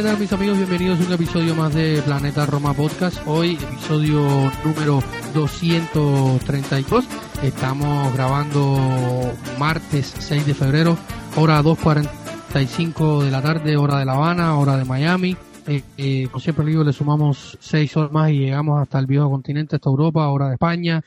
¿Qué 0.00 0.06
tal 0.06 0.18
mis 0.18 0.32
amigos? 0.32 0.56
Bienvenidos 0.56 0.98
a 0.98 1.04
un 1.04 1.12
episodio 1.12 1.54
más 1.54 1.74
de 1.74 2.00
Planeta 2.02 2.46
Roma 2.46 2.72
Podcast. 2.72 3.20
Hoy 3.26 3.58
episodio 3.60 4.50
número 4.64 5.02
232. 5.34 7.04
Estamos 7.42 8.14
grabando 8.14 9.30
martes 9.58 10.14
6 10.18 10.46
de 10.46 10.54
febrero, 10.54 10.96
hora 11.36 11.60
2.45 11.60 13.24
de 13.24 13.30
la 13.30 13.42
tarde, 13.42 13.76
hora 13.76 13.98
de 13.98 14.06
La 14.06 14.14
Habana, 14.14 14.56
hora 14.56 14.78
de 14.78 14.86
Miami. 14.86 15.36
Eh, 15.66 15.82
eh, 15.98 16.28
como 16.30 16.40
siempre 16.40 16.64
digo, 16.64 16.82
le 16.82 16.94
sumamos 16.94 17.58
6 17.60 17.94
horas 17.98 18.12
más 18.12 18.30
y 18.30 18.38
llegamos 18.38 18.80
hasta 18.80 18.98
el 18.98 19.06
viejo 19.06 19.28
continente, 19.28 19.76
hasta 19.76 19.90
Europa, 19.90 20.26
hora 20.28 20.48
de 20.48 20.54
España, 20.54 21.04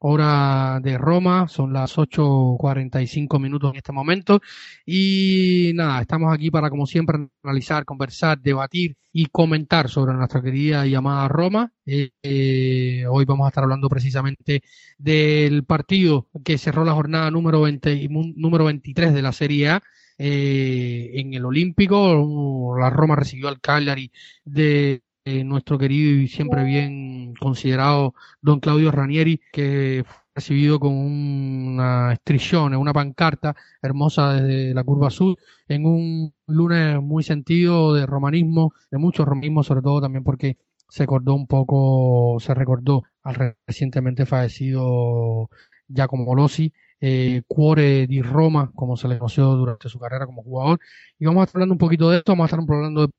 hora 0.00 0.80
de 0.82 0.98
Roma, 0.98 1.48
son 1.48 1.72
las 1.72 1.96
8.45 1.96 3.40
minutos 3.40 3.70
en 3.72 3.76
este 3.76 3.92
momento. 3.92 4.40
Y 4.86 5.72
nada, 5.74 6.00
estamos 6.00 6.32
aquí 6.32 6.50
para, 6.50 6.70
como 6.70 6.86
siempre, 6.86 7.28
analizar, 7.42 7.84
conversar, 7.84 8.38
debatir 8.40 8.96
y 9.12 9.26
comentar 9.26 9.88
sobre 9.88 10.14
nuestra 10.14 10.42
querida 10.42 10.86
llamada 10.86 11.28
Roma. 11.28 11.72
Eh, 11.84 12.10
eh, 12.22 13.04
hoy 13.08 13.24
vamos 13.24 13.46
a 13.46 13.48
estar 13.48 13.64
hablando 13.64 13.88
precisamente 13.88 14.62
del 14.98 15.64
partido 15.64 16.28
que 16.44 16.58
cerró 16.58 16.84
la 16.84 16.92
jornada 16.92 17.30
número, 17.30 17.62
20, 17.62 18.08
número 18.36 18.64
23 18.66 19.14
de 19.14 19.22
la 19.22 19.32
Serie 19.32 19.70
A. 19.70 19.82
Eh, 20.20 21.12
en 21.14 21.34
el 21.34 21.44
Olímpico, 21.44 22.76
la 22.78 22.90
Roma 22.90 23.14
recibió 23.16 23.48
al 23.48 23.60
Cagliari 23.60 24.10
de 24.44 25.02
eh, 25.28 25.44
nuestro 25.44 25.78
querido 25.78 26.10
y 26.20 26.28
siempre 26.28 26.64
bien 26.64 27.34
considerado 27.38 28.14
don 28.40 28.60
Claudio 28.60 28.90
Ranieri, 28.90 29.40
que 29.52 30.04
fue 30.06 30.16
recibido 30.34 30.80
con 30.80 30.92
una 30.94 32.12
estrillón, 32.14 32.74
una 32.76 32.92
pancarta 32.94 33.54
hermosa 33.82 34.34
desde 34.34 34.72
la 34.74 34.84
curva 34.84 35.10
sur, 35.10 35.36
en 35.68 35.84
un 35.84 36.32
lunes 36.46 37.00
muy 37.02 37.22
sentido 37.22 37.92
de 37.94 38.06
romanismo, 38.06 38.72
de 38.90 38.98
mucho 38.98 39.24
romanismo, 39.26 39.62
sobre 39.62 39.82
todo 39.82 40.00
también 40.00 40.24
porque 40.24 40.56
se 40.88 41.02
acordó 41.02 41.34
un 41.34 41.46
poco, 41.46 42.38
se 42.40 42.54
recordó 42.54 43.02
al 43.22 43.56
recientemente 43.66 44.24
fallecido 44.26 45.50
Giacomo 45.88 46.34
Lossi, 46.34 46.72
eh, 47.00 47.42
Cuore 47.46 48.06
di 48.06 48.22
Roma, 48.22 48.72
como 48.74 48.96
se 48.96 49.08
le 49.08 49.18
conoció 49.18 49.46
durante 49.54 49.88
su 49.88 49.98
carrera 49.98 50.26
como 50.26 50.42
jugador. 50.42 50.80
Y 51.18 51.26
vamos 51.26 51.42
a 51.42 51.44
estar 51.44 51.58
hablando 51.58 51.74
un 51.74 51.78
poquito 51.78 52.10
de 52.10 52.18
esto, 52.18 52.32
vamos 52.32 52.44
a 52.44 52.56
estar 52.56 52.76
hablando 52.76 53.06
de 53.06 53.12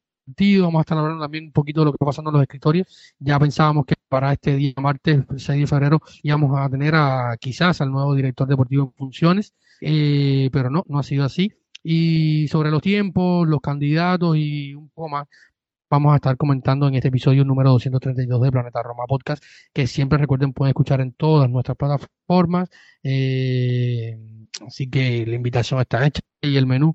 vamos 0.62 0.80
a 0.80 0.82
estar 0.82 0.98
hablando 0.98 1.24
también 1.24 1.46
un 1.46 1.52
poquito 1.52 1.82
de 1.82 1.86
lo 1.86 1.92
que 1.92 1.96
está 1.96 2.06
pasando 2.06 2.30
en 2.30 2.34
los 2.36 2.44
escritorios. 2.44 3.14
Ya 3.20 3.40
pensábamos 3.40 3.86
que 3.86 3.96
para 4.08 4.34
este 4.34 4.56
día, 4.56 4.74
martes 4.78 5.24
6 5.38 5.62
de 5.62 5.68
febrero, 5.68 6.02
íbamos 6.24 6.58
a 6.60 6.70
tener 6.70 6.96
a 6.96 7.38
quizás 7.40 7.82
al 7.82 7.92
nuevo 7.92 8.16
director 8.16 8.48
deportivo 8.48 8.84
en 8.86 8.94
funciones, 8.94 9.54
eh, 9.82 10.50
pero 10.52 10.70
no, 10.70 10.84
no 10.88 11.00
ha 11.00 11.04
sido 11.04 11.26
así. 11.26 11.54
Y 11.84 12.48
sobre 12.50 12.72
los 12.72 12.82
tiempos, 12.82 13.48
los 13.48 13.62
candidatos 13.62 14.36
y 14.38 14.74
un 14.76 14.90
poco 14.90 15.10
más, 15.10 15.28
vamos 15.90 16.14
a 16.14 16.18
estar 16.18 16.38
comentando 16.38 16.88
en 16.88 16.96
este 16.96 17.08
episodio 17.08 17.44
número 17.46 17.72
232 17.72 18.42
de 18.42 18.52
Planeta 18.52 18.84
Roma 18.84 19.06
Podcast, 19.08 19.44
que 19.74 19.88
siempre 19.88 20.18
recuerden 20.20 20.54
pueden 20.54 20.70
escuchar 20.72 21.02
en 21.02 21.14
todas 21.14 21.50
nuestras 21.50 21.78
plataformas. 21.78 22.70
Eh, 23.04 24.18
así 24.66 24.90
que 24.90 25.26
la 25.26 25.36
invitación 25.36 25.80
está 25.82 26.06
hecha 26.06 26.22
y 26.42 26.58
el 26.58 26.68
menú 26.68 26.94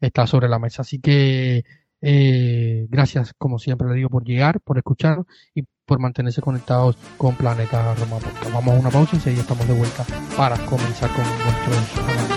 está 0.00 0.26
sobre 0.26 0.48
la 0.48 0.58
mesa. 0.58 0.82
Así 0.82 1.00
que 1.00 1.64
eh, 2.06 2.86
gracias, 2.90 3.32
como 3.38 3.58
siempre 3.58 3.88
le 3.88 3.94
digo, 3.94 4.10
por 4.10 4.24
llegar, 4.24 4.60
por 4.60 4.76
escuchar 4.76 5.24
y 5.54 5.62
por 5.86 5.98
mantenerse 6.00 6.42
conectados 6.42 6.96
con 7.16 7.34
Planeta 7.34 7.94
Roma. 7.94 8.18
Vamos 8.52 8.74
a 8.74 8.78
una 8.78 8.90
pausa 8.90 9.12
y 9.14 9.16
enseguida 9.16 9.40
estamos 9.40 9.66
de 9.66 9.74
vuelta 9.74 10.04
para 10.36 10.56
comenzar 10.66 11.10
con 11.10 11.24
nuestro 11.24 12.33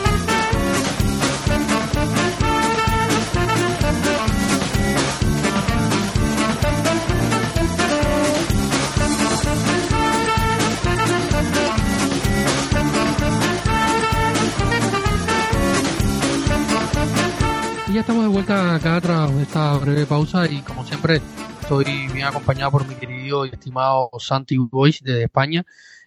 acá 18.77 19.01
tras 19.01 19.31
esta 19.31 19.75
breve 19.79 20.05
pausa 20.05 20.45
y 20.45 20.61
como 20.61 20.85
siempre 20.85 21.19
estoy 21.61 22.07
bien 22.13 22.25
acompañado 22.25 22.69
por 22.69 22.87
mi 22.87 22.93
querido 22.93 23.43
y 23.43 23.49
estimado 23.49 24.11
Santi 24.19 24.55
Boys 24.57 25.01
de 25.01 25.23
España, 25.23 25.65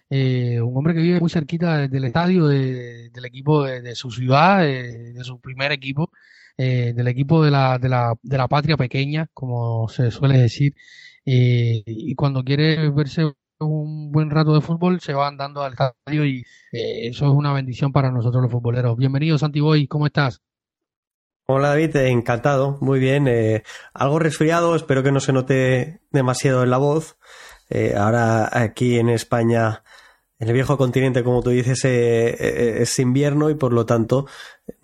eh, 0.09 0.61
un 0.61 0.77
hombre 0.77 0.93
que 0.93 1.01
vive 1.01 1.19
muy 1.19 1.29
cerquita 1.29 1.89
del 1.89 2.05
estadio 2.05 2.47
del 2.47 3.25
equipo 3.25 3.63
de, 3.65 3.93
su 3.93 4.09
ciudad, 4.09 4.61
de, 4.61 5.21
su 5.23 5.41
primer 5.41 5.73
equipo, 5.73 6.11
eh, 6.57 6.93
del 6.95 7.09
equipo 7.09 7.43
de 7.43 7.51
la, 7.51 7.77
de, 7.77 7.89
la, 7.89 8.13
de 8.21 8.37
la 8.37 8.47
patria 8.47 8.77
pequeña, 8.77 9.27
como 9.33 9.89
se 9.89 10.09
suele 10.09 10.37
decir, 10.37 10.73
eh, 11.25 11.83
y 11.85 12.15
cuando 12.15 12.41
quiere 12.41 12.89
verse 12.89 13.33
un 13.59 14.13
buen 14.13 14.29
rato 14.29 14.53
de 14.53 14.61
fútbol 14.61 15.01
se 15.01 15.13
va 15.13 15.27
andando 15.27 15.61
al 15.61 15.73
estadio 15.73 16.25
y 16.25 16.45
eso 16.71 17.27
es 17.27 17.33
una 17.33 17.51
bendición 17.51 17.91
para 17.91 18.11
nosotros 18.11 18.41
los 18.41 18.51
futboleros. 18.51 18.95
Bienvenido 18.95 19.37
Santi 19.37 19.59
Boy, 19.59 19.87
¿cómo 19.87 20.05
estás? 20.05 20.41
Hola 21.53 21.67
David, 21.67 21.97
eh, 21.97 22.07
encantado, 22.07 22.77
muy 22.79 22.97
bien. 22.97 23.27
Eh, 23.27 23.63
algo 23.93 24.19
resfriado, 24.19 24.73
espero 24.73 25.03
que 25.03 25.11
no 25.11 25.19
se 25.19 25.33
note 25.33 25.99
demasiado 26.09 26.63
en 26.63 26.69
la 26.69 26.77
voz. 26.77 27.17
Eh, 27.69 27.93
ahora 27.97 28.49
aquí 28.53 28.97
en 28.97 29.09
España, 29.09 29.83
en 30.39 30.47
el 30.47 30.53
viejo 30.53 30.77
continente, 30.77 31.25
como 31.25 31.43
tú 31.43 31.49
dices, 31.49 31.83
es 31.83 32.99
invierno 32.99 33.49
y 33.49 33.55
por 33.55 33.73
lo 33.73 33.85
tanto 33.85 34.27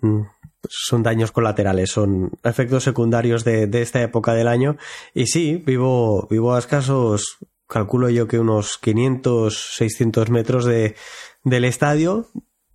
mm, 0.00 0.20
son 0.68 1.02
daños 1.02 1.32
colaterales, 1.32 1.90
son 1.90 2.32
efectos 2.44 2.84
secundarios 2.84 3.44
de, 3.44 3.70
esta 3.72 4.02
época 4.02 4.34
del 4.34 4.46
año. 4.46 4.76
Y 5.14 5.26
sí, 5.26 5.62
vivo, 5.64 6.28
vivo 6.30 6.54
a 6.54 6.58
escasos, 6.58 7.38
calculo 7.66 8.10
yo 8.10 8.28
que 8.28 8.38
unos 8.38 8.76
500, 8.76 9.74
600 9.74 10.28
metros 10.28 10.66
de, 10.66 10.96
del 11.44 11.64
estadio, 11.64 12.26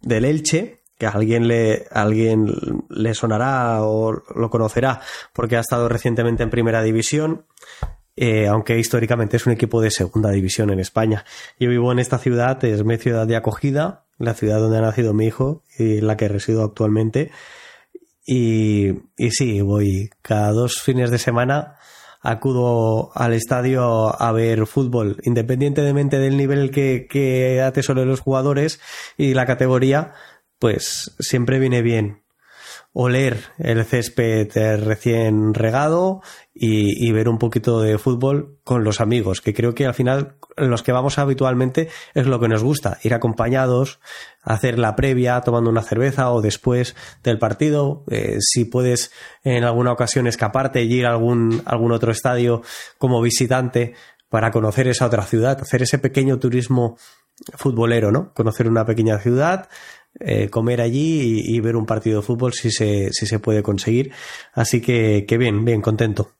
del 0.01 0.25
Elche, 0.25 0.82
alguien 1.05 1.47
le, 1.47 1.85
alguien 1.91 2.47
le 2.89 3.13
sonará 3.13 3.83
o 3.83 4.11
lo 4.11 4.49
conocerá 4.49 5.01
porque 5.33 5.57
ha 5.57 5.61
estado 5.61 5.89
recientemente 5.89 6.43
en 6.43 6.49
primera 6.49 6.81
división, 6.83 7.45
eh, 8.15 8.47
aunque 8.47 8.77
históricamente 8.77 9.37
es 9.37 9.45
un 9.45 9.53
equipo 9.53 9.81
de 9.81 9.91
segunda 9.91 10.29
división 10.29 10.69
en 10.69 10.79
España. 10.79 11.25
Yo 11.59 11.69
vivo 11.69 11.91
en 11.91 11.99
esta 11.99 12.17
ciudad, 12.17 12.63
es 12.63 12.83
mi 12.83 12.97
ciudad 12.97 13.25
de 13.25 13.35
acogida, 13.35 14.05
la 14.19 14.33
ciudad 14.33 14.59
donde 14.59 14.77
ha 14.77 14.81
nacido 14.81 15.13
mi 15.13 15.25
hijo 15.25 15.63
y 15.77 15.97
en 15.97 16.07
la 16.07 16.17
que 16.17 16.27
resido 16.27 16.63
actualmente. 16.63 17.31
Y, 18.25 18.93
sí, 19.31 19.61
voy 19.61 20.09
cada 20.21 20.51
dos 20.51 20.81
fines 20.81 21.11
de 21.11 21.17
semana 21.17 21.75
acudo 22.21 23.11
al 23.15 23.33
estadio 23.33 24.15
a 24.21 24.31
ver 24.31 24.65
fútbol, 24.65 25.17
independientemente 25.23 26.19
del 26.19 26.37
nivel 26.37 26.71
que, 26.71 27.05
que 27.09 27.61
atesoren 27.61 28.07
los 28.07 28.21
jugadores 28.21 28.79
y 29.17 29.33
la 29.33 29.45
categoría, 29.45 30.13
pues 30.63 31.13
siempre 31.19 31.59
viene 31.59 31.81
bien 31.81 32.23
oler 32.93 33.47
el 33.57 33.83
césped 33.83 34.49
recién 34.81 35.53
regado 35.53 36.21
y, 36.53 37.11
ver 37.11 37.27
un 37.27 37.37
poquito 37.37 37.81
de 37.81 37.97
fútbol 37.97 38.59
con 38.63 38.85
los 38.85 39.01
amigos, 39.01 39.41
que 39.41 39.53
creo 39.53 39.75
que 39.75 39.85
al 39.85 39.93
final 39.93 40.37
los 40.55 40.81
que 40.81 40.93
vamos 40.93 41.17
habitualmente 41.17 41.89
es 42.13 42.27
lo 42.27 42.39
que 42.39 42.47
nos 42.47 42.63
gusta, 42.63 42.97
ir 43.03 43.13
acompañados, 43.13 43.99
hacer 44.41 44.79
la 44.79 44.95
previa 44.95 45.41
tomando 45.41 45.69
una 45.69 45.81
cerveza 45.81 46.31
o 46.31 46.41
después 46.41 46.95
del 47.23 47.39
partido, 47.39 48.05
eh, 48.09 48.37
si 48.39 48.63
puedes 48.63 49.11
en 49.43 49.65
alguna 49.65 49.91
ocasión 49.91 50.27
escaparte 50.27 50.81
y 50.83 50.93
ir 50.93 51.07
a 51.07 51.11
algún, 51.11 51.61
algún 51.65 51.91
otro 51.91 52.13
estadio 52.13 52.61
como 52.97 53.21
visitante 53.21 53.95
para 54.29 54.49
conocer 54.49 54.87
esa 54.87 55.07
otra 55.07 55.23
ciudad, 55.23 55.59
hacer 55.59 55.81
ese 55.81 55.99
pequeño 55.99 56.39
turismo 56.39 56.95
futbolero, 57.55 58.11
¿no? 58.11 58.33
Conocer 58.33 58.67
una 58.67 58.85
pequeña 58.85 59.17
ciudad, 59.17 59.67
eh, 60.19 60.49
comer 60.49 60.81
allí 60.81 61.41
y, 61.45 61.59
ver 61.59 61.75
un 61.75 61.85
partido 61.85 62.21
de 62.21 62.25
fútbol 62.25 62.53
si 62.53 62.71
se, 62.71 63.11
si 63.11 63.25
se 63.25 63.39
puede 63.39 63.63
conseguir. 63.63 64.11
Así 64.53 64.81
que, 64.81 65.25
que 65.27 65.37
bien, 65.37 65.65
bien, 65.65 65.81
contento. 65.81 66.31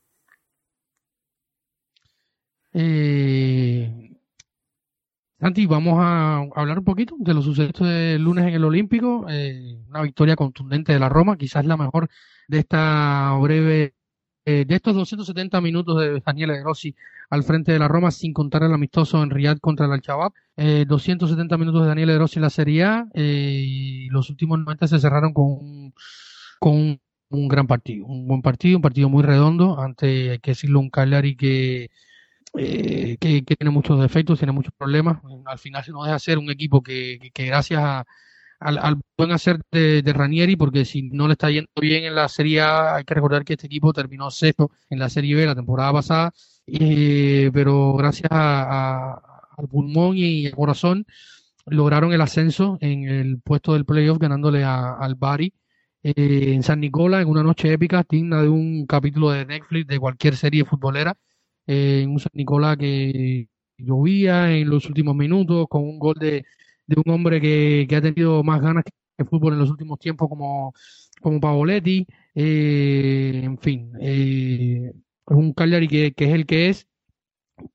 Eh, 2.74 4.12
Santi, 5.40 5.66
vamos 5.66 5.96
a 6.00 6.38
hablar 6.56 6.80
un 6.80 6.86
poquito 6.86 7.16
de 7.20 7.34
los 7.34 7.46
sucesos 7.46 7.88
del 7.88 8.22
lunes 8.24 8.48
en 8.48 8.54
el 8.54 8.64
Olímpico. 8.64 9.26
Eh, 9.30 9.78
una 9.90 10.02
victoria 10.02 10.36
contundente 10.36 10.94
de 10.94 11.00
la 11.00 11.10
Roma, 11.10 11.38
quizás 11.38 11.66
la 11.66 11.78
mejor 11.78 12.10
de 12.48 12.60
esta 12.60 13.38
breve, 13.42 13.93
eh, 14.46 14.66
de 14.68 14.76
estos 14.76 14.96
270 14.96 15.62
minutos 15.62 16.00
de 16.00 16.20
Daniele 16.20 16.54
De 16.54 16.64
Rossi 16.64 16.96
al 17.30 17.44
frente 17.44 17.72
de 17.72 17.80
la 17.80 17.88
Roma, 17.88 18.12
sin 18.12 18.34
contar 18.34 18.64
el 18.64 18.74
amistoso 18.74 19.24
en 19.24 19.30
Riyadh 19.30 19.60
contra 19.60 19.86
el 19.86 19.94
Al-Shabaab. 19.94 20.34
Eh, 20.58 20.86
270 20.88 21.58
minutos 21.58 21.82
de 21.82 21.88
Daniele 21.88 22.14
De 22.14 22.20
Rossi 22.20 22.38
en 22.38 22.44
la 22.44 22.50
Serie 22.50 22.84
A 22.84 23.08
eh, 23.14 23.64
y 23.66 24.10
los 24.10 24.30
últimos 24.30 24.60
90 24.60 24.88
se 24.88 25.00
cerraron 25.00 25.34
con 25.34 25.46
un, 25.46 25.94
con 26.60 27.00
un, 27.30 27.48
gran 27.48 27.68
partido, 27.68 28.06
un 28.06 28.28
buen 28.28 28.42
partido, 28.42 28.78
un 28.78 28.82
partido 28.82 29.10
muy 29.10 29.24
redondo 29.24 29.80
ante, 29.80 30.32
hay 30.32 30.40
que 30.40 30.52
decirlo, 30.52 30.80
un 30.80 30.90
Cagliari 30.90 31.36
que 31.36 31.90
eh, 32.56 33.18
que, 33.20 33.42
tiene 33.42 33.72
muchos 33.72 34.00
defectos, 34.00 34.40
tiene 34.40 34.52
muchos 34.52 34.74
problemas. 34.78 35.18
Al 35.46 35.58
final 35.58 35.84
se 35.84 35.92
nos 35.92 36.06
deja 36.06 36.20
ser 36.20 36.38
un 36.38 36.52
equipo 36.52 36.84
que, 36.84 37.20
que, 37.34 37.46
gracias 37.46 37.82
al, 38.64 39.02
buen 39.18 39.32
hacer 39.32 39.60
de, 39.72 40.02
Ranieri, 40.14 40.56
porque 40.56 40.86
si 40.86 41.04
no 41.04 41.28
le 41.28 41.34
está 41.34 41.50
yendo 41.52 41.70
bien 41.80 42.06
en 42.06 42.16
la 42.16 42.30
Serie 42.30 42.62
A, 42.62 42.96
hay 42.96 43.04
que 43.04 43.14
recordar 43.14 43.44
que 43.44 43.54
este 43.54 43.68
equipo 43.68 43.94
terminó 43.94 44.32
sexto 44.32 44.72
en 44.90 45.00
la 45.00 45.10
Serie 45.10 45.36
B 45.36 45.46
la 45.46 45.56
temporada 45.56 45.92
pasada, 45.94 46.34
eh, 46.68 47.50
pero 47.54 47.94
gracias 47.94 48.30
a, 48.32 49.22
al 49.58 49.68
pulmón 49.68 50.18
y 50.18 50.48
al 50.48 50.56
corazón 50.56 51.06
lograron 51.66 52.14
el 52.14 52.22
ascenso 52.22 52.78
en 52.82 53.04
el 53.08 53.40
puesto 53.40 53.74
del 53.74 53.86
playoff 53.86 54.20
ganándole 54.20 54.64
al 54.64 55.16
Bari. 55.16 55.54
Eh, 56.06 56.54
en 56.54 56.64
San 56.64 56.82
Nicola 56.82 57.22
en 57.22 57.30
una 57.30 57.44
noche 57.44 57.72
épica 57.72 58.06
digna 58.10 58.42
de 58.42 58.50
un 58.50 58.86
capítulo 58.86 59.32
de 59.32 59.46
Netflix 59.46 59.88
de 59.88 60.00
cualquier 60.00 60.36
serie 60.36 60.66
futbolera 60.66 61.16
en 61.66 62.10
un 62.10 62.20
San 62.20 62.32
Nicolás 62.34 62.76
que 62.76 63.48
llovía 63.78 64.52
en 64.52 64.70
los 64.70 64.86
últimos 64.88 65.16
minutos, 65.16 65.66
con 65.70 65.84
un 65.84 66.00
gol 66.00 66.16
de, 66.20 66.46
de 66.96 67.02
un 67.06 67.14
hombre 67.14 67.42
que, 67.42 67.86
que, 67.90 67.96
ha 67.96 68.02
tenido 68.02 68.44
más 68.44 68.62
ganas 68.62 68.84
que 68.84 69.26
fútbol 69.26 69.54
en 69.54 69.60
los 69.60 69.70
últimos 69.70 70.00
tiempos 70.00 70.30
como, 70.30 70.74
como 71.22 71.40
Pavoletti. 71.40 72.08
Eh, 72.36 73.42
en 73.44 73.58
fin, 73.58 73.92
eh, 74.00 74.92
es 75.28 75.36
un 75.36 75.54
Cagliari 75.54 75.88
que, 75.88 76.14
que, 76.14 76.26
es 76.26 76.32
el 76.34 76.46
que 76.46 76.70
es, 76.70 76.88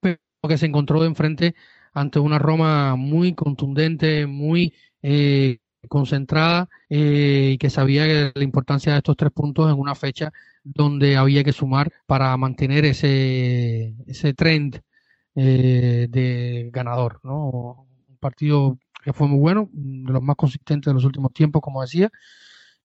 pero 0.01 0.19
que 0.49 0.59
se 0.59 0.67
encontró 0.67 1.01
de 1.01 1.09
enfrente 1.09 1.55
ante 1.93 2.19
una 2.19 2.39
Roma 2.39 2.97
muy 2.97 3.35
contundente, 3.35 4.27
muy 4.27 4.75
eh, 5.03 5.59
concentrada 5.89 6.69
y 6.89 7.57
que 7.59 7.71
sabía 7.71 8.33
la 8.35 8.45
importancia 8.45 8.93
de 8.93 8.99
estos 8.99 9.17
tres 9.17 9.33
puntos 9.33 9.71
en 9.73 9.79
una 9.79 9.95
fecha 9.95 10.33
donde 10.65 11.17
había 11.17 11.45
que 11.45 11.53
sumar 11.53 11.93
para 12.07 12.37
mantener 12.37 12.85
ese, 12.85 13.95
ese 14.07 14.35
trend 14.35 14.81
eh, 15.41 16.09
de 16.11 16.69
ganador, 16.73 17.21
¿no? 17.23 17.87
Un 18.09 18.17
partido 18.19 18.77
que 19.03 19.13
fue 19.13 19.29
muy 19.29 19.39
bueno, 19.39 19.69
de 19.73 20.13
los 20.13 20.23
más 20.23 20.37
consistentes 20.37 20.91
de 20.91 20.95
los 20.95 21.05
últimos 21.05 21.33
tiempos, 21.33 21.63
como 21.63 21.83
decía, 21.83 22.11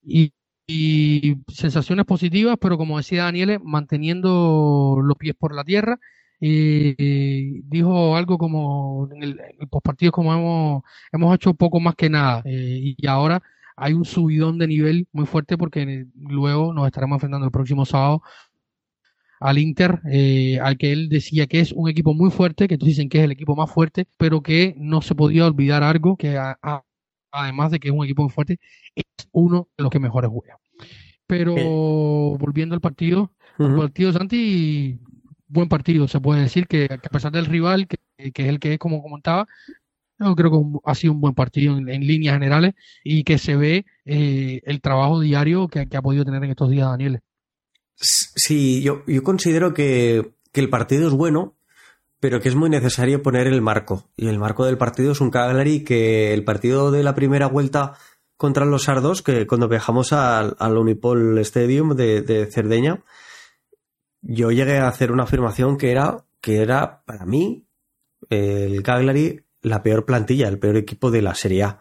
y, 0.04 0.34
sensaciones 1.48 2.06
positivas, 2.06 2.58
pero 2.60 2.78
como 2.78 2.98
decía 2.98 3.24
Daniele, 3.26 3.60
manteniendo 3.60 5.00
los 5.04 5.18
pies 5.18 5.36
por 5.38 5.54
la 5.54 5.64
tierra. 5.64 6.00
Y, 6.40 7.62
dijo 7.64 8.16
algo 8.18 8.38
como 8.38 9.10
en 9.14 9.24
el, 9.24 9.40
como 10.12 10.34
hemos, 10.34 10.84
hemos 11.12 11.36
hecho 11.36 11.54
poco 11.54 11.80
más 11.80 11.96
que 11.96 12.10
nada 12.10 12.42
eh, 12.46 12.96
y 12.98 13.08
ahora 13.08 13.42
hay 13.78 13.94
un 13.94 14.06
subidón 14.06 14.58
de 14.58 14.68
nivel 14.68 15.08
muy 15.14 15.26
fuerte 15.26 15.58
porque 15.58 16.06
luego 16.16 16.74
nos 16.74 16.86
estaremos 16.88 17.16
enfrentando 17.18 17.46
el 17.46 17.52
próximo 17.52 17.86
sábado 17.86 18.22
al 19.44 19.58
Inter, 19.58 20.00
eh, 20.10 20.58
al 20.62 20.78
que 20.78 20.94
él 20.94 21.10
decía 21.10 21.48
que 21.48 21.60
es 21.60 21.74
un 21.74 21.90
equipo 21.90 22.14
muy 22.14 22.32
fuerte, 22.32 22.70
que 22.70 22.78
todos 22.78 22.88
dicen 22.88 23.10
que 23.10 23.20
es 23.20 23.26
el 23.26 23.32
equipo 23.32 23.58
más 23.58 23.70
fuerte, 23.70 24.08
pero 24.18 24.42
que 24.42 24.74
no 24.78 25.02
se 25.02 25.16
podía 25.16 25.46
olvidar 25.46 25.84
algo, 25.84 26.16
que 26.16 26.40
además 27.32 27.72
de 27.72 27.80
que 27.82 27.90
es 27.90 27.94
un 27.94 28.06
equipo 28.06 28.24
muy 28.24 28.32
fuerte, 28.32 28.60
es 28.96 29.04
uno 29.34 29.68
de 29.78 29.84
los 29.84 29.92
que 29.92 30.00
mejores 30.00 30.32
juega. 30.32 30.58
Pero 31.28 31.56
volviendo 32.38 32.74
al 32.74 32.80
partido, 32.80 33.34
el 33.60 33.76
partido 33.76 34.14
Santi, 34.14 34.98
buen 35.48 35.68
partido, 35.68 36.08
se 36.08 36.22
puede 36.22 36.42
decir 36.42 36.66
que, 36.66 36.86
a 36.86 37.10
pesar 37.10 37.34
del 37.34 37.46
rival, 37.46 37.88
que, 37.88 37.98
que, 38.32 38.44
es 38.44 38.48
el 38.48 38.60
que 38.62 38.74
es 38.74 38.80
como 38.80 39.04
comentaba, 39.04 39.46
yo 40.20 40.36
creo 40.36 40.52
que 40.52 40.80
ha 40.86 40.96
sido 40.96 41.12
un 41.12 41.20
buen 41.20 41.34
partido 41.34 41.78
en, 41.78 42.08
líneas 42.08 42.36
generales 42.36 42.76
y 43.04 43.26
que 43.26 43.38
se 43.38 43.58
ve 43.58 43.86
eh, 44.06 44.62
el 44.64 44.80
trabajo 44.80 45.20
diario 45.20 45.68
que, 45.68 45.82
ha 45.82 46.02
podido 46.02 46.24
tener 46.24 46.44
en 46.46 46.52
estos 46.52 46.70
días 46.70 46.88
Daniel. 46.88 47.20
Sí, 47.96 48.82
yo, 48.82 49.04
yo 49.08 49.24
considero 49.24 49.74
que, 49.74 50.34
el 50.54 50.70
partido 50.70 51.08
es 51.08 51.14
bueno, 51.14 51.56
pero 52.20 52.40
que 52.40 52.50
es 52.50 52.56
muy 52.56 52.70
necesario 52.70 53.22
poner 53.22 53.48
el 53.48 53.62
marco. 53.62 54.10
Y 54.16 54.28
el 54.28 54.40
marco 54.40 54.66
del 54.66 54.78
partido 54.78 55.12
es 55.12 55.22
un 55.22 55.32
Cagliari 55.32 55.84
que 55.84 56.34
el 56.34 56.44
partido 56.44 56.92
de 56.92 57.04
la 57.04 57.16
primera 57.16 57.48
vuelta 57.48 57.94
contra 58.38 58.66
los 58.66 58.84
Sardos, 58.84 59.22
que 59.22 59.48
cuando 59.48 59.68
viajamos 59.68 60.14
al, 60.14 60.56
Unipol 60.78 61.38
Stadium 61.40 61.96
de, 61.96 62.22
de, 62.22 62.52
Cerdeña, 62.52 63.04
yo 64.22 64.52
llegué 64.52 64.78
a 64.78 64.88
hacer 64.88 65.12
una 65.12 65.24
afirmación 65.24 65.78
que 65.78 65.92
era, 65.92 66.26
que 66.42 66.62
era 66.62 67.04
para 67.06 67.26
mí, 67.26 67.66
el 68.30 68.84
Cagliari 68.84 69.44
la 69.64 69.82
peor 69.82 70.06
plantilla, 70.06 70.48
el 70.48 70.60
peor 70.60 70.78
equipo 70.78 71.10
de 71.10 71.22
la 71.22 71.36
Serie 71.36 71.64
A. 71.64 71.80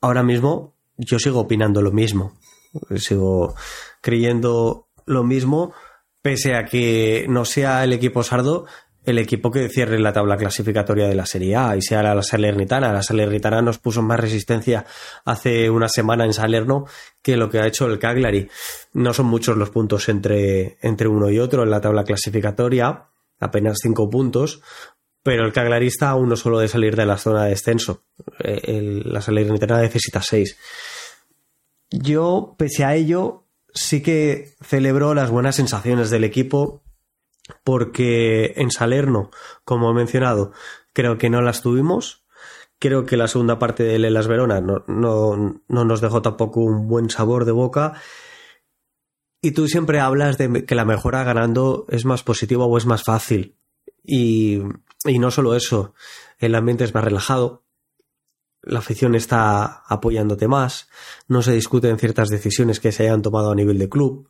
Ahora 0.00 0.22
mismo 0.22 0.74
yo 0.96 1.18
sigo 1.18 1.40
opinando 1.40 1.82
lo 1.82 1.90
mismo, 1.90 2.38
sigo 2.96 3.54
creyendo 4.00 4.88
lo 5.06 5.24
mismo, 5.24 5.72
pese 6.22 6.54
a 6.54 6.64
que 6.64 7.26
no 7.28 7.44
sea 7.44 7.84
el 7.84 7.92
equipo 7.92 8.22
sardo 8.22 8.66
el 9.04 9.18
equipo 9.18 9.50
que 9.50 9.68
cierre 9.68 9.98
la 9.98 10.12
tabla 10.12 10.36
clasificatoria 10.36 11.06
de 11.06 11.14
la 11.14 11.26
Serie 11.26 11.56
A 11.56 11.76
y 11.76 11.82
sea 11.82 12.02
la 12.02 12.22
Salernitana. 12.22 12.92
La 12.92 13.02
Salernitana 13.02 13.60
nos 13.60 13.78
puso 13.78 14.02
más 14.02 14.18
resistencia 14.18 14.86
hace 15.24 15.68
una 15.68 15.88
semana 15.88 16.24
en 16.24 16.32
Salerno 16.32 16.86
que 17.22 17.36
lo 17.36 17.50
que 17.50 17.58
ha 17.58 17.66
hecho 17.66 17.86
el 17.86 17.98
Cagliari. 17.98 18.48
No 18.94 19.12
son 19.12 19.26
muchos 19.26 19.56
los 19.56 19.70
puntos 19.70 20.08
entre, 20.08 20.78
entre 20.80 21.08
uno 21.08 21.30
y 21.30 21.38
otro 21.38 21.64
en 21.64 21.70
la 21.70 21.80
tabla 21.80 22.04
clasificatoria, 22.04 23.08
apenas 23.40 23.78
cinco 23.82 24.08
puntos, 24.08 24.62
pero 25.22 25.44
el 25.44 25.52
Caglarista 25.52 26.10
aún 26.10 26.30
no 26.30 26.36
solo 26.36 26.58
de 26.58 26.68
salir 26.68 26.96
de 26.96 27.06
la 27.06 27.18
zona 27.18 27.44
de 27.44 27.50
descenso. 27.50 28.04
Eh, 28.38 29.02
la 29.04 29.20
Salernitana 29.20 29.82
necesita 29.82 30.22
seis. 30.22 30.58
Yo, 31.90 32.54
pese 32.58 32.84
a 32.84 32.94
ello, 32.94 33.43
sí 33.74 34.02
que 34.02 34.54
celebro 34.62 35.14
las 35.14 35.30
buenas 35.30 35.56
sensaciones 35.56 36.08
del 36.10 36.24
equipo 36.24 36.82
porque 37.62 38.54
en 38.56 38.70
Salerno, 38.70 39.30
como 39.64 39.90
he 39.90 39.94
mencionado, 39.94 40.52
creo 40.92 41.18
que 41.18 41.28
no 41.28 41.42
las 41.42 41.60
tuvimos. 41.60 42.24
Creo 42.78 43.04
que 43.04 43.16
la 43.16 43.28
segunda 43.28 43.58
parte 43.58 43.82
de 43.82 43.98
Lelas 43.98 44.28
Verona 44.28 44.60
no, 44.60 44.84
no, 44.86 45.62
no 45.68 45.84
nos 45.84 46.00
dejó 46.00 46.22
tampoco 46.22 46.60
un 46.60 46.88
buen 46.88 47.10
sabor 47.10 47.44
de 47.44 47.52
boca. 47.52 47.94
Y 49.42 49.52
tú 49.52 49.68
siempre 49.68 50.00
hablas 50.00 50.38
de 50.38 50.64
que 50.64 50.74
la 50.74 50.84
mejora 50.84 51.22
ganando 51.24 51.86
es 51.88 52.04
más 52.04 52.22
positiva 52.22 52.64
o 52.64 52.78
es 52.78 52.86
más 52.86 53.02
fácil. 53.02 53.56
Y, 54.02 54.60
y 55.04 55.18
no 55.18 55.30
solo 55.30 55.54
eso, 55.54 55.94
el 56.38 56.54
ambiente 56.54 56.84
es 56.84 56.94
más 56.94 57.04
relajado, 57.04 57.63
la 58.66 58.78
afición 58.80 59.14
está 59.14 59.82
apoyándote 59.86 60.48
más, 60.48 60.88
no 61.28 61.42
se 61.42 61.52
discuten 61.52 61.98
ciertas 61.98 62.28
decisiones 62.28 62.80
que 62.80 62.92
se 62.92 63.04
hayan 63.04 63.22
tomado 63.22 63.50
a 63.50 63.54
nivel 63.54 63.78
de 63.78 63.88
club. 63.88 64.28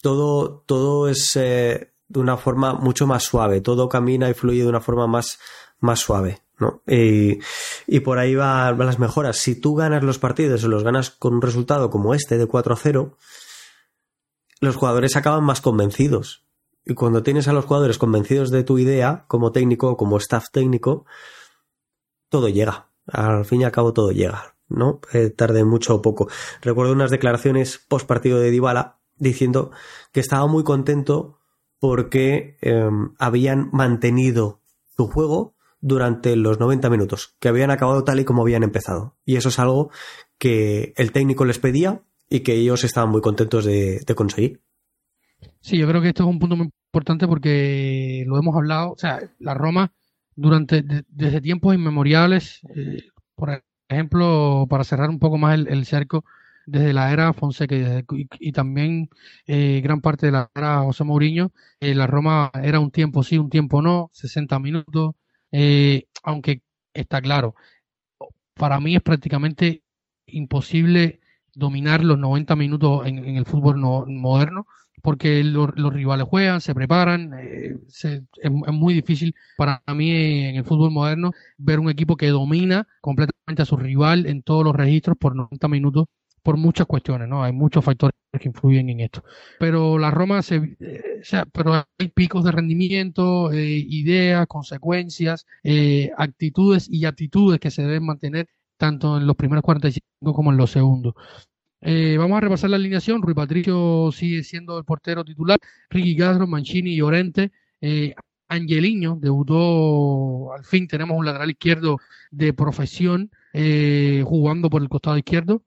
Todo, 0.00 0.62
todo 0.66 1.08
es 1.08 1.36
eh, 1.36 1.92
de 2.08 2.20
una 2.20 2.36
forma 2.36 2.74
mucho 2.74 3.06
más 3.06 3.24
suave, 3.24 3.60
todo 3.60 3.88
camina 3.88 4.30
y 4.30 4.34
fluye 4.34 4.62
de 4.62 4.68
una 4.68 4.80
forma 4.80 5.06
más, 5.06 5.38
más 5.80 6.00
suave. 6.00 6.42
¿no? 6.58 6.82
Y, 6.86 7.38
y 7.86 8.00
por 8.00 8.18
ahí 8.18 8.34
van 8.34 8.80
va 8.80 8.84
las 8.84 8.98
mejoras. 8.98 9.36
Si 9.36 9.60
tú 9.60 9.74
ganas 9.74 10.02
los 10.02 10.18
partidos 10.18 10.64
o 10.64 10.68
los 10.68 10.84
ganas 10.84 11.10
con 11.10 11.34
un 11.34 11.42
resultado 11.42 11.90
como 11.90 12.14
este 12.14 12.38
de 12.38 12.46
4 12.46 12.74
a 12.74 12.76
0, 12.76 13.16
los 14.60 14.76
jugadores 14.76 15.16
acaban 15.16 15.44
más 15.44 15.60
convencidos. 15.60 16.46
Y 16.84 16.94
cuando 16.94 17.22
tienes 17.22 17.48
a 17.48 17.52
los 17.52 17.64
jugadores 17.64 17.98
convencidos 17.98 18.50
de 18.50 18.64
tu 18.64 18.78
idea, 18.78 19.24
como 19.28 19.52
técnico 19.52 19.90
o 19.90 19.96
como 19.96 20.16
staff 20.18 20.46
técnico, 20.52 21.04
todo 22.28 22.48
llega. 22.48 22.88
Al 23.06 23.44
fin 23.44 23.60
y 23.60 23.64
al 23.64 23.72
cabo 23.72 23.92
todo 23.92 24.10
llega, 24.10 24.56
¿no? 24.68 25.00
Eh, 25.12 25.30
tarde 25.30 25.64
mucho 25.64 25.96
o 25.96 26.02
poco. 26.02 26.28
Recuerdo 26.62 26.92
unas 26.92 27.10
declaraciones 27.10 27.78
post 27.88 28.06
partido 28.06 28.38
de 28.40 28.50
Dybala 28.50 28.98
diciendo 29.16 29.70
que 30.12 30.20
estaba 30.20 30.46
muy 30.46 30.64
contento 30.64 31.38
porque 31.78 32.56
em, 32.60 33.14
habían 33.18 33.70
mantenido 33.72 34.60
su 34.96 35.06
juego 35.08 35.54
durante 35.80 36.34
los 36.36 36.58
90 36.58 36.90
minutos, 36.90 37.36
que 37.38 37.48
habían 37.48 37.70
acabado 37.70 38.02
tal 38.02 38.18
y 38.18 38.24
como 38.24 38.42
habían 38.42 38.62
empezado. 38.62 39.16
Y 39.24 39.36
eso 39.36 39.50
es 39.50 39.58
algo 39.58 39.90
que 40.38 40.94
el 40.96 41.12
técnico 41.12 41.44
les 41.44 41.58
pedía 41.58 42.02
y 42.28 42.40
que 42.40 42.54
ellos 42.54 42.82
estaban 42.82 43.10
muy 43.10 43.20
contentos 43.20 43.64
de 43.64 44.14
conseguir. 44.16 44.62
Sí, 45.60 45.78
yo 45.78 45.88
creo 45.88 46.00
que 46.00 46.08
esto 46.08 46.22
es 46.22 46.28
un 46.28 46.38
punto 46.38 46.56
muy 46.56 46.70
importante 46.92 47.26
porque 47.26 48.24
lo 48.26 48.38
hemos 48.38 48.54
hablado, 48.56 48.92
o 48.92 48.98
sea, 48.98 49.20
la 49.38 49.54
Roma 49.54 49.92
durante 50.36 50.84
desde 51.08 51.40
tiempos 51.40 51.74
inmemoriales, 51.74 52.60
eh, 52.74 53.08
por 53.34 53.62
ejemplo, 53.88 54.66
para 54.68 54.84
cerrar 54.84 55.10
un 55.10 55.18
poco 55.18 55.38
más 55.38 55.58
el, 55.58 55.86
cerco, 55.86 56.24
desde 56.66 56.92
la 56.92 57.12
era 57.12 57.32
Fonseca 57.32 57.74
y, 58.40 58.52
también 58.52 59.08
eh, 59.46 59.80
gran 59.82 60.00
parte 60.00 60.26
de 60.26 60.32
la 60.32 60.50
era 60.54 60.80
José 60.80 61.04
Mourinho, 61.04 61.52
eh, 61.80 61.94
la 61.94 62.06
Roma 62.06 62.50
era 62.62 62.80
un 62.80 62.90
tiempo 62.90 63.22
sí, 63.22 63.38
un 63.38 63.50
tiempo 63.50 63.82
no, 63.82 64.10
60 64.12 64.58
minutos, 64.58 65.14
aunque 66.22 66.62
está 66.92 67.20
claro. 67.20 67.54
Para 68.54 68.80
mí 68.80 68.96
es 68.96 69.02
prácticamente 69.02 69.82
imposible 70.26 71.20
dominar 71.54 72.04
los 72.04 72.18
90 72.18 72.56
minutos 72.56 73.06
en, 73.06 73.18
el 73.18 73.46
fútbol 73.46 73.78
moderno 73.78 74.66
porque 75.06 75.44
los 75.44 75.72
rivales 75.92 76.26
juegan, 76.28 76.60
se 76.60 76.74
preparan, 76.74 77.32
eh, 77.38 77.76
es, 78.02 78.50
muy 78.50 78.92
difícil 78.92 79.36
para 79.56 79.80
mí 79.94 80.10
en 80.10 80.56
el 80.56 80.64
fútbol 80.64 80.90
moderno 80.90 81.30
ver 81.58 81.78
un 81.78 81.88
equipo 81.88 82.16
que 82.16 82.26
domina 82.26 82.88
completamente 83.00 83.62
a 83.62 83.66
su 83.66 83.76
rival 83.76 84.26
en 84.26 84.42
todos 84.42 84.64
los 84.64 84.74
registros 84.74 85.16
por 85.16 85.36
90 85.36 85.68
minutos 85.68 86.06
por 86.42 86.56
muchas 86.56 86.88
cuestiones, 86.88 87.28
¿no? 87.28 87.44
Hay 87.44 87.52
muchos 87.52 87.84
factores 87.84 88.16
que 88.32 88.48
influyen 88.48 88.88
en 88.88 88.98
esto. 88.98 89.22
Pero 89.60 89.96
la 89.96 90.10
Roma 90.10 90.40
eh, 90.50 91.20
o 91.20 91.24
sea, 91.24 91.46
pero 91.52 91.74
hay 91.74 92.08
picos 92.08 92.44
de 92.44 92.50
rendimiento, 92.50 93.52
eh, 93.52 93.86
ideas, 93.88 94.44
consecuencias, 94.48 95.46
actitudes 96.18 96.88
y 96.90 97.04
actitudes 97.04 97.60
que 97.60 97.70
se 97.70 97.82
deben 97.82 98.06
mantener 98.06 98.48
tanto 98.76 99.18
en 99.18 99.28
los 99.28 99.36
primeros 99.36 99.62
45 99.62 100.34
como 100.34 100.50
en 100.50 100.56
los 100.56 100.72
segundos. 100.72 101.14
Eh, 101.80 102.16
vamos 102.18 102.38
a 102.38 102.40
repasar 102.40 102.70
la 102.70 102.76
alineación. 102.76 103.22
Rui 103.22 103.34
Patricio 103.34 104.10
sigue 104.12 104.42
siendo 104.42 104.78
el 104.78 104.84
portero 104.84 105.24
titular. 105.24 105.58
Ricky 105.90 106.16
Castro, 106.16 106.46
Mancini, 106.46 106.96
Llorente. 106.96 107.52
Eh, 107.80 108.14
Angeliño 108.48 109.18
debutó, 109.20 110.52
al 110.52 110.64
fin 110.64 110.86
tenemos 110.86 111.18
un 111.18 111.26
lateral 111.26 111.50
izquierdo 111.50 111.98
de 112.30 112.52
profesión 112.52 113.30
eh, 113.52 114.22
jugando 114.24 114.70
por 114.70 114.82
el 114.82 114.88
costado 114.88 115.18
izquierdo. 115.18 115.62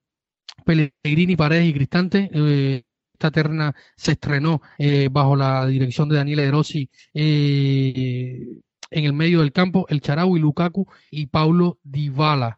Pellegrini, 0.66 1.36
Paredes 1.36 1.68
y 1.68 1.74
Cristante. 1.74 2.30
Eh, 2.34 2.84
esta 3.14 3.32
terna 3.32 3.76
se 3.98 4.14
estrenó 4.14 4.62
bajo 5.12 5.36
la 5.36 5.66
dirección 5.68 6.08
de 6.08 6.16
Daniele 6.16 6.50
De 6.50 6.52
en 8.92 9.06
el 9.06 9.14
medio 9.14 9.42
del 9.42 9.52
campo. 9.52 9.86
El 9.90 10.02
y 10.02 10.40
Lukaku 10.40 10.88
y 11.12 11.28
Paulo 11.28 11.80
Dybala 11.84 12.58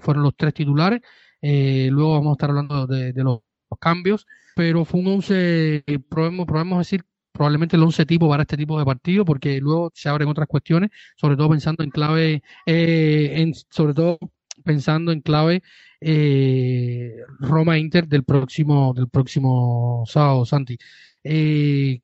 fueron 0.00 0.22
los 0.22 0.36
tres 0.36 0.52
titulares. 0.52 1.00
Eh, 1.48 1.90
luego 1.92 2.14
vamos 2.14 2.30
a 2.30 2.32
estar 2.32 2.50
hablando 2.50 2.88
de, 2.88 3.12
los, 3.22 3.38
cambios, 3.78 4.26
pero 4.56 4.84
fue 4.84 4.98
un 5.00 5.06
11, 5.06 5.84
podemos, 6.08 6.78
decir, 6.78 7.04
probablemente 7.30 7.76
el 7.76 7.84
11 7.84 8.04
tipo 8.04 8.28
para 8.28 8.42
este 8.42 8.56
tipo 8.56 8.76
de 8.76 8.84
partido, 8.84 9.24
porque 9.24 9.60
luego 9.60 9.92
se 9.94 10.08
abren 10.08 10.28
otras 10.28 10.48
cuestiones, 10.48 10.90
sobre 11.16 11.36
todo 11.36 11.50
pensando 11.50 11.84
en 11.84 11.90
clave, 11.90 12.42
eh, 12.66 13.52
sobre 13.70 13.94
todo 13.94 14.18
pensando 14.64 15.12
en 15.12 15.20
clave 15.20 15.62
eh, 16.00 17.14
Roma 17.38 17.78
Inter 17.78 18.08
del 18.08 18.24
próximo 18.24 18.92
del 18.92 19.08
próximo 19.08 20.02
sábado, 20.06 20.44
Santi. 20.46 20.76
Eh, 21.22 22.00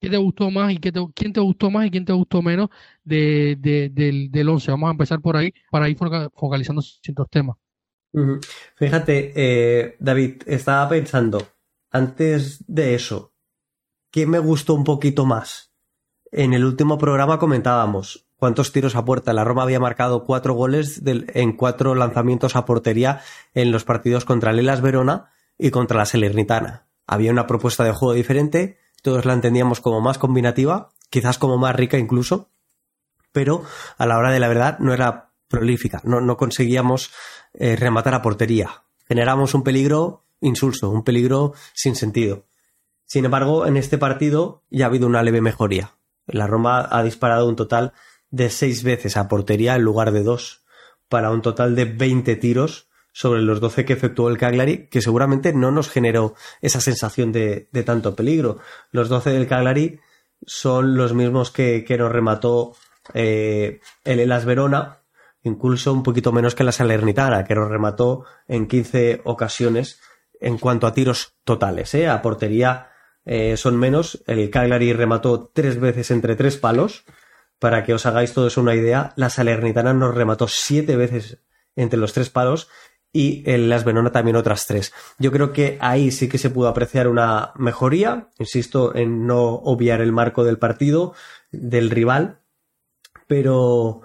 ¿Qué 0.00 0.08
te 0.08 0.16
gustó 0.16 0.50
más 0.50 0.72
y 0.72 0.78
qué 0.78 0.92
quién 1.14 1.32
te 1.32 1.40
gustó 1.40 1.70
más 1.70 1.86
y 1.86 1.90
quién 1.90 2.06
te 2.06 2.14
gustó 2.14 2.40
menos 2.40 2.70
de, 3.04 3.56
del, 3.60 4.30
del 4.30 4.48
11? 4.48 4.70
Vamos 4.70 4.88
a 4.88 4.92
empezar 4.92 5.20
por 5.20 5.36
ahí 5.36 5.52
para 5.70 5.90
ir 5.90 5.98
focalizando 6.34 6.80
ciertos 6.80 7.28
temas. 7.28 7.56
Fíjate, 8.76 9.32
eh, 9.36 9.96
David, 10.00 10.42
estaba 10.46 10.88
pensando, 10.88 11.46
antes 11.90 12.64
de 12.66 12.94
eso, 12.94 13.34
¿qué 14.10 14.26
me 14.26 14.38
gustó 14.38 14.74
un 14.74 14.84
poquito 14.84 15.26
más? 15.26 15.74
En 16.32 16.54
el 16.54 16.64
último 16.64 16.96
programa 16.96 17.38
comentábamos 17.38 18.26
cuántos 18.36 18.72
tiros 18.72 18.96
a 18.96 19.04
puerta. 19.04 19.34
La 19.34 19.44
Roma 19.44 19.64
había 19.64 19.80
marcado 19.80 20.24
cuatro 20.24 20.54
goles 20.54 21.02
en 21.04 21.52
cuatro 21.52 21.94
lanzamientos 21.94 22.56
a 22.56 22.64
portería 22.64 23.20
en 23.52 23.70
los 23.70 23.84
partidos 23.84 24.24
contra 24.24 24.52
Lelas 24.52 24.80
Verona 24.80 25.30
y 25.58 25.70
contra 25.70 25.98
la 25.98 26.06
Salernitana. 26.06 26.86
Había 27.06 27.32
una 27.32 27.46
propuesta 27.46 27.84
de 27.84 27.92
juego 27.92 28.14
diferente 28.14 28.79
todos 29.02 29.24
la 29.24 29.32
entendíamos 29.32 29.80
como 29.80 30.00
más 30.00 30.18
combinativa, 30.18 30.90
quizás 31.10 31.38
como 31.38 31.58
más 31.58 31.74
rica 31.74 31.98
incluso, 31.98 32.48
pero 33.32 33.64
a 33.98 34.06
la 34.06 34.18
hora 34.18 34.30
de 34.30 34.40
la 34.40 34.48
verdad 34.48 34.78
no 34.78 34.92
era 34.92 35.30
prolífica, 35.48 36.00
no, 36.04 36.20
no 36.20 36.36
conseguíamos 36.36 37.10
eh, 37.54 37.76
rematar 37.76 38.14
a 38.14 38.22
portería. 38.22 38.82
Generamos 39.08 39.54
un 39.54 39.64
peligro 39.64 40.24
insulso, 40.40 40.90
un 40.90 41.04
peligro 41.04 41.54
sin 41.74 41.96
sentido. 41.96 42.44
Sin 43.06 43.24
embargo, 43.24 43.66
en 43.66 43.76
este 43.76 43.98
partido 43.98 44.62
ya 44.70 44.84
ha 44.84 44.88
habido 44.88 45.06
una 45.06 45.22
leve 45.22 45.40
mejoría. 45.40 45.94
La 46.26 46.46
Roma 46.46 46.86
ha 46.90 47.02
disparado 47.02 47.48
un 47.48 47.56
total 47.56 47.92
de 48.30 48.50
seis 48.50 48.84
veces 48.84 49.16
a 49.16 49.26
portería 49.26 49.74
en 49.74 49.82
lugar 49.82 50.12
de 50.12 50.22
dos, 50.22 50.62
para 51.08 51.30
un 51.32 51.42
total 51.42 51.74
de 51.74 51.86
20 51.86 52.36
tiros 52.36 52.88
sobre 53.12 53.42
los 53.42 53.60
12 53.60 53.84
que 53.84 53.92
efectuó 53.92 54.28
el 54.28 54.38
Cagliari, 54.38 54.88
que 54.88 55.02
seguramente 55.02 55.52
no 55.52 55.70
nos 55.70 55.88
generó 55.90 56.34
esa 56.60 56.80
sensación 56.80 57.32
de, 57.32 57.68
tanto 57.84 58.14
peligro. 58.14 58.58
Los 58.90 59.08
12 59.08 59.30
del 59.30 59.48
Cagliari 59.48 60.00
son 60.46 60.96
los 60.96 61.14
mismos 61.14 61.50
que, 61.50 61.84
nos 61.98 62.12
remató 62.12 62.74
eh, 63.14 63.80
el 64.04 64.20
Elas 64.20 64.44
Verona, 64.44 64.98
incluso 65.42 65.92
un 65.92 66.02
poquito 66.02 66.32
menos 66.32 66.54
que 66.54 66.64
la 66.64 66.72
Salernitana, 66.72 67.44
que 67.44 67.54
nos 67.54 67.68
remató 67.68 68.24
en 68.46 68.66
15 68.66 69.22
ocasiones 69.24 70.00
en 70.40 70.58
cuanto 70.58 70.86
a 70.86 70.94
tiros 70.94 71.34
totales. 71.44 71.94
¿eh? 71.94 72.08
A 72.08 72.22
portería 72.22 72.90
eh, 73.24 73.56
son 73.56 73.78
menos. 73.78 74.22
El 74.26 74.50
Cagliari 74.50 74.92
remató 74.92 75.50
tres 75.52 75.78
veces 75.78 76.10
entre 76.10 76.36
tres 76.36 76.56
palos. 76.56 77.04
Para 77.58 77.84
que 77.84 77.92
os 77.92 78.06
hagáis 78.06 78.32
todos 78.32 78.56
una 78.56 78.74
idea, 78.74 79.12
la 79.16 79.28
Salernitana 79.28 79.92
nos 79.92 80.14
remató 80.14 80.48
siete 80.48 80.96
veces 80.96 81.42
entre 81.76 82.00
los 82.00 82.14
tres 82.14 82.30
palos 82.30 82.68
y 83.12 83.42
en 83.50 83.68
Las 83.68 83.84
Venona 83.84 84.12
también 84.12 84.36
otras 84.36 84.66
tres. 84.66 84.92
Yo 85.18 85.32
creo 85.32 85.52
que 85.52 85.78
ahí 85.80 86.10
sí 86.10 86.28
que 86.28 86.38
se 86.38 86.50
pudo 86.50 86.68
apreciar 86.68 87.08
una 87.08 87.52
mejoría, 87.56 88.28
insisto 88.38 88.94
en 88.94 89.26
no 89.26 89.54
obviar 89.54 90.00
el 90.00 90.12
marco 90.12 90.44
del 90.44 90.58
partido, 90.58 91.14
del 91.50 91.90
rival, 91.90 92.40
pero, 93.26 94.02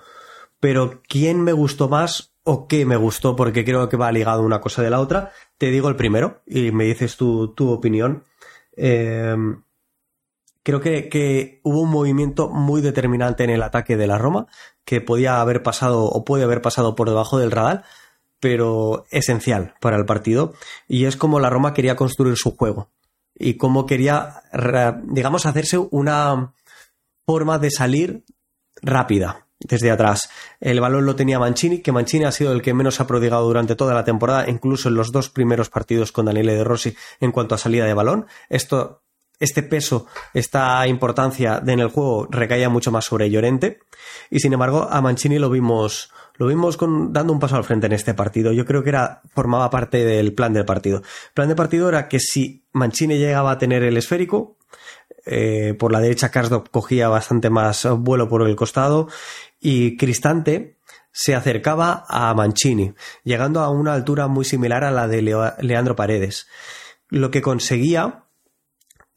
pero 0.59 1.01
¿quién 1.07 1.41
me 1.41 1.53
gustó 1.53 1.87
más 1.89 2.33
o 2.43 2.67
qué 2.67 2.85
me 2.85 2.95
gustó? 2.95 3.35
Porque 3.35 3.63
creo 3.63 3.89
que 3.89 3.97
va 3.97 4.11
ligado 4.11 4.41
una 4.41 4.61
cosa 4.61 4.81
de 4.81 4.89
la 4.89 4.99
otra. 4.99 5.31
Te 5.57 5.71
digo 5.71 5.89
el 5.89 5.95
primero 5.95 6.41
y 6.45 6.71
me 6.71 6.85
dices 6.85 7.17
tu, 7.17 7.53
tu 7.53 7.71
opinión. 7.71 8.23
Em, 8.75 9.63
creo 10.63 10.81
que, 10.81 11.09
que, 11.09 11.61
hubo 11.63 11.81
un 11.81 11.89
movimiento 11.91 12.49
muy 12.49 12.81
determinante 12.81 13.43
en 13.43 13.51
el 13.51 13.63
ataque 13.63 13.97
de 13.97 14.07
la 14.07 14.17
Roma 14.17 14.47
que 14.83 15.01
podía 15.01 15.41
haber 15.41 15.63
pasado 15.63 16.05
o 16.05 16.25
puede 16.25 16.43
haber 16.43 16.61
pasado 16.61 16.95
por 16.95 17.09
debajo 17.09 17.37
del 17.39 17.51
radar 17.51 17.83
pero 18.45 19.07
esencial 19.09 19.73
para 19.81 19.97
el 19.97 20.05
partido. 20.05 20.53
Y 20.87 21.05
es 21.05 21.17
como 21.17 21.39
la 21.39 21.49
Roma 21.49 21.73
quería 21.73 21.95
construir 21.95 22.35
su 22.37 22.55
juego. 22.55 22.91
Y 23.33 23.55
cómo 23.55 23.87
quería, 23.87 24.43
digamos, 25.05 25.47
hacerse 25.47 25.79
una 25.79 26.53
forma 27.25 27.57
de 27.57 27.71
salir 27.71 28.23
rápida 28.83 29.47
desde 29.59 29.89
atrás. 29.89 30.29
El 30.59 30.79
balón 30.79 31.07
lo 31.07 31.15
tenía 31.15 31.39
Mancini, 31.39 31.81
que 31.81 31.91
Mancini 31.91 32.25
ha 32.25 32.31
sido 32.31 32.51
el 32.51 32.61
que 32.61 32.75
menos 32.75 32.99
ha 32.99 33.07
prodigado 33.07 33.47
durante 33.47 33.75
toda 33.75 33.95
la 33.95 34.03
temporada, 34.03 34.47
incluso 34.47 34.89
en 34.89 34.95
los 34.95 35.11
dos 35.11 35.31
primeros 35.31 35.71
partidos 35.71 36.11
con 36.11 36.27
Daniele 36.27 36.53
De 36.53 36.63
Rossi 36.63 36.95
en 37.19 37.31
cuanto 37.31 37.55
a 37.55 37.57
salida 37.57 37.85
de 37.85 37.95
balón. 37.95 38.27
Esto, 38.47 39.04
este 39.39 39.63
peso, 39.63 40.07
esta 40.33 40.87
importancia 40.87 41.61
en 41.65 41.79
el 41.79 41.89
juego 41.89 42.27
recaía 42.29 42.69
mucho 42.69 42.91
más 42.91 43.05
sobre 43.05 43.29
Llorente. 43.29 43.79
Y 44.29 44.39
sin 44.39 44.53
embargo, 44.53 44.87
a 44.89 45.01
Mancini 45.01 45.39
lo 45.39 45.49
vimos 45.49 46.11
lo 46.37 46.47
vimos 46.47 46.77
dando 46.77 47.31
un 47.31 47.39
paso 47.39 47.55
al 47.55 47.63
frente 47.63 47.87
en 47.87 47.93
este 47.93 48.13
partido. 48.13 48.51
Yo 48.51 48.65
creo 48.65 48.83
que 48.83 48.89
era, 48.89 49.21
formaba 49.33 49.69
parte 49.69 50.03
del 50.03 50.33
plan 50.33 50.51
del 50.51 50.65
partido. 50.65 50.97
El 50.97 51.33
plan 51.33 51.47
del 51.47 51.55
partido 51.55 51.87
era 51.87 52.09
que 52.09 52.19
si 52.19 52.65
Mancini 52.73 53.17
llegaba 53.17 53.51
a 53.51 53.57
tener 53.57 53.83
el 53.83 53.95
esférico, 53.95 54.57
eh, 55.25 55.75
por 55.79 55.91
la 55.91 56.01
derecha 56.01 56.29
Karsdorp 56.29 56.69
cogía 56.69 57.07
bastante 57.07 57.49
más 57.49 57.87
vuelo 57.99 58.29
por 58.29 58.47
el 58.47 58.55
costado 58.55 59.07
y 59.59 59.97
Cristante 59.97 60.77
se 61.11 61.33
acercaba 61.33 62.03
a 62.09 62.33
Mancini, 62.33 62.93
llegando 63.23 63.61
a 63.61 63.69
una 63.69 63.93
altura 63.93 64.27
muy 64.27 64.43
similar 64.43 64.83
a 64.83 64.91
la 64.91 65.07
de 65.07 65.21
Leandro 65.21 65.95
Paredes. 65.95 66.47
Lo 67.09 67.31
que 67.31 67.41
conseguía 67.41 68.24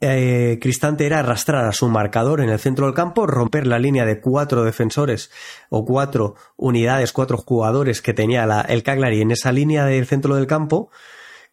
eh, 0.01 0.59
Cristante 0.61 1.07
era 1.07 1.19
arrastrar 1.19 1.65
a 1.65 1.73
su 1.73 1.89
marcador 1.89 2.41
en 2.41 2.51
el 2.51 2.59
centro 2.59 2.87
del 2.87 2.95
campo, 2.95 3.27
romper 3.27 3.67
la 3.67 3.79
línea 3.79 4.05
de 4.05 4.21
cuatro 4.21 4.63
defensores 4.65 5.31
o 5.71 5.85
cuatro 5.85 6.37
unidades, 6.57 7.13
cuatro 7.13 7.37
jugadores 7.39 8.01
que 8.01 8.15
tenía 8.15 8.45
el 8.69 8.83
Cagliari 8.83 9.21
en 9.21 9.33
esa 9.33 9.51
línea 9.51 9.85
del 9.85 10.07
centro 10.07 10.37
del 10.37 10.47
campo 10.47 10.91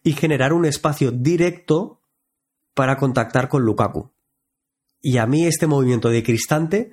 y 0.02 0.12
generar 0.12 0.52
un 0.52 0.64
espacio 0.64 1.10
directo 1.10 2.00
para 2.74 2.96
contactar 2.96 3.48
con 3.48 3.62
Lukaku. 3.62 4.12
Y 5.00 5.18
a 5.18 5.26
mí 5.26 5.46
este 5.46 5.66
movimiento 5.66 6.08
de 6.08 6.22
Cristante 6.22 6.92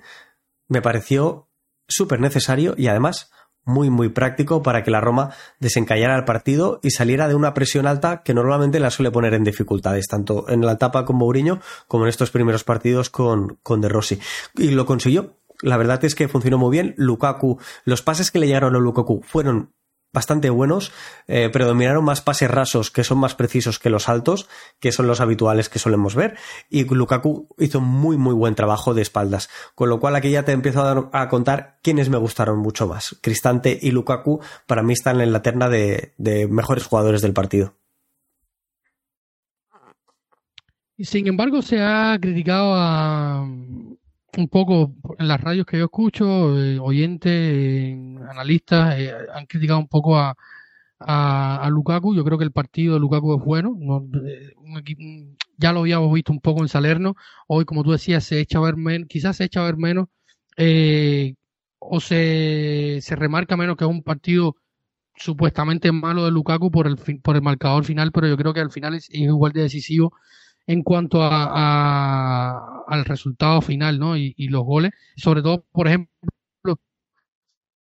me 0.67 0.81
pareció 0.81 1.49
súper 1.87 2.19
necesario 2.19 2.73
y 2.77 2.87
además 2.87 3.31
muy 3.65 3.89
muy 3.89 4.09
práctico 4.09 4.61
para 4.61 4.83
que 4.83 4.91
la 4.91 5.01
Roma 5.01 5.31
desencallara 5.59 6.15
el 6.15 6.25
partido 6.25 6.79
y 6.83 6.91
saliera 6.91 7.27
de 7.27 7.35
una 7.35 7.53
presión 7.53 7.87
alta 7.87 8.23
que 8.23 8.33
normalmente 8.33 8.79
la 8.79 8.91
suele 8.91 9.11
poner 9.11 9.33
en 9.33 9.43
dificultades, 9.43 10.07
tanto 10.07 10.49
en 10.49 10.65
la 10.65 10.73
etapa 10.73 11.05
con 11.05 11.15
Mourinho 11.15 11.59
como 11.87 12.05
en 12.05 12.09
estos 12.09 12.31
primeros 12.31 12.63
partidos 12.63 13.09
con, 13.09 13.57
con 13.63 13.81
De 13.81 13.89
Rossi. 13.89 14.19
Y 14.55 14.71
lo 14.71 14.85
consiguió. 14.85 15.37
La 15.61 15.77
verdad 15.77 16.03
es 16.03 16.15
que 16.15 16.27
funcionó 16.27 16.57
muy 16.57 16.71
bien. 16.71 16.93
Lukaku, 16.97 17.57
los 17.85 18.01
pases 18.01 18.31
que 18.31 18.39
le 18.39 18.47
llegaron 18.47 18.75
a 18.75 18.79
Lukaku 18.79 19.21
fueron 19.23 19.71
bastante 20.13 20.49
buenos, 20.49 20.91
eh, 21.27 21.49
predominaron 21.49 22.05
más 22.05 22.21
pases 22.21 22.49
rasos 22.49 22.91
que 22.91 23.03
son 23.03 23.17
más 23.17 23.35
precisos 23.35 23.79
que 23.79 23.89
los 23.89 24.07
altos, 24.07 24.47
que 24.79 24.91
son 24.91 25.07
los 25.07 25.19
habituales 25.19 25.69
que 25.69 25.79
solemos 25.79 26.15
ver, 26.15 26.37
y 26.69 26.85
Lukaku 26.85 27.47
hizo 27.57 27.81
muy 27.81 28.17
muy 28.17 28.33
buen 28.33 28.55
trabajo 28.55 28.93
de 28.93 29.01
espaldas, 29.01 29.49
con 29.75 29.89
lo 29.89 29.99
cual 29.99 30.15
aquí 30.15 30.29
ya 30.29 30.45
te 30.45 30.51
empiezo 30.51 30.83
a, 30.83 31.09
a 31.11 31.29
contar 31.29 31.79
quiénes 31.81 32.09
me 32.09 32.17
gustaron 32.17 32.59
mucho 32.59 32.87
más. 32.87 33.17
Cristante 33.21 33.77
y 33.81 33.91
Lukaku 33.91 34.39
para 34.67 34.83
mí 34.83 34.93
están 34.93 35.19
en 35.19 35.33
la 35.33 35.41
terna 35.41 35.67
de, 35.67 36.13
de 36.17 36.47
mejores 36.47 36.85
jugadores 36.85 37.21
del 37.21 37.33
partido. 37.33 37.73
Sin 40.99 41.27
embargo, 41.27 41.61
se 41.63 41.81
ha 41.81 42.17
criticado 42.21 42.75
a 42.75 43.45
un 44.37 44.47
poco 44.47 44.95
en 45.19 45.27
las 45.27 45.41
radios 45.41 45.65
que 45.65 45.77
yo 45.77 45.85
escucho, 45.85 46.59
eh, 46.59 46.79
oyentes, 46.79 47.95
analistas, 48.29 48.99
eh, 48.99 49.13
han 49.33 49.45
criticado 49.45 49.79
un 49.79 49.87
poco 49.87 50.17
a, 50.17 50.35
a, 50.99 51.69
Lukaku. 51.69 52.15
Yo 52.15 52.23
creo 52.23 52.37
que 52.37 52.43
el 52.43 52.51
partido 52.51 52.95
de 52.95 52.99
Lukaku 52.99 53.37
es 53.37 53.45
bueno. 53.45 53.77
Eh, 54.25 54.53
ya 55.57 55.73
lo 55.73 55.81
habíamos 55.81 56.13
visto 56.13 56.31
un 56.31 56.39
poco 56.41 56.61
en 56.61 56.69
Salerno. 56.69 57.15
Hoy, 57.47 57.65
como 57.65 57.83
tú 57.83 57.91
decías, 57.91 58.23
se 58.23 58.39
echa 58.39 58.59
a 58.59 58.61
ver 58.61 58.77
menos, 58.77 59.07
quizás 59.07 59.37
se 59.37 59.45
echa 59.45 59.61
a 59.61 59.65
ver 59.65 59.77
menos, 59.77 60.07
o 61.79 61.99
se, 61.99 62.99
se 63.01 63.15
remarca 63.15 63.57
menos 63.57 63.77
que 63.77 63.83
es 63.83 63.89
un 63.89 64.03
partido 64.03 64.55
supuestamente 65.15 65.91
malo 65.91 66.25
de 66.25 66.31
Lukaku 66.31 66.71
por 66.71 66.87
el, 66.87 66.97
por 67.21 67.35
el 67.35 67.41
marcador 67.41 67.85
final, 67.85 68.11
pero 68.11 68.27
yo 68.27 68.37
creo 68.37 68.53
que 68.53 68.61
al 68.61 68.71
final 68.71 68.95
es 68.95 69.09
igual 69.11 69.51
de 69.53 69.61
decisivo 69.63 70.13
en 70.67 70.83
cuanto 70.83 71.21
a, 71.21 72.83
al 72.87 73.05
resultado 73.05 73.61
final, 73.61 73.99
¿no? 73.99 74.17
Y, 74.17 74.33
los 74.49 74.63
goles, 74.63 74.91
sobre 75.15 75.41
todo, 75.41 75.65
por 75.71 75.87
ejemplo, 75.87 76.09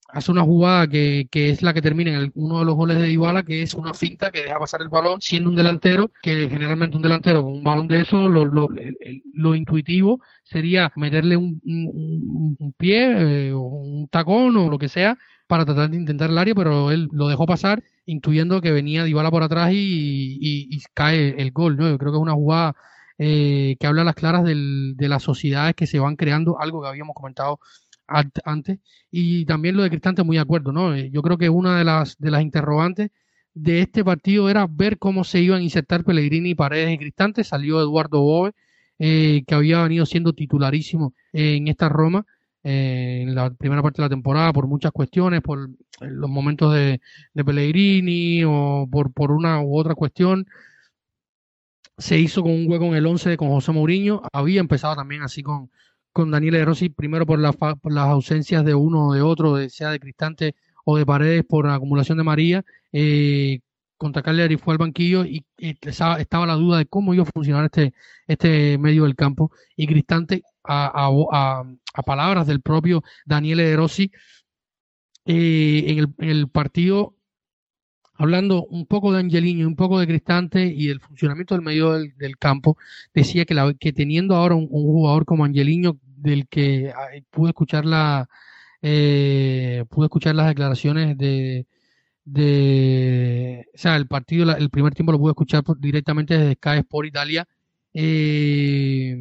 hace 0.09 0.33
una 0.33 0.43
jugada 0.43 0.89
que, 0.89 1.29
que 1.31 1.51
es 1.51 1.63
la 1.63 1.73
que 1.73 1.83
termina 1.83 2.13
en 2.13 2.33
uno 2.35 2.61
de 2.61 2.65
los 2.65 2.75
goles 2.75 2.99
de 2.99 3.05
Dybala, 3.05 3.45
que 3.45 3.63
es 3.63 3.75
una 3.75 3.95
finta 3.95 4.31
que 4.31 4.43
deja 4.43 4.59
pasar 4.59 4.83
el 4.83 4.89
balón, 4.89 5.21
siendo 5.21 5.51
un 5.51 5.57
delantero, 5.57 6.11
que 6.23 6.49
generalmente 6.49 6.97
un 6.97 7.03
delantero 7.03 7.43
con 7.43 7.53
un 7.53 7.65
balón 7.65 7.89
de 7.89 8.01
eso, 8.01 8.29
lo, 8.29 8.45
lo, 8.45 8.69
lo 9.35 9.55
intuitivo 9.55 10.21
sería 10.43 10.93
meterle 10.97 11.37
un, 11.37 11.61
un, 11.65 12.75
pie 12.77 13.49
eh, 13.49 13.53
o 13.53 13.61
un 13.61 14.09
tacón 14.09 14.57
o 14.57 14.69
lo 14.69 14.79
que 14.79 14.89
sea 14.89 15.17
para 15.51 15.65
tratar 15.65 15.91
de 15.91 15.97
intentar 15.97 16.31
el 16.31 16.39
área, 16.39 16.55
pero 16.55 16.93
él 16.93 17.09
lo 17.11 17.27
dejó 17.27 17.45
pasar 17.45 17.83
intuyendo 18.07 18.61
que 18.61 18.71
venía 18.71 19.03
Dybala 19.03 19.33
por 19.33 19.43
atrás 19.43 19.71
y, 19.73 20.81
cae 20.95 21.35
el 21.43 21.51
gol, 21.51 21.77
¿no? 21.77 21.89
Yo 21.89 21.99
creo 21.99 22.13
que 22.13 22.19
es 22.19 22.23
una 22.23 22.35
jugada 22.35 22.77
eh, 23.19 23.77
que 23.81 23.87
habla 23.89 24.03
a 24.03 24.05
las 24.05 24.15
claras 24.15 24.45
del, 24.45 24.95
de 24.97 25.09
las 25.09 25.25
sociedades 25.25 25.75
que 25.75 25.89
se 25.89 25.99
van 25.99 26.15
creando, 26.15 26.61
algo 26.61 26.83
que 26.83 26.89
habíamos 26.89 27.15
comentado 27.17 27.59
antes, 28.07 28.79
y 29.11 29.45
también 29.45 29.77
lo 29.77 29.83
de 29.83 29.91
Cristante, 29.91 30.23
muy 30.23 30.37
de 30.37 30.43
acuerdo, 30.43 30.73
¿no? 30.73 30.95
Eh, 30.95 31.11
yo 31.13 31.21
creo 31.21 31.37
que 31.37 31.49
una 31.49 31.79
de 31.79 31.85
las, 31.85 32.17
de 32.19 32.31
las 32.31 32.43
interrogantes 32.43 33.11
de 33.53 33.81
este 33.81 34.05
partido 34.05 34.49
era 34.51 34.69
ver 34.69 34.99
cómo 34.99 35.25
se 35.25 35.41
iban 35.41 35.61
a 35.61 35.65
insertar 35.65 36.05
Pellegrini, 36.05 36.55
Paredes 36.55 36.95
y 36.95 36.99
Cristante, 36.99 37.43
salió 37.43 37.81
Eduardo 37.81 38.21
Bove, 38.21 38.53
eh, 39.01 39.43
que 39.49 39.55
había 39.57 39.83
venido 39.83 40.07
siendo 40.07 40.33
titularísimo 40.33 41.15
en 41.33 41.67
esta 41.67 41.89
Roma, 41.89 42.25
en 42.63 43.35
la 43.35 43.51
primera 43.51 43.83
parte 43.83 44.03
de 44.03 44.07
la 44.07 44.11
temporada 44.11 44.53
por 44.53 44.67
muchas 44.67 44.93
cuestiones, 44.93 45.41
por 45.41 45.71
los 46.01 46.31
momentos 46.31 46.75
de, 46.75 47.01
de 47.35 47.45
Pellegrini 47.45 48.43
o 48.45 48.87
por, 48.91 49.13
por 49.13 49.33
una 49.33 49.63
u 49.63 49.79
otra 49.79 49.95
cuestión. 49.95 50.47
Se 51.99 52.19
hizo 52.19 52.43
con 52.43 52.53
un 52.53 52.71
hueco 52.71 52.87
en 52.87 52.95
el 52.95 53.07
11 53.07 53.37
con 53.37 53.49
José 53.49 53.73
Mourinho. 53.73 54.23
Había 54.33 54.61
empezado 54.61 54.97
también 54.97 55.23
así 55.23 55.43
con, 55.43 55.71
con 56.13 56.31
Daniel 56.31 56.55
De 56.55 56.65
Rossi, 56.65 56.89
primero 56.89 57.27
por, 57.27 57.39
las 57.39 57.57
ausencias 57.97 58.65
de 58.65 58.75
uno 58.75 59.09
o 59.09 59.15
de 59.15 59.23
otro, 59.23 59.69
sea 59.69 59.91
de 59.91 60.01
Cristante 60.01 60.55
o 60.85 60.97
de 60.97 61.07
Paredes 61.07 61.45
por 61.45 61.67
la 61.67 61.75
acumulación 61.75 62.19
de 62.19 62.25
María. 62.25 62.65
Eh, 62.93 63.61
contra 63.97 64.23
Cagliari 64.23 64.57
fue 64.57 64.75
al 64.75 64.79
banquillo 64.79 65.25
y, 65.27 65.45
estaba, 65.59 66.47
la 66.47 66.55
duda 66.55 66.79
de 66.79 66.87
cómo 66.87 67.13
iba 67.13 67.23
a 67.25 67.27
funcionar 67.27 67.67
este, 67.67 67.93
este 68.27 68.79
medio 68.79 69.05
del 69.05 69.15
campo. 69.15 69.53
Y 69.77 69.87
Cristante, 69.87 70.43
a, 70.65 71.11
a, 71.95 72.03
palabras 72.03 72.47
del 72.47 72.61
propio 72.61 73.03
Daniele 73.27 73.65
De 73.65 73.77
Rossi, 73.77 74.13
eh, 75.27 75.85
en, 75.87 76.15
el, 76.19 76.49
partido, 76.49 77.15
hablando 78.15 78.65
un 78.67 78.87
poco 78.87 79.13
de 79.13 79.21
Angelino 79.21 79.61
y 79.61 79.65
un 79.65 79.77
poco 79.77 79.99
de 80.01 80.07
Cristante 80.07 80.67
y 80.67 80.89
del 80.89 81.01
funcionamiento 81.01 81.55
del 81.55 81.65
medio 81.65 81.93
del, 81.93 82.39
campo, 82.39 82.77
decía 83.15 83.45
que, 83.45 83.55
la, 83.55 83.73
que 83.75 83.93
teniendo 83.93 84.35
ahora 84.35 84.55
un, 84.55 84.69
jugador 84.69 85.25
como 85.25 85.45
Angelino, 85.45 85.99
del 86.03 86.49
que 86.49 86.93
pude 87.31 87.51
escuchar 87.51 87.87
la, 87.87 88.29
eh, 88.83 89.85
pude 89.89 90.07
escuchar 90.07 90.35
las 90.35 90.49
declaraciones 90.49 91.17
de, 91.17 91.67
de, 92.25 93.67
o 93.75 93.79
sea, 93.79 93.97
el 93.97 94.07
partido, 94.07 94.55
el 94.57 94.71
primer 94.71 94.95
tiempo 94.95 95.13
lo 95.13 95.19
pude 95.19 95.33
escuchar 95.33 95.63
directamente 95.79 96.37
desde 96.37 96.55
Sky 96.55 96.79
Sport 96.81 97.09
Italia, 97.09 97.49
eh, 97.95 99.17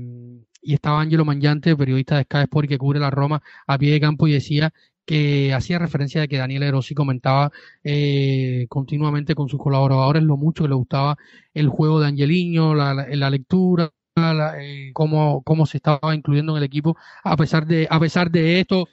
y 0.62 0.74
estaba 0.74 1.02
Angelo 1.02 1.26
Mangiante, 1.26 1.76
periodista 1.76 2.18
de 2.18 2.24
Sky 2.24 2.40
Sport 2.40 2.68
que 2.70 2.78
cubre 2.78 3.00
la 3.00 3.10
Roma 3.10 3.42
a 3.68 3.78
pie 3.78 3.94
de 3.94 4.00
campo 4.00 4.28
y 4.28 4.34
decía 4.34 4.74
que 5.06 5.54
hacía 5.56 5.80
referencia 5.80 6.22
de 6.22 6.28
que 6.28 6.38
Daniel 6.38 6.62
Erosi 6.64 6.94
comentaba 6.94 7.52
eh, 7.84 8.68
continuamente 8.70 9.34
con 9.34 9.50
sus 9.50 9.60
colaboradores 9.60 10.22
lo 10.22 10.38
mucho 10.38 10.64
que 10.64 10.70
le 10.70 10.76
gustaba 10.76 11.18
el 11.54 11.68
juego 11.68 12.00
de 12.00 12.08
Angeliño, 12.08 12.76
la, 12.76 12.94
la, 12.94 13.30
lectura, 13.32 13.92
eh, 14.60 14.92
cómo, 14.94 15.42
cómo 15.44 15.66
se 15.66 15.78
estaba 15.78 16.14
incluyendo 16.14 16.52
en 16.54 16.60
el 16.60 16.64
equipo. 16.64 16.96
A 17.24 17.36
pesar 17.38 17.66
de, 17.66 17.88
a 17.90 18.00
pesar 18.00 18.30
de 18.30 18.60
esto, 18.60 18.88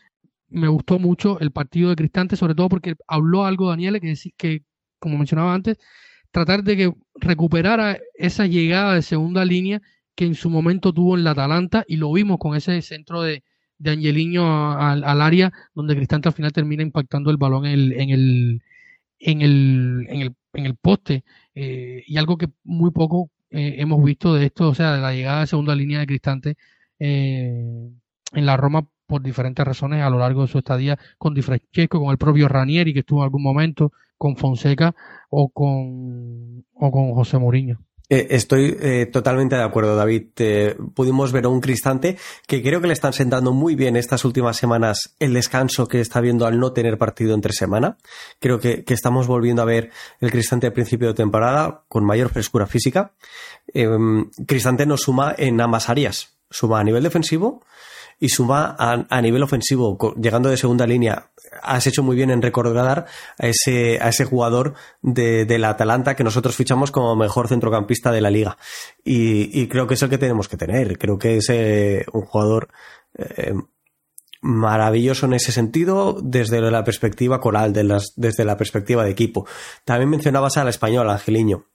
me 0.49 0.69
gustó 0.69 0.99
mucho 0.99 1.39
el 1.41 1.51
partido 1.51 1.91
de 1.91 1.97
Cristante, 1.97 2.37
sobre 2.37 2.55
todo 2.55 2.71
porque 2.71 2.95
habló 3.07 3.45
algo 3.45 3.69
Daniel 3.69 4.01
que, 4.01 4.15
que, 4.39 4.63
como 4.99 5.19
mencionaba 5.19 5.53
antes, 5.53 5.77
tratar 6.31 6.63
de 6.65 6.77
que 6.79 6.93
recuperara 7.17 7.99
esa 8.15 8.47
llegada 8.47 8.95
de 8.95 9.03
segunda 9.03 9.45
línea 9.45 9.83
que 10.17 10.25
en 10.25 10.35
su 10.35 10.51
momento 10.51 10.93
tuvo 10.93 11.17
en 11.17 11.25
la 11.25 11.33
Atalanta 11.33 11.85
y 11.87 11.97
lo 11.97 12.13
vimos 12.13 12.39
con 12.39 12.57
ese 12.57 12.81
centro 12.83 13.23
de, 13.23 13.45
de 13.79 13.91
Angeliño 13.91 14.73
al, 14.73 15.21
área 15.21 15.53
donde 15.75 15.95
Cristante 15.95 16.29
al 16.29 16.35
final 16.35 16.53
termina 16.53 16.83
impactando 16.83 17.31
el 17.31 17.37
balón 17.37 17.67
en 17.67 17.73
el, 17.73 17.93
en 17.93 18.11
el, 18.11 18.63
en 19.21 19.43
el, 19.43 20.07
en 20.09 20.21
el, 20.23 20.35
en 20.55 20.67
el 20.67 20.75
poste 20.75 21.25
eh, 21.55 22.03
y 22.07 22.17
algo 22.17 22.39
que 22.39 22.49
muy 22.65 22.91
poco 22.91 23.31
eh, 23.51 23.77
hemos 23.79 24.03
visto 24.03 24.35
de 24.35 24.47
esto, 24.47 24.71
o 24.71 24.75
sea, 24.75 24.95
de 24.95 25.01
la 25.01 25.13
llegada 25.13 25.41
de 25.41 25.47
segunda 25.47 25.75
línea 25.75 26.01
de 26.01 26.07
Cristante 26.07 26.57
eh, 26.99 27.91
en 28.33 28.47
la 28.47 28.57
Roma 28.57 28.89
por 29.07 29.23
diferentes 29.23 29.65
razones 29.65 30.03
a 30.03 30.11
lo 30.11 30.19
largo 30.19 30.43
de 30.43 30.49
su 30.49 30.59
estadía 30.59 30.99
con 31.19 31.35
Di 31.35 31.43
Francesco, 31.43 32.01
con 32.01 32.11
el 32.11 32.19
propio 32.19 32.49
Ranieri 32.49 32.93
que 32.93 33.01
estuvo 33.01 33.21
en 33.21 33.25
algún 33.25 33.43
momento, 33.43 33.93
con 34.19 34.37
Fonseca 34.37 34.95
o 35.31 35.49
con, 35.51 36.65
o 36.75 36.91
con 36.91 37.13
José 37.13 37.39
Mourinho. 37.39 37.79
Eh, 38.09 38.29
estoy 38.31 38.77
eh, 38.81 39.07
totalmente 39.07 39.57
de 39.57 39.63
acuerdo, 39.63 39.97
David. 39.97 40.29
Eh, 40.37 40.77
pudimos 40.95 41.33
ver 41.33 41.47
a 41.47 41.49
un 41.49 41.61
Cristante 41.61 42.17
que 42.47 42.63
creo 42.63 42.81
que 42.81 42.87
le 42.87 42.93
están 42.93 43.13
sentando 43.13 43.53
muy 43.53 43.75
bien 43.75 43.97
estas 43.97 44.25
últimas 44.25 44.57
semanas 44.57 45.17
el 45.19 45.35
descanso 45.35 45.89
que 45.89 46.01
está 46.01 46.21
viendo 46.21 46.47
al 46.47 46.61
no 46.61 46.73
tener 46.73 46.99
partido 46.99 47.35
entre 47.35 47.53
semana. 47.53 47.99
Creo 48.39 48.61
que, 48.61 48.85
que 48.85 48.95
estamos 48.95 49.27
volviendo 49.27 49.63
a 49.63 49.65
ver 49.65 49.91
el 50.21 50.31
Cristante 50.31 50.69
al 50.69 50.73
principio 50.73 51.09
de 51.09 51.15
temporada 51.15 51.83
con 51.89 52.05
mayor 52.05 52.31
frescura 52.31 52.67
física. 52.67 53.13
Cristante 54.47 54.87
nos 54.87 55.03
suma 55.03 55.35
en 55.37 55.61
ambas 55.61 55.89
áreas. 55.89 56.37
Suma 56.49 56.79
a 56.79 56.85
nivel 56.85 57.03
defensivo 57.03 57.65
y 58.19 58.31
suma 58.31 58.77
a, 58.79 59.21
nivel 59.21 59.43
ofensivo, 59.43 59.99
llegando 60.21 60.49
de 60.49 60.57
segunda 60.57 60.87
línea. 60.87 61.31
Has 61.63 61.87
hecho 61.87 62.03
muy 62.03 62.17
bien 62.17 62.31
en 62.31 62.43
recordar 62.43 63.07
a 63.39 63.47
ese, 63.47 64.25
jugador 64.25 64.75
de, 65.03 65.59
la 65.59 65.71
Atalanta 65.71 66.17
que 66.17 66.25
nosotros 66.25 66.57
fichamos 66.57 66.91
como 66.91 67.15
mejor 67.15 67.49
centrocampista 67.49 68.11
de 68.11 68.21
la 68.21 68.31
liga. 68.31 68.57
Y, 69.05 69.67
creo 69.69 69.87
que 69.87 69.95
es 69.95 70.03
el 70.03 70.11
que 70.11 70.19
tenemos 70.19 70.49
que 70.49 70.57
tener. 70.57 70.99
Creo 70.99 71.19
que 71.19 71.37
es 71.37 71.49
eh, 71.51 72.07
un 72.13 72.23
jugador 72.23 72.69
eh, 73.19 73.55
maravilloso 74.41 75.27
en 75.27 75.35
ese 75.35 75.53
sentido 75.53 76.19
desde 76.23 76.61
la 76.61 76.85
perspectiva 76.85 77.41
coral, 77.41 77.73
desde 77.73 78.45
la 78.45 78.57
perspectiva 78.57 79.05
de 79.05 79.11
equipo. 79.11 79.47
También 79.85 80.09
mencionabas 80.09 80.57
al 80.57 80.69
español, 80.69 81.11
Angeliño. 81.11 81.67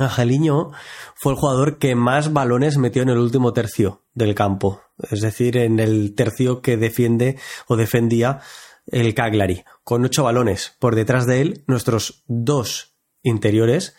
Angeliño 0.00 0.70
fue 1.14 1.32
el 1.32 1.38
jugador 1.38 1.78
que 1.78 1.94
más 1.94 2.32
balones 2.32 2.78
metió 2.78 3.02
en 3.02 3.10
el 3.10 3.18
último 3.18 3.52
tercio 3.52 4.02
del 4.14 4.34
campo, 4.34 4.80
es 5.10 5.20
decir, 5.20 5.56
en 5.56 5.78
el 5.78 6.14
tercio 6.14 6.62
que 6.62 6.76
defiende 6.76 7.38
o 7.66 7.76
defendía 7.76 8.40
el 8.86 9.14
Cagliari, 9.14 9.64
con 9.84 10.04
ocho 10.04 10.24
balones. 10.24 10.76
Por 10.78 10.94
detrás 10.94 11.26
de 11.26 11.40
él, 11.40 11.64
nuestros 11.66 12.24
dos 12.26 12.96
interiores, 13.22 13.94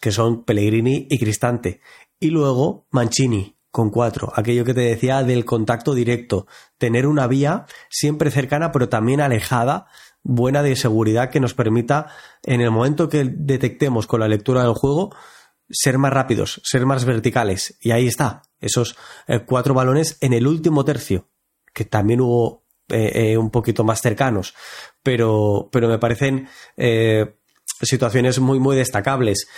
que 0.00 0.12
son 0.12 0.44
Pellegrini 0.44 1.06
y 1.10 1.18
Cristante, 1.18 1.80
y 2.18 2.30
luego 2.30 2.86
Mancini, 2.90 3.56
con 3.70 3.90
cuatro, 3.90 4.32
aquello 4.34 4.64
que 4.64 4.72
te 4.72 4.80
decía 4.80 5.22
del 5.22 5.44
contacto 5.44 5.94
directo, 5.94 6.46
tener 6.78 7.06
una 7.06 7.26
vía 7.26 7.66
siempre 7.90 8.30
cercana 8.30 8.72
pero 8.72 8.88
también 8.88 9.20
alejada 9.20 9.88
buena 10.26 10.62
de 10.62 10.76
seguridad 10.76 11.30
que 11.30 11.40
nos 11.40 11.54
permita, 11.54 12.08
en 12.42 12.60
el 12.60 12.70
momento 12.70 13.08
que 13.08 13.24
detectemos 13.24 14.06
con 14.06 14.20
la 14.20 14.28
lectura 14.28 14.62
del 14.62 14.74
juego, 14.74 15.14
ser 15.70 15.98
más 15.98 16.12
rápidos, 16.12 16.60
ser 16.64 16.84
más 16.86 17.04
verticales. 17.04 17.78
Y 17.80 17.92
ahí 17.92 18.06
está, 18.06 18.42
esos 18.60 18.96
eh, 19.28 19.40
cuatro 19.46 19.74
balones 19.74 20.18
en 20.20 20.32
el 20.32 20.46
último 20.46 20.84
tercio, 20.84 21.28
que 21.72 21.84
también 21.84 22.20
hubo 22.20 22.64
un 22.88 23.50
poquito 23.50 23.82
más 23.82 24.00
cercanos, 24.00 24.54
pero, 25.02 25.68
pero 25.72 25.88
me 25.88 25.98
parecen 25.98 26.48
situaciones 27.82 28.38
muy, 28.38 28.60
muy 28.60 28.76
destacables. 28.76 29.48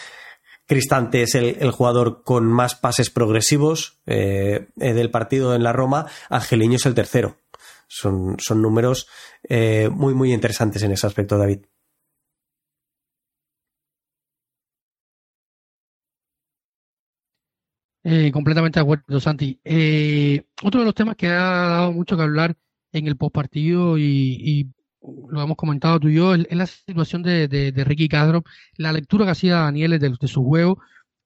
Cristante 0.66 1.20
es 1.20 1.34
el, 1.34 1.70
jugador 1.70 2.22
con 2.24 2.46
más 2.46 2.74
pases 2.74 3.10
progresivos 3.10 4.00
del 4.06 5.10
partido 5.10 5.54
en 5.54 5.62
la 5.62 5.74
Roma, 5.74 6.06
Angeliño 6.30 6.76
es 6.76 6.86
el 6.86 6.94
tercero. 6.94 7.36
Son, 7.88 8.36
son 8.38 8.62
números 8.62 9.08
muy, 9.90 10.14
muy 10.14 10.32
interesantes 10.32 10.82
en 10.82 10.92
ese 10.92 11.06
aspecto, 11.06 11.38
David. 11.38 11.60
Eh, 18.10 18.30
completamente 18.32 18.78
de 18.78 18.82
acuerdo, 18.84 19.20
Santi. 19.20 19.60
Eh, 19.64 20.42
otro 20.62 20.80
de 20.80 20.86
los 20.86 20.94
temas 20.94 21.14
que 21.14 21.26
ha 21.26 21.32
dado 21.32 21.92
mucho 21.92 22.16
que 22.16 22.22
hablar 22.22 22.56
en 22.90 23.06
el 23.06 23.16
postpartido 23.18 23.98
y, 23.98 24.02
y 24.40 24.72
lo 25.30 25.42
hemos 25.42 25.56
comentado 25.58 26.00
tú 26.00 26.08
y 26.08 26.14
yo, 26.14 26.34
es, 26.34 26.46
la 26.50 26.66
situación 26.66 27.22
de, 27.22 27.48
de, 27.48 27.84
Ricky 27.84 28.08
Castro, 28.08 28.44
la 28.76 28.92
lectura 28.92 29.26
que 29.26 29.32
hacía 29.32 29.56
Daniel 29.56 29.98
de, 29.98 30.16
de 30.18 30.28
su 30.28 30.42
juego 30.42 30.78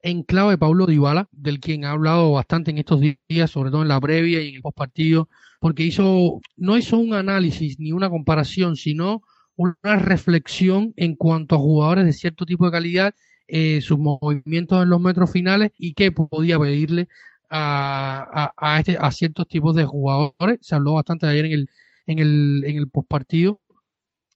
en 0.02 0.22
clave 0.24 0.52
de 0.52 0.58
Pablo 0.58 0.86
Dybala, 0.86 1.28
del 1.32 1.60
quien 1.60 1.84
ha 1.84 1.92
hablado 1.92 2.32
bastante 2.32 2.70
en 2.70 2.78
estos 2.78 3.00
días, 3.00 3.50
sobre 3.50 3.70
todo 3.70 3.82
en 3.82 3.88
la 3.88 4.00
previa 4.00 4.42
y 4.42 4.48
en 4.50 4.54
el 4.56 4.62
postpartido, 4.62 5.28
porque 5.60 5.84
hizo, 5.84 6.40
no 6.56 6.76
hizo 6.76 6.98
un 6.98 7.14
análisis 7.14 7.78
ni 7.78 7.92
una 7.92 8.10
comparación, 8.10 8.76
sino 8.76 9.22
una 9.56 9.96
reflexión 9.96 10.92
en 10.96 11.14
cuanto 11.16 11.54
a 11.54 11.58
jugadores 11.58 12.04
de 12.06 12.12
cierto 12.12 12.46
tipo 12.46 12.64
de 12.66 12.72
calidad 12.72 13.14
eh, 13.48 13.80
sus 13.82 13.98
movimientos 13.98 14.82
en 14.82 14.88
los 14.88 15.00
metros 15.00 15.30
finales 15.30 15.72
y 15.76 15.94
qué 15.94 16.10
podía 16.10 16.58
pedirle 16.58 17.08
a, 17.50 18.52
a, 18.56 18.78
este, 18.78 18.96
a 18.98 19.10
ciertos 19.10 19.46
tipos 19.46 19.74
de 19.76 19.84
jugadores. 19.84 20.58
Se 20.62 20.74
habló 20.74 20.94
bastante 20.94 21.26
ayer 21.26 21.44
en 21.46 21.52
el, 21.52 21.70
en 22.06 22.18
el, 22.18 22.64
en 22.66 22.76
el 22.76 22.88
postpartido. 22.88 23.60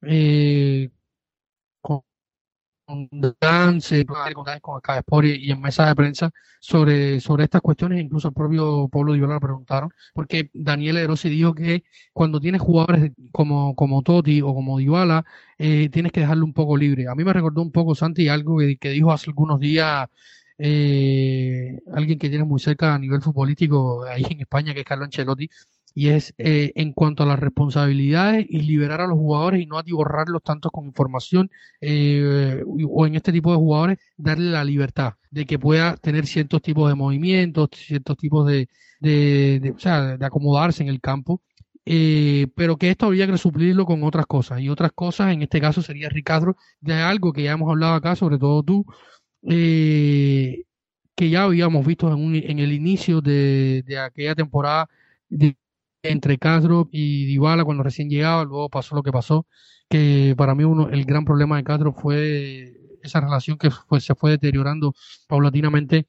Eh, 0.03 0.91
Dance, 3.41 4.05
con 4.05 4.81
Sport 4.87 5.27
y 5.27 5.51
en 5.51 5.61
mesa 5.61 5.87
de 5.89 5.95
prensa 5.95 6.31
sobre, 6.61 7.21
sobre 7.21 7.45
estas 7.45 7.61
cuestiones, 7.61 8.01
incluso 8.01 8.29
el 8.29 8.35
propio 8.35 8.89
Pablo 8.89 9.13
Dybala 9.13 9.35
lo 9.35 9.41
preguntaron, 9.41 9.91
porque 10.15 10.51
Daniel 10.55 10.99
Erosi 10.99 11.29
dijo 11.29 11.55
que 11.55 11.85
cuando 12.13 12.41
tienes 12.41 12.61
jugadores 12.61 13.13
como, 13.33 13.75
como 13.75 14.03
Totti 14.03 14.41
o 14.43 14.55
como 14.55 14.79
Dybala, 14.79 15.25
eh, 15.59 15.89
tienes 15.91 16.13
que 16.13 16.21
dejarlo 16.21 16.45
un 16.45 16.53
poco 16.53 16.77
libre. 16.77 17.09
A 17.09 17.15
mí 17.15 17.25
me 17.25 17.33
recordó 17.33 17.63
un 17.63 17.73
poco, 17.73 17.95
Santi, 17.95 18.29
algo 18.29 18.59
que, 18.59 18.77
que 18.77 18.91
dijo 18.91 19.13
hace 19.13 19.31
algunos 19.31 19.59
días 19.61 20.09
eh, 20.59 21.79
alguien 21.93 22.19
que 22.19 22.29
tiene 22.31 22.45
muy 22.45 22.61
cerca 22.61 22.95
a 22.95 22.99
nivel 22.99 23.21
futbolístico 23.23 24.05
ahí 24.05 24.25
en 24.31 24.41
España, 24.41 24.73
que 24.75 24.81
es 24.81 24.87
Carlo 24.87 25.05
Ancelotti, 25.05 25.49
y 25.97 26.11
es 26.11 26.35
eh, 26.37 26.73
en 26.75 26.93
cuanto 26.93 27.23
a 27.23 27.27
las 27.27 27.41
responsabilidades 27.41 28.45
y 28.51 28.61
liberar 28.61 29.01
a 29.01 29.07
los 29.07 29.17
jugadores 29.17 29.63
y 29.63 29.67
no 29.67 29.79
atiborrarlos 29.79 30.43
tanto 30.43 30.71
con 30.71 30.85
información 30.85 31.51
eh, 31.81 32.63
o 32.87 33.07
en 33.07 33.15
este 33.15 33.33
tipo 33.33 33.51
de 33.51 33.57
jugadores 33.57 33.99
darle 34.19 34.51
la 34.51 34.63
libertad 34.63 35.15
de 35.31 35.47
que 35.47 35.59
pueda 35.59 35.97
tener 35.97 36.27
ciertos 36.27 36.61
tipos 36.61 36.91
de 36.91 36.95
movimientos, 36.97 37.71
ciertos 37.73 38.19
tipos 38.19 38.47
de, 38.47 38.69
de, 39.01 39.59
de 40.19 40.27
acomodarse 40.27 40.83
en 40.83 40.91
el 40.91 41.01
campo. 41.01 41.41
Eh, 41.87 42.49
pero 42.57 42.77
que 42.77 42.91
esto 42.91 43.07
habría 43.07 43.27
que 43.29 43.39
suplirlo 43.39 43.87
con 43.87 44.03
otras 44.03 44.27
cosas 44.27 44.61
y 44.61 44.69
otras 44.69 44.91
cosas 44.93 45.33
en 45.33 45.43
este 45.43 45.61
caso 45.61 45.83
sería 45.83 46.09
Ricardo 46.09 46.57
de 46.81 46.95
algo 46.95 47.33
que 47.33 47.45
ya 47.45 47.53
hemos 47.53 47.71
hablado 47.71 47.95
acá 47.95 48.17
sobre 48.17 48.39
todo 48.39 48.61
tú 48.65 48.85
que 51.15 51.31
ya 51.31 51.45
habíamos 51.45 51.87
visto 51.87 52.09
en, 52.09 52.15
un, 52.15 52.35
en 52.35 52.59
el 52.59 52.73
inicio 52.73 53.21
de, 53.21 53.83
de 53.87 53.99
aquella 53.99 54.35
temporada 54.35 54.89
entre 56.11 56.39
Castro 56.39 56.89
y 56.93 57.27
Dybala 57.27 57.65
cuando 57.65 57.83
recién 57.83 58.09
llegaba, 58.09 58.45
luego 58.45 58.69
pasó 58.69 58.95
lo 58.95 59.03
que 59.03 59.13
pasó, 59.13 59.47
que 59.89 60.35
para 60.37 60.55
mí 60.55 60.65
uno, 60.65 60.89
el 60.91 61.05
gran 61.05 61.25
problema 61.25 61.57
de 61.57 61.65
Castro 61.65 61.93
fue 61.93 62.75
esa 63.03 63.21
relación 63.21 63.59
que 63.59 63.71
se 64.01 64.15
fue 64.15 64.33
deteriorando 64.33 64.95
paulatinamente 65.29 66.07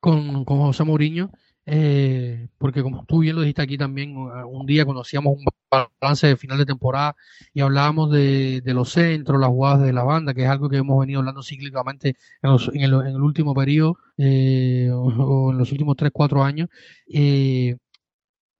con, 0.00 0.44
con 0.44 0.58
José 0.58 0.84
Mourinho, 0.84 1.30
eh, 1.66 2.48
porque 2.58 2.82
como 2.82 3.04
tú 3.04 3.20
bien 3.20 3.36
lo 3.36 3.42
dijiste 3.42 3.62
aquí 3.62 3.78
también, 3.78 4.16
un 4.16 4.66
día 4.66 4.84
conocíamos 4.84 5.34
un 5.36 5.44
balance 6.00 6.26
de 6.26 6.36
final 6.36 6.58
de 6.58 6.66
temporada 6.66 7.14
y 7.52 7.60
hablábamos 7.60 8.10
de, 8.10 8.60
de, 8.62 8.74
los 8.74 8.90
centros, 8.90 9.40
las 9.40 9.50
jugadas 9.50 9.82
de 9.82 9.92
la 9.92 10.02
banda, 10.02 10.34
que 10.34 10.42
es 10.42 10.48
algo 10.48 10.68
que 10.68 10.78
hemos 10.78 10.98
venido 10.98 11.20
hablando 11.20 11.42
cíclicamente 11.42 12.16
en, 12.42 12.50
en, 12.74 12.82
el, 12.82 12.94
en 12.94 13.06
el, 13.08 13.22
último 13.22 13.54
periodo 13.54 13.98
eh, 14.16 14.90
o, 14.92 15.52
en 15.52 15.58
los 15.58 15.70
últimos 15.70 15.96
3-4 15.96 16.44
años. 16.44 16.68
Eh, 17.06 17.76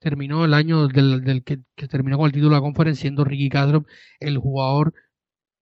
terminó 0.01 0.45
el 0.45 0.55
año 0.55 0.89
del, 0.89 1.23
del 1.23 1.45
que, 1.45 1.59
terminó 1.89 2.19
con 2.19 2.27
el 2.27 2.33
título 2.33 2.51
de 2.51 2.57
la 2.57 2.63
conferencia 2.63 3.03
siendo 3.03 3.25
Ricky 3.25 3.49
Castro 3.49 3.85
el 4.19 4.39
jugador 4.39 4.95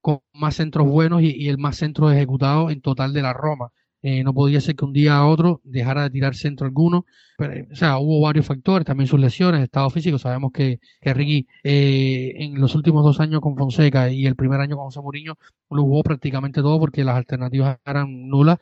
con 0.01 0.20
más 0.33 0.57
centros 0.57 0.87
buenos 0.88 1.22
y, 1.22 1.48
el 1.48 1.59
más 1.59 1.77
centros 1.77 2.12
ejecutados 2.12 2.72
en 2.72 2.81
total 2.81 3.12
de 3.12 3.22
la 3.22 3.33
Roma. 3.33 3.70
Eh, 4.01 4.22
no 4.22 4.33
podía 4.33 4.61
ser 4.61 4.77
que 4.77 4.85
un 4.85 4.92
día 4.92 5.16
a 5.16 5.27
otro 5.27 5.61
dejara 5.64 6.05
de 6.05 6.11
tirar 6.11 6.35
centro 6.37 6.66
alguno. 6.66 7.05
Pero, 7.37 7.66
o 7.72 7.77
sea, 7.77 7.98
hubo 7.98 8.20
varios 8.20 8.46
factores, 8.46 8.87
también 8.87 9.09
sus 9.09 9.20
lesiones, 9.20 9.62
estado 9.62 9.90
físico. 9.90 10.18
Sabemos 10.18 10.53
que, 10.53 10.79
que 11.01 11.14
Ricky 11.14 11.46
eh, 11.64 12.33
en 12.37 12.61
los 12.61 12.74
últimos 12.74 13.05
dos 13.05 13.20
años 13.20 13.40
con 13.40 13.57
Fonseca 13.57 14.11
y 14.11 14.27
el 14.27 14.37
primer 14.37 14.61
año 14.61 14.77
con 14.77 14.87
José 14.87 15.01
Mourinho 15.01 15.37
lo 15.70 15.83
jugó 15.83 16.03
prácticamente 16.03 16.62
todo 16.62 16.79
porque 16.79 17.05
las 17.05 17.16
alternativas 17.16 17.79
eran 17.85 18.29
nulas. 18.29 18.59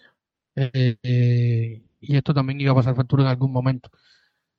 Eh, 0.56 1.82
y 2.00 2.16
esto 2.16 2.34
también 2.34 2.60
iba 2.60 2.72
a 2.72 2.74
pasar 2.74 2.94
factura 2.94 3.24
en 3.24 3.28
algún 3.28 3.52
momento. 3.52 3.90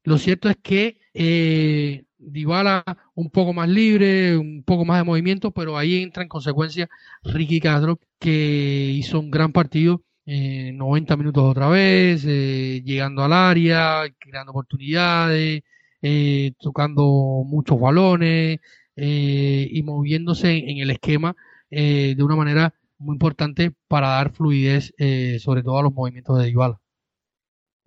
Lo 0.07 0.17
cierto 0.17 0.47
es 0.49 0.55
que 0.63 0.99
eh, 1.13 2.05
Dybala 2.17 2.81
un 3.13 3.29
poco 3.29 3.51
más 3.51 3.67
libre, 3.67 4.37
un 4.37 4.63
poco 4.63 4.85
más 4.85 4.99
de 4.99 5.03
movimiento, 5.03 5.51
pero 5.51 5.77
ahí 5.77 6.01
entra 6.01 6.23
en 6.23 6.29
consecuencia 6.29 6.87
Ricky 7.25 7.59
Castro, 7.59 7.99
que 8.17 8.89
hizo 8.95 9.19
un 9.19 9.29
gran 9.29 9.51
partido, 9.51 10.03
eh, 10.25 10.71
90 10.73 11.17
minutos 11.17 11.43
otra 11.43 11.67
vez, 11.67 12.23
eh, 12.25 12.81
llegando 12.85 13.21
al 13.21 13.33
área, 13.33 14.03
creando 14.17 14.51
oportunidades, 14.51 15.63
eh, 16.01 16.53
tocando 16.57 17.43
muchos 17.45 17.77
balones 17.77 18.59
eh, 18.95 19.67
y 19.69 19.83
moviéndose 19.83 20.69
en 20.71 20.77
el 20.77 20.89
esquema 20.91 21.35
de 21.69 22.15
una 22.23 22.37
manera 22.37 22.73
muy 22.97 23.15
importante 23.15 23.73
para 23.89 24.07
dar 24.07 24.31
fluidez, 24.31 24.93
sobre 25.41 25.63
todo 25.63 25.79
a 25.79 25.83
los 25.83 25.93
movimientos 25.93 26.39
de 26.39 26.45
Dybala. 26.45 26.79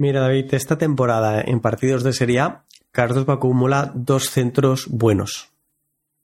Mira, 0.01 0.23
David, 0.23 0.55
esta 0.55 0.79
temporada 0.79 1.43
en 1.43 1.61
partidos 1.61 2.03
de 2.03 2.15
Serie 2.15 2.41
A, 2.41 2.65
Carlos 2.91 3.29
acumula 3.29 3.93
dos 3.95 4.31
centros 4.31 4.87
buenos. 4.89 5.51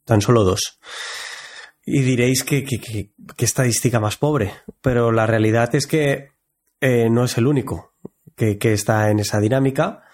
Tan 0.06 0.22
solo 0.22 0.44
dos. 0.44 0.78
Y 1.84 2.00
diréis 2.00 2.42
que, 2.42 2.64
que, 2.64 3.10
estadística 3.36 4.00
más 4.00 4.16
pobre, 4.16 4.54
pero 4.80 5.12
la 5.12 5.26
realidad 5.26 5.74
es 5.74 5.86
que 5.86 6.30
eh, 6.80 7.10
no 7.10 7.24
es 7.24 7.36
el 7.36 7.46
único 7.46 7.92
que, 8.34 8.56
está 8.72 9.10
en 9.10 9.18
esa 9.18 9.40
dinámica. 9.40 10.04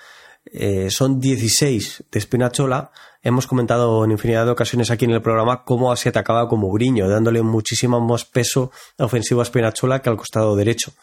Eh, 0.45 0.91
son 0.91 1.21
16 1.21 2.07
de 2.11 2.21
Spinachola. 2.21 2.91
Hemos 3.23 3.47
comentado 3.47 4.05
en 4.05 4.11
infinidad 4.11 4.45
de 4.45 4.51
ocasiones 4.51 4.91
aquí 4.91 5.05
en 5.05 5.13
el 5.13 5.23
programa 5.23 5.63
cómo 5.63 5.95
se 5.95 6.09
atacaba 6.09 6.49
como 6.49 6.67
Uriño, 6.67 7.09
dándole 7.09 7.43
muchísimo 7.43 8.01
más 8.01 8.25
peso 8.25 8.73
ofensivo 8.99 9.41
a 9.41 9.45
Spinachola 9.45 10.03
que 10.03 10.11
al 10.11 10.17
costado 10.17 10.57
derecho. 10.57 10.95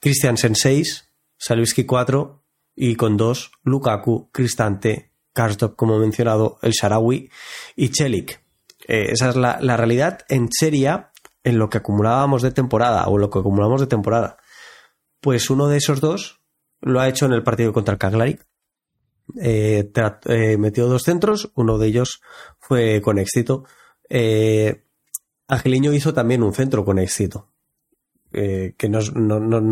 Christiansen 0.00 0.54
6, 0.54 1.07
Salvisky 1.38 1.86
4 1.86 2.44
y 2.74 2.96
con 2.96 3.16
2 3.16 3.52
Lukaku, 3.62 4.30
Cristante, 4.32 5.12
Karstop, 5.32 5.76
como 5.76 5.98
mencionado, 5.98 6.58
el 6.62 6.72
Sharawi 6.72 7.30
y 7.76 7.88
Chelik. 7.90 8.42
Eh, 8.86 9.12
esa 9.12 9.30
es 9.30 9.36
la, 9.36 9.76
realidad 9.76 10.20
en 10.28 10.48
Serie 10.50 11.04
en 11.44 11.58
lo 11.58 11.68
que 11.68 11.78
acumulábamos 11.78 12.42
de 12.42 12.50
temporada 12.50 13.06
o 13.06 13.18
lo 13.18 13.30
que 13.30 13.38
acumulamos 13.38 13.80
de 13.80 13.86
temporada. 13.86 14.38
Pues 15.20 15.50
uno 15.50 15.68
de 15.68 15.78
esos 15.78 16.00
dos 16.00 16.40
lo 16.80 17.00
ha 17.00 17.08
hecho 17.08 17.26
en 17.26 17.32
el 17.32 17.42
partido 17.42 17.72
contra 17.72 17.96
el. 17.98 18.40
Eh, 19.40 19.90
eh, 20.26 20.56
metió 20.56 20.86
dos 20.86 21.02
centros, 21.02 21.50
uno 21.54 21.78
de 21.78 21.88
ellos 21.88 22.20
fue 22.58 23.00
con 23.00 23.18
éxito. 23.18 23.64
Angeliño 25.48 25.92
hizo 25.92 26.12
también 26.12 26.42
un 26.42 26.52
centro 26.52 26.84
con 26.84 26.98
éxito. 26.98 27.48
Eh, 28.30 28.74
que 28.76 28.90
no, 28.90 28.98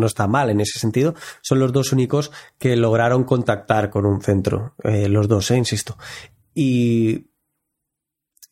está 0.07 0.27
mal 0.27 0.49
en 0.49 0.61
ese 0.61 0.79
sentido, 0.79 1.13
son 1.41 1.59
los 1.59 1.71
dos 1.71 1.91
únicos 1.91 2.31
que 2.57 2.75
lograron 2.75 3.23
contactar 3.23 3.91
con 3.91 4.07
un 4.07 4.19
centro, 4.21 4.73
eh, 4.83 5.07
los 5.07 5.27
dos, 5.27 5.51
eh, 5.51 5.57
insisto. 5.57 5.95
Y, 6.55 7.27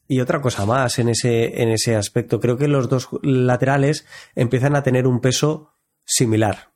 y 0.07 0.19
otra 0.19 0.41
cosa 0.41 0.67
más 0.67 0.99
en 0.99 1.09
ese, 1.09 1.63
en 1.63 1.69
ese 1.69 1.95
aspecto, 1.95 2.39
creo 2.39 2.55
que 2.55 2.67
los 2.67 2.87
dos 2.87 3.09
laterales 3.23 4.05
empiezan 4.35 4.75
a 4.75 4.83
tener 4.83 5.07
un 5.07 5.21
peso 5.21 5.73
similar. 6.03 6.73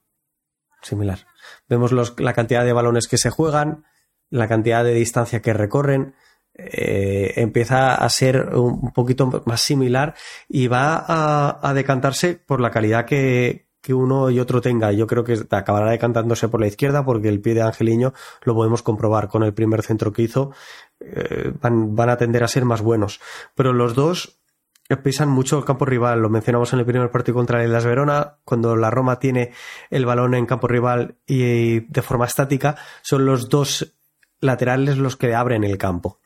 Similar. 0.81 1.27
Vemos 1.67 1.91
la 2.19 2.33
cantidad 2.33 2.65
de 2.65 2.73
balones 2.73 3.07
que 3.07 3.19
se 3.19 3.29
juegan, 3.29 3.85
la 4.31 4.47
cantidad 4.47 4.83
de 4.83 4.93
distancia 4.93 5.41
que 5.41 5.53
recorren, 5.53 6.15
eh, 6.71 7.33
empieza 7.37 7.95
a 7.95 8.09
ser 8.09 8.55
un 8.55 8.91
poquito 8.91 9.43
más 9.45 9.61
similar 9.61 10.15
y 10.47 10.67
va 10.67 11.05
a, 11.07 11.73
decantarse 11.73 12.35
por 12.35 12.59
la 12.59 12.71
calidad 12.71 13.05
que, 13.05 13.67
uno 13.89 14.29
y 14.29 14.39
otro 14.39 14.61
tenga. 14.61 14.91
Yo 14.91 15.07
creo 15.07 15.23
que 15.23 15.35
acabará 15.49 15.89
decantándose 15.89 16.47
por 16.47 16.59
la 16.59 16.67
izquierda 16.67 17.03
porque 17.03 17.27
el 17.27 17.41
pie 17.41 17.55
de 17.55 17.63
Angeliño 17.63 18.13
lo 18.43 18.53
podemos 18.53 18.83
comprobar 18.83 19.29
con 19.29 19.41
el 19.41 19.55
primer 19.55 19.81
centro 19.81 20.13
que 20.13 20.21
hizo. 20.21 20.51
Eh, 20.99 21.53
van, 21.59 21.95
van, 21.95 22.09
a 22.09 22.17
tender 22.17 22.43
a 22.43 22.47
ser 22.47 22.65
más 22.65 22.83
buenos. 22.83 23.19
Pero 23.55 23.73
los 23.73 23.95
dos 23.95 24.39
pisan 24.97 25.29
mucho 25.29 25.57
el 25.57 25.65
campo 25.65 25.85
rival. 25.85 26.19
Lo 26.19 26.29
mencionamos 26.29 26.71
en 26.73 26.79
el 26.79 26.85
primer 26.85 27.09
partido 27.09 27.35
contra 27.35 27.63
el 27.63 27.71
Las 27.71 27.85
Verona. 27.85 28.37
Cuando 28.43 28.75
la 28.75 28.91
Roma 28.91 29.17
tiene 29.19 29.53
el 29.89 30.05
balón 30.05 30.35
en 30.35 30.45
campo 30.45 30.67
rival 30.67 31.15
y 31.25 31.79
de 31.79 32.01
forma 32.03 32.25
estática, 32.25 32.75
son 33.01 33.25
los 33.25 33.49
dos 33.49 33.95
laterales 34.39 34.97
los 34.97 35.15
que 35.15 35.33
abren 35.33 35.63
el 35.63 35.79
campo. 35.79 36.19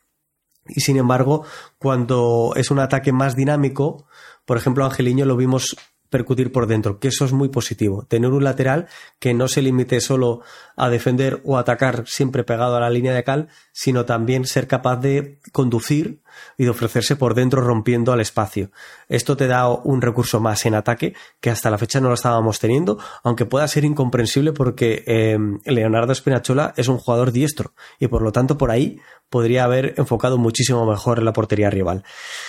Y 0.68 0.82
sin 0.82 0.98
embargo, 0.98 1.46
cuando 1.78 2.54
es 2.56 2.72
un 2.72 2.80
ataque 2.80 3.12
más 3.12 3.36
dinámico, 3.36 4.06
por 4.46 4.58
ejemplo, 4.58 4.86
Angeliño 4.86 5.26
lo 5.26 5.36
vimos 5.36 5.76
percutir 6.10 6.52
por 6.52 6.68
dentro, 6.68 7.00
que 7.00 7.08
eso 7.08 7.26
es 7.26 7.34
muy 7.34 7.50
positivo. 7.50 8.06
Tener 8.08 8.30
un 8.30 8.44
lateral 8.44 8.88
que 9.20 9.34
no 9.34 9.48
se 9.48 9.64
limite 9.64 10.00
solo 10.00 10.42
a 10.76 10.90
defender 10.90 11.42
o 11.46 11.58
atacar 11.58 12.04
siempre 12.08 12.44
pegado 12.44 12.76
a 12.76 12.80
la 12.80 12.90
línea 12.90 13.14
de 13.14 13.24
cal, 13.24 13.50
sino 13.72 14.06
también 14.06 14.46
ser 14.46 14.68
capaz 14.68 14.98
de 14.98 15.40
conducir 15.52 16.22
y 16.58 16.64
de 16.64 16.70
ofrecerse 16.70 17.16
por 17.16 17.36
dentro 17.36 17.62
rompiendo 17.62 18.12
al 18.12 18.22
espacio. 18.22 18.72
Esto 19.08 19.38
te 19.38 19.48
da 19.48 19.70
un 19.70 20.02
recurso 20.02 20.40
más 20.40 20.66
en 20.66 20.76
ataque 20.76 21.14
que 21.40 21.50
hasta 21.50 21.70
la 21.70 21.78
fecha 21.78 22.00
no 22.00 22.08
lo 22.08 22.16
estábamos 22.16 22.60
teniendo, 22.60 22.98
aunque 23.24 23.46
pueda 23.46 23.68
ser 23.68 23.86
incomprensible 23.86 24.52
porque 24.52 25.04
eh, 25.06 25.38
Leonardo 25.66 26.14
Spinachola 26.14 26.74
es 26.78 26.88
un 26.88 26.98
jugador 26.98 27.32
diestro 27.32 27.74
y 28.00 28.08
por 28.08 28.22
lo 28.22 28.32
tanto 28.32 28.58
por 28.58 28.72
ahí 28.72 29.00
podría 29.30 29.64
haber 29.64 29.94
enfocado 29.98 30.38
muchísimo 30.38 30.86
mejor 30.86 31.20
en 31.20 31.26
la 31.26 31.34
portería 31.34 31.70
rival. 31.70 32.04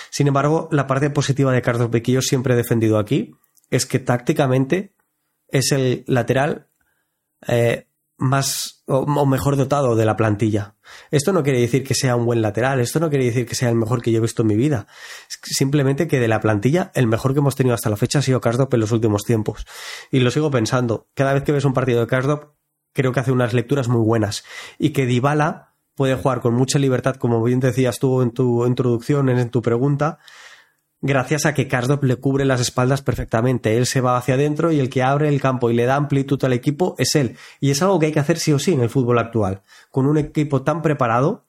Sin 0.09 0.27
embargo, 0.27 0.67
la 0.71 0.87
parte 0.87 1.09
positiva 1.09 1.51
de 1.51 1.61
Carlos 1.61 1.91
Bequillo 1.91 2.21
siempre 2.21 2.53
he 2.53 2.57
defendido 2.57 2.97
aquí 2.97 3.35
es 3.69 3.85
que 3.85 3.99
tácticamente 3.99 4.93
es 5.47 5.71
el 5.71 6.03
lateral 6.07 6.67
eh, 7.47 7.87
más 8.17 8.83
o, 8.87 9.25
mejor 9.25 9.57
dotado 9.57 9.95
de 9.95 10.05
la 10.05 10.15
plantilla. 10.15 10.75
Esto 11.11 11.33
no 11.33 11.43
quiere 11.43 11.59
decir 11.59 11.83
que 11.83 11.95
sea 11.95 12.15
un 12.15 12.25
buen 12.25 12.41
lateral, 12.41 12.79
esto 12.79 12.99
no 12.99 13.09
quiere 13.09 13.25
decir 13.25 13.45
que 13.45 13.55
sea 13.55 13.69
el 13.69 13.75
mejor 13.75 14.01
que 14.01 14.11
yo 14.11 14.19
he 14.19 14.21
visto 14.21 14.43
en 14.43 14.47
mi 14.47 14.55
vida. 14.55 14.87
Simplemente 15.27 16.07
que 16.07 16.19
de 16.19 16.27
la 16.27 16.39
plantilla, 16.39 16.91
el 16.95 17.07
mejor 17.07 17.33
que 17.33 17.39
hemos 17.39 17.55
tenido 17.55 17.73
hasta 17.73 17.89
la 17.89 17.97
fecha 17.97 18.19
ha 18.19 18.21
sido 18.21 18.41
Karsdorp 18.41 18.73
en 18.73 18.79
los 18.79 18.91
últimos 18.91 19.23
tiempos. 19.23 19.65
Y 20.11 20.19
lo 20.19 20.31
sigo 20.31 20.51
pensando. 20.51 21.09
Cada 21.13 21.33
vez 21.33 21.43
que 21.43 21.51
ves 21.51 21.65
un 21.65 21.73
partido 21.73 21.99
de 21.99 22.07
Karsdorp, 22.07 22.53
creo 22.93 23.11
que 23.11 23.19
hace 23.19 23.31
unas 23.31 23.53
lecturas 23.53 23.87
muy 23.87 24.01
buenas. 24.01 24.43
Y 24.79 24.91
que 24.91 25.05
Dybala 25.05 25.75
puede 25.95 26.15
jugar 26.15 26.41
con 26.41 26.53
mucha 26.53 26.79
libertad, 26.79 27.15
como 27.15 27.43
bien 27.43 27.59
decías 27.59 27.99
tú 27.99 28.21
en 28.21 28.31
tu 28.31 28.65
introducción, 28.65 29.29
en 29.29 29.49
tu 29.49 29.61
pregunta, 29.61 30.19
gracias 31.01 31.45
a 31.45 31.53
que 31.53 31.67
Karsdorp 31.67 32.03
le 32.03 32.15
cubre 32.17 32.45
las 32.45 32.61
espaldas 32.61 33.01
perfectamente. 33.01 33.77
Él 33.77 33.85
se 33.85 34.01
va 34.01 34.17
hacia 34.17 34.35
adentro 34.35 34.71
y 34.71 34.79
el 34.79 34.89
que 34.89 35.03
abre 35.03 35.29
el 35.29 35.41
campo 35.41 35.69
y 35.69 35.73
le 35.73 35.85
da 35.85 35.95
amplitud 35.95 36.43
al 36.43 36.53
equipo 36.53 36.95
es 36.97 37.15
él. 37.15 37.37
Y 37.59 37.71
es 37.71 37.81
algo 37.81 37.99
que 37.99 38.07
hay 38.07 38.11
que 38.11 38.19
hacer 38.19 38.39
sí 38.39 38.53
o 38.53 38.59
sí 38.59 38.73
en 38.73 38.81
el 38.81 38.89
fútbol 38.89 39.19
actual. 39.19 39.61
Con 39.91 40.05
un 40.05 40.17
equipo 40.17 40.63
tan 40.63 40.81
preparado, 40.81 41.45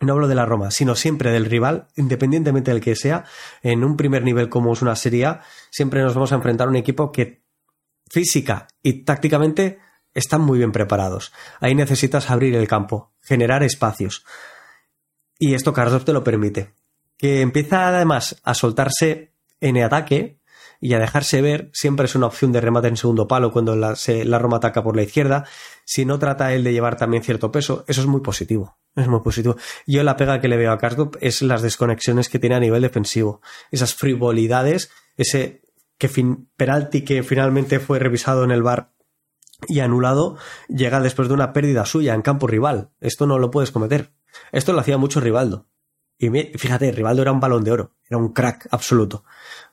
no 0.00 0.12
hablo 0.12 0.28
de 0.28 0.34
la 0.34 0.46
Roma, 0.46 0.70
sino 0.70 0.94
siempre 0.94 1.30
del 1.30 1.46
rival, 1.46 1.88
independientemente 1.96 2.70
del 2.70 2.80
que 2.80 2.94
sea, 2.94 3.24
en 3.62 3.84
un 3.84 3.96
primer 3.96 4.22
nivel 4.22 4.48
como 4.48 4.72
es 4.72 4.82
una 4.82 4.94
Serie 4.96 5.26
A, 5.26 5.42
siempre 5.70 6.02
nos 6.02 6.14
vamos 6.14 6.32
a 6.32 6.36
enfrentar 6.36 6.68
a 6.68 6.70
un 6.70 6.76
equipo 6.76 7.10
que 7.10 7.42
física 8.08 8.68
y 8.82 9.04
tácticamente 9.04 9.80
están 10.14 10.40
muy 10.40 10.58
bien 10.58 10.72
preparados. 10.72 11.32
Ahí 11.60 11.74
necesitas 11.74 12.30
abrir 12.30 12.54
el 12.54 12.68
campo, 12.68 13.12
generar 13.20 13.62
espacios. 13.62 14.24
Y 15.38 15.54
esto 15.54 15.72
Karsdorp 15.72 16.04
te 16.04 16.12
lo 16.12 16.24
permite 16.24 16.77
que 17.18 17.40
empieza 17.42 17.88
además 17.88 18.40
a 18.44 18.54
soltarse 18.54 19.34
en 19.60 19.82
ataque 19.82 20.38
y 20.80 20.94
a 20.94 21.00
dejarse 21.00 21.42
ver, 21.42 21.70
siempre 21.72 22.06
es 22.06 22.14
una 22.14 22.28
opción 22.28 22.52
de 22.52 22.60
remate 22.60 22.86
en 22.86 22.96
segundo 22.96 23.26
palo 23.26 23.50
cuando 23.50 23.74
la, 23.74 23.96
Roma 24.38 24.58
ataca 24.58 24.82
por 24.82 24.94
la 24.94 25.02
izquierda, 25.02 25.44
si 25.84 26.04
no 26.04 26.18
trata 26.18 26.54
él 26.54 26.62
de 26.62 26.72
llevar 26.72 26.96
también 26.96 27.24
cierto 27.24 27.50
peso, 27.50 27.84
eso 27.88 28.00
es 28.00 28.06
muy 28.06 28.20
positivo, 28.20 28.78
es 28.94 29.08
muy 29.08 29.20
positivo. 29.20 29.56
Yo 29.86 30.04
la 30.04 30.16
pega 30.16 30.40
que 30.40 30.46
le 30.46 30.56
veo 30.56 30.70
a 30.70 30.78
Karsdorp 30.78 31.16
es 31.20 31.42
las 31.42 31.62
desconexiones 31.62 32.28
que 32.28 32.38
tiene 32.38 32.54
a 32.54 32.60
nivel 32.60 32.82
defensivo, 32.82 33.40
esas 33.72 33.94
frivolidades, 33.94 34.90
ese 35.16 35.62
que 35.98 36.08
penalti 36.56 37.02
que 37.02 37.24
finalmente 37.24 37.80
fue 37.80 37.98
revisado 37.98 38.44
en 38.44 38.52
el 38.52 38.62
bar 38.62 38.92
y 39.66 39.80
anulado 39.80 40.36
llega 40.68 41.00
después 41.00 41.26
de 41.26 41.34
una 41.34 41.52
pérdida 41.52 41.84
suya 41.84 42.14
en 42.14 42.22
campo 42.22 42.46
rival. 42.46 42.90
Esto 43.00 43.26
no 43.26 43.40
lo 43.40 43.50
puedes 43.50 43.72
cometer. 43.72 44.12
Esto 44.52 44.72
lo 44.72 44.78
hacía 44.78 44.98
mucho 44.98 45.18
Rivaldo. 45.20 45.66
Y 46.18 46.28
fíjate, 46.58 46.90
Rivaldo 46.90 47.22
era 47.22 47.32
un 47.32 47.40
balón 47.40 47.62
de 47.62 47.70
oro, 47.70 47.94
era 48.08 48.18
un 48.18 48.32
crack 48.32 48.68
absoluto. 48.72 49.24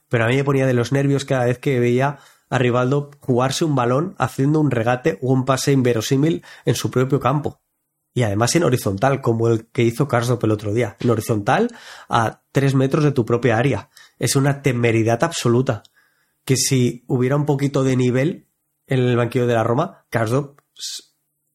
Pero 0.10 0.26
a 0.26 0.28
mí 0.28 0.36
me 0.36 0.44
ponía 0.44 0.68
de 0.68 0.74
los 0.74 0.92
nervios 0.92 1.26
cada 1.26 1.46
vez 1.46 1.58
que 1.58 1.80
veía 1.80 2.20
a 2.50 2.58
Rivaldo 2.60 3.10
jugarse 3.20 3.66
un 3.66 3.76
balón 3.76 4.16
haciendo 4.20 4.60
un 4.60 4.70
regate 4.70 5.18
o 5.22 5.34
un 5.34 5.46
pase 5.46 5.72
inverosímil 5.72 6.44
en 6.66 6.76
su 6.76 6.92
propio 6.92 7.20
campo. 7.20 7.62
Y 8.14 8.24
además 8.24 8.56
en 8.56 8.64
horizontal, 8.64 9.22
como 9.22 9.50
el 9.50 9.66
que 9.68 9.84
hizo 9.84 10.08
Karsdorp 10.08 10.44
el 10.46 10.52
otro 10.52 10.74
día. 10.74 10.96
En 11.02 11.10
horizontal 11.10 11.76
a 12.08 12.44
tres 12.54 12.74
metros 12.74 13.04
de 13.04 13.12
tu 13.12 13.26
propia 13.26 13.58
área. 13.58 13.90
Es 14.20 14.38
una 14.38 14.62
temeridad 14.62 15.22
absoluta. 15.24 15.84
Que 16.46 16.56
si 16.56 17.04
hubiera 17.08 17.36
un 17.36 17.46
poquito 17.46 17.84
de 17.84 17.98
nivel 17.98 18.48
en 18.88 19.00
el 19.00 19.18
banquillo 19.18 19.48
de 19.48 19.56
la 19.56 19.64
Roma, 19.64 20.06
Karsdorp 20.10 20.62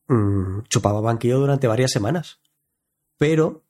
mm, 0.09 0.65
chupaba 0.69 1.01
banquillo 1.01 1.39
durante 1.39 1.67
varias 1.67 1.93
semanas. 1.93 2.41
Pero 3.17 3.65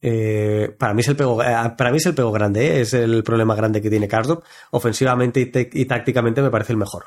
eh, 0.00 0.74
para 0.78 0.94
mí 0.94 1.00
es 1.00 1.08
el 1.08 1.16
pego, 1.16 1.42
eh, 1.42 1.74
para 1.76 1.90
mí 1.90 1.96
es 1.96 2.06
el 2.06 2.14
pego 2.14 2.30
grande, 2.30 2.66
¿eh? 2.66 2.80
es 2.82 2.94
el 2.94 3.24
problema 3.24 3.54
grande 3.54 3.82
que 3.82 3.90
tiene 3.90 4.08
Karsdorp. 4.08 4.44
Ofensivamente 4.70 5.50
y, 5.72 5.84
tácticamente 5.86 6.42
me 6.42 6.50
parece 6.50 6.72
el 6.72 6.78
mejor. 6.78 7.06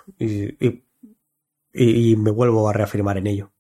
Y, 1.74 2.16
me 2.18 2.32
vuelvo 2.32 2.68
a 2.68 2.74
reafirmar 2.74 3.18
en 3.18 3.28
ello. 3.28 3.52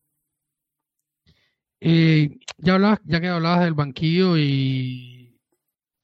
ya 1.79 2.73
hablabas, 2.73 2.99
ya 3.05 3.21
que 3.21 3.29
hablabas 3.29 3.63
del 3.63 3.73
banquillo 3.73 4.37
y 4.37 5.39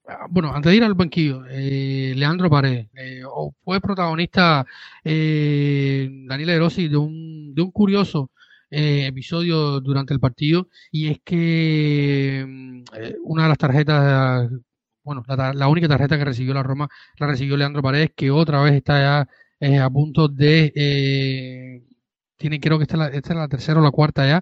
ah, 0.08 0.26
bueno, 0.30 0.54
antes 0.54 0.72
de 0.72 0.78
ir 0.78 0.84
al 0.84 0.94
banquillo, 0.94 1.42
Leandro 1.44 2.50
Paredes 2.50 2.88
fue 3.64 3.82
protagonista 3.82 4.66
Daniel 5.04 6.50
Erosi 6.50 6.88
de 6.88 6.98
un, 6.98 7.54
de 7.54 7.62
un 7.62 7.72
curioso 7.72 8.32
eh, 8.70 9.08
episodio 9.08 9.80
durante 9.82 10.14
el 10.14 10.20
partido. 10.20 10.68
Y 10.92 11.10
es 11.10 11.20
que 11.24 12.46
mm, 12.48 12.84
eh, 12.96 13.16
una 13.24 13.44
de 13.44 13.50
las 13.50 13.58
tarjetas, 13.58 14.50
bueno, 15.04 15.24
la, 15.28 15.68
única 15.70 15.88
tarjeta 15.88 16.18
que 16.18 16.26
recibió 16.26 16.54
la 16.54 16.64
Roma 16.64 16.90
la 17.18 17.28
recibió 17.28 17.56
Leandro 17.58 17.82
Paredes, 17.82 18.12
que 18.16 18.30
otra 18.32 18.62
vez 18.62 18.74
está 18.74 19.00
ya 19.00 19.30
eh, 19.60 19.80
a 19.80 19.90
punto 19.90 20.28
de, 20.28 21.82
tiene 22.38 22.60
creo 22.60 22.78
que 22.78 22.84
esta 22.84 22.96
es, 22.96 23.00
la, 23.00 23.08
esta 23.08 23.34
es 23.34 23.38
la 23.40 23.48
tercera 23.48 23.80
o 23.80 23.84
la 23.84 23.92
cuarta 23.92 24.28
ya, 24.28 24.42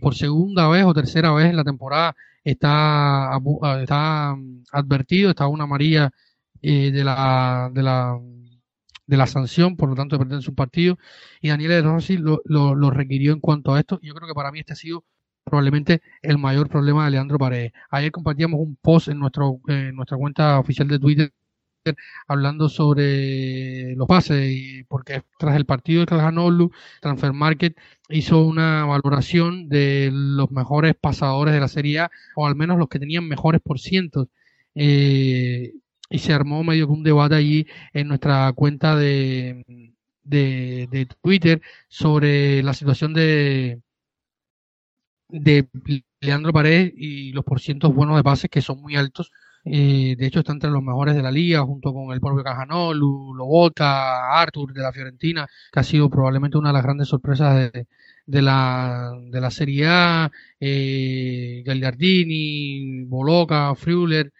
por 0.00 0.14
segunda 0.14 0.68
vez 0.68 0.84
o 0.84 0.94
tercera 0.94 1.32
vez 1.32 1.46
en 1.50 1.56
la 1.56 1.64
temporada 1.64 2.14
está, 2.42 3.38
está 3.82 4.34
mm, 4.36 4.64
advertido, 4.72 5.30
está 5.30 5.46
una 5.48 5.64
amarilla 5.64 6.10
de 6.62 7.04
la, 7.04 7.70
de 7.72 7.82
la 7.82 8.18
de 9.06 9.16
la 9.16 9.26
sanción, 9.26 9.76
por 9.76 9.88
lo 9.88 9.94
tanto 9.94 10.16
de 10.16 10.24
perder 10.24 10.42
su 10.42 10.54
partido, 10.54 10.98
y 11.40 11.48
Daniel 11.48 11.70
de 11.70 11.82
Rossi 11.82 12.16
lo, 12.16 12.40
lo, 12.44 12.90
requirió 12.90 13.32
en 13.32 13.40
cuanto 13.40 13.74
a 13.74 13.80
esto. 13.80 13.98
Yo 14.02 14.14
creo 14.14 14.28
que 14.28 14.34
para 14.34 14.52
mí 14.52 14.60
este 14.60 14.72
ha 14.74 14.76
sido 14.76 15.04
probablemente 15.44 16.02
el 16.22 16.38
mayor 16.38 16.68
problema 16.68 17.04
de 17.04 17.12
Leandro 17.12 17.38
Paredes. 17.38 17.72
Ayer 17.90 18.10
compartíamos 18.12 18.60
un 18.60 18.76
post 18.76 19.08
en, 19.08 19.18
nuestro, 19.18 19.60
en 19.68 19.94
nuestra 19.94 20.16
cuenta 20.16 20.58
oficial 20.58 20.88
de 20.88 20.98
Twitter 20.98 21.32
hablando 22.26 22.68
sobre 22.68 23.94
los 23.96 24.06
pases 24.08 24.50
y 24.50 24.84
porque 24.84 25.22
tras 25.38 25.56
el 25.56 25.66
partido 25.66 26.00
de 26.00 26.06
Calhanoglu, 26.06 26.70
Transfer 27.00 27.32
Market 27.32 27.76
hizo 28.08 28.40
una 28.44 28.84
valoración 28.86 29.68
de 29.68 30.10
los 30.12 30.50
mejores 30.50 30.94
pasadores 30.94 31.54
de 31.54 31.60
la 31.60 31.68
Serie 31.68 32.00
A 32.00 32.10
o 32.36 32.46
al 32.46 32.56
menos 32.56 32.78
los 32.78 32.88
que 32.88 32.98
tenían 32.98 33.28
mejores 33.28 33.60
por 33.62 33.78
cientos 33.78 34.28
eh, 34.74 35.72
y 36.10 36.18
se 36.18 36.32
armó 36.32 36.64
medio 36.64 36.86
que 36.86 36.92
un 36.92 37.02
debate 37.02 37.34
allí 37.36 37.66
en 37.92 38.08
nuestra 38.08 38.52
cuenta 38.52 38.96
de, 38.96 39.64
de, 40.22 41.08
Twitter 41.22 41.60
sobre 41.88 42.62
la 42.62 42.74
situación 42.74 43.14
de, 43.14 43.80
de 45.28 45.68
Leandro 46.20 46.52
Paredes 46.52 46.92
y 46.96 47.32
los 47.32 47.44
porcientos 47.44 47.94
buenos 47.94 48.16
de 48.16 48.24
pases 48.24 48.50
que 48.50 48.62
son 48.62 48.80
muy 48.80 48.96
altos. 48.96 49.30
Eh, 49.66 50.14
de 50.18 50.26
hecho, 50.26 50.40
está 50.40 50.52
entre 50.52 50.70
los 50.70 50.82
mejores 50.82 51.14
de 51.16 51.22
la 51.22 51.30
liga, 51.30 51.62
junto 51.62 51.92
con 51.94 52.12
el 52.12 52.20
propio 52.20 52.44
Cajanol, 52.44 52.98
Lobota, 52.98 54.40
Arthur 54.40 54.74
de 54.74 54.82
la 54.82 54.92
Fiorentina, 54.92 55.46
que 55.72 55.80
ha 55.80 55.82
sido 55.82 56.10
probablemente 56.10 56.58
una 56.58 56.68
de 56.68 56.74
las 56.74 56.82
grandes 56.82 57.08
sorpresas 57.08 57.72
de, 57.72 57.86
de 58.26 58.42
la, 58.42 59.12
de 59.30 59.40
la 59.40 59.50
Serie 59.50 59.86
A, 59.88 60.30
eh, 60.60 61.62
Gagliardini, 61.64 63.04
Boloca, 63.04 63.74
Friuler, 63.74 64.32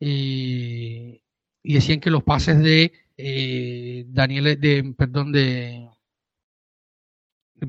y 0.00 1.20
decían 1.62 2.00
que 2.00 2.10
los 2.10 2.24
pases 2.24 2.58
de 2.60 2.92
eh, 3.16 4.04
Daniel, 4.08 4.58
de, 4.58 4.94
perdón, 4.96 5.32
de 5.32 5.88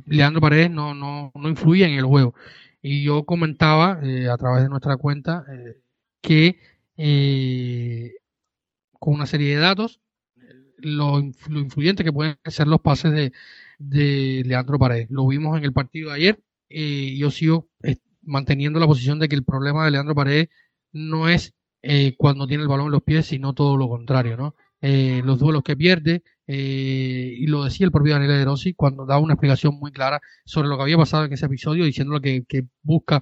Leandro 0.06 0.42
Paredes 0.42 0.72
no, 0.72 0.94
no, 0.94 1.32
no 1.36 1.50
influían 1.50 1.92
en 1.92 2.00
el 2.00 2.06
juego. 2.06 2.34
Y 2.82 3.04
yo 3.04 3.26
comentaba 3.26 4.00
eh, 4.04 4.30
a 4.30 4.38
través 4.38 4.64
de 4.64 4.70
nuestra 4.70 4.98
cuenta 4.98 5.46
eh, 5.52 5.78
que 6.22 6.58
con 9.00 9.16
una 9.16 9.26
serie 9.26 9.56
de 9.56 9.62
datos, 9.62 10.00
lo, 10.78 11.20
influyente 11.20 12.04
que 12.04 12.14
pueden 12.14 12.38
ser 12.46 12.68
los 12.68 12.82
pases 12.82 13.12
de, 13.12 13.34
de 13.80 14.44
Leandro 14.46 14.80
Paredes. 14.80 15.10
Lo 15.10 15.28
vimos 15.28 15.58
en 15.58 15.64
el 15.64 15.74
partido 15.74 16.10
de 16.10 16.16
ayer. 16.16 16.44
Eh, 16.70 17.16
yo 17.18 17.32
sigo 17.32 17.70
eh, 17.84 17.98
manteniendo 18.22 18.80
la 18.80 18.88
posición 18.88 19.20
de 19.20 19.28
que 19.28 19.36
el 19.36 19.44
problema 19.44 19.86
de 19.86 19.92
Leandro 19.92 20.16
Paredes 20.16 20.50
no 20.92 21.30
es 21.30 21.54
eh, 21.84 22.16
cuando 22.18 22.48
tiene 22.48 22.64
el 22.64 22.70
balón 22.70 22.88
en 22.88 22.92
los 22.92 23.04
pies, 23.04 23.26
sino 23.28 23.54
todo 23.54 23.78
lo 23.78 23.90
contrario, 23.90 24.38
¿no? 24.38 24.56
Eh, 24.82 25.22
los 25.26 25.40
duelos 25.40 25.64
que 25.64 25.78
pierde, 25.78 26.24
eh, 26.48 27.36
y 27.38 27.48
lo 27.48 27.64
decía 27.64 27.86
el 27.86 27.92
propio 27.92 28.14
Daniel 28.14 28.32
De 28.32 28.46
Rossi 28.46 28.74
cuando 28.74 29.06
da 29.06 29.20
una 29.20 29.34
explicación 29.34 29.76
muy 29.80 29.92
clara 29.92 30.22
sobre 30.46 30.68
lo 30.70 30.76
que 30.78 30.84
había 30.84 30.98
pasado 30.98 31.26
en 31.26 31.34
ese 31.34 31.46
episodio, 31.46 31.86
diciéndolo 31.86 32.20
que, 32.22 32.44
que 32.48 32.66
busca 32.84 33.22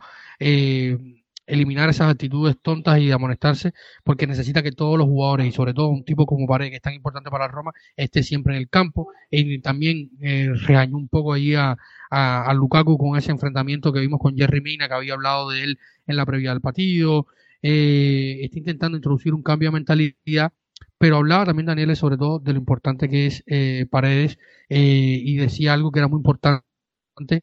eliminar 1.45 1.89
esas 1.89 2.11
actitudes 2.11 2.57
tontas 2.61 2.99
y 2.99 3.11
amonestarse, 3.11 3.73
porque 4.03 4.27
necesita 4.27 4.61
que 4.63 4.71
todos 4.71 4.97
los 4.97 5.07
jugadores, 5.07 5.47
y 5.47 5.51
sobre 5.51 5.73
todo 5.73 5.89
un 5.89 6.05
tipo 6.05 6.25
como 6.25 6.47
Paredes, 6.47 6.71
que 6.71 6.75
es 6.77 6.81
tan 6.81 6.93
importante 6.93 7.29
para 7.31 7.47
Roma, 7.47 7.71
esté 7.97 8.23
siempre 8.23 8.53
en 8.53 8.59
el 8.61 8.69
campo. 8.69 9.11
Y 9.31 9.59
también 9.61 10.11
regañó 10.19 10.97
un 10.97 11.09
poco 11.09 11.33
ahí 11.33 11.55
a, 11.55 11.75
a, 12.09 12.53
Lukaku 12.53 12.97
con 12.97 13.17
ese 13.17 13.31
enfrentamiento 13.31 13.91
que 13.93 13.99
vimos 13.99 14.19
con 14.19 14.35
Jerry 14.35 14.61
Mina, 14.61 14.87
que 14.87 14.93
había 14.93 15.13
hablado 15.13 15.49
de 15.49 15.63
él 15.63 15.79
en 16.07 16.15
la 16.17 16.25
previa 16.25 16.51
del 16.51 16.61
partido. 16.61 17.27
Eh, 17.61 18.39
está 18.43 18.59
intentando 18.59 18.97
introducir 18.97 19.33
un 19.33 19.43
cambio 19.43 19.69
de 19.69 19.73
mentalidad, 19.73 20.53
pero 20.97 21.17
hablaba 21.17 21.45
también 21.45 21.67
Daniel 21.67 21.95
sobre 21.95 22.17
todo 22.17 22.39
de 22.39 22.53
lo 22.53 22.59
importante 22.59 23.09
que 23.09 23.27
es 23.27 23.43
eh, 23.47 23.85
Paredes 23.89 24.37
eh, 24.69 24.79
y 25.23 25.37
decía 25.37 25.73
algo 25.73 25.91
que 25.91 25.99
era 25.99 26.07
muy 26.07 26.17
importante, 26.17 26.63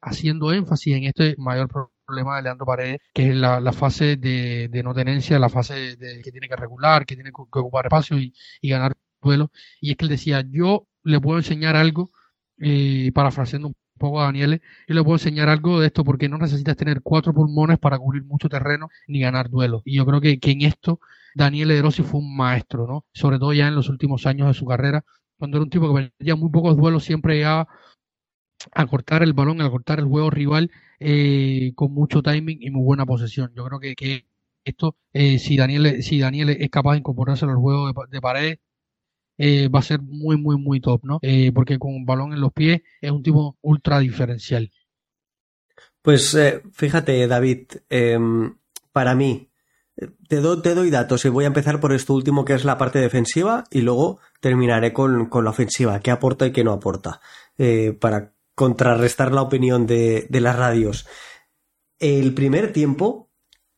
haciendo 0.02 0.52
énfasis 0.52 0.96
en 0.96 1.05
este 1.05 1.35
mayor 1.38 1.68
problema 2.07 2.37
de 2.37 2.42
Leandro 2.42 2.66
Paredes, 2.66 3.00
que 3.12 3.31
es 3.31 3.37
la, 3.37 3.61
fase 3.72 4.16
de, 4.16 4.83
no 4.85 4.94
tenencia, 4.94 5.38
la 5.38 5.48
fase 5.48 5.96
de, 5.96 6.22
que 6.22 6.31
tiene 6.33 6.48
que 6.48 6.57
regular, 6.57 7.05
que 7.07 7.14
tiene 7.14 7.31
que, 7.31 7.42
ocupar 7.61 7.87
espacio 7.87 8.18
y, 8.18 8.33
ganar 8.62 8.94
duelo. 9.20 9.50
Y 9.81 9.90
es 9.90 9.96
que 9.96 10.05
él 10.07 10.11
decía, 10.11 10.44
yo 10.48 10.87
le 11.02 11.20
puedo 11.20 11.38
enseñar 11.38 11.76
algo, 11.76 12.11
eh, 12.59 13.11
parafraseando 13.14 13.68
un 13.68 13.74
poco 13.97 14.21
a 14.21 14.25
Daniele, 14.25 14.63
yo 14.89 14.95
le 14.95 15.03
puedo 15.03 15.17
enseñar 15.17 15.49
algo 15.49 15.81
de 15.81 15.87
esto 15.89 16.05
porque 16.05 16.29
no 16.29 16.39
necesitas 16.39 16.77
tener 16.77 17.03
cuatro 17.03 17.33
pulmones 17.35 17.79
para 17.79 17.99
cubrir 17.99 18.25
mucho 18.25 18.49
terreno 18.49 18.89
ni 19.07 19.21
ganar 19.21 19.51
duelo. 19.51 19.83
Y 19.85 19.97
yo 19.97 20.07
creo 20.07 20.21
que, 20.21 20.39
que 20.39 20.53
en 20.53 20.63
esto 20.63 21.01
Daniele 21.35 21.75
De 21.75 21.83
Rossi 21.83 22.03
fue 22.03 22.21
un 22.21 22.37
maestro, 22.37 22.87
¿no? 22.87 23.05
Sobre 23.13 23.39
todo 23.39 23.53
ya 23.53 23.69
en 23.69 23.75
los 23.75 23.89
últimos 23.89 24.27
años 24.27 24.49
de 24.49 24.55
su 24.55 24.67
carrera, 24.67 25.05
cuando 25.39 25.59
era 25.59 25.65
un 25.65 25.71
tipo 25.71 25.89
que 25.95 26.11
perdía 26.19 26.37
muy 26.37 26.51
pocos 26.51 26.77
duelos, 26.77 27.05
siempre 27.05 27.37
llegaba 27.37 27.69
a 28.73 28.87
cortar 28.87 29.23
el 29.23 29.33
balón, 29.33 29.61
a 29.61 29.71
cortar 29.71 29.99
el 29.99 30.07
juego 30.07 30.31
rival 30.31 30.71
eh, 31.01 31.73
con 31.75 31.93
mucho 31.93 32.23
timing 32.23 32.59
y 32.61 32.71
muy 32.71 32.85
buena 32.85 33.07
posesión. 33.07 33.53
Yo 33.55 33.65
creo 33.67 33.81
que, 33.81 33.95
que 33.95 34.27
esto, 34.65 34.97
eh, 35.13 35.39
si 35.39 35.57
Daniel 35.57 36.03
si 36.03 36.19
Daniel 36.21 36.51
es 36.51 36.71
capaz 36.71 36.93
de 36.93 36.99
incorporarse 36.99 37.45
al 37.45 37.57
juego 37.57 37.87
de, 37.89 37.95
de 38.11 38.21
pared, 38.21 38.59
eh, 39.38 39.68
va 39.68 39.81
a 39.81 39.83
ser 39.83 40.01
muy, 40.01 40.37
muy, 40.37 40.57
muy 40.57 40.81
top, 40.81 41.05
¿no? 41.05 41.18
Eh, 41.22 41.53
porque 41.55 41.79
con 41.79 41.94
un 41.94 42.07
balón 42.07 42.33
en 42.33 42.40
los 42.40 42.53
pies 42.53 42.81
es 43.01 43.11
un 43.11 43.22
tipo 43.22 43.57
ultra 43.61 43.99
diferencial. 43.99 44.70
Pues 46.01 46.35
eh, 46.35 46.62
fíjate, 46.72 47.27
David, 47.27 47.66
em, 47.90 48.57
para 48.92 49.14
mí, 49.14 49.51
te, 49.94 50.40
te, 50.40 50.75
doy 50.75 50.90
datos 50.90 51.25
y 51.25 51.29
voy 51.29 51.44
a 51.44 51.49
empezar 51.49 51.81
por 51.81 51.92
esto 51.92 52.14
último 52.14 52.44
que 52.44 52.55
es 52.55 52.64
la 52.64 52.79
parte 52.79 52.99
defensiva 52.99 53.64
y 53.70 53.81
luego 53.81 54.20
terminaré 54.40 54.92
con, 54.92 55.27
con 55.27 55.44
la 55.44 55.51
ofensiva, 55.51 56.01
qué 56.01 56.11
aporta 56.11 56.46
y 56.46 56.53
qué 56.53 56.64
no 56.64 56.72
aporta, 56.72 57.20
para 58.01 58.35
contrarrestar 58.55 59.33
la 59.33 59.42
opinión 59.42 59.87
de, 59.87 60.27
de, 60.29 60.40
las 60.40 60.57
radios. 60.57 61.07
El 61.99 62.35
primer 62.35 62.72
tiempo 62.72 63.31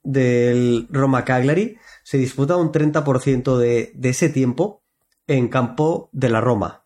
del 0.02 0.88
Roma 0.90 1.24
Cagliari 1.24 1.76
se 2.02 2.18
disputa 2.18 2.56
un 2.56 2.72
30% 2.72 3.58
de, 3.58 3.92
de 3.94 4.08
ese 4.08 4.28
tiempo 4.28 4.82
en 5.28 5.48
campo 5.48 6.10
de 6.12 6.28
la 6.30 6.40
Roma. 6.40 6.84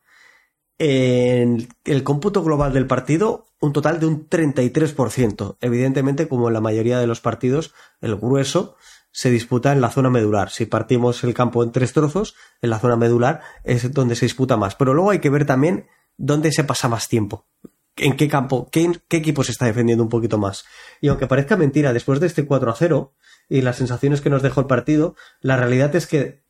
En 0.78 1.68
el 1.84 2.02
cómputo 2.02 2.42
global 2.42 2.72
del 2.72 2.86
partido, 2.86 3.46
un 3.60 3.72
total 3.72 4.00
de 4.00 4.06
un 4.06 4.28
33%. 4.28 5.56
Evidentemente, 5.60 6.28
como 6.28 6.48
en 6.48 6.54
la 6.54 6.60
mayoría 6.60 6.98
de 6.98 7.06
los 7.06 7.20
partidos, 7.20 7.72
el 8.00 8.16
grueso 8.16 8.76
se 9.12 9.30
disputa 9.30 9.72
en 9.72 9.80
la 9.80 9.90
zona 9.90 10.10
medular. 10.10 10.50
Si 10.50 10.66
partimos 10.66 11.22
el 11.22 11.34
campo 11.34 11.62
en 11.62 11.70
tres 11.70 11.92
trozos, 11.92 12.34
en 12.60 12.70
la 12.70 12.80
zona 12.80 12.96
medular 12.96 13.40
es 13.62 13.92
donde 13.92 14.16
se 14.16 14.26
disputa 14.26 14.56
más. 14.56 14.74
Pero 14.74 14.94
luego 14.94 15.10
hay 15.10 15.20
que 15.20 15.30
ver 15.30 15.46
también 15.46 15.86
dónde 16.16 16.50
se 16.50 16.64
pasa 16.64 16.88
más 16.88 17.08
tiempo. 17.08 17.46
En 17.96 18.16
qué 18.16 18.26
campo, 18.26 18.68
qué, 18.72 18.90
equipo 19.10 19.44
se 19.44 19.52
está 19.52 19.66
defendiendo 19.66 20.02
un 20.02 20.08
poquito 20.08 20.38
más. 20.38 20.64
Y 21.00 21.08
aunque 21.08 21.26
parezca 21.26 21.56
mentira, 21.56 21.92
después 21.92 22.20
de 22.20 22.26
este 22.26 22.46
4 22.46 22.70
a 22.70 22.74
0 22.74 23.14
y 23.50 23.60
las 23.60 23.76
sensaciones 23.76 24.22
que 24.22 24.30
nos 24.30 24.42
dejó 24.42 24.62
el 24.62 24.66
partido, 24.66 25.14
la 25.40 25.58
realidad 25.58 25.94
es 25.94 26.06
que 26.06 26.41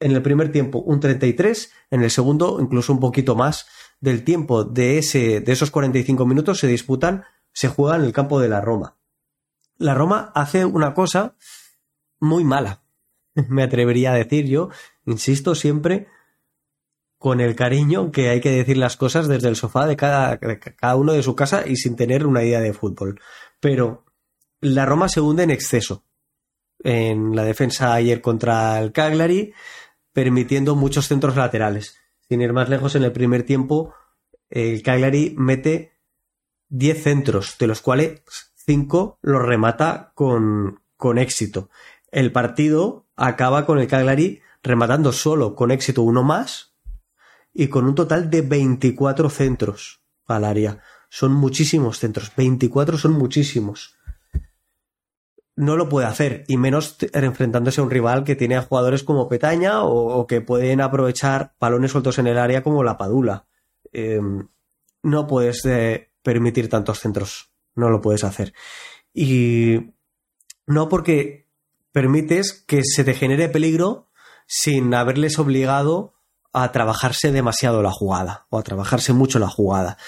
en 0.00 0.12
el 0.12 0.22
primer 0.22 0.50
tiempo 0.50 0.78
un 0.80 0.98
33, 0.98 1.72
en 1.90 2.02
el 2.02 2.10
segundo 2.10 2.58
incluso 2.60 2.92
un 2.92 3.00
poquito 3.00 3.36
más 3.36 3.66
del 4.00 4.24
tiempo 4.24 4.64
de, 4.64 4.98
ese, 4.98 5.40
de 5.40 5.52
esos 5.52 5.70
45 5.70 6.26
minutos 6.26 6.58
se 6.58 6.66
disputan, 6.66 7.24
se 7.52 7.68
juega 7.68 7.96
en 7.96 8.02
el 8.02 8.12
campo 8.12 8.40
de 8.40 8.48
la 8.48 8.60
Roma. 8.60 8.96
La 9.76 9.94
Roma 9.94 10.32
hace 10.34 10.64
una 10.64 10.94
cosa 10.94 11.36
muy 12.18 12.44
mala, 12.44 12.82
me 13.48 13.62
atrevería 13.62 14.12
a 14.12 14.16
decir 14.16 14.46
yo, 14.46 14.70
insisto 15.06 15.54
siempre 15.54 16.08
con 17.18 17.42
el 17.42 17.54
cariño 17.54 18.10
que 18.12 18.30
hay 18.30 18.40
que 18.40 18.50
decir 18.50 18.78
las 18.78 18.96
cosas 18.96 19.28
desde 19.28 19.48
el 19.48 19.56
sofá 19.56 19.86
de 19.86 19.94
cada, 19.94 20.36
de 20.36 20.58
cada 20.58 20.96
uno 20.96 21.12
de 21.12 21.22
su 21.22 21.36
casa 21.36 21.64
y 21.66 21.76
sin 21.76 21.94
tener 21.94 22.26
una 22.26 22.42
idea 22.42 22.60
de 22.60 22.72
fútbol. 22.72 23.20
Pero 23.60 24.06
la 24.62 24.86
Roma 24.86 25.10
se 25.10 25.20
hunde 25.20 25.42
en 25.42 25.50
exceso. 25.50 26.02
En 26.82 27.36
la 27.36 27.44
defensa 27.44 27.92
ayer 27.92 28.22
contra 28.22 28.80
el 28.80 28.92
Cagliari, 28.92 29.52
permitiendo 30.12 30.76
muchos 30.76 31.08
centros 31.08 31.36
laterales. 31.36 31.96
Sin 32.28 32.40
ir 32.40 32.52
más 32.52 32.68
lejos, 32.68 32.94
en 32.94 33.04
el 33.04 33.12
primer 33.12 33.44
tiempo, 33.44 33.94
el 34.48 34.82
Cagliari 34.82 35.34
mete 35.36 35.98
10 36.68 37.02
centros, 37.02 37.56
de 37.58 37.66
los 37.66 37.80
cuales 37.80 38.22
5 38.54 39.18
los 39.22 39.42
remata 39.42 40.12
con, 40.14 40.82
con 40.96 41.18
éxito. 41.18 41.70
El 42.12 42.32
partido 42.32 43.06
acaba 43.16 43.66
con 43.66 43.78
el 43.78 43.86
Cagliari 43.86 44.40
rematando 44.62 45.12
solo 45.12 45.54
con 45.54 45.70
éxito 45.70 46.02
uno 46.02 46.22
más 46.22 46.74
y 47.52 47.68
con 47.68 47.86
un 47.86 47.94
total 47.94 48.30
de 48.30 48.42
24 48.42 49.30
centros 49.30 50.02
al 50.26 50.44
área. 50.44 50.80
Son 51.08 51.32
muchísimos 51.32 51.98
centros, 51.98 52.32
24 52.36 52.98
son 52.98 53.12
muchísimos 53.12 53.96
no 55.56 55.76
lo 55.76 55.88
puede 55.88 56.06
hacer, 56.06 56.44
y 56.48 56.56
menos 56.56 56.96
enfrentándose 57.12 57.80
a 57.80 57.84
un 57.84 57.90
rival 57.90 58.24
que 58.24 58.36
tiene 58.36 58.56
a 58.56 58.62
jugadores 58.62 59.02
como 59.02 59.28
Petaña 59.28 59.82
o, 59.82 60.26
que 60.26 60.40
pueden 60.40 60.80
aprovechar 60.80 61.54
balones 61.60 61.90
sueltos 61.90 62.18
en 62.18 62.26
el 62.26 62.38
área 62.38 62.62
como 62.62 62.82
la 62.84 62.96
Padula. 62.96 63.46
Em, 63.92 64.48
no 65.02 65.26
puedes 65.26 65.64
eh, 65.66 66.10
permitir 66.22 66.68
tantos 66.68 67.00
centros, 67.00 67.50
no 67.74 67.90
lo 67.90 68.00
puedes 68.00 68.24
hacer. 68.24 68.54
Y 69.12 69.92
no 70.66 70.88
porque 70.88 71.46
permites 71.92 72.52
que 72.52 72.82
se 72.84 73.04
te 73.04 73.14
genere 73.14 73.48
peligro 73.48 74.08
sin 74.46 74.94
haberles 74.94 75.38
obligado 75.38 76.14
a 76.52 76.72
trabajarse 76.72 77.32
demasiado 77.32 77.82
la 77.82 77.92
jugada 77.92 78.46
o 78.50 78.58
a 78.58 78.62
trabajarse 78.62 79.12
mucho 79.12 79.38
la 79.38 79.48
jugada. 79.48 79.98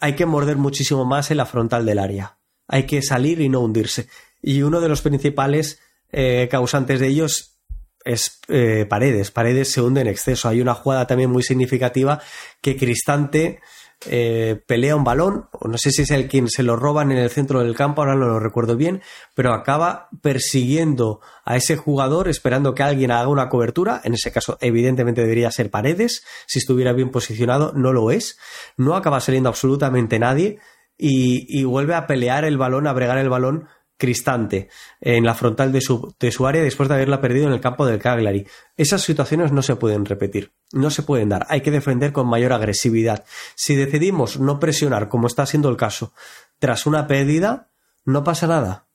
Hay 0.00 0.14
que 0.14 0.26
morder 0.26 0.56
muchísimo 0.56 1.04
más 1.04 1.30
en 1.30 1.38
la 1.38 1.46
frontal 1.46 1.86
del 1.86 1.98
área. 1.98 2.38
Hay 2.68 2.84
que 2.84 3.02
salir 3.02 3.40
y 3.40 3.48
no 3.48 3.60
hundirse 3.60 4.08
y 4.46 4.62
uno 4.62 4.80
de 4.80 4.88
los 4.88 5.02
principales 5.02 5.80
eh, 6.12 6.46
causantes 6.48 7.00
de 7.00 7.08
ellos 7.08 7.58
es 8.04 8.40
eh, 8.46 8.86
Paredes. 8.88 9.32
Paredes 9.32 9.72
se 9.72 9.82
hunde 9.82 10.02
en 10.02 10.06
exceso. 10.06 10.48
Hay 10.48 10.60
una 10.60 10.74
jugada 10.74 11.08
también 11.08 11.30
muy 11.30 11.42
significativa 11.42 12.20
que 12.60 12.76
Cristante 12.76 13.58
eh, 14.08 14.62
pelea 14.68 14.94
un 14.94 15.02
balón, 15.02 15.48
no 15.60 15.78
sé 15.78 15.90
si 15.90 16.02
es 16.02 16.12
el 16.12 16.28
quien 16.28 16.48
se 16.48 16.62
lo 16.62 16.76
roban 16.76 17.10
en 17.10 17.18
el 17.18 17.28
centro 17.28 17.60
del 17.60 17.74
campo, 17.74 18.02
ahora 18.02 18.14
no 18.14 18.26
lo 18.26 18.38
recuerdo 18.38 18.76
bien, 18.76 19.02
pero 19.34 19.52
acaba 19.52 20.10
persiguiendo 20.22 21.20
a 21.44 21.56
ese 21.56 21.76
jugador 21.76 22.28
esperando 22.28 22.72
que 22.72 22.84
alguien 22.84 23.10
haga 23.10 23.26
una 23.26 23.48
cobertura, 23.48 24.00
en 24.04 24.14
ese 24.14 24.30
caso 24.30 24.58
evidentemente 24.60 25.22
debería 25.22 25.50
ser 25.50 25.70
Paredes, 25.70 26.24
si 26.46 26.60
estuviera 26.60 26.92
bien 26.92 27.10
posicionado, 27.10 27.72
no 27.74 27.92
lo 27.92 28.12
es, 28.12 28.38
no 28.76 28.94
acaba 28.94 29.18
saliendo 29.18 29.48
absolutamente 29.48 30.20
nadie 30.20 30.60
y, 30.96 31.46
y 31.48 31.64
vuelve 31.64 31.94
a 31.94 32.06
pelear 32.06 32.44
el 32.44 32.58
balón, 32.58 32.86
a 32.86 32.92
bregar 32.92 33.18
el 33.18 33.30
balón 33.30 33.66
Cristante 33.98 34.68
en 35.00 35.24
la 35.24 35.34
frontal 35.34 35.72
de 35.72 35.80
su, 35.80 36.14
de 36.20 36.30
su, 36.30 36.46
área 36.46 36.62
después 36.62 36.88
de 36.88 36.96
haberla 36.96 37.20
perdido 37.20 37.46
en 37.46 37.54
el 37.54 37.60
campo 37.60 37.86
del 37.86 37.98
Cagliari. 37.98 38.46
Esas 38.76 39.02
situaciones 39.02 39.52
no 39.52 39.62
se 39.62 39.76
pueden 39.76 40.04
repetir, 40.04 40.52
no 40.72 40.90
se 40.90 41.02
pueden 41.02 41.30
dar. 41.30 41.46
Hay 41.48 41.62
que 41.62 41.70
defender 41.70 42.12
con 42.12 42.28
mayor 42.28 42.52
agresividad. 42.52 43.24
Si 43.54 43.74
decidimos 43.74 44.38
no 44.38 44.60
presionar, 44.60 45.08
como 45.08 45.26
está 45.26 45.46
siendo 45.46 45.70
el 45.70 45.76
caso, 45.76 46.12
tras 46.58 46.84
una 46.84 47.06
pérdida, 47.06 47.70
no 48.04 48.22
pasa 48.22 48.46
nada. 48.46 48.86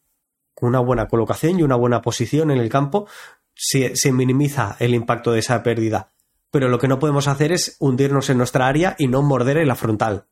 Una 0.59 0.79
buena 0.79 1.07
colocación 1.07 1.59
y 1.59 1.63
una 1.63 1.75
buena 1.75 2.01
posición 2.01 2.51
en 2.51 2.59
el 2.59 2.69
campo, 2.69 3.07
se, 3.55 3.95
se 3.95 4.11
minimiza 4.11 4.75
el 4.79 4.93
impacto 4.93 5.31
de 5.31 5.39
esa 5.39 5.63
pérdida. 5.63 6.11
Pero 6.51 6.69
lo 6.69 6.77
que 6.77 6.87
no 6.87 6.99
podemos 6.99 7.27
hacer 7.27 7.51
es 7.51 7.75
hundirnos 7.79 8.29
en 8.29 8.37
nuestra 8.37 8.67
área 8.67 8.95
y 8.99 9.07
no 9.07 9.23
morder 9.23 9.57
en 9.57 9.67
la 9.67 9.75
frontal 9.75 10.27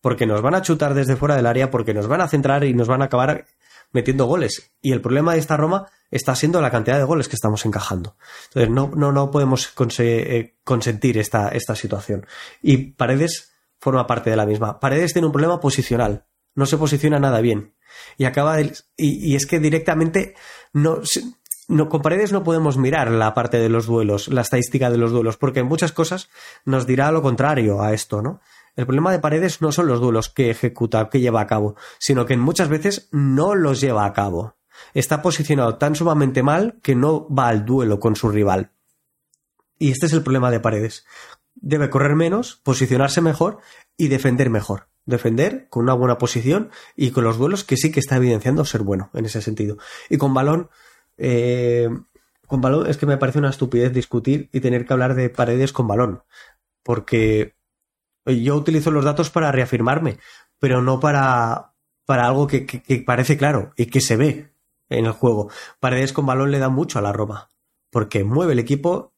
porque 0.00 0.26
nos 0.26 0.42
van 0.42 0.54
a 0.54 0.62
chutar 0.62 0.94
desde 0.94 1.16
fuera 1.16 1.36
del 1.36 1.46
área, 1.46 1.70
porque 1.70 1.94
nos 1.94 2.06
van 2.06 2.20
a 2.20 2.28
centrar 2.28 2.64
y 2.64 2.74
nos 2.74 2.88
van 2.88 3.02
a 3.02 3.06
acabar 3.06 3.46
metiendo 3.92 4.26
goles. 4.26 4.72
Y 4.80 4.92
el 4.92 5.00
problema 5.00 5.34
de 5.34 5.40
esta 5.40 5.56
Roma 5.56 5.86
está 6.10 6.34
siendo 6.34 6.60
la 6.60 6.70
cantidad 6.70 6.98
de 6.98 7.04
goles 7.04 7.28
que 7.28 7.36
estamos 7.36 7.64
encajando. 7.64 8.16
Entonces 8.48 8.70
no, 8.70 8.90
no, 8.94 9.12
no 9.12 9.30
podemos 9.30 9.72
eh, 9.98 10.56
consentir 10.64 11.18
esta, 11.18 11.48
esta 11.48 11.74
situación. 11.74 12.26
Y 12.62 12.92
Paredes 12.92 13.52
forma 13.78 14.06
parte 14.06 14.30
de 14.30 14.36
la 14.36 14.46
misma. 14.46 14.80
Paredes 14.80 15.12
tiene 15.12 15.26
un 15.26 15.32
problema 15.32 15.60
posicional. 15.60 16.26
No 16.54 16.66
se 16.66 16.76
posiciona 16.76 17.18
nada 17.18 17.40
bien. 17.40 17.74
Y 18.16 18.24
acaba 18.24 18.60
y, 18.60 18.72
y, 18.96 19.34
es 19.34 19.46
que 19.46 19.58
directamente 19.58 20.34
no, 20.72 21.00
no, 21.68 21.88
con 21.88 22.02
Paredes 22.02 22.32
no 22.32 22.42
podemos 22.42 22.76
mirar 22.76 23.10
la 23.10 23.34
parte 23.34 23.58
de 23.58 23.68
los 23.68 23.86
duelos, 23.86 24.28
la 24.28 24.42
estadística 24.42 24.90
de 24.90 24.98
los 24.98 25.12
duelos, 25.12 25.36
porque 25.36 25.60
en 25.60 25.66
muchas 25.66 25.92
cosas 25.92 26.28
nos 26.64 26.86
dirá 26.86 27.10
lo 27.12 27.22
contrario 27.22 27.82
a 27.82 27.92
esto, 27.92 28.22
¿no? 28.22 28.40
El 28.80 28.86
problema 28.86 29.12
de 29.12 29.18
Paredes 29.18 29.60
no 29.60 29.72
son 29.72 29.88
los 29.88 30.00
duelos 30.00 30.30
que 30.30 30.48
ejecuta, 30.48 31.10
que 31.10 31.20
lleva 31.20 31.42
a 31.42 31.46
cabo, 31.46 31.76
sino 31.98 32.24
que 32.24 32.38
muchas 32.38 32.70
veces 32.70 33.10
no 33.12 33.54
los 33.54 33.78
lleva 33.78 34.06
a 34.06 34.14
cabo. 34.14 34.56
Está 34.94 35.20
posicionado 35.20 35.76
tan 35.76 35.94
sumamente 35.94 36.42
mal 36.42 36.78
que 36.82 36.94
no 36.94 37.28
va 37.28 37.48
al 37.48 37.66
duelo 37.66 38.00
con 38.00 38.16
su 38.16 38.30
rival. 38.30 38.70
Y 39.78 39.90
este 39.90 40.06
es 40.06 40.14
el 40.14 40.22
problema 40.22 40.50
de 40.50 40.60
Paredes. 40.60 41.04
Debe 41.56 41.90
correr 41.90 42.16
menos, 42.16 42.58
posicionarse 42.62 43.20
mejor 43.20 43.58
y 43.98 44.08
defender 44.08 44.48
mejor. 44.48 44.88
Defender 45.04 45.68
con 45.68 45.82
una 45.82 45.92
buena 45.92 46.16
posición 46.16 46.70
y 46.96 47.10
con 47.10 47.24
los 47.24 47.36
duelos 47.36 47.64
que 47.64 47.76
sí 47.76 47.92
que 47.92 48.00
está 48.00 48.16
evidenciando 48.16 48.64
ser 48.64 48.80
bueno 48.82 49.10
en 49.12 49.26
ese 49.26 49.42
sentido. 49.42 49.76
Y 50.08 50.16
con 50.16 50.32
balón, 50.32 50.70
eh, 51.18 51.90
con 52.46 52.62
balón 52.62 52.88
es 52.88 52.96
que 52.96 53.04
me 53.04 53.18
parece 53.18 53.40
una 53.40 53.50
estupidez 53.50 53.92
discutir 53.92 54.48
y 54.54 54.60
tener 54.60 54.86
que 54.86 54.94
hablar 54.94 55.14
de 55.14 55.28
Paredes 55.28 55.74
con 55.74 55.86
balón. 55.86 56.22
Porque 56.82 57.59
yo 58.30 58.56
utilizo 58.56 58.90
los 58.90 59.04
datos 59.04 59.30
para 59.30 59.52
reafirmarme, 59.52 60.18
pero 60.58 60.82
no 60.82 61.00
para, 61.00 61.74
para 62.04 62.26
algo 62.26 62.46
que, 62.46 62.82
parece 63.06 63.36
claro 63.36 63.72
y 63.76 63.86
que 63.86 64.00
se 64.00 64.16
ve 64.16 64.52
en 64.88 65.06
el 65.06 65.12
juego. 65.12 65.50
Paredes 65.78 66.12
con 66.12 66.26
balón 66.26 66.50
le 66.50 66.58
da 66.58 66.68
mucho 66.68 66.98
a 66.98 67.02
la 67.02 67.12
Roma, 67.12 67.50
porque 67.90 68.24
mueve 68.24 68.52
el 68.52 68.58
equipo. 68.58 69.14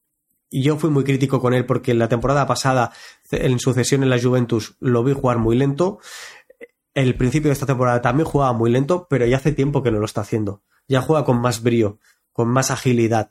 Yo 0.50 0.76
fui 0.76 0.90
muy 0.90 1.02
crítico 1.04 1.40
con 1.40 1.54
él 1.54 1.64
porque 1.64 1.92
en 1.92 1.98
la 1.98 2.08
temporada 2.08 2.46
pasada, 2.46 2.92
en 3.30 3.58
sucesión 3.58 4.02
en 4.02 4.10
la 4.10 4.20
Juventus, 4.20 4.76
lo 4.80 5.02
vi 5.02 5.14
jugar 5.14 5.38
muy 5.38 5.56
lento. 5.56 6.00
El 6.92 7.16
principio 7.16 7.48
de 7.48 7.54
esta 7.54 7.64
temporada 7.64 8.02
también 8.02 8.26
jugaba 8.26 8.52
muy 8.52 8.70
lento, 8.70 9.06
pero 9.08 9.24
ya 9.24 9.38
hace 9.38 9.52
tiempo 9.52 9.82
que 9.82 9.90
no 9.90 9.98
lo 9.98 10.04
está 10.04 10.20
haciendo. 10.20 10.62
Ya 10.86 11.00
juega 11.00 11.24
con 11.24 11.40
más 11.40 11.62
brío, 11.62 11.98
con 12.32 12.48
más 12.48 12.70
agilidad. 12.70 13.30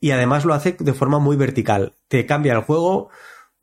Y 0.00 0.12
además 0.12 0.46
lo 0.46 0.54
hace 0.54 0.76
de 0.78 0.94
forma 0.94 1.18
muy 1.18 1.36
vertical. 1.36 1.96
Te 2.08 2.24
cambia 2.24 2.54
el 2.54 2.62
juego, 2.62 3.10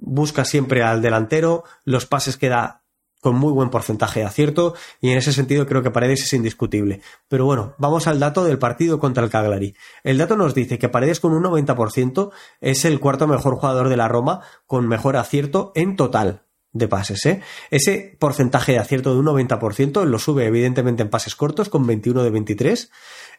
busca 0.01 0.43
siempre 0.43 0.83
al 0.83 1.01
delantero, 1.01 1.63
los 1.85 2.05
pases 2.05 2.35
que 2.35 2.49
da 2.49 2.81
con 3.21 3.35
muy 3.35 3.53
buen 3.53 3.69
porcentaje 3.69 4.21
de 4.21 4.25
acierto 4.25 4.73
y 4.99 5.11
en 5.11 5.17
ese 5.19 5.31
sentido 5.31 5.65
creo 5.67 5.83
que 5.83 5.91
Paredes 5.91 6.23
es 6.23 6.33
indiscutible. 6.33 7.01
Pero 7.29 7.45
bueno, 7.45 7.75
vamos 7.77 8.07
al 8.07 8.19
dato 8.19 8.43
del 8.43 8.57
partido 8.57 8.99
contra 8.99 9.23
el 9.23 9.29
Cagliari. 9.29 9.75
El 10.03 10.17
dato 10.17 10.35
nos 10.35 10.55
dice 10.55 10.79
que 10.79 10.89
Paredes 10.89 11.19
con 11.19 11.31
un 11.31 11.43
90% 11.43 12.31
es 12.59 12.83
el 12.83 12.99
cuarto 12.99 13.27
mejor 13.27 13.55
jugador 13.55 13.87
de 13.89 13.97
la 13.97 14.07
Roma 14.07 14.41
con 14.65 14.87
mejor 14.87 15.15
acierto 15.15 15.71
en 15.75 15.95
total 15.95 16.47
de 16.73 16.87
pases. 16.87 17.25
¿eh? 17.25 17.41
Ese 17.69 18.17
porcentaje 18.19 18.73
de 18.73 18.79
acierto 18.79 19.13
de 19.13 19.19
un 19.19 19.25
90% 19.27 20.03
lo 20.05 20.19
sube 20.19 20.45
evidentemente 20.45 21.03
en 21.03 21.09
pases 21.09 21.35
cortos 21.35 21.69
con 21.69 21.85
21 21.85 22.23
de 22.23 22.29
23. 22.31 22.91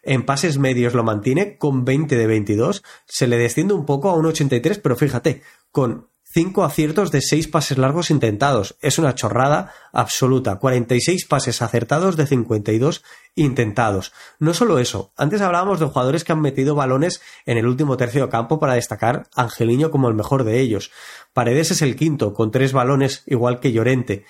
En 0.05 0.25
pases 0.25 0.59
medios 0.59 0.95
lo 0.95 1.03
mantiene 1.03 1.59
con 1.59 1.85
20 1.85 2.17
de 2.17 2.27
22. 2.27 2.83
Se 3.07 3.27
le 3.27 3.39
desciende 3.39 3.75
un 3.75 3.87
poco 3.87 4.11
a 4.11 4.15
un 4.15 4.27
83, 4.27 4.79
pero 4.79 4.97
fíjate, 4.97 5.43
con 5.71 6.12
5 6.33 6.65
aciertos 6.65 7.11
de 7.11 7.21
6 7.21 7.49
pases 7.49 7.77
largos 7.77 8.11
intentados. 8.11 8.77
Es 8.81 8.99
una 8.99 9.15
chorrada 9.15 9.75
absoluta. 9.93 10.57
46 10.57 11.27
pases 11.27 11.61
acertados 11.61 12.17
de 12.17 12.27
52 12.27 13.05
intentados. 13.35 14.13
No 14.39 14.55
solo 14.55 14.79
eso, 14.79 15.13
antes 15.17 15.43
hablábamos 15.43 15.79
de 15.79 15.87
jugadores 15.87 16.25
que 16.25 16.33
han 16.33 16.41
metido 16.41 16.75
balones 16.75 17.21
en 17.45 17.59
el 17.59 17.67
último 17.67 17.99
tercio 17.99 18.25
de 18.25 18.31
campo 18.31 18.59
para 18.59 18.75
destacar 18.75 19.29
Angeliño 19.37 19.91
como 19.91 20.09
el 20.09 20.15
mejor 20.15 20.45
de 20.45 20.61
ellos. 20.61 20.91
Paredes 21.35 21.71
es 21.71 21.83
el 21.83 21.97
quinto, 21.97 22.33
con 22.33 22.51
tres 22.51 22.73
balones 22.73 23.25
igual 23.27 23.61
que 23.61 23.73
Llorente. 23.73 24.25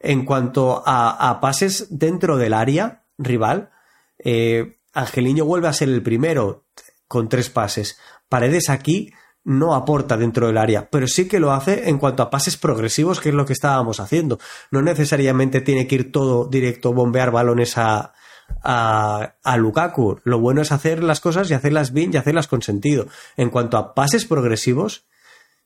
En 0.00 0.24
cuanto 0.24 0.82
a, 0.84 1.38
pases 1.40 1.86
dentro 1.90 2.36
del 2.36 2.52
área 2.52 3.04
rival, 3.16 3.70
eh, 4.18 4.78
Angeliño 4.92 5.44
vuelve 5.44 5.68
a 5.68 5.72
ser 5.72 5.88
el 5.88 6.02
primero 6.02 6.64
con 7.06 7.28
tres 7.28 7.48
pases. 7.48 7.98
Paredes 8.28 8.68
aquí 8.70 9.12
no 9.44 9.74
aporta 9.74 10.16
dentro 10.16 10.46
del 10.46 10.56
área, 10.56 10.88
pero 10.90 11.06
sí 11.06 11.28
que 11.28 11.38
lo 11.38 11.52
hace 11.52 11.88
en 11.88 11.98
cuanto 11.98 12.22
a 12.22 12.30
pases 12.30 12.56
progresivos, 12.56 13.20
que 13.20 13.28
es 13.28 13.34
lo 13.34 13.44
que 13.44 13.52
estábamos 13.52 14.00
haciendo. 14.00 14.38
No 14.70 14.80
necesariamente 14.82 15.60
tiene 15.60 15.86
que 15.86 15.96
ir 15.96 16.12
todo 16.12 16.46
directo, 16.46 16.94
bombear 16.94 17.30
balones 17.30 17.76
a, 17.76 18.14
a, 18.62 19.56
Lukaku. 19.56 20.20
Lo 20.24 20.40
bueno 20.40 20.62
es 20.62 20.72
hacer 20.72 21.04
las 21.04 21.20
cosas 21.20 21.50
y 21.50 21.54
hacerlas 21.54 21.92
bien 21.92 22.10
y 22.12 22.16
hacerlas 22.16 22.48
con 22.48 22.62
sentido. 22.62 23.06
En 23.36 23.50
cuanto 23.50 23.76
a 23.76 23.94
pases 23.94 24.24
progresivos, 24.24 25.06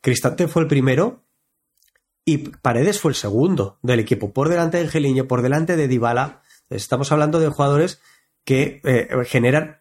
Cristante 0.00 0.48
fue 0.48 0.62
el 0.62 0.68
primero 0.68 1.24
y 2.24 2.38
Paredes 2.38 3.00
fue 3.00 3.12
el 3.12 3.16
segundo 3.16 3.78
del 3.82 4.00
equipo, 4.00 4.32
por 4.32 4.48
delante 4.48 4.76
de 4.76 4.84
Angeliño, 4.84 5.26
por 5.26 5.42
delante 5.42 5.76
de 5.76 5.88
Dybala. 5.88 6.42
Estamos 6.68 7.10
hablando 7.12 7.38
de 7.38 7.48
jugadores 7.48 8.00
que 8.44 8.80
eh, 8.84 9.08
generan 9.26 9.77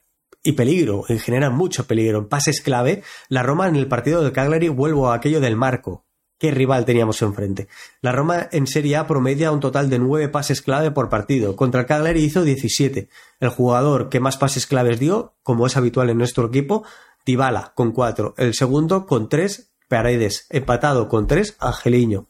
y 0.47 0.53
peligro, 0.53 1.03
y 1.09 1.19
generan 1.19 1.53
mucho 1.53 1.87
peligro. 1.87 2.19
En 2.19 2.29
pases 2.29 2.61
clave, 2.61 3.03
la 3.27 3.43
Roma 3.43 3.67
en 3.67 3.75
el 3.75 3.89
partido 3.89 4.23
de 4.23 4.31
Cagliari 4.31 4.69
vuelvo 4.69 5.11
a 5.11 5.15
aquello 5.15 5.41
del 5.41 5.57
marco. 5.57 6.05
¿Qué 6.39 6.51
rival 6.51 6.85
teníamos 6.85 7.21
enfrente? 7.21 7.67
La 7.99 8.13
Roma 8.13 8.47
en 8.53 8.65
Serie 8.65 8.95
A 8.95 9.07
promedia 9.07 9.51
un 9.51 9.59
total 9.59 9.89
de 9.89 9.99
nueve 9.99 10.29
pases 10.29 10.61
clave 10.61 10.89
por 10.91 11.09
partido. 11.09 11.57
Contra 11.57 11.81
el 11.81 11.85
Cagliari 11.85 12.23
hizo 12.23 12.45
17. 12.45 13.09
El 13.41 13.49
jugador 13.49 14.07
que 14.07 14.21
más 14.21 14.37
pases 14.37 14.67
claves 14.67 15.01
dio, 15.01 15.35
como 15.43 15.67
es 15.67 15.75
habitual 15.75 16.09
en 16.09 16.17
nuestro 16.17 16.45
equipo, 16.45 16.85
Dybala 17.25 17.73
con 17.75 17.91
cuatro. 17.91 18.33
El 18.37 18.53
segundo 18.53 19.05
con 19.05 19.27
tres, 19.27 19.73
Paredes. 19.89 20.47
Empatado 20.49 21.09
con 21.09 21.27
tres, 21.27 21.57
Angeliño. 21.59 22.29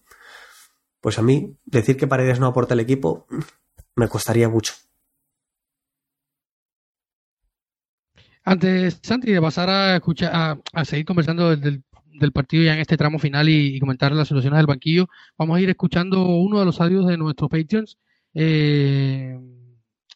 Pues 1.01 1.20
a 1.20 1.22
mí, 1.22 1.55
decir 1.65 1.97
que 1.97 2.07
Paredes 2.07 2.39
no 2.39 2.47
aporta 2.47 2.74
el 2.74 2.80
equipo 2.80 3.28
me 3.95 4.07
costaría 4.07 4.49
mucho. 4.49 4.74
Antes, 8.48 9.02
Santi, 9.04 9.34
de 9.34 9.41
pasar 9.41 9.70
a 9.70 9.95
escuchar, 9.98 10.32
a, 10.74 10.86
seguir 10.86 11.06
conversando 11.06 11.54
del, 11.58 11.84
partido 12.34 12.64
ya 12.64 12.76
en 12.76 12.80
este 12.80 12.95
tramo 12.95 13.20
final 13.20 13.50
y, 13.50 13.78
comentar 13.78 14.14
las 14.14 14.30
soluciones 14.30 14.58
del 14.58 14.68
banquillo, 14.68 15.08
vamos 15.38 15.58
a 15.58 15.62
ir 15.62 15.70
escuchando 15.70 16.24
uno 16.26 16.60
de 16.60 16.66
los 16.66 16.80
audios 16.80 17.06
de 17.08 17.18
nuestros 17.18 17.50
Patreons. 17.50 17.98
Eh, 18.34 19.38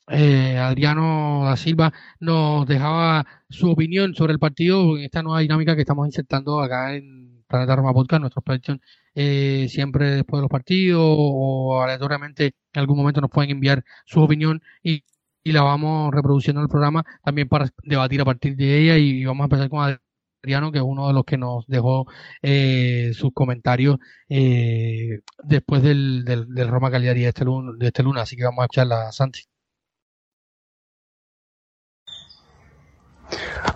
eh, 0.07 0.57
Adriano 0.57 1.41
da 1.43 1.57
Silva 1.57 1.91
nos 2.21 2.65
dejaba 2.67 3.27
su 3.49 3.69
opinión 3.69 4.15
sobre 4.15 4.31
el 4.31 4.39
partido 4.39 4.97
en 4.97 5.03
esta 5.03 5.21
nueva 5.23 5.41
dinámica 5.41 5.75
que 5.75 5.81
estamos 5.81 6.07
insertando 6.07 6.61
acá 6.61 6.95
en 6.95 7.43
Planeta 7.47 7.75
Roma 7.75 7.93
Podcast, 7.93 8.21
nuestros 8.21 8.45
Patreons, 8.45 8.81
eh, 9.13 9.67
siempre 9.69 10.11
después 10.11 10.37
de 10.37 10.43
los 10.43 10.49
partidos 10.49 11.03
o 11.03 11.81
aleatoriamente 11.83 12.55
en 12.73 12.79
algún 12.79 12.97
momento 12.97 13.19
nos 13.19 13.29
pueden 13.29 13.51
enviar 13.51 13.83
su 14.05 14.21
opinión 14.21 14.61
y 14.81 15.03
y 15.43 15.51
la 15.51 15.63
vamos 15.63 16.13
reproduciendo 16.13 16.61
en 16.61 16.65
el 16.65 16.69
programa 16.69 17.03
también 17.23 17.47
para 17.47 17.69
debatir 17.83 18.21
a 18.21 18.25
partir 18.25 18.55
de 18.55 18.79
ella 18.79 18.97
y 18.97 19.25
vamos 19.25 19.43
a 19.43 19.45
empezar 19.45 19.69
con 19.69 19.97
Adriano, 20.43 20.71
que 20.71 20.79
es 20.79 20.83
uno 20.83 21.07
de 21.07 21.13
los 21.13 21.23
que 21.23 21.37
nos 21.37 21.65
dejó 21.67 22.07
eh, 22.41 23.11
sus 23.13 23.31
comentarios 23.33 23.97
eh, 24.29 25.19
después 25.43 25.83
del, 25.83 26.25
del, 26.25 26.67
Roma 26.67 26.91
Cagliari 26.91 27.21
de 27.21 27.29
este, 27.29 27.45
luna, 27.45 27.73
de 27.77 27.87
este 27.87 28.03
luna, 28.03 28.21
así 28.21 28.35
que 28.35 28.43
vamos 28.43 28.61
a 28.61 28.65
escucharla 28.65 29.11
Santi. 29.11 29.41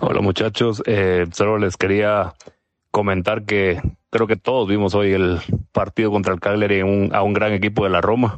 Hola 0.00 0.20
muchachos, 0.20 0.82
eh, 0.86 1.26
solo 1.32 1.58
les 1.58 1.76
quería 1.76 2.34
comentar 2.90 3.44
que 3.44 3.80
creo 4.10 4.26
que 4.26 4.36
todos 4.36 4.68
vimos 4.68 4.94
hoy 4.94 5.12
el 5.12 5.40
partido 5.72 6.10
contra 6.10 6.34
el 6.34 6.40
Cagliari 6.40 6.80
a 7.12 7.22
un 7.22 7.32
gran 7.32 7.52
equipo 7.52 7.84
de 7.84 7.90
la 7.90 8.00
Roma. 8.00 8.36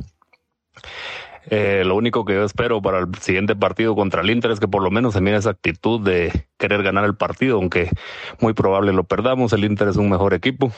Eh, 1.50 1.82
lo 1.84 1.96
único 1.96 2.24
que 2.24 2.34
yo 2.34 2.44
espero 2.44 2.82
para 2.82 2.98
el 2.98 3.14
siguiente 3.20 3.56
partido 3.56 3.94
contra 3.94 4.20
el 4.22 4.30
Inter 4.30 4.50
es 4.50 4.60
que 4.60 4.68
por 4.68 4.82
lo 4.82 4.90
menos 4.90 5.14
se 5.14 5.36
esa 5.36 5.50
actitud 5.50 6.00
de 6.00 6.46
querer 6.58 6.82
ganar 6.82 7.04
el 7.04 7.16
partido, 7.16 7.56
aunque 7.56 7.90
muy 8.40 8.52
probable 8.52 8.92
lo 8.92 9.04
perdamos. 9.04 9.52
El 9.52 9.64
Inter 9.64 9.88
es 9.88 9.96
un 9.96 10.10
mejor 10.10 10.34
equipo. 10.34 10.72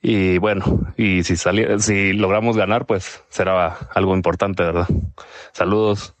Y 0.00 0.38
bueno, 0.38 0.92
y 0.96 1.24
si, 1.24 1.36
si 1.36 2.12
logramos 2.12 2.56
ganar, 2.56 2.86
pues 2.86 3.22
será 3.30 3.74
algo 3.94 4.14
importante, 4.14 4.62
¿verdad? 4.62 4.86
Saludos. 5.52 6.14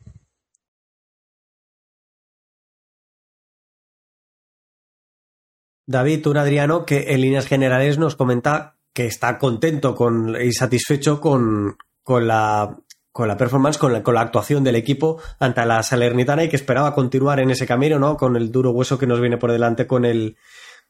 David, 5.86 6.26
un 6.26 6.36
Adriano 6.36 6.84
que 6.84 7.14
en 7.14 7.22
líneas 7.22 7.46
generales 7.46 7.98
nos 7.98 8.14
comenta 8.16 8.76
que 8.92 9.06
está 9.06 9.38
contento 9.38 9.94
con, 9.94 10.36
y 10.40 10.52
satisfecho 10.52 11.20
con, 11.20 11.78
con 12.02 12.26
la 12.26 12.76
con 13.18 13.26
la 13.26 13.36
performance, 13.36 13.78
con 13.78 13.92
la, 13.92 14.00
con 14.04 14.14
la, 14.14 14.20
actuación 14.20 14.62
del 14.62 14.76
equipo 14.76 15.20
ante 15.40 15.66
la 15.66 15.82
Salernitana 15.82 16.44
y 16.44 16.48
que 16.48 16.54
esperaba 16.54 16.94
continuar 16.94 17.40
en 17.40 17.50
ese 17.50 17.66
camino, 17.66 17.98
¿no? 17.98 18.16
Con 18.16 18.36
el 18.36 18.52
duro 18.52 18.70
hueso 18.70 18.96
que 18.96 19.08
nos 19.08 19.20
viene 19.20 19.38
por 19.38 19.50
delante 19.50 19.88
con 19.88 20.04
el, 20.04 20.36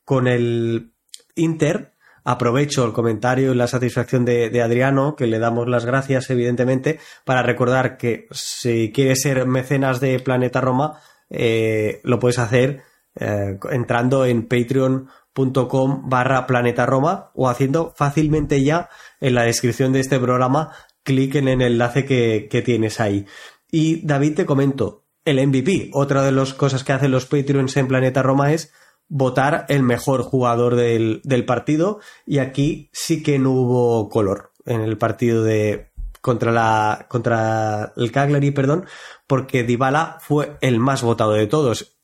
con 0.04 0.28
el 0.28 0.92
Inter. 1.36 1.94
aprovecho 2.24 2.84
el 2.84 2.92
comentario 2.92 3.52
y 3.52 3.54
la 3.56 3.66
satisfacción 3.66 4.26
de, 4.26 4.60
Adriano, 4.60 5.16
que 5.16 5.26
le 5.26 5.38
damos 5.38 5.68
las 5.68 5.86
gracias, 5.86 6.28
evidentemente, 6.28 7.00
para 7.24 7.42
recordar 7.42 7.96
que 7.96 8.26
si 8.30 8.92
quieres 8.92 9.22
ser 9.22 9.46
mecenas 9.46 9.98
de 9.98 10.20
Planeta 10.20 10.60
Roma, 10.60 11.00
eh, 11.30 12.02
lo 12.04 12.18
puedes 12.18 12.38
hacer 12.38 12.82
eh, 13.18 13.58
entrando 13.70 14.26
en 14.26 14.46
patreon.com 14.46 16.10
barra 16.10 16.46
Planeta 16.46 16.84
Roma 16.84 17.30
o 17.32 17.48
haciendo 17.48 17.94
fácilmente 17.96 18.62
ya 18.62 18.90
en 19.18 19.34
la 19.34 19.44
descripción 19.44 19.94
de 19.94 20.00
este 20.00 20.20
programa 20.20 20.72
clic 21.08 21.36
en 21.36 21.48
el 21.48 21.62
enlace 21.62 22.04
que, 22.04 22.62
tienes 22.64 23.00
ahí. 23.00 23.24
Y 23.70 24.06
David, 24.06 24.34
te 24.34 24.46
comento, 24.46 25.06
el 25.24 25.44
MVP, 25.44 25.90
otra 25.94 26.22
de 26.22 26.32
las 26.32 26.52
cosas 26.52 26.84
que 26.84 26.92
hacen 26.92 27.10
los 27.10 27.24
Patreons 27.24 27.76
en 27.78 27.88
Planeta 27.88 28.22
Roma 28.22 28.52
es 28.52 28.72
votar 29.08 29.64
el 29.70 29.82
mejor 29.82 30.22
jugador 30.22 30.76
del, 30.76 31.44
partido 31.46 32.00
y 32.26 32.38
aquí 32.38 32.90
sí 32.92 33.22
que 33.22 33.38
no 33.38 33.52
hubo 33.52 34.10
color 34.10 34.52
en 34.66 34.82
el 34.82 34.98
partido 34.98 35.42
de 35.42 35.92
contra 36.20 36.52
la 36.52 37.06
contra 37.08 37.94
el 37.96 38.12
Cagliari, 38.12 38.50
perdón, 38.50 38.84
porque 39.26 39.64
Dybala 39.64 40.18
fue 40.20 40.58
el 40.60 40.78
más 40.78 41.02
votado 41.02 41.32
de 41.32 41.46
todos. 41.46 41.98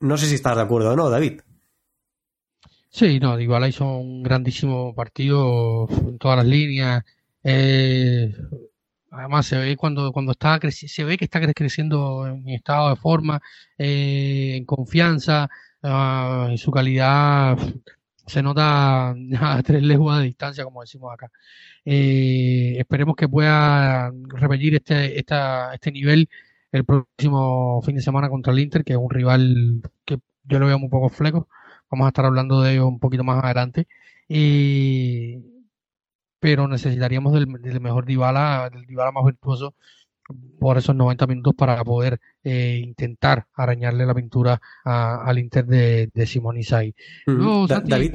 No 0.00 0.16
sé 0.16 0.26
si 0.26 0.34
estás 0.34 0.56
de 0.56 0.62
acuerdo 0.62 0.92
o 0.92 0.96
no, 0.96 1.10
David. 1.10 1.42
Sí, 2.90 3.20
no, 3.20 3.36
Dybala 3.36 3.68
hizo 3.68 3.84
un 3.84 4.24
grandísimo 4.24 4.94
partido 4.94 5.86
en 5.90 6.18
todas 6.18 6.38
las 6.38 6.46
líneas. 6.46 7.04
Eh, 7.44 8.34
además 9.10 9.46
se 9.46 9.58
ve 9.58 9.76
cuando 9.76 10.12
cuando 10.12 10.32
está 10.32 10.58
se 10.70 11.04
ve 11.04 11.16
que 11.16 11.24
está 11.24 11.40
creciendo 11.54 12.26
en 12.26 12.48
estado 12.48 12.90
de 12.90 12.96
forma, 12.96 13.40
eh, 13.78 14.54
en 14.56 14.64
confianza. 14.64 15.48
Ah, 15.82 16.48
y 16.52 16.58
su 16.58 16.70
calidad 16.72 17.56
se 18.26 18.42
nota 18.42 19.10
a 19.40 19.62
tres 19.62 19.82
leguas 19.82 20.18
de 20.18 20.24
distancia, 20.26 20.64
como 20.64 20.80
decimos 20.82 21.12
acá. 21.12 21.30
Eh, 21.84 22.76
esperemos 22.78 23.16
que 23.16 23.28
pueda 23.28 24.10
repetir 24.28 24.74
este, 24.74 25.18
esta, 25.18 25.74
este 25.74 25.92
nivel 25.92 26.28
el 26.72 26.84
próximo 26.84 27.80
fin 27.82 27.96
de 27.96 28.02
semana 28.02 28.28
contra 28.28 28.52
el 28.52 28.58
Inter, 28.60 28.84
que 28.84 28.92
es 28.94 28.98
un 28.98 29.10
rival 29.10 29.82
que 30.04 30.18
yo 30.44 30.58
lo 30.58 30.66
veo 30.66 30.78
muy 30.78 30.88
poco 30.88 31.08
fleco. 31.08 31.48
Vamos 31.90 32.06
a 32.06 32.08
estar 32.08 32.24
hablando 32.26 32.60
de 32.62 32.72
ello 32.74 32.88
un 32.88 32.98
poquito 33.00 33.24
más 33.24 33.42
adelante. 33.42 33.86
Pero 36.40 36.68
necesitaríamos 36.68 37.32
del, 37.32 37.46
del 37.60 37.80
mejor 37.80 38.04
Dybala, 38.06 38.70
del 38.72 38.86
Dybala 38.86 39.12
más 39.12 39.24
virtuoso 39.24 39.74
por 40.58 40.76
esos 40.76 40.94
90 40.94 41.26
minutos 41.26 41.54
para 41.56 41.82
poder 41.84 42.20
eh, 42.44 42.80
intentar 42.82 43.46
arañarle 43.54 44.04
la 44.04 44.14
pintura 44.14 44.60
al 44.84 45.38
Inter 45.38 45.66
de, 45.66 46.10
de 46.12 46.26
Simón 46.26 46.58
Isai. 46.58 46.94
David, 47.26 48.14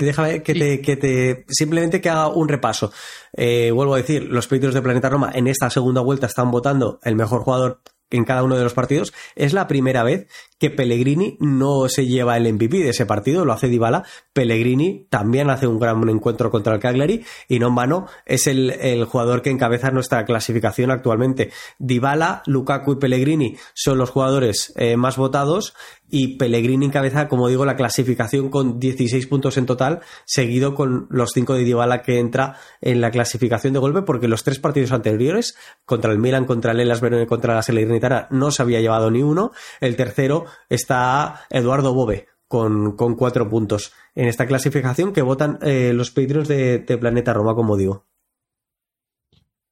déjame 0.00 0.42
que, 0.42 0.54
te, 0.54 0.80
que 0.80 0.96
te 0.96 1.44
simplemente 1.48 2.00
que 2.00 2.10
haga 2.10 2.28
un 2.28 2.48
repaso. 2.48 2.92
Eh, 3.32 3.70
vuelvo 3.72 3.94
a 3.94 3.98
decir, 3.98 4.24
los 4.24 4.46
pedidos 4.46 4.74
de 4.74 4.82
Planeta 4.82 5.08
Roma 5.08 5.32
en 5.34 5.46
esta 5.48 5.70
segunda 5.70 6.00
vuelta 6.00 6.26
están 6.26 6.50
votando 6.50 7.00
el 7.02 7.16
mejor 7.16 7.40
jugador 7.40 7.80
en 8.10 8.24
cada 8.24 8.42
uno 8.42 8.56
de 8.56 8.64
los 8.64 8.74
partidos. 8.74 9.12
Es 9.36 9.52
la 9.52 9.66
primera 9.66 10.02
vez 10.02 10.28
que 10.58 10.70
Pellegrini 10.70 11.36
no 11.40 11.88
se 11.88 12.06
lleva 12.06 12.36
el 12.36 12.52
MVP 12.52 12.78
de 12.78 12.90
ese 12.90 13.06
partido, 13.06 13.44
lo 13.44 13.52
hace 13.52 13.68
Dybala. 13.68 14.04
Pellegrini 14.32 15.06
también 15.08 15.50
hace 15.50 15.66
un 15.66 15.78
gran 15.78 16.08
encuentro 16.08 16.50
contra 16.50 16.74
el 16.74 16.80
Cagliari 16.80 17.24
y 17.48 17.58
no 17.58 17.68
en 17.68 18.06
es 18.26 18.46
el, 18.46 19.04
jugador 19.04 19.42
que 19.42 19.50
encabeza 19.50 19.90
nuestra 19.90 20.24
clasificación 20.24 20.90
actualmente. 20.90 21.50
Dybala, 21.78 22.42
Lukaku 22.46 22.92
y 22.92 22.96
Pellegrini 22.96 23.56
son 23.74 23.98
los 23.98 24.10
jugadores 24.10 24.72
eh, 24.76 24.96
más 24.96 25.16
votados 25.16 25.74
y 26.10 26.36
Pellegrini 26.38 26.86
encabeza, 26.86 27.28
como 27.28 27.48
digo, 27.48 27.64
la 27.64 27.76
clasificación 27.76 28.48
con 28.50 28.80
16 28.80 29.26
puntos 29.26 29.56
en 29.56 29.66
total, 29.66 30.00
seguido 30.24 30.74
con 30.74 31.06
los 31.10 31.30
5 31.32 31.54
de 31.54 31.64
Dybala 31.64 32.02
que 32.02 32.18
entra 32.18 32.56
en 32.80 33.00
la 33.00 33.10
clasificación 33.10 33.72
de 33.72 33.78
golpe, 33.78 34.02
porque 34.02 34.28
los 34.28 34.44
tres 34.44 34.58
partidos 34.58 34.92
anteriores, 34.92 35.56
contra 35.84 36.12
el 36.12 36.18
Milan, 36.18 36.46
contra 36.46 36.72
el 36.72 36.80
Elas 36.80 37.00
Verona 37.00 37.24
y 37.24 37.26
contra 37.26 37.54
la 37.54 37.62
Salernitana, 37.62 38.28
no 38.30 38.50
se 38.50 38.62
había 38.62 38.80
llevado 38.80 39.10
ni 39.10 39.22
uno. 39.22 39.52
El 39.80 39.96
tercero 39.96 40.46
está 40.68 41.46
Eduardo 41.50 41.92
Bobe, 41.92 42.28
con, 42.46 42.96
con 42.96 43.14
cuatro 43.14 43.48
puntos 43.48 43.92
en 44.14 44.26
esta 44.26 44.46
clasificación 44.46 45.12
que 45.12 45.22
votan 45.22 45.58
eh, 45.62 45.92
los 45.92 46.10
Patreons 46.10 46.48
de, 46.48 46.98
Planeta 47.00 47.32
Roma, 47.32 47.54
como 47.54 47.76
digo. 47.76 48.06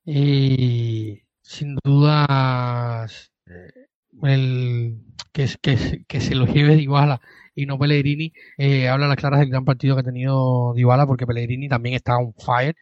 Y 0.05 1.23
sin 1.43 1.77
dudas, 1.83 3.33
eh, 3.47 3.86
el 4.23 4.99
que, 5.33 5.49
que, 5.61 6.05
que 6.07 6.21
se 6.21 6.35
lo 6.35 6.47
lleve 6.47 6.77
Dybala 6.77 7.21
y 7.55 7.67
no 7.67 7.79
Pellegrini, 7.79 8.33
eh, 8.59 8.89
habla 8.89 9.09
las 9.09 9.17
claras 9.17 9.41
del 9.41 9.51
gran 9.51 9.65
partido 9.65 9.97
que 9.97 10.01
ha 10.01 10.05
tenido 10.05 10.75
Dybala, 10.75 11.07
porque 11.07 11.27
Pellegrini 11.27 11.69
también 11.69 11.95
está 11.95 12.17
on 12.19 12.35
fire, 12.35 12.77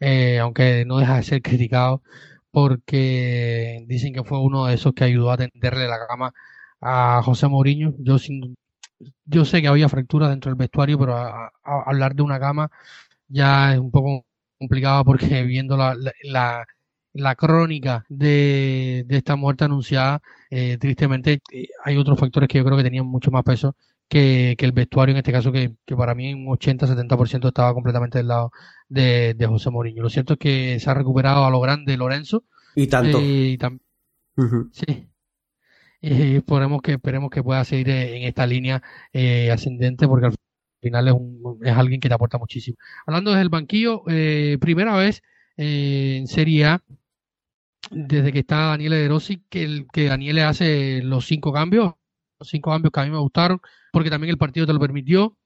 eh, 0.00 0.38
aunque 0.38 0.84
no 0.86 0.98
deja 0.98 1.16
de 1.16 1.22
ser 1.22 1.42
criticado, 1.42 2.02
porque 2.50 3.84
dicen 3.88 4.12
que 4.14 4.24
fue 4.24 4.40
uno 4.40 4.66
de 4.66 4.74
esos 4.74 4.94
que 4.94 5.04
ayudó 5.04 5.30
a 5.30 5.36
tenderle 5.38 5.86
la 5.88 6.06
cama 6.06 6.32
a 6.80 7.22
José 7.24 7.48
Mourinho. 7.48 7.94
Yo, 7.98 8.18
sin, 8.18 8.56
yo 9.24 9.44
sé 9.44 9.62
que 9.62 9.68
había 9.68 9.88
fracturas 9.88 10.30
dentro 10.30 10.50
del 10.50 10.58
vestuario, 10.58 10.98
pero 10.98 11.16
hablar 11.62 12.14
de 12.14 12.22
una 12.22 12.40
cama 12.40 12.70
ya 13.28 13.74
es 13.74 13.78
un 13.80 13.90
poco 13.90 14.26
complicado 14.58 15.04
porque 15.04 15.42
viendo 15.44 15.76
la, 15.76 15.96
la 16.24 16.66
crónica 17.36 18.04
de, 18.08 19.04
de, 19.06 19.16
esta 19.16 19.36
muerte 19.36 19.64
anunciada, 19.64 20.20
eh, 20.50 20.78
tristemente 20.78 21.40
eh, 21.52 21.68
hay 21.84 21.96
otros 21.96 22.18
factores 22.18 22.48
que 22.48 22.58
yo 22.58 22.64
creo 22.64 22.76
que 22.76 22.84
tenían 22.84 23.06
mucho 23.06 23.30
más 23.30 23.44
peso 23.44 23.76
que, 24.08 24.54
que 24.58 24.64
el 24.64 24.72
vestuario, 24.72 25.12
en 25.12 25.18
este 25.18 25.32
caso 25.32 25.52
que, 25.52 25.74
que 25.84 25.96
para 25.96 26.14
mí 26.14 26.32
un 26.32 26.46
80-70% 26.46 27.48
estaba 27.48 27.74
completamente 27.74 28.18
del 28.18 28.28
lado 28.28 28.52
de, 28.88 29.34
de, 29.34 29.46
José 29.46 29.70
Mourinho. 29.70 30.02
Lo 30.02 30.10
cierto 30.10 30.34
es 30.34 30.38
que 30.38 30.80
se 30.80 30.90
ha 30.90 30.94
recuperado 30.94 31.44
a 31.44 31.50
lo 31.50 31.60
grande 31.60 31.96
Lorenzo. 31.96 32.44
Y 32.74 32.86
tanto. 32.86 33.18
Eh, 33.20 33.56
y 33.56 33.58
Sí. 34.72 35.08
esperemos 36.00 36.80
que 36.80 36.92
esperemos 36.92 37.28
que 37.30 37.42
pueda 37.42 37.64
seguir 37.64 37.90
en 37.90 38.22
esta 38.22 38.46
línea 38.46 38.82
ascendente 39.52 40.06
porque 40.06 40.26
al 40.26 40.34
final 40.80 41.08
es, 41.08 41.14
un, 41.14 41.58
es 41.62 41.76
alguien 41.76 42.00
que 42.00 42.08
te 42.08 42.14
aporta 42.14 42.38
muchísimo. 42.38 42.78
Hablando 43.04 43.32
desde 43.32 43.42
el 43.42 43.48
banquillo, 43.48 44.04
primera 44.60 44.96
vez 44.96 45.22
en 45.58 46.26
Serie 46.28 46.64
A 46.66 46.82
desde 47.90 48.32
que 48.32 48.40
está 48.40 48.68
Daniele 48.68 48.96
De 48.96 49.08
Rossi, 49.08 49.44
que, 49.48 49.64
el, 49.64 49.86
que 49.92 50.06
Daniele 50.06 50.42
hace 50.42 51.02
los 51.02 51.26
cinco 51.26 51.52
cambios, 51.52 51.94
los 52.38 52.48
cinco 52.48 52.70
cambios 52.70 52.92
que 52.92 53.00
a 53.00 53.04
mí 53.04 53.10
me 53.10 53.18
gustaron, 53.18 53.60
porque 53.92 54.10
también 54.10 54.30
el 54.30 54.38
partido 54.38 54.66
te 54.66 54.72
lo 54.72 54.80
permitió, 54.80 55.36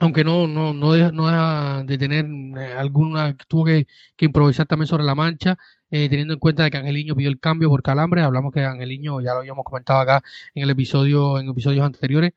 aunque 0.00 0.24
no, 0.24 0.46
no, 0.46 0.72
no, 0.72 0.92
deja, 0.92 1.12
no 1.12 1.26
deja 1.26 1.82
de 1.84 1.98
tener 1.98 2.26
eh, 2.58 2.72
alguna, 2.74 3.36
tuvo 3.48 3.66
que, 3.66 3.86
que, 4.16 4.26
improvisar 4.26 4.66
también 4.66 4.86
sobre 4.86 5.04
la 5.04 5.14
mancha, 5.14 5.58
eh, 5.90 6.08
teniendo 6.08 6.34
en 6.34 6.40
cuenta 6.40 6.70
que 6.70 6.78
Angeliño 6.78 7.14
pidió 7.16 7.30
el 7.30 7.40
cambio 7.40 7.68
por 7.68 7.82
calambre, 7.82 8.22
hablamos 8.22 8.52
que 8.52 8.64
Angeliño, 8.64 9.20
ya 9.20 9.34
lo 9.34 9.40
habíamos 9.40 9.64
comentado 9.64 10.00
acá 10.00 10.22
en 10.54 10.62
el 10.64 10.70
episodio, 10.70 11.38
en 11.38 11.48
episodios 11.50 11.84
anteriores, 11.84 12.32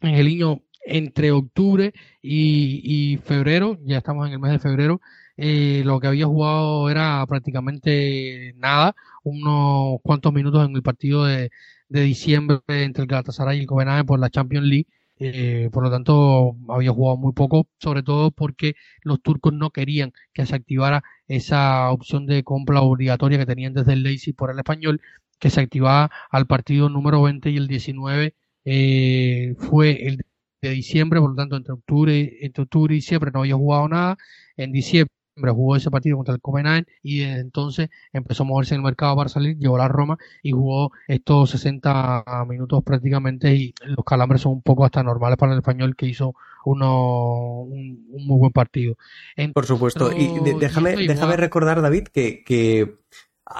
Angeliño 0.00 0.62
entre 0.86 1.32
octubre 1.32 1.92
y, 2.22 3.18
febrero, 3.24 3.78
ya 3.84 3.98
estamos 3.98 4.26
en 4.26 4.34
el 4.34 4.38
mes 4.38 4.52
de 4.52 4.58
febrero, 4.58 5.00
eh, 5.36 5.82
lo 5.84 6.00
que 6.00 6.06
había 6.06 6.26
jugado 6.26 6.88
era 6.90 7.24
prácticamente 7.26 8.54
nada, 8.56 8.94
unos 9.24 10.00
cuantos 10.02 10.32
minutos 10.32 10.66
en 10.66 10.74
el 10.76 10.82
partido 10.82 11.24
de, 11.24 11.50
diciembre 11.88 12.60
entre 12.68 13.02
el 13.02 13.08
Galatasaray 13.08 13.58
y 13.58 13.60
el 13.62 13.66
Copenhagen 13.66 14.06
por 14.06 14.18
la 14.18 14.30
Champions 14.30 14.66
League. 14.66 14.86
Eh, 15.18 15.70
por 15.72 15.82
lo 15.82 15.90
tanto, 15.90 16.56
había 16.68 16.90
jugado 16.90 17.16
muy 17.16 17.32
poco, 17.32 17.68
sobre 17.78 18.02
todo 18.02 18.30
porque 18.30 18.74
los 19.02 19.22
turcos 19.22 19.52
no 19.54 19.70
querían 19.70 20.12
que 20.34 20.46
se 20.46 20.54
activara 20.54 21.04
esa 21.28 21.90
opción 21.90 22.26
de 22.26 22.44
compra 22.44 22.82
obligatoria 22.82 23.38
que 23.38 23.46
tenían 23.46 23.72
desde 23.74 23.94
el 23.94 24.02
Leipzig 24.02 24.34
por 24.34 24.50
el 24.50 24.58
español, 24.58 25.00
que 25.38 25.50
se 25.50 25.60
activaba 25.60 26.10
al 26.30 26.46
partido 26.46 26.88
número 26.88 27.22
20 27.22 27.50
y 27.50 27.56
el 27.56 27.68
19 27.68 28.34
eh, 28.64 29.54
fue 29.58 30.06
el 30.08 30.24
de 30.68 30.74
diciembre, 30.74 31.20
por 31.20 31.30
lo 31.30 31.36
tanto, 31.36 31.56
entre 31.56 31.72
octubre, 31.72 32.38
entre 32.40 32.62
octubre 32.62 32.94
y 32.94 32.98
diciembre 32.98 33.30
no 33.32 33.40
había 33.40 33.54
jugado 33.54 33.88
nada. 33.88 34.16
En 34.56 34.72
diciembre 34.72 35.10
jugó 35.50 35.76
ese 35.76 35.90
partido 35.90 36.16
contra 36.16 36.34
el 36.34 36.40
Copenhagen 36.40 36.86
y 37.02 37.18
desde 37.20 37.40
entonces 37.40 37.90
empezó 38.12 38.42
a 38.42 38.46
moverse 38.46 38.74
en 38.74 38.80
el 38.80 38.84
mercado 38.84 39.16
para 39.16 39.28
salir, 39.28 39.58
llegó 39.58 39.76
a 39.76 39.80
la 39.80 39.88
Roma 39.88 40.16
y 40.42 40.52
jugó 40.52 40.92
estos 41.08 41.50
60 41.50 42.24
minutos 42.48 42.82
prácticamente 42.82 43.54
y 43.54 43.74
los 43.84 44.04
calambres 44.04 44.42
son 44.42 44.52
un 44.52 44.62
poco 44.62 44.84
hasta 44.84 45.02
normales 45.02 45.36
para 45.36 45.52
el 45.52 45.58
español 45.58 45.94
que 45.94 46.06
hizo 46.06 46.34
uno, 46.64 47.60
un, 47.60 48.06
muy 48.08 48.38
buen 48.38 48.52
partido. 48.52 48.96
Por 49.54 49.66
supuesto, 49.66 50.10
y 50.12 50.28
déjame, 50.58 50.96
déjame 50.96 51.36
recordar 51.36 51.80
David 51.80 52.08
que, 52.08 52.42
que 52.44 52.96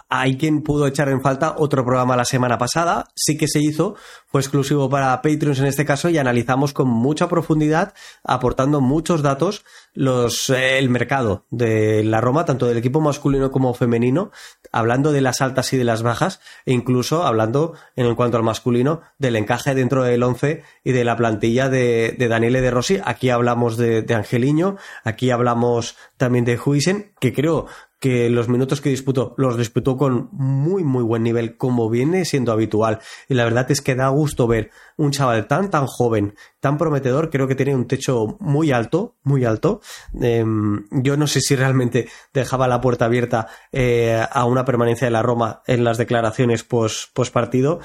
hay 0.09 0.37
quien 0.37 0.63
pudo 0.63 0.87
echar 0.87 1.09
en 1.09 1.23
falta 1.23 1.55
otro 1.59 1.85
programa 1.85 2.17
la 2.17 2.25
semana 2.25 2.59
pasada, 2.59 3.09
sí 3.15 3.37
que 3.37 3.47
se 3.47 3.61
hizo, 3.61 3.95
fue 4.27 4.41
exclusivo 4.41 4.91
para 4.91 5.23
Patreons 5.23 5.61
en 5.61 5.67
este 5.67 5.85
caso 5.85 6.09
y 6.09 6.19
analizamos 6.19 6.73
con 6.73 6.89
mucha 6.89 7.29
profundidad, 7.29 7.95
aportando 8.25 8.81
muchos 8.81 9.23
datos, 9.23 9.65
los, 9.95 10.51
eh, 10.51 10.79
el 10.79 10.91
mercado 10.91 11.47
de 11.51 12.03
la 12.05 12.21
Roma, 12.21 12.45
tanto 12.45 12.67
del 12.67 12.79
equipo 12.79 13.01
masculino 13.01 13.51
como 13.51 13.75
femenino, 13.75 14.33
hablando 14.73 15.13
de 15.13 15.21
las 15.21 15.41
altas 15.41 15.73
y 15.73 15.77
de 15.77 15.85
las 15.85 16.03
bajas, 16.03 16.41
e 16.65 16.73
incluso 16.73 17.25
hablando, 17.25 17.75
en 17.95 18.15
cuanto 18.17 18.37
al 18.37 18.43
masculino, 18.43 19.03
del 19.19 19.37
encaje 19.37 19.75
dentro 19.75 20.03
del 20.03 20.23
once 20.23 20.65
y 20.83 20.93
de 20.93 21.05
la 21.05 21.17
plantilla 21.17 21.69
de, 21.69 22.15
de 22.19 22.29
Daniele 22.29 22.61
De 22.61 22.71
Rossi. 22.71 23.01
Aquí 23.05 23.31
hablamos 23.31 23.77
de, 23.77 24.03
de 24.03 24.15
Angeliño, 24.15 24.77
aquí 25.05 25.31
hablamos 25.31 25.97
también 26.17 26.45
de 26.45 26.59
Huisen, 26.59 27.13
que 27.21 27.33
creo 27.33 27.67
que 27.99 28.29
los 28.29 28.49
minutos 28.49 28.81
que 28.81 28.91
disputó 28.91 29.35
los 29.39 29.57
disputó 29.57 29.97
con 29.97 30.29
muy 30.33 30.85
muy 30.85 31.03
buen 31.03 31.23
nivel 31.23 31.57
como 31.57 31.89
viene 31.89 32.25
siendo 32.25 32.53
habitual. 32.53 33.01
Y 33.29 33.35
la 33.35 33.45
verdad 33.45 33.71
es 33.71 33.81
que 33.81 33.95
da 33.95 34.09
gusto 34.09 34.47
ver 34.47 34.71
un 34.97 35.13
chaval 35.13 35.47
tan 35.47 35.71
tan 35.71 35.87
joven 35.87 36.35
tan 36.61 36.79
prometedor 36.79 37.31
creo 37.31 37.49
que 37.49 37.55
tiene 37.55 37.75
un 37.75 37.87
techo 37.87 38.37
muy 38.41 38.73
alto 38.73 39.17
muy 39.23 39.45
alto. 39.45 39.81
Em, 40.21 40.85
yo 40.91 41.17
no 41.17 41.27
sé 41.27 41.41
si 41.41 41.57
realmente 41.57 42.09
dejaba 42.33 42.69
la 42.69 42.81
puerta 42.81 43.07
abierta 43.07 43.49
eh, 43.73 44.25
a 44.31 44.45
una 44.45 44.65
permanencia 44.65 45.07
de 45.07 45.13
la 45.13 45.23
Roma 45.23 45.63
en 45.67 45.85
las 45.85 45.99
declaraciones 45.99 46.65
post, 46.65 47.13
post 47.15 47.33
partido 47.33 47.81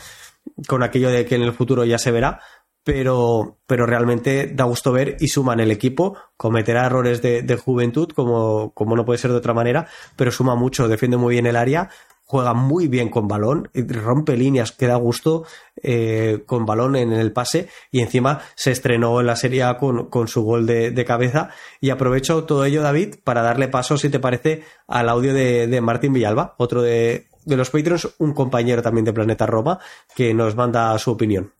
con 0.68 0.84
aquello 0.84 1.10
de 1.10 1.26
que 1.26 1.36
en 1.36 1.44
el 1.44 1.54
futuro 1.54 1.86
ya 1.86 1.98
se 1.98 2.12
verá 2.12 2.42
pero, 2.84 3.60
pero 3.68 3.86
realmente 3.86 4.52
da 4.54 4.64
gusto 4.64 4.92
ver 4.92 5.18
y 5.20 5.28
suman 5.28 5.60
el 5.60 5.72
equipo, 5.72 6.18
cometerá 6.38 6.86
errores 6.86 7.22
de, 7.22 7.56
juventud 7.56 8.10
como, 8.10 8.74
como, 8.74 8.96
no 8.96 9.06
puede 9.06 9.20
ser 9.20 9.32
de 9.32 9.38
otra 9.38 9.54
manera, 9.54 9.88
pero 10.16 10.32
suma 10.32 10.56
mucho, 10.56 10.88
defiende 10.88 11.18
muy 11.18 11.36
bien 11.36 11.46
el 11.46 11.56
área, 11.56 11.90
juega 12.32 12.54
muy 12.54 12.88
bien 12.88 13.10
con 13.10 13.28
balón, 13.28 13.70
rompe 13.74 14.38
líneas 14.38 14.72
que 14.72 14.88
da 14.88 14.96
gusto 14.96 15.44
eh, 15.84 16.44
con 16.46 16.66
balón 16.66 16.96
en 16.96 17.12
el 17.12 17.34
pase 17.34 17.68
y 17.92 18.00
encima 18.00 18.40
se 18.56 18.72
estrenó 18.72 19.20
en 19.20 19.28
la 19.28 19.36
serie 19.36 19.64
A 19.64 19.78
con, 19.78 20.10
con 20.10 20.28
su 20.30 20.42
gol 20.42 20.66
de, 20.66 21.06
cabeza 21.06 21.50
y 21.82 21.90
aprovecho 21.90 22.46
todo 22.46 22.64
ello 22.64 22.82
David 22.82 23.16
para 23.24 23.42
darle 23.42 23.68
paso 23.68 23.98
si 23.98 24.10
te 24.10 24.20
parece 24.20 24.64
al 24.88 25.10
audio 25.10 25.34
de, 25.34 25.68
de 25.68 25.82
Martín 25.82 26.14
Villalba, 26.14 26.56
otro 26.58 26.82
de, 26.82 27.28
de 27.46 27.58
los 27.58 27.70
Patrons, 27.70 28.16
un 28.18 28.34
compañero 28.34 28.82
también 28.82 29.06
de 29.06 29.14
Planeta 29.14 29.46
Roma 29.46 29.80
que 30.16 30.34
nos 30.34 30.56
manda 30.56 30.98
su 31.00 31.12
opinión. 31.12 31.54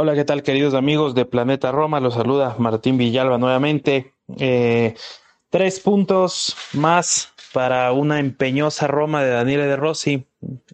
Hola, 0.00 0.14
¿qué 0.14 0.24
tal 0.24 0.44
queridos 0.44 0.74
amigos 0.74 1.16
de 1.16 1.24
Planeta 1.24 1.72
Roma? 1.72 1.98
Los 1.98 2.14
saluda 2.14 2.54
Martín 2.56 2.98
Villalba 2.98 3.36
nuevamente. 3.36 4.12
Eh, 4.38 4.94
tres 5.50 5.80
puntos 5.80 6.56
más 6.72 7.32
para 7.52 7.90
una 7.90 8.20
empeñosa 8.20 8.86
Roma 8.86 9.24
de 9.24 9.30
Daniele 9.30 9.66
De 9.66 9.74
Rossi, 9.74 10.24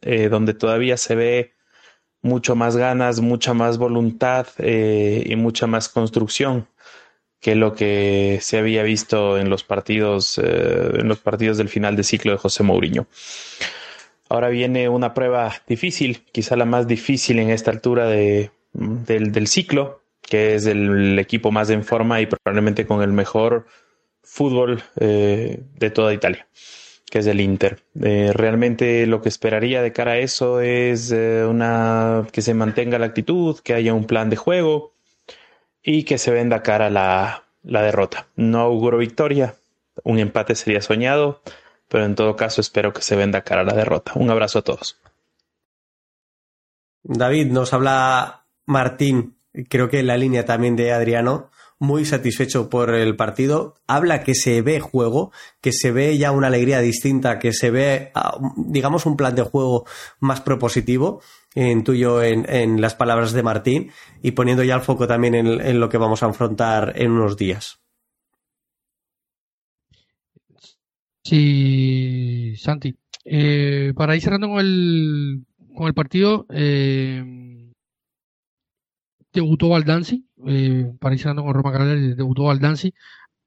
eh, 0.02 0.28
donde 0.28 0.52
todavía 0.52 0.98
se 0.98 1.14
ve 1.14 1.54
mucho 2.20 2.54
más 2.54 2.76
ganas, 2.76 3.20
mucha 3.20 3.54
más 3.54 3.78
voluntad 3.78 4.46
eh, 4.58 5.24
y 5.24 5.36
mucha 5.36 5.66
más 5.66 5.88
construcción 5.88 6.68
que 7.40 7.54
lo 7.54 7.72
que 7.72 8.40
se 8.42 8.58
había 8.58 8.82
visto 8.82 9.38
en 9.38 9.48
los 9.48 9.64
partidos, 9.64 10.36
en 10.36 11.08
los 11.08 11.20
partidos 11.20 11.56
del 11.56 11.70
final 11.70 11.96
de 11.96 12.02
ciclo 12.04 12.32
de 12.32 12.36
José 12.36 12.62
Mourinho. 12.62 13.06
Ahora 14.28 14.50
viene 14.50 14.90
una 14.90 15.14
prueba 15.14 15.50
difícil, 15.66 16.26
quizá 16.30 16.56
la 16.56 16.66
más 16.66 16.86
difícil 16.86 17.38
en 17.38 17.48
esta 17.48 17.70
altura 17.70 18.06
de, 18.06 18.50
del, 18.74 19.32
del, 19.32 19.46
ciclo, 19.46 20.02
que 20.20 20.54
es 20.54 20.66
el 20.66 21.18
equipo 21.18 21.50
más 21.50 21.70
en 21.70 21.84
forma 21.84 22.20
y 22.20 22.26
probablemente 22.26 22.86
con 22.86 23.02
el 23.02 23.12
mejor 23.12 23.66
fútbol 24.22 24.82
eh, 24.98 25.62
de 25.78 25.90
toda 25.90 26.12
Italia, 26.12 26.46
que 27.10 27.20
es 27.20 27.26
el 27.26 27.40
Inter. 27.40 27.82
Eh, 28.02 28.32
realmente 28.34 29.06
lo 29.06 29.22
que 29.22 29.28
esperaría 29.28 29.80
de 29.82 29.92
cara 29.92 30.12
a 30.12 30.18
eso 30.18 30.60
es 30.60 31.12
eh, 31.12 31.44
una 31.48 32.26
que 32.32 32.42
se 32.42 32.54
mantenga 32.54 32.98
la 32.98 33.06
actitud, 33.06 33.58
que 33.60 33.74
haya 33.74 33.94
un 33.94 34.06
plan 34.06 34.30
de 34.30 34.36
juego 34.36 34.92
y 35.82 36.04
que 36.04 36.18
se 36.18 36.30
venda 36.30 36.62
cara 36.62 36.90
la, 36.90 37.44
la 37.62 37.82
derrota. 37.82 38.26
No 38.36 38.60
auguro 38.60 38.98
victoria, 38.98 39.54
un 40.02 40.18
empate 40.18 40.54
sería 40.54 40.80
soñado, 40.80 41.42
pero 41.88 42.04
en 42.04 42.14
todo 42.14 42.36
caso 42.36 42.60
espero 42.60 42.92
que 42.92 43.02
se 43.02 43.16
venda 43.16 43.42
cara 43.42 43.62
la 43.62 43.74
derrota. 43.74 44.12
Un 44.16 44.30
abrazo 44.30 44.60
a 44.60 44.62
todos. 44.62 44.98
David, 47.02 47.52
nos 47.52 47.74
habla 47.74 48.43
Martín, 48.66 49.36
creo 49.68 49.88
que 49.88 50.00
en 50.00 50.06
la 50.06 50.16
línea 50.16 50.44
también 50.44 50.76
de 50.76 50.92
Adriano, 50.92 51.50
muy 51.78 52.04
satisfecho 52.04 52.70
por 52.70 52.94
el 52.94 53.16
partido. 53.16 53.74
Habla 53.86 54.22
que 54.22 54.34
se 54.34 54.62
ve 54.62 54.80
juego, 54.80 55.32
que 55.60 55.72
se 55.72 55.92
ve 55.92 56.16
ya 56.16 56.32
una 56.32 56.46
alegría 56.46 56.80
distinta, 56.80 57.38
que 57.38 57.52
se 57.52 57.70
ve, 57.70 58.10
ah, 58.14 58.38
digamos, 58.56 59.06
un 59.06 59.16
plan 59.16 59.34
de 59.34 59.42
juego 59.42 59.84
más 60.20 60.40
propositivo. 60.40 61.20
En, 61.56 61.84
en 62.48 62.80
las 62.80 62.96
palabras 62.96 63.32
de 63.32 63.44
Martín 63.44 63.92
y 64.20 64.32
poniendo 64.32 64.64
ya 64.64 64.74
el 64.74 64.80
foco 64.80 65.06
también 65.06 65.36
en, 65.36 65.46
en 65.60 65.78
lo 65.78 65.88
que 65.88 65.98
vamos 65.98 66.24
a 66.24 66.26
afrontar 66.26 66.94
en 66.96 67.12
unos 67.12 67.36
días. 67.36 67.78
Sí, 71.22 72.56
Santi. 72.56 72.96
Eh, 73.24 73.92
para 73.94 74.16
ir 74.16 74.22
cerrando 74.22 74.48
con 74.48 74.58
el, 74.58 75.46
con 75.76 75.86
el 75.86 75.94
partido, 75.94 76.44
eh, 76.50 77.22
debutó 79.34 79.68
Baldanzi, 79.70 80.26
eh, 80.46 80.92
cerrando 81.16 81.44
con 81.44 81.54
Roma 81.54 81.72
Cagliari, 81.72 82.14
debutó 82.14 82.44
Baldanzi. 82.44 82.94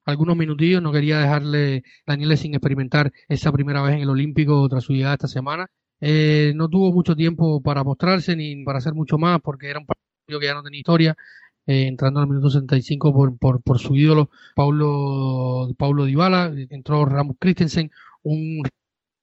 Algunos 0.06 0.38
minutillos, 0.38 0.82
no 0.82 0.92
quería 0.92 1.20
dejarle 1.20 1.84
Daniele 2.06 2.38
sin 2.38 2.54
experimentar 2.54 3.12
esa 3.28 3.52
primera 3.52 3.82
vez 3.82 3.96
en 3.96 4.02
el 4.02 4.10
Olímpico 4.10 4.68
tras 4.70 4.84
su 4.84 4.94
llegada 4.94 5.16
esta 5.16 5.28
semana. 5.28 5.68
Eh, 6.00 6.54
no 6.56 6.70
tuvo 6.70 6.94
mucho 6.94 7.16
tiempo 7.16 7.62
para 7.62 7.84
mostrarse 7.84 8.36
ni 8.36 8.64
para 8.64 8.78
hacer 8.80 8.94
mucho 8.94 9.18
más 9.18 9.42
porque 9.42 9.70
era 9.70 9.80
un 9.80 9.86
partido 9.86 10.40
que 10.40 10.46
ya 10.46 10.54
no 10.54 10.64
tenía 10.64 10.80
historia. 10.80 11.18
Eh, 11.66 11.88
entrando 11.88 12.22
al 12.22 12.28
minuto 12.28 12.50
65 12.50 13.14
por, 13.14 13.38
por, 13.38 13.62
por 13.62 13.80
su 13.80 13.96
ídolo 13.96 14.30
Paulo, 14.56 15.74
Paulo 15.78 16.06
Dybala, 16.06 16.54
entró 16.70 17.06
Ramos 17.06 17.36
Christensen, 17.40 17.92
un 18.24 18.64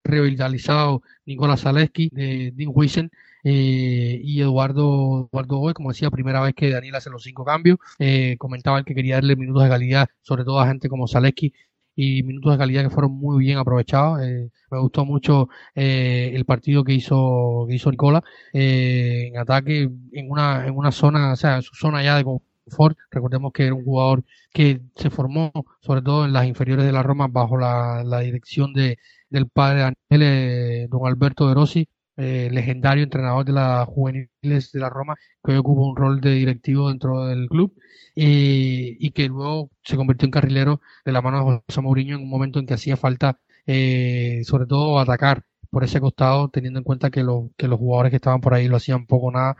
revitalizado 0.04 1.02
Nicolás 1.24 1.62
Zaleski 1.62 2.10
de 2.12 2.52
Dean 2.54 2.70
Wiesen, 2.74 3.10
eh, 3.44 4.20
y 4.22 4.40
Eduardo, 4.40 5.28
Eduardo 5.32 5.58
Goy, 5.58 5.74
como 5.74 5.90
decía, 5.90 6.10
primera 6.10 6.40
vez 6.40 6.54
que 6.54 6.70
Daniel 6.70 6.96
hace 6.96 7.10
los 7.10 7.22
cinco 7.22 7.44
cambios, 7.44 7.78
eh, 7.98 8.36
comentaba 8.38 8.78
el 8.78 8.84
que 8.84 8.94
quería 8.94 9.16
darle 9.16 9.36
minutos 9.36 9.62
de 9.62 9.68
calidad, 9.68 10.08
sobre 10.22 10.44
todo 10.44 10.60
a 10.60 10.66
gente 10.66 10.88
como 10.88 11.06
Zaleski, 11.08 11.52
y 11.96 12.22
minutos 12.22 12.52
de 12.52 12.58
calidad 12.58 12.82
que 12.82 12.90
fueron 12.90 13.12
muy 13.12 13.38
bien 13.44 13.58
aprovechados. 13.58 14.20
Eh, 14.22 14.50
me 14.70 14.80
gustó 14.80 15.04
mucho 15.04 15.48
eh, 15.74 16.32
el 16.34 16.44
partido 16.44 16.84
que 16.84 16.92
hizo, 16.94 17.66
que 17.68 17.74
hizo 17.74 17.90
Nicola 17.90 18.22
eh, 18.52 19.28
en 19.28 19.38
ataque 19.38 19.90
en 20.12 20.30
una, 20.30 20.66
en 20.66 20.76
una 20.76 20.92
zona, 20.92 21.32
o 21.32 21.36
sea, 21.36 21.56
en 21.56 21.62
su 21.62 21.74
zona 21.74 22.02
ya 22.02 22.16
de 22.16 22.24
confort. 22.24 22.98
Recordemos 23.10 23.52
que 23.52 23.64
era 23.66 23.74
un 23.74 23.84
jugador 23.84 24.24
que 24.52 24.80
se 24.96 25.10
formó, 25.10 25.52
sobre 25.80 26.02
todo 26.02 26.24
en 26.24 26.32
las 26.32 26.46
inferiores 26.46 26.84
de 26.84 26.92
la 26.92 27.02
Roma, 27.02 27.28
bajo 27.28 27.56
la, 27.58 28.02
la 28.04 28.20
dirección 28.20 28.72
de, 28.72 28.98
del 29.30 29.48
padre 29.48 29.94
Daniel, 30.10 30.88
don 30.90 31.06
Alberto 31.06 31.48
De 31.48 31.54
Rossi, 31.54 31.88
eh, 32.16 32.48
legendario 32.52 33.04
entrenador 33.04 33.44
de 33.44 33.52
las 33.52 33.86
juveniles 33.86 34.72
de 34.72 34.80
la 34.80 34.90
Roma, 34.90 35.16
que 35.42 35.52
hoy 35.52 35.58
ocupa 35.58 35.82
un 35.82 35.96
rol 35.96 36.20
de 36.20 36.32
directivo 36.34 36.88
dentro 36.88 37.26
del 37.26 37.48
club 37.48 37.74
y 38.14 39.10
que 39.10 39.28
luego 39.28 39.70
se 39.82 39.96
convirtió 39.96 40.26
en 40.26 40.30
carrilero 40.30 40.80
de 41.04 41.12
la 41.12 41.22
mano 41.22 41.38
de 41.38 41.62
José 41.66 41.80
Mourinho 41.80 42.16
en 42.16 42.22
un 42.22 42.30
momento 42.30 42.58
en 42.58 42.66
que 42.66 42.74
hacía 42.74 42.96
falta, 42.96 43.40
eh, 43.66 44.42
sobre 44.44 44.66
todo, 44.66 44.98
atacar 44.98 45.44
por 45.70 45.84
ese 45.84 46.00
costado, 46.00 46.48
teniendo 46.48 46.78
en 46.78 46.84
cuenta 46.84 47.10
que, 47.10 47.22
lo, 47.24 47.50
que 47.56 47.68
los 47.68 47.78
jugadores 47.78 48.10
que 48.10 48.16
estaban 48.16 48.40
por 48.40 48.54
ahí 48.54 48.68
lo 48.68 48.76
hacían 48.76 49.06
poco 49.06 49.30
nada. 49.32 49.56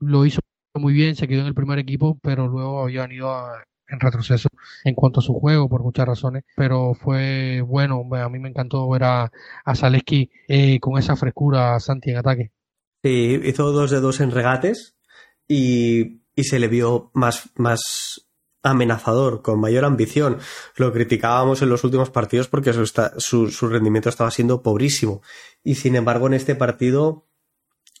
Lo 0.00 0.26
hizo 0.26 0.40
muy 0.74 0.92
bien, 0.94 1.16
se 1.16 1.28
quedó 1.28 1.42
en 1.42 1.46
el 1.48 1.54
primer 1.54 1.78
equipo, 1.78 2.18
pero 2.22 2.48
luego 2.48 2.82
habían 2.82 3.12
ido 3.12 3.30
a, 3.30 3.64
en 3.88 4.00
retroceso 4.00 4.48
en 4.84 4.94
cuanto 4.94 5.20
a 5.20 5.22
su 5.22 5.34
juego 5.34 5.68
por 5.68 5.82
muchas 5.82 6.06
razones, 6.06 6.44
pero 6.56 6.94
fue 6.94 7.60
bueno, 7.60 8.04
a 8.12 8.28
mí 8.28 8.38
me 8.38 8.48
encantó 8.48 8.88
ver 8.88 9.04
a, 9.04 9.32
a 9.64 9.74
Zaleski 9.74 10.30
eh, 10.48 10.80
con 10.80 10.98
esa 10.98 11.16
frescura 11.16 11.78
Santi 11.80 12.10
en 12.10 12.16
ataque. 12.16 12.52
Sí, 13.02 13.40
hizo 13.44 13.72
dos 13.72 13.90
de 13.90 14.00
dos 14.00 14.20
en 14.20 14.30
regates 14.30 14.96
y, 15.48 16.22
y 16.34 16.44
se 16.44 16.58
le 16.58 16.68
vio 16.68 17.10
más, 17.14 17.50
más 17.56 18.28
amenazador, 18.62 19.42
con 19.42 19.60
mayor 19.60 19.84
ambición. 19.84 20.38
Lo 20.76 20.92
criticábamos 20.92 21.62
en 21.62 21.68
los 21.68 21.84
últimos 21.84 22.10
partidos 22.10 22.48
porque 22.48 22.72
su, 22.72 22.86
su, 23.18 23.50
su 23.50 23.68
rendimiento 23.68 24.08
estaba 24.08 24.30
siendo 24.30 24.62
pobrísimo. 24.62 25.20
Y 25.64 25.74
sin 25.74 25.96
embargo, 25.96 26.28
en 26.28 26.34
este 26.34 26.54
partido 26.54 27.26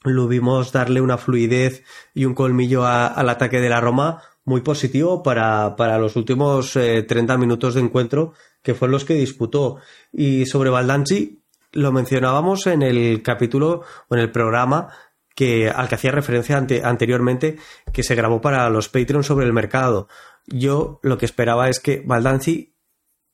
lo 0.04 0.28
vimos 0.28 0.72
darle 0.72 1.00
una 1.00 1.18
fluidez 1.18 1.84
y 2.14 2.24
un 2.24 2.34
colmillo 2.34 2.84
a, 2.84 3.06
al 3.06 3.28
ataque 3.28 3.60
de 3.60 3.68
la 3.68 3.80
Roma 3.80 4.22
muy 4.44 4.60
positivo 4.60 5.22
para, 5.22 5.76
para 5.76 5.98
los 5.98 6.16
últimos 6.16 6.76
eh, 6.76 7.02
30 7.02 7.36
minutos 7.38 7.74
de 7.74 7.80
encuentro 7.80 8.32
que 8.62 8.74
fueron 8.74 8.92
los 8.92 9.04
que 9.04 9.14
disputó. 9.14 9.78
Y 10.12 10.46
sobre 10.46 10.70
Baldanzi 10.70 11.42
lo 11.72 11.92
mencionábamos 11.92 12.66
en 12.66 12.82
el 12.82 13.22
capítulo 13.22 13.82
o 14.08 14.14
en 14.14 14.20
el 14.20 14.30
programa 14.30 14.88
que, 15.34 15.70
al 15.70 15.88
que 15.88 15.94
hacía 15.94 16.10
referencia 16.10 16.56
ante, 16.56 16.84
anteriormente 16.84 17.56
que 17.92 18.02
se 18.02 18.14
grabó 18.14 18.40
para 18.40 18.68
los 18.70 18.88
Patreon 18.88 19.24
sobre 19.24 19.46
el 19.46 19.52
mercado. 19.52 20.08
Yo 20.46 21.00
lo 21.02 21.18
que 21.18 21.26
esperaba 21.26 21.68
es 21.68 21.80
que 21.80 22.02
Baldanzi 22.04 22.74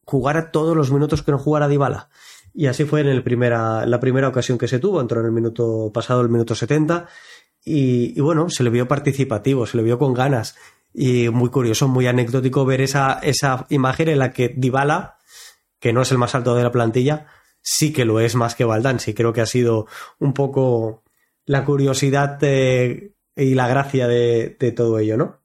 jugara 0.04 0.50
todos 0.50 0.76
los 0.76 0.90
minutos 0.90 1.22
que 1.22 1.32
no 1.32 1.38
jugara 1.38 1.68
Dybala. 1.68 2.08
Y 2.54 2.66
así 2.66 2.84
fue 2.84 3.02
en 3.02 3.08
el 3.08 3.22
primera, 3.22 3.86
la 3.86 4.00
primera 4.00 4.28
ocasión 4.28 4.58
que 4.58 4.68
se 4.68 4.78
tuvo, 4.78 5.00
entró 5.00 5.20
en 5.20 5.26
el 5.26 5.32
minuto 5.32 5.90
pasado, 5.92 6.22
el 6.22 6.28
minuto 6.28 6.54
70, 6.54 7.06
y, 7.64 8.18
bueno, 8.20 8.48
se 8.48 8.62
le 8.62 8.70
vio 8.70 8.88
participativo, 8.88 9.66
se 9.66 9.76
le 9.76 9.82
vio 9.82 9.98
con 9.98 10.14
ganas 10.14 10.56
y 10.92 11.28
muy 11.28 11.50
curioso, 11.50 11.88
muy 11.88 12.06
anecdótico 12.06 12.64
ver 12.64 12.80
esa, 12.80 13.20
esa 13.22 13.66
imagen 13.68 14.08
en 14.08 14.18
la 14.18 14.32
que 14.32 14.54
Dybala, 14.56 15.18
que 15.78 15.92
no 15.92 16.02
es 16.02 16.10
el 16.10 16.18
más 16.18 16.34
alto 16.34 16.54
de 16.54 16.62
la 16.62 16.72
plantilla, 16.72 17.26
sí 17.62 17.92
que 17.92 18.04
lo 18.04 18.20
es 18.20 18.34
más 18.34 18.54
que 18.54 18.64
Baldanzi. 18.64 19.14
Creo 19.14 19.32
que 19.32 19.40
ha 19.40 19.46
sido 19.46 19.86
un 20.18 20.32
poco 20.32 21.04
la 21.44 21.64
curiosidad 21.64 22.38
y 22.42 23.54
la 23.54 23.68
gracia 23.68 24.08
de, 24.08 24.72
todo 24.76 24.98
ello, 24.98 25.16
¿no? 25.16 25.38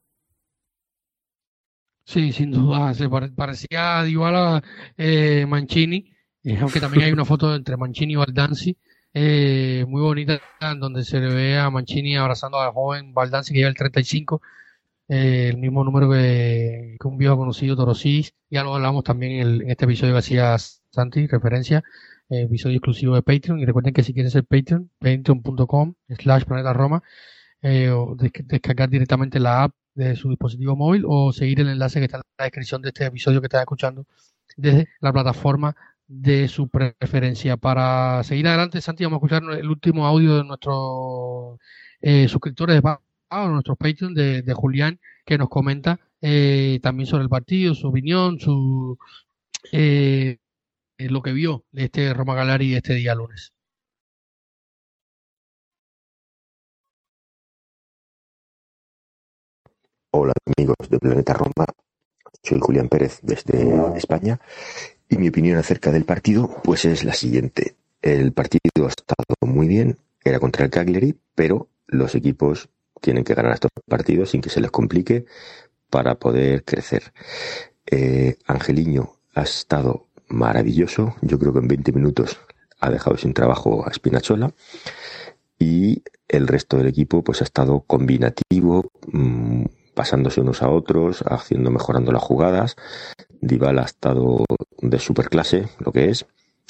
Sí, 2.04 2.32
sin 2.32 2.50
duda. 2.50 2.92
Se 2.94 3.08
parecía 3.08 3.98
a 3.98 4.04
Dybala 4.04 4.62
eh, 4.96 5.46
Mancini, 5.46 6.12
eh, 6.42 6.58
aunque 6.60 6.80
también 6.80 7.04
hay 7.04 7.12
una 7.12 7.24
foto 7.24 7.54
entre 7.54 7.76
Mancini 7.76 8.12
y 8.12 8.16
Baldanzi. 8.16 8.76
Eh, 9.16 9.84
muy 9.88 10.02
bonita, 10.02 10.40
en 10.60 10.80
donde 10.80 11.04
se 11.04 11.20
le 11.20 11.32
ve 11.32 11.58
a 11.58 11.70
Mancini 11.70 12.16
abrazando 12.16 12.58
al 12.58 12.72
joven 12.72 13.14
Baldanzi 13.14 13.52
que 13.52 13.60
lleva 13.60 13.70
el 13.70 13.76
35, 13.76 14.42
eh, 15.08 15.48
el 15.50 15.58
mismo 15.58 15.84
número 15.84 16.10
que, 16.10 16.96
un 17.04 17.18
viejo 17.18 17.36
conocido 17.36 17.76
Torosis, 17.76 18.34
ya 18.50 18.62
lo 18.62 18.74
hablamos 18.74 19.04
también 19.04 19.62
en, 19.62 19.70
este 19.70 19.84
episodio 19.84 20.14
que 20.14 20.18
hacía 20.18 20.56
Santi, 20.58 21.26
referencia, 21.26 21.82
eh, 22.28 22.42
episodio 22.42 22.76
exclusivo 22.76 23.14
de 23.14 23.22
Patreon, 23.22 23.60
y 23.60 23.66
recuerden 23.66 23.94
que 23.94 24.02
si 24.02 24.14
quieren 24.14 24.30
ser 24.30 24.44
Patreon, 24.44 24.90
patreon.com 24.98 25.94
slash 26.08 26.44
planeta 26.44 26.72
Roma, 26.72 27.02
o 27.92 28.16
descargar 28.16 28.90
directamente 28.90 29.40
la 29.40 29.64
app 29.64 29.74
de 29.94 30.16
su 30.16 30.28
dispositivo 30.28 30.76
móvil 30.76 31.04
o 31.06 31.32
seguir 31.32 31.60
el 31.60 31.68
enlace 31.68 31.98
que 32.00 32.06
está 32.06 32.18
en 32.18 32.22
la 32.38 32.44
descripción 32.44 32.82
de 32.82 32.88
este 32.88 33.06
episodio 33.06 33.40
que 33.40 33.46
estás 33.46 33.60
escuchando 33.60 34.06
desde 34.56 34.88
la 35.00 35.12
plataforma 35.12 35.76
de 36.06 36.48
su 36.48 36.68
preferencia. 36.68 37.56
Para 37.56 38.22
seguir 38.24 38.46
adelante, 38.48 38.80
Santi, 38.80 39.04
vamos 39.04 39.16
a 39.16 39.26
escuchar 39.26 39.58
el 39.58 39.68
último 39.68 40.06
audio 40.06 40.36
de 40.36 40.44
nuestros 40.44 41.58
eh, 42.00 42.28
suscriptores 42.28 42.76
de 42.76 42.82
Pago, 43.34 43.48
nuestros 43.48 43.76
Patreon 43.76 44.14
de, 44.14 44.54
Julián, 44.54 45.00
que 45.26 45.36
nos 45.38 45.48
comenta 45.48 45.98
eh, 46.20 46.78
también 46.80 47.08
sobre 47.08 47.24
el 47.24 47.28
partido, 47.28 47.74
su 47.74 47.88
opinión, 47.88 48.38
su 48.38 48.96
eh, 49.72 50.38
lo 50.98 51.20
que 51.20 51.32
vio 51.32 51.64
de 51.72 51.86
este 51.86 52.14
Roma 52.14 52.36
Galari 52.36 52.76
este 52.76 52.94
día 52.94 53.12
lunes. 53.16 53.52
Hola 60.12 60.32
amigos 60.56 60.76
de 60.88 60.98
Planeta 61.00 61.32
Roma, 61.32 61.66
soy 62.40 62.60
Julián 62.60 62.88
Pérez 62.88 63.18
desde 63.22 63.96
España 63.96 64.38
y 65.08 65.16
mi 65.18 65.30
opinión 65.30 65.58
acerca 65.58 65.90
del 65.90 66.04
partido, 66.04 66.62
pues 66.62 66.84
es 66.84 67.02
la 67.02 67.14
siguiente. 67.14 67.74
El 68.00 68.32
partido 68.32 68.86
ha 68.86 68.90
estado 68.90 69.34
muy 69.40 69.66
bien, 69.66 69.98
era 70.22 70.38
contra 70.38 70.64
el 70.64 70.70
Cagliari, 70.70 71.18
pero 71.34 71.68
los 71.88 72.14
equipos 72.14 72.68
tienen 73.04 73.22
que 73.22 73.34
ganar 73.34 73.52
estos 73.52 73.70
partidos 73.86 74.30
sin 74.30 74.40
que 74.40 74.48
se 74.48 74.62
les 74.62 74.70
complique 74.70 75.26
para 75.90 76.14
poder 76.14 76.64
crecer. 76.64 77.12
Eh, 77.84 78.38
Angeliño 78.46 79.10
ha 79.34 79.42
estado 79.42 80.08
maravilloso, 80.28 81.14
yo 81.20 81.38
creo 81.38 81.52
que 81.52 81.58
en 81.58 81.68
20 81.68 81.92
minutos 81.92 82.40
ha 82.80 82.90
dejado 82.90 83.18
sin 83.18 83.34
trabajo 83.34 83.86
a 83.86 83.92
Spinachola 83.92 84.54
y 85.58 86.02
el 86.28 86.48
resto 86.48 86.78
del 86.78 86.86
equipo 86.86 87.22
pues 87.22 87.42
ha 87.42 87.44
estado 87.44 87.80
combinativo, 87.80 88.90
mm, 89.12 89.66
pasándose 89.94 90.40
unos 90.40 90.62
a 90.62 90.70
otros, 90.70 91.22
haciendo, 91.26 91.70
mejorando 91.70 92.10
las 92.10 92.22
jugadas. 92.22 92.74
Dybala 93.42 93.82
ha 93.82 93.84
estado 93.84 94.46
de 94.80 94.98
superclase, 94.98 95.68
lo 95.78 95.92
que 95.92 96.08
es. 96.08 96.24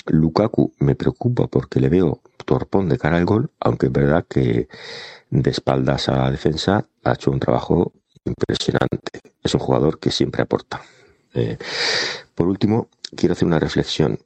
Lukaku 0.06 0.72
me 0.78 0.94
preocupa 0.94 1.46
porque 1.46 1.80
le 1.80 1.88
veo 1.88 2.20
torpón 2.44 2.88
de 2.88 2.98
cara 2.98 3.16
al 3.16 3.24
gol, 3.24 3.50
aunque 3.60 3.86
es 3.86 3.92
verdad 3.92 4.26
que 4.28 4.68
de 5.30 5.50
espaldas 5.50 6.08
a 6.08 6.16
la 6.16 6.30
defensa 6.30 6.86
ha 7.02 7.12
hecho 7.12 7.30
un 7.30 7.40
trabajo 7.40 7.92
impresionante. 8.24 9.20
Es 9.42 9.54
un 9.54 9.60
jugador 9.60 9.98
que 9.98 10.10
siempre 10.10 10.42
aporta. 10.42 10.82
Eh, 11.34 11.58
por 12.34 12.46
último, 12.46 12.88
quiero 13.16 13.32
hacer 13.32 13.46
una 13.46 13.58
reflexión 13.58 14.18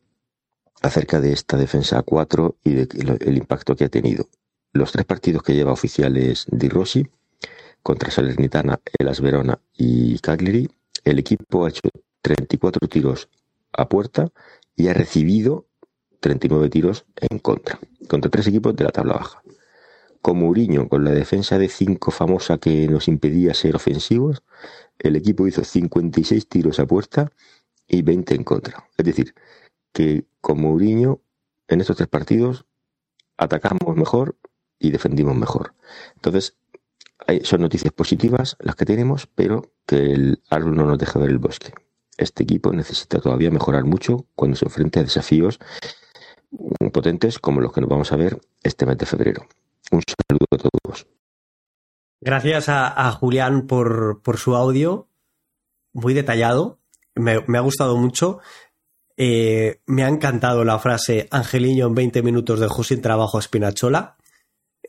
acerca 0.82 1.20
de 1.20 1.32
esta 1.32 1.56
defensa 1.56 1.98
a 1.98 2.02
4 2.02 2.56
y 2.64 2.74
del 2.74 3.36
impacto 3.36 3.74
que 3.74 3.84
ha 3.84 3.88
tenido. 3.88 4.28
Los 4.72 4.92
tres 4.92 5.06
partidos 5.06 5.42
que 5.42 5.54
lleva 5.54 5.72
oficiales 5.72 6.46
Di 6.50 6.68
Rossi 6.68 7.06
contra 7.82 8.10
Salernitana, 8.10 8.80
Elas 8.98 9.20
Verona 9.20 9.58
y 9.76 10.18
Cagliari, 10.18 10.68
el 11.04 11.18
equipo 11.18 11.64
ha 11.64 11.70
hecho 11.70 11.88
34 12.22 12.86
tiros 12.88 13.28
a 13.72 13.88
puerta 13.88 14.30
y 14.76 14.88
ha 14.88 14.94
recibido 14.94 15.66
39 16.20 16.68
tiros 16.68 17.06
en 17.16 17.38
contra, 17.38 17.78
contra 18.08 18.30
tres 18.30 18.46
equipos 18.46 18.74
de 18.76 18.84
la 18.84 18.90
tabla 18.90 19.14
baja. 19.14 19.42
Con 20.20 20.38
Mourinho, 20.40 20.88
con 20.88 21.04
la 21.04 21.12
defensa 21.12 21.58
de 21.58 21.68
5 21.68 22.10
famosa 22.10 22.58
que 22.58 22.88
nos 22.88 23.08
impedía 23.08 23.54
ser 23.54 23.76
ofensivos, 23.76 24.42
el 24.98 25.16
equipo 25.16 25.46
hizo 25.46 25.62
56 25.62 26.48
tiros 26.48 26.80
a 26.80 26.86
puerta 26.86 27.30
y 27.86 28.02
20 28.02 28.34
en 28.34 28.44
contra. 28.44 28.88
Es 28.96 29.04
decir, 29.04 29.34
que 29.92 30.24
con 30.40 30.60
Mourinho 30.60 31.20
en 31.68 31.80
estos 31.80 31.96
tres 31.96 32.08
partidos 32.08 32.66
atacamos 33.36 33.96
mejor 33.96 34.36
y 34.78 34.90
defendimos 34.90 35.36
mejor. 35.36 35.74
Entonces, 36.16 36.56
son 37.42 37.60
noticias 37.60 37.92
positivas 37.92 38.56
las 38.60 38.76
que 38.76 38.84
tenemos, 38.84 39.26
pero 39.26 39.72
que 39.86 40.12
el 40.12 40.42
árbol 40.50 40.76
no 40.76 40.86
nos 40.86 40.98
deja 40.98 41.18
ver 41.18 41.30
el 41.30 41.38
bosque. 41.38 41.72
Este 42.16 42.42
equipo 42.42 42.72
necesita 42.72 43.20
todavía 43.20 43.50
mejorar 43.50 43.84
mucho 43.84 44.26
cuando 44.34 44.56
se 44.56 44.64
enfrente 44.64 44.98
a 44.98 45.04
desafíos 45.04 45.60
potentes 46.92 47.38
como 47.38 47.60
los 47.60 47.72
que 47.72 47.80
nos 47.80 47.90
vamos 47.90 48.12
a 48.12 48.16
ver 48.16 48.40
este 48.62 48.86
mes 48.86 48.98
de 48.98 49.06
febrero. 49.06 49.46
Un 49.90 50.02
saludo 50.06 50.46
a 50.52 50.56
todos. 50.56 51.06
Gracias 52.20 52.68
a, 52.68 53.10
Julián 53.12 53.66
por, 53.66 54.20
su 54.36 54.56
audio, 54.56 55.08
muy 55.92 56.14
detallado. 56.14 56.80
Me, 57.14 57.32
ha 57.32 57.60
gustado 57.60 57.96
mucho. 57.96 58.40
Eh, 59.16 59.80
me 59.86 60.04
ha 60.04 60.08
encantado 60.08 60.64
la 60.64 60.78
frase 60.78 61.28
Angeliño 61.30 61.86
en 61.86 61.94
20 61.94 62.22
minutos 62.22 62.60
dejó 62.60 62.84
sin 62.84 63.02
trabajo 63.02 63.38
a 63.38 63.42
Spinachola. 63.42 64.16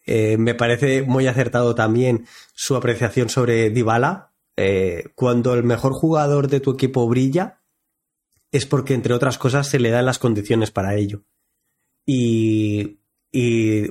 Eh, 0.05 0.37
me 0.37 0.55
parece 0.55 1.03
muy 1.03 1.27
acertado 1.27 1.75
también 1.75 2.25
su 2.53 2.75
apreciación 2.75 3.29
sobre 3.29 3.69
Dybala. 3.69 4.31
Eh, 4.57 5.11
cuando 5.15 5.53
el 5.53 5.63
mejor 5.63 5.93
jugador 5.93 6.47
de 6.47 6.59
tu 6.59 6.71
equipo 6.71 7.07
brilla, 7.07 7.61
es 8.51 8.65
porque, 8.65 8.93
entre 8.93 9.13
otras 9.13 9.37
cosas, 9.37 9.67
se 9.67 9.79
le 9.79 9.91
dan 9.91 10.05
las 10.05 10.19
condiciones 10.19 10.71
para 10.71 10.95
ello. 10.95 11.23
Y, 12.05 12.97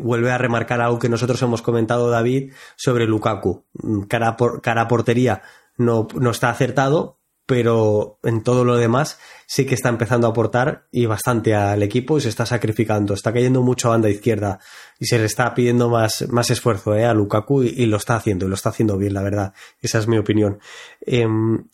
vuelve 0.01 0.31
a 0.33 0.39
remarcar 0.39 0.81
algo 0.81 0.99
que 0.99 1.09
nosotros 1.09 1.41
hemos 1.43 1.63
comentado, 1.63 2.11
David, 2.11 2.53
sobre 2.77 3.07
Lukaku. 3.07 3.65
Cara, 4.09 4.37
por, 4.37 4.61
cara 4.61 4.89
portería 4.89 5.43
no, 5.77 6.09
no 6.15 6.31
está 6.31 6.51
acertado, 6.51 7.19
pero 7.49 8.19
en 8.25 8.43
todo 8.43 8.63
lo 8.63 8.77
demás 8.77 9.19
sí 9.47 9.65
que 9.65 9.75
está 9.75 9.89
empezando 9.89 10.27
a 10.27 10.31
aportar 10.31 10.87
y 10.93 11.07
bastante 11.07 11.55
al 11.55 11.83
equipo 11.83 12.19
y 12.19 12.21
se 12.21 12.29
está 12.29 12.45
sacrificando. 12.45 13.15
Está 13.15 13.33
cayendo 13.33 13.63
mucho 13.63 13.89
a 13.89 13.93
banda 13.93 14.11
izquierda 14.11 14.59
y 14.99 15.07
se 15.07 15.19
le 15.19 15.25
está 15.25 15.55
pidiendo 15.55 15.89
más, 15.89 16.29
más 16.29 16.51
esfuerzo 16.51 16.95
eh, 16.95 17.07
a 17.07 17.15
Lukaku 17.15 17.63
y, 17.63 17.87
lo 17.87 17.97
está 17.97 18.17
haciendo, 18.17 18.45
y 18.45 18.49
lo 18.51 18.55
está 18.55 18.69
haciendo 18.69 18.99
bien, 18.99 19.15
la 19.15 19.23
verdad. 19.23 19.55
Esa 19.81 19.99
es 19.99 20.07
mi 20.07 20.19
opinión. 20.19 20.59
Em, 21.01 21.65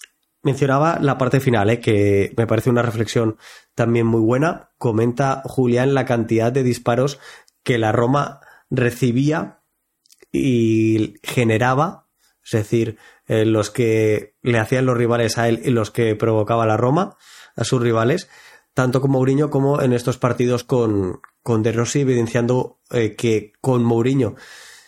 mencionaba 0.45 0.99
la 1.01 1.19
parte 1.19 1.41
final, 1.41 1.71
eh, 1.71 1.81
que 1.81 2.33
me 2.37 2.47
parece 2.47 2.71
una 2.71 2.83
reflexión 2.83 3.37
también 3.75 4.07
muy 4.07 4.21
buena. 4.21 4.71
Comenta 4.79 5.43
Julián 5.45 5.95
la 5.95 6.05
cantidad 6.05 6.53
de 6.53 6.63
disparos 6.63 7.19
que 7.63 7.79
la 7.79 7.93
Roma 7.93 8.41
recibía 8.71 9.63
y 10.31 11.15
generaba, 11.23 12.09
es 12.45 12.53
decir, 12.53 12.99
eh, 13.27 13.45
los 13.45 13.71
que 13.71 14.35
le 14.43 14.59
hacían 14.59 14.87
los 14.87 14.97
rivales 14.97 15.39
a 15.39 15.49
él 15.49 15.63
y 15.65 15.71
los 15.71 15.91
que 15.91 16.15
provocaba 16.15 16.67
la 16.67 16.77
Roma 16.77 17.17
a 17.57 17.65
sus 17.65 17.81
rivales, 17.81 18.29
tanto 18.75 19.01
con 19.01 19.13
Mourinho 19.13 19.51
como 19.51 19.81
en 19.81 19.93
estos 19.93 20.19
partidos 20.19 20.65
con, 20.65 21.21
con 21.43 21.63
De 21.63 21.73
Rossi, 21.73 22.01
evidenciando 22.01 22.81
eh, 22.91 23.15
que 23.17 23.53
con 23.61 23.83
Mourinho 23.83 24.35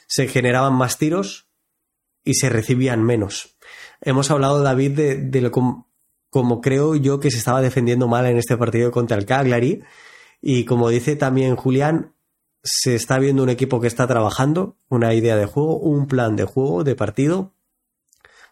se 0.07 0.29
generaban 0.29 0.75
más 0.75 0.99
tiros 0.99 1.49
y 2.25 2.35
se 2.35 2.51
recibían 2.51 3.03
menos. 3.03 3.56
Hemos 4.07 4.31
hablado, 4.31 4.63
David, 4.63 4.93
de, 4.93 5.17
de 5.17 5.41
lo 5.41 5.51
como 5.51 6.61
creo 6.61 6.95
yo 6.95 7.19
que 7.19 7.33
se 7.33 7.39
estaba 7.39 7.61
defendiendo 7.61 8.07
mal 8.07 8.25
en 8.27 8.37
este 8.37 8.57
partido 8.57 8.93
contra 8.93 9.17
el 9.17 9.27
Cagliari 9.27 9.83
y 10.41 10.65
como 10.65 10.91
dice 10.91 11.17
también 11.17 11.57
Julián, 11.57 12.15
se 12.63 12.95
está 12.95 13.19
viendo 13.19 13.43
un 13.43 13.49
equipo 13.49 13.81
que 13.81 13.89
está 13.89 14.07
trabajando, 14.07 14.77
una 14.89 15.13
idea 15.13 15.35
de 15.35 15.47
juego, 15.47 15.79
un 15.79 16.07
plan 16.07 16.37
de 16.37 16.45
juego, 16.45 16.85
de 16.85 16.95
partido, 16.95 17.57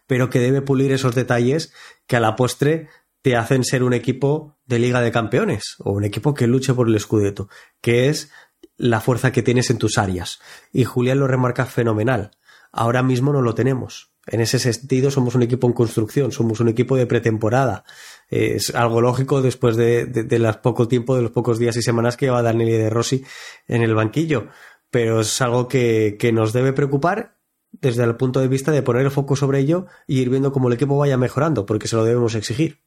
pero 0.07 0.29
que 0.29 0.39
debe 0.39 0.61
pulir 0.61 0.91
esos 0.91 1.15
detalles 1.15 1.71
que 2.05 2.17
a 2.17 2.19
la 2.19 2.35
postre 2.35 2.89
te 3.21 3.37
hacen 3.37 3.63
ser 3.63 3.83
un 3.83 3.93
equipo 3.93 4.57
de 4.65 4.79
Liga 4.79 4.99
de 4.99 5.13
Campeones 5.13 5.77
o 5.79 5.91
un 5.93 6.03
equipo 6.03 6.33
que 6.33 6.47
luche 6.47 6.73
por 6.73 6.89
el 6.89 6.95
escudeto, 6.95 7.47
que 7.79 8.09
es 8.09 8.29
la 8.75 8.99
fuerza 8.99 9.31
que 9.31 9.41
tienes 9.41 9.69
en 9.69 9.77
tus 9.77 9.97
áreas. 9.97 10.41
Y 10.73 10.83
Julián 10.83 11.19
lo 11.19 11.27
remarca 11.27 11.65
fenomenal. 11.65 12.31
Ahora 12.73 13.03
mismo 13.03 13.31
no 13.31 13.41
lo 13.41 13.55
tenemos. 13.55 14.14
En 14.27 14.41
ese 14.41 14.57
sentido 14.57 15.11
somos 15.11 15.35
un 15.35 15.43
equipo 15.43 15.67
en 15.67 15.73
construcción, 15.73 16.31
somos 16.31 16.59
un 16.59 16.69
equipo 16.69 16.97
de 16.97 17.05
pretemporada. 17.05 17.83
Es 18.29 18.73
algo 18.73 19.01
lógico 19.01 19.41
después 19.41 19.75
de, 19.75 20.05
de, 20.05 20.53
poco 20.61 20.87
tiempo, 20.87 21.15
de 21.15 21.21
los 21.21 21.31
pocos 21.31 21.59
días 21.59 21.77
y 21.77 21.81
semanas 21.81 22.17
que 22.17 22.25
lleva 22.25 22.41
Daniel 22.41 22.69
de 22.69 22.89
Rossi 22.89 23.23
en 23.67 23.83
el 23.83 23.93
banquillo. 23.93 24.47
pero 24.89 25.21
es 25.21 25.41
algo 25.41 25.67
que, 25.67 26.17
nos 26.33 26.53
debe 26.53 26.73
preocupar 26.73 27.37
desde 27.71 28.03
el 28.03 28.15
punto 28.15 28.39
de 28.39 28.47
vista 28.47 28.71
de 28.71 28.81
poner 28.81 29.03
el 29.03 29.11
foco 29.11 29.35
sobre 29.35 29.59
ello 29.59 29.85
y 30.07 30.21
ir 30.21 30.29
viendo 30.29 30.51
cómo 30.51 30.69
el 30.69 30.75
equipo 30.75 30.97
vaya 30.97 31.17
mejorando, 31.17 31.65
porque 31.65 31.87
se 31.87 31.95
lo 31.95 32.05
debemos 32.05 32.33
exigir. 32.35 32.79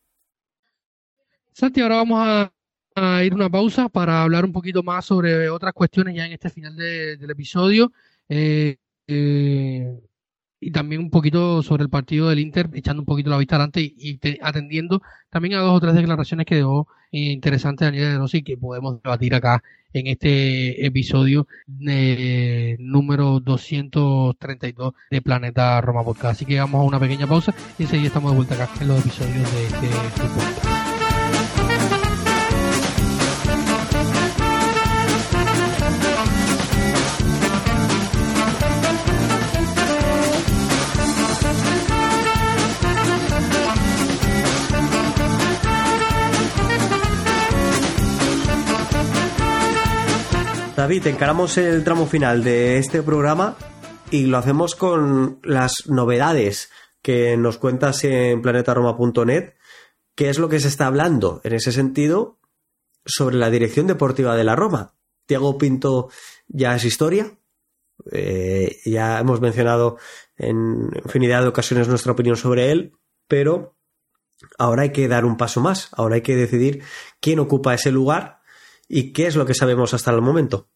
Santi, 1.52 1.82
ahora 1.82 1.96
vamos 1.96 2.20
a, 2.24 2.52
a 2.94 3.24
ir 3.24 3.34
una 3.34 3.50
pausa 3.50 3.88
para 3.88 4.22
hablar 4.22 4.44
un 4.44 4.52
poquito 4.52 4.82
más 4.82 5.04
sobre 5.04 5.48
otras 5.50 5.72
cuestiones 5.72 6.16
ya 6.16 6.26
en 6.26 6.32
este 6.32 6.50
final 6.50 6.74
de, 6.74 7.16
del 7.16 7.30
episodio. 7.30 7.92
Eh, 8.28 8.76
eh, 9.06 10.00
y 10.60 10.70
también 10.70 11.00
un 11.00 11.10
poquito 11.10 11.62
sobre 11.62 11.84
el 11.84 11.90
partido 11.90 12.28
del 12.28 12.38
Inter, 12.38 12.70
echando 12.74 13.02
un 13.02 13.06
poquito 13.06 13.30
la 13.30 13.38
vista 13.38 13.56
adelante 13.56 13.80
y, 13.96 14.18
te, 14.18 14.38
atendiendo 14.42 15.02
también 15.30 15.54
a 15.54 15.60
dos 15.60 15.76
o 15.76 15.80
tres 15.80 15.94
declaraciones 15.94 16.46
que 16.46 16.56
dejó 16.56 16.88
eh, 17.12 17.32
interesantes 17.32 17.86
Daniel 17.86 18.12
de 18.12 18.18
Rossi 18.18 18.42
que 18.42 18.56
podemos 18.56 19.02
debatir 19.02 19.34
acá 19.34 19.62
en 19.92 20.06
este 20.08 20.84
episodio 20.84 21.46
eh, 21.86 22.76
número 22.78 23.40
232 23.40 24.94
de 25.10 25.22
Planeta 25.22 25.80
Roma 25.80 26.04
Podcast. 26.04 26.32
Así 26.32 26.44
que 26.44 26.58
vamos 26.58 26.80
a 26.80 26.84
una 26.84 27.00
pequeña 27.00 27.26
pausa 27.26 27.54
y 27.78 27.84
enseguida 27.84 28.08
estamos 28.08 28.32
de 28.32 28.36
vuelta 28.36 28.62
acá 28.62 28.70
en 28.80 28.88
los 28.88 29.00
episodios 29.00 29.54
de 29.54 29.64
este 29.66 29.88
podcast. 30.28 30.67
David, 50.78 51.08
encaramos 51.08 51.58
el 51.58 51.82
tramo 51.82 52.06
final 52.06 52.44
de 52.44 52.78
este 52.78 53.02
programa 53.02 53.56
y 54.12 54.26
lo 54.26 54.38
hacemos 54.38 54.76
con 54.76 55.40
las 55.42 55.88
novedades 55.88 56.70
que 57.02 57.36
nos 57.36 57.58
cuentas 57.58 58.04
en 58.04 58.40
planetaroma.net. 58.42 59.54
¿Qué 60.14 60.28
es 60.28 60.38
lo 60.38 60.48
que 60.48 60.60
se 60.60 60.68
está 60.68 60.86
hablando 60.86 61.40
en 61.42 61.54
ese 61.54 61.72
sentido 61.72 62.38
sobre 63.04 63.38
la 63.38 63.50
dirección 63.50 63.88
deportiva 63.88 64.36
de 64.36 64.44
la 64.44 64.54
Roma? 64.54 64.94
Tiago 65.26 65.58
Pinto 65.58 66.10
ya 66.46 66.76
es 66.76 66.84
historia. 66.84 67.36
Eh, 68.12 68.76
ya 68.84 69.18
hemos 69.18 69.40
mencionado 69.40 69.96
en 70.36 70.90
infinidad 71.04 71.42
de 71.42 71.48
ocasiones 71.48 71.88
nuestra 71.88 72.12
opinión 72.12 72.36
sobre 72.36 72.70
él, 72.70 72.92
pero 73.26 73.76
ahora 74.58 74.82
hay 74.82 74.92
que 74.92 75.08
dar 75.08 75.24
un 75.24 75.36
paso 75.36 75.60
más. 75.60 75.88
Ahora 75.90 76.14
hay 76.14 76.22
que 76.22 76.36
decidir 76.36 76.84
quién 77.18 77.40
ocupa 77.40 77.74
ese 77.74 77.90
lugar 77.90 78.37
¿Y 78.88 79.12
qué 79.12 79.26
es 79.26 79.36
lo 79.36 79.44
que 79.44 79.54
sabemos 79.54 79.92
hasta 79.92 80.10
el 80.10 80.22
momento? 80.22 80.70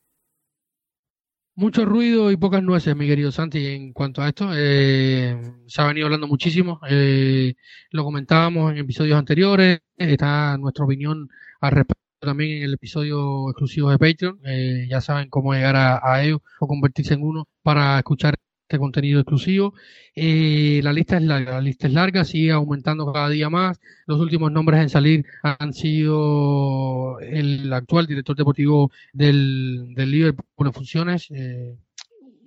Mucho 1.55 1.85
ruido 1.85 2.31
y 2.31 2.37
pocas 2.37 2.63
nueces, 2.63 2.97
mi 2.97 3.07
querido 3.07 3.31
Santi, 3.31 3.67
en 3.67 3.93
cuanto 3.93 4.23
a 4.23 4.29
esto. 4.29 4.51
Eh, 4.55 5.37
se 5.67 5.83
ha 5.83 5.87
venido 5.87 6.07
hablando 6.07 6.27
muchísimo. 6.27 6.81
Eh, 6.89 7.55
lo 7.91 8.05
comentábamos 8.05 8.73
en 8.73 8.79
episodios 8.79 9.19
anteriores. 9.19 9.81
Está 9.97 10.57
nuestra 10.59 10.85
opinión 10.85 11.29
al 11.61 11.73
respecto 11.73 12.03
también 12.21 12.59
en 12.59 12.63
el 12.65 12.75
episodio 12.75 13.51
exclusivo 13.51 13.91
de 13.91 13.99
Patreon. 13.99 14.41
Eh, 14.45 14.87
ya 14.89 15.01
saben 15.01 15.29
cómo 15.29 15.53
llegar 15.53 15.77
a, 15.77 16.01
a 16.03 16.23
ellos 16.23 16.41
o 16.61 16.67
convertirse 16.67 17.15
en 17.15 17.23
uno 17.23 17.49
para 17.63 17.99
escuchar 17.99 18.35
este 18.73 18.79
contenido 18.79 19.21
exclusivo. 19.21 19.75
Eh, 20.15 20.81
la 20.83 20.93
lista 20.93 21.17
es 21.19 21.23
larga, 21.23 21.53
la 21.53 21.61
lista 21.61 21.87
es 21.87 21.93
larga, 21.93 22.25
sigue 22.25 22.53
aumentando 22.53 23.13
cada 23.13 23.29
día 23.29 23.51
más. 23.51 23.79
Los 24.07 24.19
últimos 24.21 24.51
nombres 24.51 24.81
en 24.81 24.89
salir 24.89 25.27
han 25.43 25.73
sido 25.75 27.21
el 27.21 27.71
actual 27.73 28.07
director 28.07 28.35
deportivo 28.37 28.91
del, 29.13 29.93
del 29.95 30.11
Liverpool 30.11 30.67
en 30.67 30.73
funciones, 30.73 31.29
eh, 31.31 31.77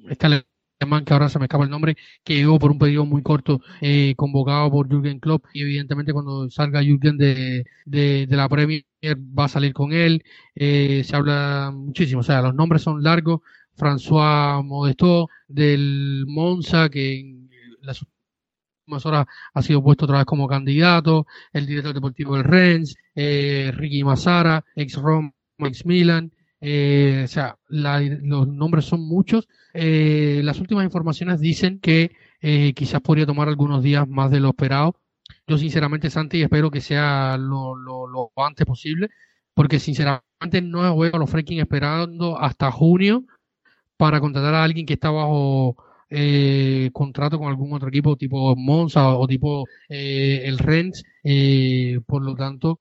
este 0.09 0.27
alemán 0.81 1.05
que 1.05 1.13
ahora 1.13 1.29
se 1.29 1.39
me 1.39 1.45
escapa 1.45 1.63
el 1.63 1.69
nombre, 1.69 1.95
que 2.23 2.35
llegó 2.35 2.59
por 2.59 2.71
un 2.71 2.79
periodo 2.79 3.05
muy 3.05 3.23
corto, 3.23 3.61
eh, 3.81 4.13
convocado 4.17 4.69
por 4.71 4.87
Jürgen 4.89 5.19
Klopp 5.19 5.45
y 5.53 5.61
evidentemente 5.61 6.13
cuando 6.13 6.49
salga 6.49 6.81
Jürgen 6.83 7.17
de, 7.17 7.65
de, 7.85 8.27
de 8.27 8.35
la 8.35 8.49
Premier 8.49 8.85
va 9.17 9.45
a 9.45 9.47
salir 9.49 9.73
con 9.73 9.93
él. 9.93 10.23
Eh, 10.55 11.03
se 11.05 11.15
habla 11.15 11.71
muchísimo, 11.73 12.21
o 12.21 12.23
sea, 12.23 12.41
los 12.41 12.55
nombres 12.55 12.81
son 12.81 13.03
largos, 13.03 13.41
François 13.75 14.63
Modesto 14.63 15.29
del 15.47 16.25
Monza, 16.27 16.89
que 16.89 17.19
en 17.19 17.49
las 17.81 18.01
últimas 18.01 19.05
horas 19.05 19.25
ha 19.53 19.61
sido 19.61 19.83
puesto 19.83 20.05
otra 20.05 20.19
vez 20.19 20.25
como 20.25 20.47
candidato, 20.47 21.25
el 21.53 21.65
director 21.65 21.93
deportivo 21.93 22.35
del 22.35 22.43
Rennes, 22.43 22.95
eh, 23.15 23.71
Ricky 23.75 24.03
Massara, 24.03 24.63
ex 24.75 24.95
Roma, 24.95 25.31
ex 25.59 25.85
Milan, 25.85 26.31
eh, 26.61 27.21
o 27.25 27.27
sea, 27.27 27.57
los 27.67 28.47
nombres 28.47 28.85
son 28.85 29.01
muchos. 29.07 29.47
Eh, 29.73 30.41
las 30.43 30.59
últimas 30.59 30.83
informaciones 30.83 31.39
dicen 31.39 31.79
que 31.79 32.11
eh, 32.41 32.73
quizás 32.73 33.01
podría 33.01 33.25
tomar 33.25 33.47
algunos 33.49 33.83
días 33.83 34.07
más 34.07 34.31
de 34.31 34.39
lo 34.39 34.49
esperado. 34.49 34.95
Yo 35.47 35.57
sinceramente, 35.57 36.09
Santi, 36.09 36.41
espero 36.41 36.71
que 36.71 36.81
sea 36.81 37.37
lo 37.37 38.31
antes 38.37 38.65
posible, 38.65 39.09
porque 39.53 39.79
sinceramente 39.79 40.61
no 40.63 40.97
veo 40.97 41.15
a 41.15 41.19
los 41.19 41.29
Freaking 41.29 41.59
esperando 41.59 42.39
hasta 42.39 42.71
junio 42.71 43.25
para 43.97 44.19
contratar 44.19 44.53
a 44.55 44.63
alguien 44.63 44.85
que 44.85 44.93
está 44.93 45.09
bajo 45.11 45.77
eh, 46.09 46.89
contrato 46.93 47.39
con 47.39 47.47
algún 47.47 47.73
otro 47.73 47.89
equipo 47.89 48.15
tipo 48.15 48.55
Monza 48.55 49.15
o, 49.15 49.27
tipo 49.27 49.65
eh, 49.89 50.41
el 50.45 50.57
Rennes. 50.59 51.03
Eh, 51.23 51.99
por 52.05 52.23
lo 52.23 52.35
tanto, 52.35 52.79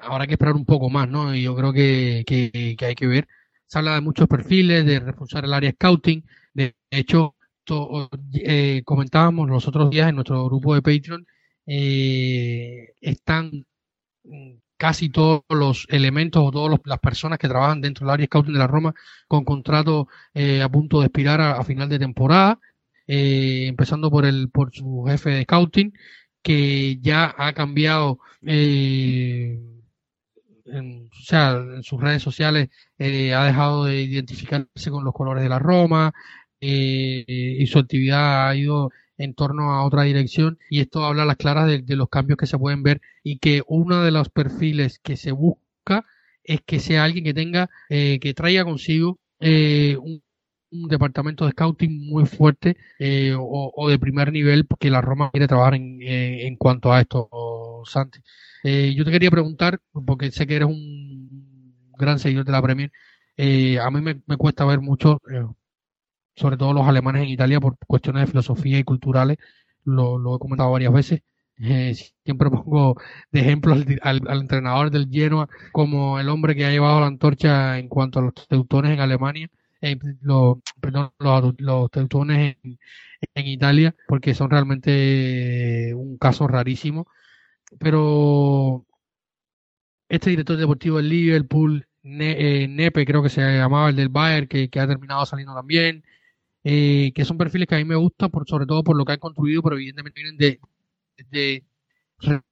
habrá 0.00 0.26
que 0.26 0.34
esperar 0.34 0.54
un 0.54 0.64
poco 0.64 0.90
más, 0.90 1.08
¿no? 1.08 1.34
Y 1.34 1.42
yo 1.42 1.54
creo 1.56 1.72
que, 1.72 2.24
que, 2.26 2.76
hay 2.84 2.94
que 2.94 3.06
ver. 3.06 3.28
Se 3.66 3.78
habla 3.78 3.94
de 3.94 4.00
muchos 4.00 4.28
perfiles, 4.28 4.84
de 4.84 5.00
reforzar 5.00 5.44
el 5.44 5.52
área 5.52 5.72
scouting. 5.72 6.24
De 6.54 6.74
hecho, 6.90 7.36
to, 7.64 8.08
eh, 8.34 8.82
comentábamos 8.84 9.48
los 9.48 9.66
otros 9.68 9.90
días 9.90 10.08
en 10.08 10.16
nuestro 10.16 10.44
grupo 10.46 10.74
de 10.74 10.82
Patreon, 10.82 11.26
eh, 11.66 12.94
están 13.00 13.66
casi 14.80 15.10
todos 15.10 15.44
los 15.50 15.86
elementos 15.90 16.42
o 16.42 16.50
todas 16.50 16.80
las 16.86 16.98
personas 17.00 17.38
que 17.38 17.48
trabajan 17.48 17.82
dentro 17.82 18.06
del 18.06 18.14
área 18.14 18.26
scouting 18.26 18.54
de 18.54 18.58
la 18.58 18.66
Roma 18.66 18.94
con 19.28 19.44
contrato 19.44 20.08
eh, 20.32 20.62
a 20.62 20.70
punto 20.70 21.00
de 21.00 21.06
expirar 21.06 21.38
a, 21.42 21.62
final 21.64 21.90
de 21.90 21.98
temporada, 21.98 22.58
eh, 23.06 23.66
empezando 23.68 24.10
por 24.10 24.24
el 24.24 24.48
por 24.48 24.74
su 24.74 25.04
jefe 25.06 25.30
de 25.30 25.42
scouting 25.42 25.92
que 26.42 26.98
ya 27.02 27.34
ha 27.36 27.52
cambiado 27.52 28.20
eh, 28.46 29.60
en, 30.64 31.10
o 31.12 31.24
sea, 31.24 31.52
en 31.76 31.82
sus 31.82 32.00
redes 32.00 32.22
sociales 32.22 32.70
eh, 32.98 33.34
ha 33.34 33.44
dejado 33.44 33.84
de 33.84 34.00
identificarse 34.00 34.90
con 34.90 35.04
los 35.04 35.12
colores 35.12 35.42
de 35.42 35.50
la 35.50 35.58
Roma 35.58 36.12
eh, 36.58 37.24
y 37.28 37.66
su 37.66 37.78
actividad 37.78 38.48
ha 38.48 38.56
ido 38.56 38.90
en 39.20 39.34
torno 39.34 39.72
a 39.72 39.84
otra 39.84 40.02
dirección 40.04 40.58
y 40.70 40.80
esto 40.80 41.04
habla 41.04 41.22
a 41.22 41.26
las 41.26 41.36
claras 41.36 41.66
de, 41.68 41.96
los 41.96 42.08
cambios 42.08 42.38
que 42.38 42.46
se 42.46 42.58
pueden 42.58 42.82
ver 42.82 43.00
y 43.22 43.38
que 43.38 43.62
uno 43.66 44.02
de 44.02 44.10
los 44.10 44.28
perfiles 44.30 44.98
que 44.98 45.16
se 45.16 45.32
busca 45.32 46.04
es 46.44 46.60
que 46.62 46.80
sea 46.80 47.04
alguien 47.04 47.24
que 47.24 47.34
tenga, 47.34 47.70
eh, 47.88 48.18
que 48.20 48.34
traiga 48.34 48.64
consigo 48.64 49.18
eh, 49.40 49.96
un, 49.98 50.22
departamento 50.88 51.44
de 51.46 51.50
scouting 51.52 52.08
muy 52.08 52.26
fuerte 52.26 52.76
eh, 53.00 53.34
o, 53.36 53.72
o, 53.74 53.88
de 53.90 53.98
primer 53.98 54.32
nivel 54.32 54.66
porque 54.66 54.88
la 54.88 55.00
Roma 55.00 55.30
quiere 55.32 55.48
trabajar 55.48 55.74
en, 55.74 56.00
en, 56.00 56.46
en 56.46 56.56
cuanto 56.56 56.92
a 56.92 57.00
esto, 57.00 57.28
Santi. 57.84 58.20
Eh, 58.62 58.94
yo 58.96 59.04
te 59.04 59.10
quería 59.10 59.30
preguntar, 59.30 59.80
porque 60.06 60.30
sé 60.30 60.46
que 60.46 60.56
eres 60.56 60.68
un 60.68 61.74
gran 61.98 62.18
seguidor 62.18 62.44
de 62.44 62.52
la 62.52 62.62
Premier, 62.62 62.92
eh, 63.36 63.78
a 63.78 63.90
mí 63.90 64.00
me, 64.00 64.22
me 64.26 64.36
cuesta 64.36 64.64
ver 64.64 64.80
mucho 64.80 65.20
eh, 65.32 65.44
sobre 66.40 66.56
todo 66.56 66.72
los 66.72 66.86
alemanes 66.88 67.22
en 67.22 67.28
Italia 67.28 67.60
por 67.60 67.76
cuestiones 67.86 68.22
de 68.22 68.26
filosofía 68.28 68.78
y 68.78 68.84
culturales, 68.84 69.38
lo, 69.84 70.36
he 70.36 70.38
comentado 70.38 70.70
varias 70.72 70.92
veces. 70.92 71.22
Eh, 71.62 71.94
siempre 72.24 72.50
pongo 72.50 72.96
de 73.30 73.40
ejemplo 73.40 73.74
al, 73.74 74.22
al, 74.26 74.40
entrenador 74.40 74.90
del 74.90 75.08
Genoa 75.10 75.46
como 75.72 76.18
el 76.18 76.30
hombre 76.30 76.54
que 76.56 76.64
ha 76.64 76.70
llevado 76.70 77.00
la 77.00 77.06
antorcha 77.06 77.78
en 77.78 77.88
cuanto 77.88 78.18
a 78.18 78.22
los 78.22 78.34
teutones 78.48 78.92
en 78.92 79.00
Alemania, 79.00 79.50
eh, 79.82 79.98
lo, 80.22 80.62
perdón, 80.80 81.12
los, 81.18 81.54
los 81.58 81.90
teutones 81.90 82.56
en, 82.62 83.46
Italia, 83.46 83.94
porque 84.08 84.34
son 84.34 84.50
realmente 84.50 85.92
un 85.94 86.16
caso 86.18 86.46
rarísimo. 86.48 87.06
Pero 87.78 88.86
este 90.08 90.30
director 90.30 90.56
deportivo 90.56 90.96
del 90.98 91.08
Liverpool, 91.08 91.86
ne, 92.02 92.64
eh, 92.64 92.68
Nepe 92.68 93.06
creo 93.06 93.22
que 93.22 93.28
se 93.28 93.40
llamaba 93.42 93.90
el 93.90 93.96
del 93.96 94.08
Bayern, 94.08 94.48
que 94.48 94.70
ha 94.80 94.86
terminado 94.86 95.26
saliendo 95.26 95.54
también, 95.54 96.04
eh, 96.64 97.12
que 97.14 97.24
son 97.24 97.38
perfiles 97.38 97.68
que 97.68 97.74
a 97.76 97.78
mí 97.78 97.84
me 97.84 97.96
gustan, 97.96 98.30
por, 98.30 98.48
sobre 98.48 98.66
todo 98.66 98.84
por 98.84 98.96
lo 98.96 99.04
que 99.04 99.12
han 99.12 99.18
construido, 99.18 99.62
pero 99.62 99.76
evidentemente 99.76 100.20
vienen 100.22 100.36
de, 100.38 100.60
de 101.30 101.64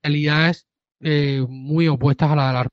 realidades 0.02 0.66
eh, 1.00 1.44
muy 1.48 1.88
opuestas 1.88 2.30
a 2.30 2.36
la 2.36 2.48
de 2.48 2.52
la 2.54 2.68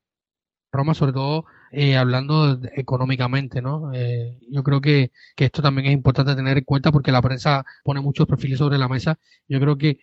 Roma, 0.71 0.93
sobre 0.93 1.13
todo 1.13 1.45
eh, 1.71 1.97
hablando 1.97 2.59
económicamente, 2.75 3.61
¿no? 3.61 3.91
Eh, 3.93 4.39
yo 4.49 4.63
creo 4.63 4.81
que, 4.81 5.11
que 5.35 5.45
esto 5.45 5.61
también 5.61 5.87
es 5.87 5.93
importante 5.93 6.35
tener 6.35 6.57
en 6.57 6.63
cuenta 6.65 6.91
porque 6.91 7.11
la 7.11 7.21
prensa 7.21 7.65
pone 7.83 8.01
muchos 8.01 8.27
perfiles 8.27 8.59
sobre 8.59 8.77
la 8.77 8.87
mesa. 8.89 9.19
Yo 9.47 9.59
creo 9.59 9.77
que 9.77 9.99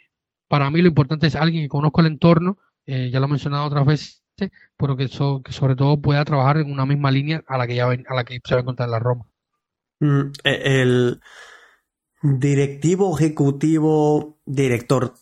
para 0.49 0.71
mí 0.71 0.83
lo 0.83 0.89
importante 0.89 1.27
es 1.27 1.37
alguien 1.37 1.65
que 1.65 1.69
conozca 1.69 2.03
el 2.03 2.09
entorno, 2.09 2.59
eh, 2.87 3.11
ya 3.11 3.21
lo 3.21 3.27
he 3.27 3.29
mencionado 3.31 3.67
otras 3.67 3.87
veces, 3.87 4.23
pero 4.77 4.97
que, 4.97 5.09
sobre 5.09 5.77
todo 5.77 6.01
pueda 6.01 6.25
trabajar 6.25 6.59
en 6.59 6.71
una 6.73 6.87
misma 6.87 7.11
línea 7.11 7.43
a 7.47 7.59
la 7.59 7.67
que 7.67 7.75
ya 7.77 7.87
a 7.89 8.15
la 8.15 8.25
que 8.25 8.41
se 8.45 8.55
va 8.55 8.61
a 8.61 8.63
encontrar 8.63 8.89
en 8.89 8.93
la 8.93 8.99
Roma. 8.99 9.27
Mm, 10.03 10.33
e, 10.43 10.83
el 10.83 11.21
directivo, 12.23 13.17
ejecutivo, 13.17 14.41
director 14.45 15.15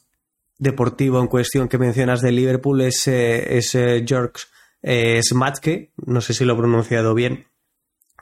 deportivo 0.56 1.20
en 1.20 1.26
cuestión 1.26 1.68
que 1.68 1.76
mencionas 1.76 2.22
de 2.22 2.32
Liverpool 2.32 2.80
es, 2.80 3.06
eh, 3.06 3.58
es 3.58 3.74
eh, 3.74 4.02
George 4.06 4.44
eh, 4.82 5.20
Smatke, 5.22 5.92
no 6.06 6.22
sé 6.22 6.32
si 6.32 6.46
lo 6.46 6.54
he 6.54 6.56
pronunciado 6.56 7.12
bien, 7.14 7.46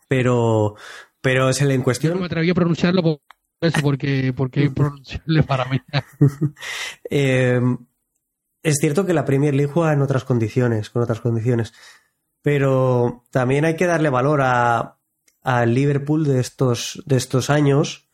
pero, 0.09 0.75
pero 1.21 1.49
es 1.49 1.63
el 1.63 1.71
en 1.71 1.83
cuestión. 1.83 2.15
no 2.15 2.21
me 2.21 2.27
atreví 2.27 2.51
a 2.51 2.55
pronunciarlo 2.55 3.03
por 3.03 3.21
eso, 3.61 3.81
porque, 3.81 4.33
porque 4.37 4.69
pronunciarle 4.71 5.45
para 5.45 5.65
mí. 5.67 5.81
es 7.09 8.75
cierto 8.81 9.07
que 9.07 9.15
la 9.15 9.25
Premier 9.25 9.55
League 9.55 9.73
juega 9.73 9.93
en 9.93 10.03
otras 10.03 10.25
condiciones, 10.25 10.91
con 10.91 11.03
otras 11.03 11.21
condiciones, 11.21 11.73
pero 12.43 13.25
también 13.31 13.65
hay 13.65 13.77
que 13.77 13.87
darle 13.87 14.11
valor 14.11 14.41
a, 14.43 14.98
al 15.49 15.73
Liverpool 15.73 16.25
de 16.25 16.41
estos, 16.41 17.03
de 17.07 17.17
estos 17.17 17.49
años 17.49 18.11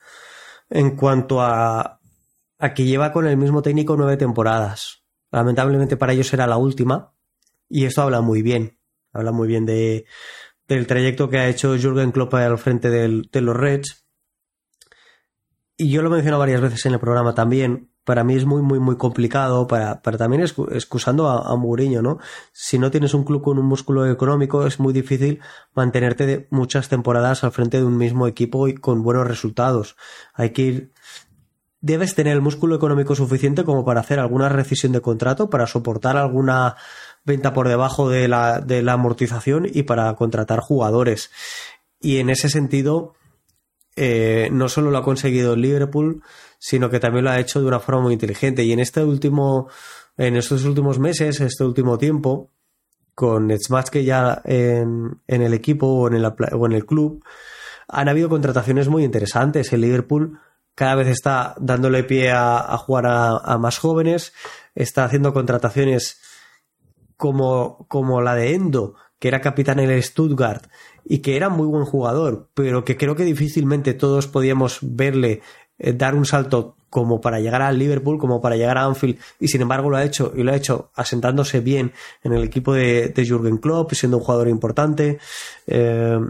en 0.70 0.95
cuanto 0.95 1.43
a, 1.43 1.99
a 2.61 2.74
que 2.74 2.85
lleva 2.85 3.11
con 3.11 3.26
el 3.26 3.37
mismo 3.37 3.61
técnico 3.61 3.97
nueve 3.97 4.16
temporadas. 4.16 5.03
Lamentablemente 5.32 5.97
para 5.97 6.12
ellos 6.12 6.32
era 6.32 6.47
la 6.47 6.59
última 6.59 7.12
y 7.68 7.87
esto 7.87 8.03
habla 8.03 8.20
muy 8.20 8.43
bien. 8.43 8.78
Habla 9.12 9.32
muy 9.32 9.49
bien 9.49 9.66
de, 9.66 10.07
del 10.68 10.87
trayecto 10.87 11.28
que 11.28 11.39
ha 11.39 11.49
hecho 11.49 11.76
Jürgen 11.76 12.12
Klopp 12.12 12.35
al 12.35 12.57
frente 12.57 12.89
del, 12.89 13.28
de 13.32 13.41
los 13.41 13.57
Reds. 13.57 14.07
Y 15.76 15.91
yo 15.91 16.03
lo 16.03 16.11
he 16.11 16.12
mencionado 16.12 16.39
varias 16.39 16.61
veces 16.61 16.87
en 16.87 16.93
el 16.93 17.01
programa 17.01 17.35
también 17.35 17.91
para 18.05 18.22
mí 18.22 18.34
es 18.34 18.44
muy, 18.44 18.62
muy, 18.62 18.78
muy 18.78 18.96
complicado, 18.96 19.66
para, 19.66 20.02
para 20.02 20.18
también 20.18 20.42
excusando 20.42 21.28
a, 21.28 21.50
a 21.50 21.57
Mourinho, 21.57 22.02
¿no? 22.02 22.18
Si 22.52 22.78
no 22.78 22.90
tienes 22.90 23.14
un 23.14 23.24
club 23.24 23.42
con 23.42 23.59
un 23.59 23.66
músculo 23.66 24.07
económico, 24.11 24.66
es 24.66 24.78
muy 24.78 24.92
difícil 24.92 25.40
mantenerte 25.74 26.26
de 26.26 26.46
muchas 26.50 26.88
temporadas 26.88 27.44
al 27.44 27.52
frente 27.52 27.78
de 27.78 27.84
un 27.84 27.96
mismo 27.96 28.26
equipo 28.26 28.68
y 28.68 28.74
con 28.74 29.02
buenos 29.02 29.26
resultados. 29.26 29.96
Hay 30.34 30.50
que 30.50 30.62
ir. 30.62 30.92
Debes 31.80 32.14
tener 32.14 32.32
el 32.34 32.40
músculo 32.40 32.76
económico 32.76 33.14
suficiente 33.14 33.64
como 33.64 33.84
para 33.84 34.00
hacer 34.00 34.18
alguna 34.18 34.48
rescisión 34.48 34.92
de 34.92 35.02
contrato, 35.02 35.50
para 35.50 35.66
soportar 35.66 36.16
alguna 36.16 36.76
venta 37.24 37.52
por 37.52 37.68
debajo 37.68 38.09
de 38.09 38.28
la, 38.28 38.61
de 38.61 38.82
la 38.82 38.94
amortización 38.94 39.66
y 39.70 39.82
para 39.82 40.14
contratar 40.14 40.61
jugadores. 40.61 41.30
Y 42.00 42.18
en 42.18 42.30
ese 42.30 42.48
sentido, 42.48 43.14
eh, 43.96 44.48
no 44.52 44.68
solo 44.68 44.90
lo 44.90 44.98
ha 44.98 45.05
conseguido 45.05 45.57
Liverpool, 45.57 46.22
sino 46.67 46.89
que 46.89 46.99
también 46.99 47.27
lo 47.27 47.31
ha 47.31 47.39
hecho 47.39 47.61
de 47.61 47.67
una 47.67 47.79
forma 47.79 48.01
muy 48.01 48.15
inteligente. 48.15 48.65
Y 48.65 48.73
en 48.73 48.81
este 48.81 49.05
último, 49.05 49.69
en 50.17 50.35
estos 50.35 50.65
últimos 50.65 50.99
meses, 50.99 51.39
este 51.43 51.62
último 51.62 51.99
tiempo, 51.99 52.53
con 53.15 53.53
que 53.93 54.03
ya 54.03 54.41
en, 54.47 55.21
el 55.27 55.53
equipo 55.53 55.87
o 55.87 56.09
en 56.09 56.73
el, 56.73 56.87
club, 56.87 57.23
han 57.87 58.09
habido 58.09 58.31
contrataciones 58.31 58.89
muy 58.89 59.05
interesantes. 59.05 59.75
El 59.75 59.83
Liverpool 59.83 60.41
cada 60.75 60.95
vez 60.95 61.09
está 61.09 61.55
dándole 61.61 62.03
pie 62.03 62.31
a, 62.33 62.79
jugar 62.79 63.05
a, 63.09 63.59
más 63.59 63.77
jóvenes, 63.77 64.33
está 64.75 65.05
haciendo 65.05 65.35
contrataciones 65.35 66.19
como, 67.19 67.85
como 67.89 68.23
la 68.23 68.35
de 68.35 68.55
Endo, 68.55 68.95
que 69.19 69.29
era 69.29 69.43
capitán 69.43 69.81
en 69.81 69.91
el 69.91 70.03
Stuttgart 70.03 70.67
y 71.05 71.19
que 71.19 71.37
era 71.37 71.51
muy 71.51 71.67
buen 71.67 71.85
jugador, 71.85 72.49
pero 72.55 72.87
que 72.87 72.97
creo 72.97 73.15
que 73.17 73.25
difícilmente 73.25 73.93
todos 73.93 74.29
podíamos 74.29 74.79
verle 74.81 75.43
dar 75.93 76.14
un 76.14 76.24
salto 76.24 76.76
como 76.95 77.20
para 77.20 77.41
llegar 77.41 77.61
al 77.61 77.76
Liverpool, 77.76 78.18
como 78.20 78.41
para 78.41 78.55
llegar 78.55 78.78
a 78.78 78.85
Anfield, 78.85 79.18
y 79.41 79.49
sin 79.49 79.62
embargo 79.62 79.91
lo 79.91 79.97
ha 79.97 80.05
hecho, 80.05 80.32
y 80.37 80.45
lo 80.45 80.53
ha 80.53 80.55
hecho 80.55 80.93
asentándose 80.95 81.59
bien 81.59 81.93
en 82.22 82.35
el 82.35 82.45
equipo 82.45 82.72
de, 82.72 83.09
de 83.09 83.26
Jürgen 83.26 83.59
Klopp, 83.59 83.95
siendo 83.95 84.18
un 84.18 84.22
jugador 84.22 84.47
importante. 84.47 85.18
Eh, 85.66 86.20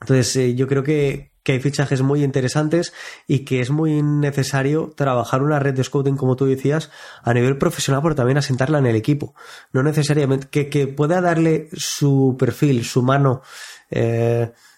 entonces, 0.00 0.34
eh, 0.34 0.56
yo 0.56 0.66
creo 0.66 0.82
que, 0.82 1.30
que, 1.44 1.52
hay 1.52 1.60
fichajes 1.60 2.02
muy 2.02 2.24
interesantes 2.24 2.92
y 3.28 3.44
que 3.44 3.60
es 3.60 3.70
muy 3.70 4.02
necesario 4.02 4.92
trabajar 4.96 5.44
una 5.44 5.60
red 5.60 5.74
de 5.74 5.84
scouting, 5.84 6.16
como 6.16 6.34
tú 6.34 6.46
decías, 6.46 6.90
a 7.22 7.32
nivel 7.32 7.56
profesional, 7.56 8.02
pero 8.02 8.16
también 8.16 8.38
asentarla 8.38 8.80
en 8.80 8.86
el 8.86 8.96
equipo. 8.96 9.36
No 9.72 9.84
necesariamente 9.84 10.48
que 10.48 10.88
pueda 10.88 11.20
darle 11.20 11.68
su 11.72 12.34
perfil, 12.36 12.84
su 12.84 13.04
mano, 13.04 13.42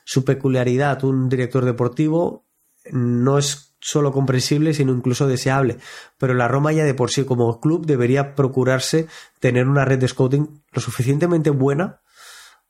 su 0.05 0.25
peculiaridad, 0.27 1.03
un 1.05 1.31
director 1.31 1.65
deportivo, 1.65 2.45
no 2.93 3.39
es 3.39 3.66
solo 3.81 4.13
comprensible, 4.13 4.75
sino 4.75 4.93
incluso 4.93 5.27
deseable. 5.27 5.79
Pero 6.19 6.35
la 6.35 6.49
Roma 6.49 6.73
ya 6.73 6.85
de 6.85 6.95
por 6.95 7.11
sí 7.11 7.25
como 7.25 7.61
club 7.61 7.87
debería 7.87 8.35
procurarse 8.35 9.07
tener 9.41 9.69
una 9.69 9.85
red 9.85 9.99
de 9.99 10.09
scouting 10.09 10.63
lo 10.73 10.81
suficientemente 10.81 11.51
buena 11.51 12.01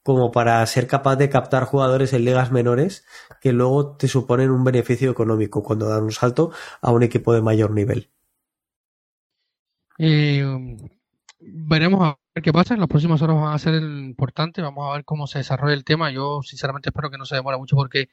como 0.02 0.30
para 0.30 0.64
ser 0.66 0.86
capaz 0.86 1.16
de 1.16 1.28
captar 1.28 1.64
jugadores 1.64 2.12
en 2.12 2.24
ligas 2.24 2.52
menores 2.52 3.04
que 3.40 3.52
luego 3.52 3.96
te 3.96 4.07
suponen 4.07 4.52
un 4.52 4.62
beneficio 4.62 5.11
económico 5.11 5.64
cuando 5.64 5.88
dan 5.88 6.04
un 6.04 6.12
salto 6.12 6.52
a 6.80 6.92
un 6.92 7.02
equipo 7.02 7.34
de 7.34 7.42
mayor 7.42 7.72
nivel. 7.72 8.09
Eh, 9.98 10.44
veremos 11.40 12.00
a 12.02 12.18
ver 12.34 12.44
qué 12.44 12.52
pasa. 12.52 12.74
En 12.74 12.80
las 12.80 12.88
próximas 12.88 13.20
horas 13.20 13.36
van 13.36 13.52
a 13.52 13.59
ser 13.59 13.74
importantes. 13.74 14.62
Vamos 14.62 14.88
a 14.88 14.94
ver 14.94 15.04
cómo 15.04 15.26
se 15.26 15.38
desarrolla 15.38 15.74
el 15.74 15.84
tema. 15.84 16.12
Yo 16.12 16.40
sinceramente 16.42 16.90
espero 16.90 17.11
que 17.11 17.18
no 17.18 17.24
se 17.24 17.34
demore 17.34 17.59
mucho 17.59 17.74
porque 17.74 18.09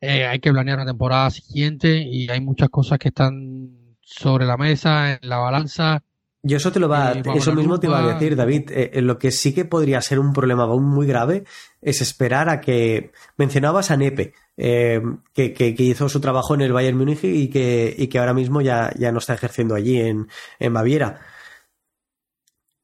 eh, 0.00 0.26
hay 0.26 0.40
que 0.40 0.52
planear 0.52 0.78
la 0.78 0.86
temporada 0.86 1.30
siguiente 1.30 2.02
y 2.02 2.28
hay 2.30 2.40
muchas 2.40 2.68
cosas 2.68 2.98
que 2.98 3.08
están 3.08 3.96
sobre 4.00 4.46
la 4.46 4.56
mesa, 4.56 5.12
en 5.12 5.28
la 5.28 5.38
balanza. 5.38 6.02
Y 6.42 6.54
eso 6.54 6.70
te 6.70 6.78
lo 6.78 6.88
va, 6.88 7.12
eh, 7.12 7.22
eso 7.34 7.52
mismo 7.54 7.80
te 7.80 7.88
iba 7.88 7.98
a 7.98 8.14
decir, 8.14 8.36
David. 8.36 8.70
Eh, 8.70 9.00
lo 9.02 9.18
que 9.18 9.32
sí 9.32 9.52
que 9.52 9.64
podría 9.64 10.00
ser 10.00 10.18
un 10.18 10.32
problema 10.32 10.64
aún 10.64 10.84
muy 10.84 11.06
grave 11.06 11.44
es 11.80 12.02
esperar 12.02 12.48
a 12.48 12.60
que 12.60 13.10
mencionabas 13.36 13.90
a 13.90 13.96
Nepe, 13.96 14.34
que, 14.56 15.52
que, 15.52 15.74
hizo 15.78 16.08
su 16.08 16.20
trabajo 16.20 16.54
en 16.54 16.60
el 16.60 16.72
Bayern 16.72 16.96
Múnich 16.96 17.24
y 17.24 17.48
que, 17.48 17.94
y 17.96 18.06
que 18.06 18.18
ahora 18.18 18.34
mismo 18.34 18.60
ya, 18.60 18.92
ya 18.96 19.10
no 19.12 19.18
está 19.18 19.34
ejerciendo 19.34 19.74
allí 19.74 19.98
en, 19.98 20.28
en 20.60 20.72
Baviera. 20.72 21.20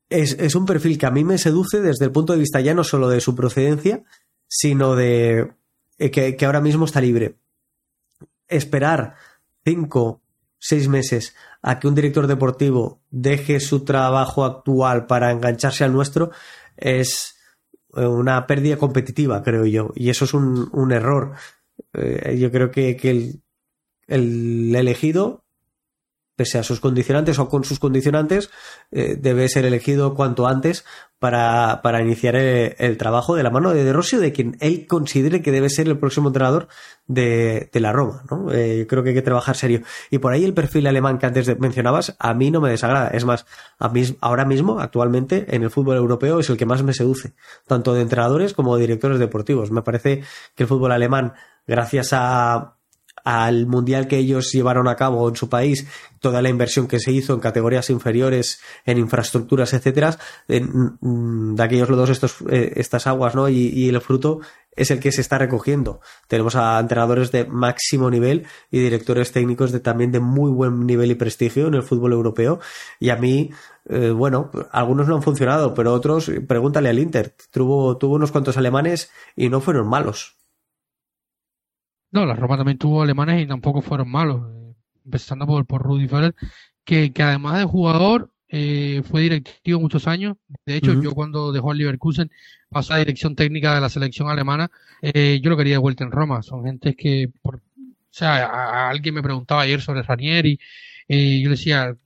Es, 0.09 0.37
es 0.39 0.55
un 0.55 0.67
perfil 0.67 0.99
que 0.99 1.07
a 1.07 1.11
mí 1.11 1.25
me 1.25 1.39
seduce 1.39 1.81
desde 1.81 2.07
el 2.07 2.13
punto 2.13 2.33
de 2.33 2.41
vista 2.41 2.61
ya 2.61 2.75
no 2.75 2.85
solo 2.85 3.09
de 3.09 3.21
su 3.21 3.35
procedencia, 3.35 4.03
sino 4.49 4.95
de 4.97 5.53
eh, 6.03 6.37
que, 6.37 6.45
ahora 6.45 6.61
mismo 6.61 6.85
está 6.85 7.01
libre. 7.01 7.37
Esperar 8.49 9.15
cinco, 9.65 10.21
seis 10.59 10.89
meses 10.89 11.37
a 11.63 11.79
que 11.79 11.87
un 11.87 11.95
director 11.95 12.27
deportivo 12.27 13.01
deje 13.11 13.61
su 13.61 13.85
trabajo 13.85 14.45
actual 14.45 15.07
para 15.07 15.31
engancharse 15.31 15.85
al 15.85 15.93
nuestro 15.93 16.33
es 16.77 17.37
eh, 17.95 18.05
una 18.05 18.49
pérdida 18.49 18.79
competitiva, 18.79 19.45
creo 19.45 19.65
yo. 19.65 19.93
Y 19.95 20.11
eso 20.11 20.25
es 20.25 20.35
un, 20.35 20.91
error. 20.91 21.37
Eh, 21.93 22.37
yo 22.37 22.51
creo 22.51 22.73
que, 22.73 22.99
el, 23.05 23.41
el, 24.09 24.75
elegido, 24.75 25.45
pese 26.37 26.59
a 26.59 26.63
sus 26.63 26.81
condicionantes 26.81 27.39
o 27.39 27.49
con 27.49 27.65
sus 27.65 27.79
condicionantes, 27.79 28.51
debe 28.91 29.49
ser 29.49 29.65
elegido 29.65 30.15
cuanto 30.15 30.47
antes 30.47 30.85
para, 31.23 31.83
para 31.83 32.03
iniciar 32.03 32.35
el, 32.35 32.97
trabajo 32.99 33.37
de 33.37 33.45
la 33.45 33.51
mano 33.51 33.73
de 33.73 33.85
De 33.85 33.93
Rossi 33.93 34.17
de 34.17 34.33
quien 34.33 34.57
él 34.59 34.89
considere 34.89 35.41
que 35.41 35.53
debe 35.53 35.71
ser 35.71 35.87
el 35.87 35.97
próximo 35.97 36.31
entrenador 36.31 36.67
de, 37.07 37.71
de 37.73 37.79
la 37.79 37.93
Roma. 37.93 38.25
¿no? 38.29 38.51
Eh, 38.51 38.79
yo 38.81 38.87
creo 38.89 39.05
que 39.05 39.11
hay 39.11 39.15
que 39.15 39.23
trabajar 39.23 39.55
serio. 39.55 39.83
Y 40.11 40.19
por 40.19 40.33
ahí 40.33 40.45
el 40.45 40.53
perfil 40.53 40.89
alemán 40.89 41.19
que 41.19 41.27
antes 41.27 41.61
mencionabas, 41.61 42.17
a 42.19 42.35
mí 42.35 42.51
no 42.51 42.61
me 42.61 42.71
desagrada. 42.71 43.07
Es 43.11 43.25
más, 43.25 43.47
a 43.79 43.89
mí, 43.89 44.03
ahora 44.21 44.45
mismo, 44.45 44.81
actualmente, 44.81 45.47
en 45.55 45.63
el 45.63 45.71
fútbol 45.71 45.97
europeo 45.97 46.41
es 46.41 46.51
el 46.51 46.57
que 46.57 46.67
más 46.67 46.83
me 46.83 46.93
seduce, 46.93 47.35
tanto 47.69 47.95
de 47.95 48.03
entrenadores 48.03 48.53
como 48.53 48.75
de 48.75 48.81
directores 48.81 49.21
deportivos. 49.21 49.71
Me 49.71 49.83
parece 49.83 50.25
que 50.57 50.65
el 50.65 50.69
fútbol 50.69 50.91
alemán, 50.91 51.35
gracias 51.69 52.09
a 52.15 52.79
al 53.25 53.67
mundial 53.67 54.09
que 54.09 54.19
ellos 54.19 54.51
llevaron 54.53 54.89
a 54.89 54.97
cabo 54.97 55.29
en 55.29 55.37
su 55.37 55.49
país, 55.49 55.87
toda 56.21 56.41
la 56.41 56.49
inversión 56.49 56.89
que 56.89 57.01
se 57.01 57.13
hizo 57.13 57.35
en 57.35 57.41
categorías 57.41 57.91
inferiores, 57.91 58.61
en 58.87 58.99
infraestructuras, 58.99 59.75
etcétera, 59.75 60.17
mm, 60.49 61.55
de 61.55 61.63
aquellos 61.63 61.91
lodos 61.91 62.11
estos, 62.11 62.37
eh, 62.49 62.73
estas 62.77 63.07
aguas, 63.07 63.35
¿no? 63.35 63.49
Y, 63.49 63.89
el 63.89 64.01
fruto 64.01 64.41
es 64.75 64.91
el 64.91 65.01
que 65.01 65.13
se 65.13 65.21
está 65.21 65.37
recogiendo. 65.39 66.01
Tenemos 66.29 66.57
a 66.57 66.79
entrenadores 66.79 67.31
de 67.33 67.45
máximo 67.45 68.11
nivel 68.11 68.47
y 68.71 68.79
directores 68.79 69.33
técnicos 69.33 69.73
de 69.73 69.81
también 69.81 70.13
de 70.13 70.21
muy 70.21 70.51
buen 70.51 70.87
nivel 70.87 71.11
y 71.11 71.15
prestigio 71.15 71.67
en 71.67 71.75
el 71.75 71.83
fútbol 71.83 72.13
europeo. 72.13 72.61
Y 72.99 73.11
a 73.11 73.17
mí, 73.17 73.51
eh, 73.89 74.11
bueno, 74.11 74.51
algunos 74.71 75.09
no 75.09 75.17
han 75.17 75.23
funcionado, 75.23 75.75
pero 75.75 75.93
otros, 75.93 76.31
pregúntale 76.49 76.89
al 76.89 76.99
Inter, 76.99 77.35
tuvo, 77.51 77.99
tuvo 77.99 78.15
unos 78.15 78.33
cuantos 78.33 78.57
alemanes 78.57 79.11
y 79.37 79.49
no 79.49 79.61
fueron 79.61 79.89
malos. 79.89 80.42
No, 82.13 82.27
la 82.27 82.35
Roma 82.35 82.57
también 82.59 82.79
tuvo 82.79 83.03
alemanes 83.03 83.43
y 83.43 83.47
tampoco 83.47 83.81
fueron 83.83 84.11
malos. 84.11 84.43
Eh, 84.55 84.75
empezando 85.05 85.47
por, 85.47 85.67
por 85.67 85.83
Rudy 85.83 86.07
Feller, 86.07 86.35
que, 86.85 87.13
que 87.13 87.23
además 87.23 87.59
de 87.59 87.65
jugador 87.65 88.31
eh, 88.49 89.03
fue 89.05 89.23
directivo 89.23 89.81
muchos 89.81 90.07
años. 90.07 90.37
De 90.67 90.77
hecho, 90.77 91.01
yo 91.03 91.13
cuando 91.13 91.53
dejó 91.53 91.73
el 91.73 91.79
Leverkusen 91.79 92.31
pasó 92.69 92.93
a 92.95 92.99
dirección 92.99 93.35
técnica 93.35 93.75
de 93.75 93.81
la 93.81 93.89
selección 93.89 94.29
alemana. 94.29 94.71
Eh, 95.01 95.41
yo 95.43 95.51
lo 95.51 95.57
quería 95.57 95.75
de 95.75 95.79
vuelta 95.79 96.05
en 96.05 96.13
Roma. 96.13 96.43
Son 96.43 96.63
gente 96.65 96.95
que, 96.95 97.31
por, 97.41 97.57
o 97.57 97.61
sea, 98.11 98.91
alguien 98.91 99.15
me 99.15 99.23
preguntaba 99.23 99.63
ayer 99.63 99.81
sobre 99.81 100.03
Ranieri. 100.03 100.59
y 101.09 101.43
yo 101.43 101.49
le 101.49 101.57
decía, 101.57 101.97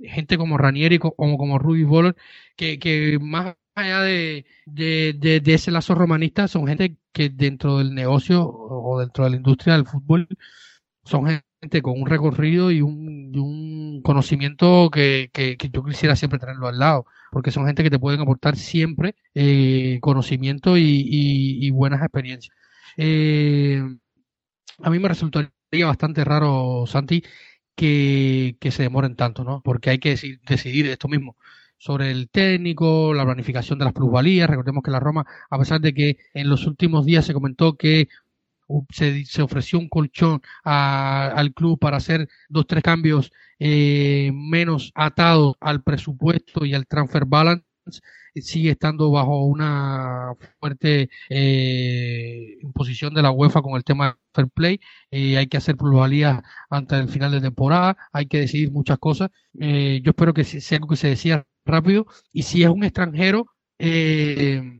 gente 0.00 0.38
como 0.38 0.56
Ranieri 0.58 0.98
como, 0.98 1.36
como 1.36 1.58
Rudy 1.58 1.84
Voller, 1.84 2.16
que, 2.56 2.78
que 2.78 3.18
más 3.20 3.54
allá 3.74 4.02
de, 4.02 4.46
de, 4.66 5.40
de, 5.42 5.54
ese 5.54 5.70
lazo 5.70 5.94
romanista, 5.94 6.48
son 6.48 6.66
gente 6.66 6.96
que 7.12 7.28
dentro 7.30 7.78
del 7.78 7.94
negocio 7.94 8.46
o 8.48 9.00
dentro 9.00 9.24
de 9.24 9.30
la 9.30 9.36
industria 9.36 9.74
del 9.74 9.86
fútbol 9.86 10.28
son 11.04 11.26
gente 11.26 11.82
con 11.82 12.00
un 12.00 12.06
recorrido 12.06 12.70
y 12.70 12.82
un, 12.82 13.32
un 13.36 14.02
conocimiento 14.02 14.90
que, 14.90 15.30
que, 15.32 15.56
yo 15.72 15.84
quisiera 15.84 16.16
siempre 16.16 16.38
tenerlo 16.38 16.68
al 16.68 16.78
lado, 16.78 17.06
porque 17.30 17.50
son 17.50 17.66
gente 17.66 17.82
que 17.82 17.90
te 17.90 17.98
pueden 17.98 18.20
aportar 18.20 18.56
siempre 18.56 19.14
eh, 19.34 19.98
conocimiento 20.00 20.76
y, 20.76 21.06
y, 21.60 21.70
buenas 21.70 22.02
experiencias. 22.02 22.54
Eh, 22.96 23.82
a 24.82 24.90
mí 24.90 24.98
me 24.98 25.08
resultaría 25.08 25.86
bastante 25.86 26.24
raro, 26.24 26.84
Santi, 26.86 27.22
que, 27.74 28.56
que 28.60 28.70
se 28.70 28.82
demoren 28.82 29.16
tanto, 29.16 29.44
¿no? 29.44 29.62
Porque 29.62 29.90
hay 29.90 29.98
que 29.98 30.16
decidir 30.46 30.86
esto 30.86 31.08
mismo 31.08 31.36
sobre 31.82 32.12
el 32.12 32.30
técnico, 32.30 33.12
la 33.12 33.24
planificación 33.24 33.76
de 33.76 33.86
las 33.86 33.92
plusvalías. 33.92 34.48
Recordemos 34.48 34.84
que 34.84 34.92
la 34.92 35.00
Roma, 35.00 35.26
a 35.50 35.58
pesar 35.58 35.80
de 35.80 35.92
que 35.92 36.16
en 36.32 36.48
los 36.48 36.64
últimos 36.68 37.04
días 37.04 37.26
se 37.26 37.34
comentó 37.34 37.76
que 37.76 38.06
se, 38.90 39.24
se 39.24 39.42
ofreció 39.42 39.80
un 39.80 39.88
colchón 39.88 40.40
al 40.62 41.52
club 41.52 41.80
para 41.80 41.96
hacer 41.96 42.28
dos, 42.48 42.68
tres 42.68 42.84
cambios 42.84 43.32
eh, 43.58 44.30
menos 44.32 44.92
atados 44.94 45.56
al 45.58 45.82
presupuesto 45.82 46.64
y 46.64 46.72
al 46.72 46.86
transfer 46.86 47.24
balance, 47.26 47.64
sigue 48.40 48.70
estando 48.70 49.10
bajo 49.10 49.44
una 49.44 50.34
fuerte 50.58 51.10
eh, 51.28 52.58
imposición 52.62 53.14
de 53.14 53.22
la 53.22 53.30
UEFA 53.30 53.62
con 53.62 53.74
el 53.76 53.84
tema 53.84 54.18
fair 54.32 54.48
play. 54.48 54.80
Eh, 55.10 55.36
hay 55.36 55.46
que 55.46 55.56
hacer 55.58 55.76
plusvalías 55.76 56.42
antes 56.70 56.98
del 56.98 57.08
final 57.08 57.32
de 57.32 57.40
temporada, 57.40 57.96
hay 58.12 58.26
que 58.26 58.40
decidir 58.40 58.72
muchas 58.72 58.98
cosas. 58.98 59.30
Eh, 59.60 60.00
yo 60.02 60.10
espero 60.10 60.34
que 60.34 60.44
sea 60.44 60.76
algo 60.78 60.88
que 60.88 60.96
se 60.96 61.08
decía 61.08 61.44
rápido 61.64 62.06
y 62.32 62.42
si 62.42 62.62
es 62.62 62.68
un 62.68 62.84
extranjero, 62.84 63.46
eh, 63.78 64.78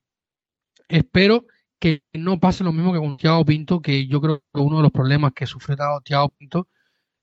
espero 0.88 1.46
que 1.78 2.02
no 2.12 2.38
pase 2.38 2.64
lo 2.64 2.72
mismo 2.72 2.92
que 2.92 3.00
con 3.00 3.16
Thiago 3.16 3.44
Pinto, 3.44 3.82
que 3.82 4.06
yo 4.06 4.20
creo 4.20 4.42
que 4.52 4.60
uno 4.60 4.76
de 4.78 4.84
los 4.84 4.92
problemas 4.92 5.32
que 5.34 5.46
sufrió 5.46 5.76
Thiago 6.04 6.28
Pinto 6.30 6.68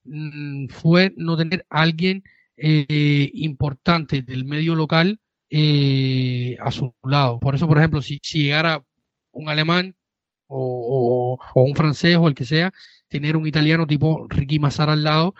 mm, 0.03 0.67
fue 0.69 1.13
no 1.17 1.37
tener 1.37 1.65
alguien 1.69 2.23
eh, 2.57 3.31
importante 3.35 4.21
del 4.21 4.45
medio 4.45 4.75
local 4.75 5.19
eh, 5.49 6.57
a 6.59 6.71
su 6.71 6.93
lado. 7.03 7.39
Por 7.39 7.55
eso, 7.55 7.67
por 7.67 7.77
ejemplo, 7.77 8.01
si, 8.01 8.19
llegara 8.19 8.83
un 9.31 9.49
alemán 9.49 9.95
o, 10.47 11.39
un 11.55 11.75
francés 11.75 12.17
o 12.17 12.27
el 12.27 12.35
que 12.35 12.45
sea, 12.45 12.71
tener 13.07 13.37
un 13.37 13.47
italiano 13.47 13.87
tipo 13.87 14.27
Ricky 14.29 14.59
Massara 14.59 14.93
al 14.93 15.03
lado, 15.03 15.35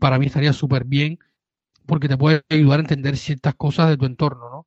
para 0.00 0.18
mí 0.18 0.26
estaría 0.26 0.52
súper 0.52 0.84
bien 0.84 1.18
porque 1.86 2.08
te 2.08 2.18
puede 2.18 2.42
ayudar 2.50 2.80
a 2.80 2.82
entender 2.82 3.16
ciertas 3.16 3.54
cosas 3.54 3.88
de 3.88 3.96
tu 3.96 4.04
entorno, 4.04 4.50
¿no? 4.50 4.66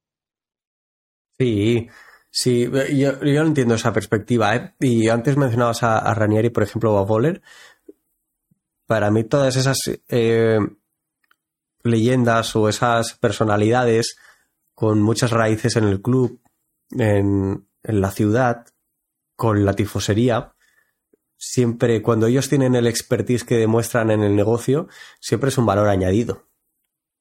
Sí, 1.38 1.88
sí, 2.30 2.70
yo, 2.72 3.22
yo 3.22 3.42
no 3.42 3.48
entiendo 3.48 3.76
esa 3.76 3.94
perspectiva, 3.94 4.56
¿eh? 4.56 4.74
Y 4.80 5.10
antes 5.10 5.38
mencionabas 5.38 5.84
a, 5.84 6.14
Ranieri, 6.14 6.50
por 6.50 6.64
ejemplo, 6.64 6.94
o 6.94 6.98
a 6.98 7.06
Voller. 7.06 7.42
Para 8.86 9.12
mí 9.12 9.24
todas 9.24 9.56
esas 9.56 9.78
eh, 10.10 10.60
leyendas 11.84 12.56
o 12.56 12.68
esas 12.68 13.14
personalidades 13.14 14.18
con 14.80 15.01
muchas 15.01 15.32
raíces 15.32 15.75
en 15.75 15.84
el 15.84 16.01
club, 16.01 16.41
en, 16.91 17.67
en 17.84 18.01
la 18.01 18.11
ciudad, 18.11 18.65
con 19.36 19.65
la 19.65 19.73
tifosería, 19.73 20.53
siempre, 21.38 22.01
cuando 22.01 22.27
ellos 22.27 22.47
tienen 22.47 22.75
el 22.75 22.88
expertise 22.88 23.43
que 23.43 23.57
demuestran 23.57 24.09
en 24.11 24.23
el 24.23 24.36
negocio, 24.36 24.88
siempre 25.19 25.49
es 25.49 25.57
un 25.57 25.65
valor 25.65 25.88
añadido 25.89 26.49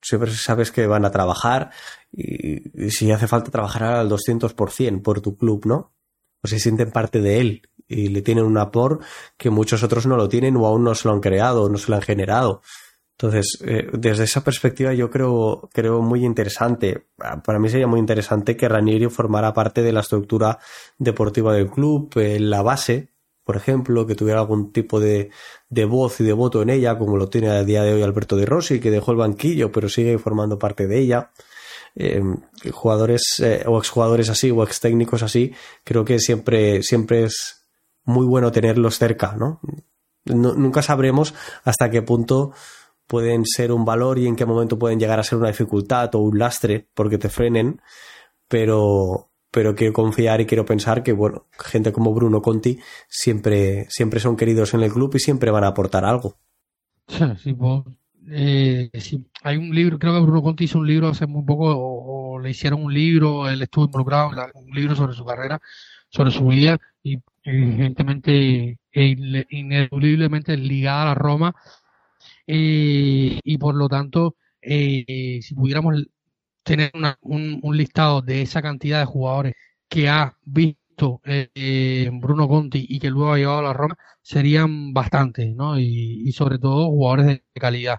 siempre 0.00 0.30
sabes 0.32 0.70
que 0.70 0.86
van 0.86 1.04
a 1.04 1.11
trabajar 1.11 1.70
y, 2.12 2.90
si 2.90 3.11
hace 3.11 3.26
falta 3.26 3.50
trabajar 3.50 3.84
al 3.84 4.11
200% 4.11 5.02
por 5.02 5.20
tu 5.20 5.36
club, 5.36 5.66
¿no? 5.66 5.92
O 6.42 6.48
se 6.48 6.59
sienten 6.59 6.90
parte 6.90 7.20
de 7.20 7.40
él 7.40 7.62
y 7.86 8.09
le 8.09 8.22
tienen 8.22 8.44
un 8.44 8.59
apor 8.59 9.00
que 9.36 9.50
muchos 9.50 9.82
otros 9.82 10.06
no 10.06 10.16
lo 10.16 10.28
tienen 10.28 10.56
o 10.56 10.66
aún 10.66 10.84
no 10.84 10.94
se 10.94 11.09
lo 11.09 11.14
han 11.14 11.20
creado, 11.20 11.68
no 11.68 11.78
se 11.78 11.90
lo 11.90 11.96
han 11.96 12.02
generado. 12.02 12.62
Entonces, 13.21 13.59
eh, 13.66 13.89
desde 13.93 14.25
esa 14.25 14.45
perspectiva 14.45 14.95
yo 14.95 15.11
creo, 15.11 15.69
creo 15.73 16.01
muy 16.03 16.25
interesante. 16.25 17.09
Para 17.16 17.59
mí 17.59 17.69
sería 17.69 17.89
muy 17.89 17.99
interesante 17.99 18.57
que 18.57 18.69
Ranieri 18.69 19.09
formara 19.09 19.53
parte 19.53 19.83
de 19.83 19.93
la 19.93 20.01
estructura 20.01 20.61
deportiva 20.99 21.53
del 21.53 21.69
club, 21.69 22.12
en 22.14 22.49
la 22.49 22.62
base, 22.62 23.09
por 23.43 23.57
ejemplo, 23.57 24.07
que 24.07 24.14
tuviera 24.14 24.39
algún 24.39 24.73
tipo 24.73 25.01
de, 25.01 25.31
de, 25.69 25.85
voz 25.85 26.21
y 26.21 26.25
de 26.25 26.33
voto 26.33 26.62
en 26.62 26.71
ella, 26.71 26.97
como 26.97 27.16
lo 27.16 27.29
tiene 27.29 27.49
a 27.49 27.64
día 27.64 27.83
de 27.83 27.93
hoy 27.93 28.03
Alberto 28.03 28.37
de 28.37 28.47
Rossi, 28.47 28.79
que 28.79 28.93
dejó 28.93 29.11
el 29.11 29.16
banquillo, 29.19 29.73
pero 29.73 29.89
sigue 29.89 30.16
formando 30.19 30.57
parte 30.57 30.87
de 30.87 31.01
ella. 31.01 31.33
Eh, 31.97 32.23
jugadores 32.71 33.41
eh, 33.43 33.64
o 33.66 33.79
exjugadores 33.79 34.29
así 34.29 34.53
o 34.53 34.62
ex 34.62 34.79
técnicos 34.79 35.25
así, 35.25 35.53
creo 35.83 36.05
que 36.05 36.21
siempre, 36.21 36.85
siempre 36.85 37.25
es 37.25 37.66
muy 38.05 38.27
bueno 38.27 38.53
tenerlos 38.53 38.97
cerca, 38.97 39.35
¿no? 39.37 39.61
Nunca 40.25 40.83
sabremos 40.83 41.35
hasta 41.64 41.91
qué 41.91 42.03
punto 42.03 42.53
pueden 43.09 43.44
ser 43.46 43.72
un 43.72 43.84
valor 43.84 44.18
y 44.18 44.26
en 44.26 44.36
qué 44.36 44.46
momento 44.46 44.78
pueden 44.78 45.00
llegar 45.00 45.18
a 45.18 45.24
ser 45.24 45.38
una 45.38 45.48
dificultad 45.48 46.14
o 46.14 46.18
un 46.18 46.38
lastre 46.38 46.86
porque 46.94 47.18
te 47.18 47.30
frenen, 47.30 47.80
pero, 48.46 49.30
pero 49.50 49.74
quiero 49.74 49.94
confiar 49.94 50.40
y 50.40 50.46
quiero 50.46 50.64
pensar 50.64 51.02
que, 51.02 51.12
bueno, 51.12 51.46
gente 51.59 51.90
como 51.90 52.14
Bruno 52.14 52.42
Conti 52.42 52.78
siempre, 53.09 53.86
siempre 53.88 54.20
son 54.20 54.36
queridos 54.36 54.74
en 54.74 54.82
el 54.82 54.92
club 54.92 55.12
y 55.16 55.18
siempre 55.18 55.50
van 55.50 55.64
a 55.64 55.68
aportar 55.68 56.04
algo. 56.04 56.36
Sí, 57.42 57.54
pues, 57.54 57.84
eh, 58.30 58.90
hay 59.42 59.56
un 59.56 59.74
libro, 59.74 59.98
creo 59.98 60.12
que 60.12 60.20
Bruno 60.20 60.42
Conti 60.42 60.64
hizo 60.64 60.78
un 60.78 60.86
libro 60.86 61.09
hace 61.09 61.26
muy 61.26 61.42
poco, 61.44 61.74
o, 61.74 62.38
le 62.38 62.50
hicieron 62.50 62.84
un 62.84 62.92
libro, 62.92 63.48
él 63.48 63.62
estuvo 63.62 63.86
involucrado 63.86 64.30
un 64.54 64.70
libro 64.70 64.94
sobre 64.94 65.14
su 65.14 65.24
carrera, 65.24 65.61
sobre 66.11 66.30
su 66.30 66.46
vida, 66.46 66.78
y 67.02 67.18
evidentemente, 67.42 68.78
e 68.92 69.44
ineludiblemente 69.50 70.56
ligada 70.56 71.02
a 71.02 71.06
la 71.06 71.14
Roma, 71.14 71.54
eh, 72.49 73.40
y 73.44 73.59
por 73.59 73.74
lo 73.74 73.88
tanto, 73.88 74.36
eh, 74.62 75.38
si 75.42 75.55
pudiéramos 75.55 76.07
tener 76.62 76.90
un, 77.20 77.61
listado 77.76 78.22
de 78.22 78.42
esa 78.42 78.62
cantidad 78.62 79.01
de 79.01 79.05
jugadores 79.05 79.55
que 79.88 80.09
ha 80.09 80.36
visto 80.44 81.20
eh, 81.24 82.11
Bruno 82.12 82.49
Conti 82.49 82.86
y 82.88 82.99
que 82.99 83.11
luego 83.11 83.32
ha 83.32 83.38
llevado 83.38 83.59
a 83.59 83.62
la 83.62 83.72
Roma 83.74 83.96
serían 84.22 84.92
bastantes, 84.92 85.55
¿no? 85.55 85.78
Y, 85.78 86.32
sobre 86.32 86.59
todo 86.59 86.88
jugadores 86.88 87.26
de 87.26 87.61
calidad. 87.61 87.99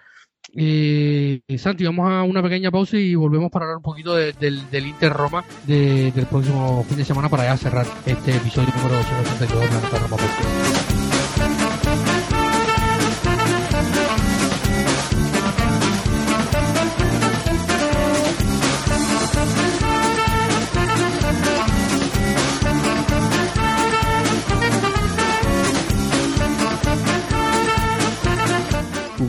Eh, 0.56 1.42
Santi, 1.58 1.86
vamos 1.86 2.10
a 2.10 2.24
una 2.24 2.42
pequeña 2.42 2.72
pausa 2.72 2.98
y 2.98 3.14
volvemos 3.14 3.52
para 3.52 3.66
hablar 3.66 3.78
un 3.78 3.84
poquito 3.84 4.16
del, 4.16 4.64
Inter 4.72 5.14
Roma 5.14 5.46
del 5.68 6.26
próximo 6.28 6.84
fin 6.86 6.98
de 6.98 7.06
semana 7.06 7.30
para 7.30 7.44
ya 7.44 7.58
cerrar 7.58 7.86
este 8.06 8.36
episodio 8.36 8.70
número 8.76 8.96
282 8.96 9.62
de 9.62 10.00
la 10.00 10.08
Roma 10.08 10.99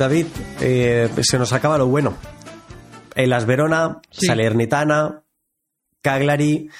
David, 0.01 0.29
eh, 0.63 1.11
se 1.21 1.39
nos 1.39 1.53
acaba 1.53 1.77
lo 1.77 1.87
bueno. 1.87 2.17
En 3.15 3.29
Las 3.29 3.45
Verona, 3.45 4.01
Salernitana, 4.11 5.25
Cagliari, 6.01 6.71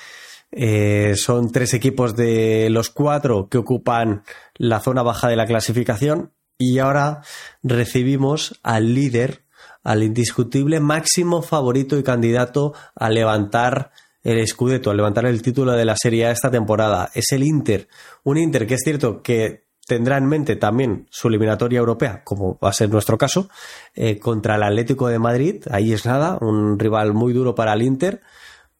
eh, 0.51 1.13
son 1.17 1.53
tres 1.53 1.75
equipos 1.75 2.17
de 2.17 2.69
los 2.71 2.89
cuatro 2.89 3.47
que 3.51 3.59
ocupan 3.59 4.23
la 4.55 4.81
zona 4.81 5.03
baja 5.03 5.29
de 5.29 5.37
la 5.37 5.45
clasificación 5.45 6.33
y 6.57 6.79
ahora 6.79 7.21
recibimos 7.63 8.59
al 8.63 8.95
líder, 8.95 9.45
al 9.85 10.03
indiscutible 10.03 10.81
máximo 10.81 11.43
favorito 11.43 11.99
y 11.99 12.03
candidato 12.03 12.73
a 12.95 13.11
levantar 13.11 13.91
el 14.23 14.47
Scudetto, 14.47 14.91
a 14.91 14.95
levantar 14.95 15.27
el 15.27 15.43
título 15.43 15.73
de 15.73 15.85
la 15.85 15.97
Serie 15.97 16.25
A 16.25 16.31
esta 16.31 16.51
temporada. 16.51 17.11
Es 17.13 17.33
el 17.33 17.43
Inter. 17.43 17.87
Un 18.25 18.39
Inter 18.39 18.67
que 18.67 18.75
es 18.77 18.81
cierto 18.83 19.21
que 19.21 19.69
tendrá 19.87 20.17
en 20.19 20.27
mente 20.27 20.57
también 20.57 21.07
su 21.11 21.29
eliminatoria 21.29 21.79
europea, 21.79 22.23
como 22.25 22.59
va 22.63 22.71
a 22.71 22.73
ser 22.73 22.91
nuestro 22.91 23.19
caso, 23.19 23.49
eh, 23.95 24.19
contra 24.19 24.57
el 24.57 24.63
Atlético 24.63 25.09
de 25.09 25.19
Madrid. 25.19 25.65
Ahí 25.71 25.93
es 25.93 26.07
nada, 26.07 26.39
un 26.41 26.79
rival 26.79 27.13
muy 27.13 27.33
duro 27.33 27.55
para 27.55 27.73
el 27.73 27.83
Inter, 27.83 28.21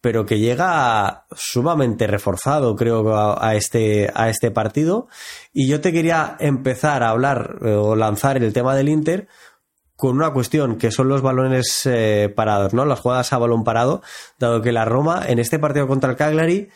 pero 0.01 0.25
que 0.25 0.39
llega 0.39 1.27
sumamente 1.33 2.07
reforzado, 2.07 2.75
creo, 2.77 3.39
a, 3.41 3.55
este, 3.55 4.11
a 4.15 4.31
este 4.31 4.51
partido. 4.51 5.09
Y 5.53 5.69
yo 5.69 5.81
te 5.81 5.93
quería 5.93 6.37
empezar 6.41 7.03
a 7.03 7.11
hablar 7.11 7.59
eh, 7.63 7.73
o 7.73 7.97
lanzar 7.97 8.37
el 8.37 8.53
tema 8.53 8.75
del 8.75 8.89
Inter 8.89 9.29
con 9.97 10.17
una 10.17 10.33
cuestión 10.33 10.77
que 10.79 10.91
son 10.91 11.09
los 11.09 11.21
balones 11.21 11.83
eh, 11.85 12.33
parados, 12.35 12.73
¿no? 12.73 12.87
Las 12.87 13.01
jugadas 13.01 13.35
a 13.35 13.39
balón 13.39 13.65
parado, 13.65 14.01
dado 14.39 14.63
que 14.63 14.73
la 14.73 14.87
Roma 14.87 15.25
en 15.27 15.39
este 15.39 15.59
partido 15.59 15.87
contra 15.87 16.09
el 16.11 16.17
Cagliari 16.17 16.69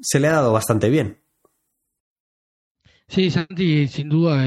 se 0.00 0.18
le 0.18 0.28
ha 0.28 0.32
dado 0.32 0.52
bastante 0.52 0.88
bien. 0.88 1.23
Sí, 3.14 3.30
Santi, 3.30 3.86
sin 3.86 4.08
duda, 4.08 4.44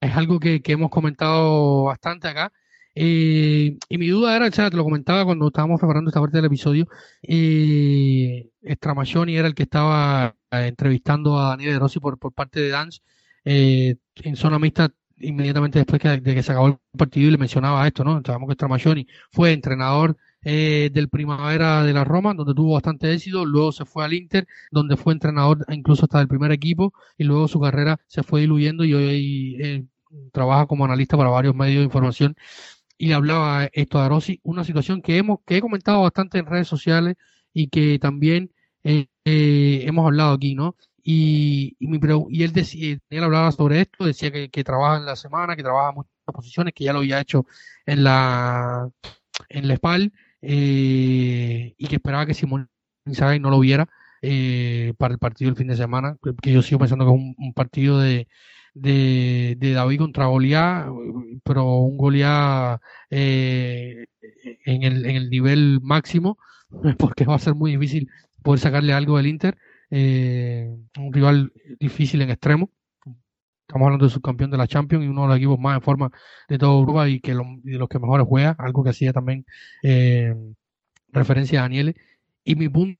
es, 0.00 0.16
algo 0.16 0.40
que, 0.40 0.60
hemos 0.66 0.90
comentado 0.90 1.84
bastante 1.84 2.26
acá. 2.26 2.52
Eh, 2.92 3.78
y 3.88 3.98
mi 3.98 4.08
duda 4.08 4.34
era, 4.34 4.48
o 4.48 4.50
sea, 4.50 4.68
te 4.68 4.76
lo 4.76 4.82
comentaba 4.82 5.24
cuando 5.24 5.46
estábamos 5.46 5.78
preparando 5.78 6.10
esta 6.10 6.20
parte 6.20 6.38
del 6.38 6.46
episodio, 6.46 6.88
eh, 7.22 8.50
era 8.62 9.46
el 9.46 9.54
que 9.54 9.62
estaba 9.62 10.34
eh, 10.50 10.66
entrevistando 10.66 11.38
a 11.38 11.50
Daniel 11.50 11.74
de 11.74 11.78
Rossi 11.78 12.00
por, 12.00 12.18
por 12.18 12.32
parte 12.32 12.60
de 12.60 12.70
Dance 12.70 13.00
eh, 13.44 13.94
en 14.16 14.34
zona 14.34 14.58
mixta 14.58 14.92
inmediatamente 15.18 15.78
después 15.78 16.02
de 16.02 16.34
que 16.34 16.42
se 16.42 16.50
acabó 16.50 16.66
el 16.66 16.78
partido 16.98 17.28
y 17.28 17.30
le 17.30 17.38
mencionaba 17.38 17.86
esto, 17.86 18.02
¿no? 18.02 18.20
Sabemos 18.26 18.48
que 18.48 18.54
Stramaccioni 18.54 19.06
fue 19.30 19.52
entrenador 19.52 20.16
eh, 20.42 20.90
del 20.92 21.08
Primavera 21.08 21.84
de 21.84 21.92
la 21.92 22.04
Roma, 22.04 22.34
donde 22.34 22.54
tuvo 22.54 22.74
bastante 22.74 23.12
éxito, 23.12 23.44
luego 23.44 23.72
se 23.72 23.84
fue 23.84 24.04
al 24.04 24.14
Inter, 24.14 24.46
donde 24.70 24.96
fue 24.96 25.12
entrenador 25.12 25.64
incluso 25.68 26.04
hasta 26.04 26.18
del 26.18 26.28
primer 26.28 26.52
equipo, 26.52 26.92
y 27.18 27.24
luego 27.24 27.48
su 27.48 27.60
carrera 27.60 28.00
se 28.06 28.22
fue 28.22 28.42
diluyendo 28.42 28.84
y 28.84 28.94
hoy 28.94 29.56
eh, 29.60 29.84
trabaja 30.32 30.66
como 30.66 30.84
analista 30.84 31.16
para 31.16 31.30
varios 31.30 31.54
medios 31.54 31.80
de 31.80 31.84
información 31.84 32.36
y 33.00 33.08
le 33.08 33.14
hablaba 33.14 33.68
esto 33.72 33.98
a 33.98 34.08
Rossi, 34.10 34.40
una 34.42 34.62
situación 34.62 35.00
que 35.00 35.16
hemos 35.16 35.38
que 35.46 35.56
he 35.56 35.60
comentado 35.62 36.02
bastante 36.02 36.38
en 36.38 36.44
redes 36.44 36.68
sociales 36.68 37.16
y 37.54 37.68
que 37.68 37.98
también 37.98 38.52
eh, 38.84 39.06
eh 39.24 39.84
hemos 39.86 40.04
hablado 40.06 40.32
aquí, 40.34 40.54
¿no? 40.54 40.76
Y, 41.02 41.76
y, 41.78 41.86
mi, 41.88 41.98
y 42.28 42.42
él, 42.42 42.52
decía, 42.52 42.98
él 43.08 43.24
hablaba 43.24 43.52
sobre 43.52 43.80
esto, 43.80 44.04
decía 44.04 44.30
que, 44.30 44.64
trabaja 44.64 44.98
en 44.98 45.06
la 45.06 45.16
semana, 45.16 45.56
que 45.56 45.62
trabaja 45.62 45.92
muchas 45.92 46.12
posiciones, 46.26 46.74
que 46.74 46.84
ya 46.84 46.92
lo 46.92 46.98
había 46.98 47.20
hecho 47.20 47.46
en 47.86 48.04
la 48.04 48.90
en 49.48 49.68
la 49.68 49.76
SPAL 49.76 50.12
eh, 50.42 51.74
y 51.76 51.86
que 51.86 51.96
esperaba 51.96 52.26
que 52.26 52.34
Simón 52.34 52.68
Inzaghi 53.06 53.40
no 53.40 53.50
lo 53.50 53.60
viera 53.60 53.88
eh, 54.22 54.94
para 54.98 55.12
el 55.14 55.18
partido 55.18 55.50
del 55.50 55.56
fin 55.58 55.68
de 55.68 55.76
semana, 55.76 56.16
que 56.42 56.52
yo 56.52 56.62
sigo 56.62 56.78
pensando 56.78 57.06
que 57.06 57.12
es 57.12 57.36
un, 57.38 57.52
partido 57.54 57.98
de, 57.98 58.28
de, 58.74 59.72
David 59.74 59.98
contra 59.98 60.26
Goliat, 60.26 60.88
pero 61.44 61.78
un 61.80 61.96
Goliat 61.96 62.80
eh, 63.10 64.06
en, 64.64 64.82
el, 64.82 65.06
en 65.06 65.16
el 65.16 65.30
nivel 65.30 65.80
máximo, 65.82 66.38
porque 66.98 67.24
va 67.24 67.36
a 67.36 67.38
ser 67.38 67.54
muy 67.54 67.72
difícil 67.72 68.08
poder 68.42 68.60
sacarle 68.60 68.92
algo 68.92 69.16
del 69.16 69.26
Inter, 69.26 69.56
eh, 69.90 70.68
un 70.98 71.12
rival 71.12 71.52
difícil 71.78 72.22
en 72.22 72.30
extremo. 72.30 72.70
Estamos 73.70 73.86
hablando 73.86 74.06
de 74.06 74.10
subcampeón 74.10 74.50
de 74.50 74.56
la 74.56 74.66
Champions 74.66 75.04
y 75.04 75.08
uno 75.08 75.22
de 75.22 75.28
los 75.28 75.36
equipos 75.36 75.58
más 75.60 75.76
en 75.76 75.82
forma 75.82 76.10
de 76.48 76.58
toda 76.58 76.72
Europa 76.72 77.08
y 77.08 77.20
que 77.20 77.36
de 77.36 77.78
los 77.78 77.88
que 77.88 78.00
mejores 78.00 78.26
juega, 78.26 78.56
algo 78.58 78.82
que 78.82 78.90
hacía 78.90 79.12
también 79.12 79.46
eh, 79.84 80.34
referencia 81.10 81.60
a 81.60 81.62
Daniele. 81.62 81.94
Y 82.42 82.56
mi 82.56 82.68
punto 82.68 82.98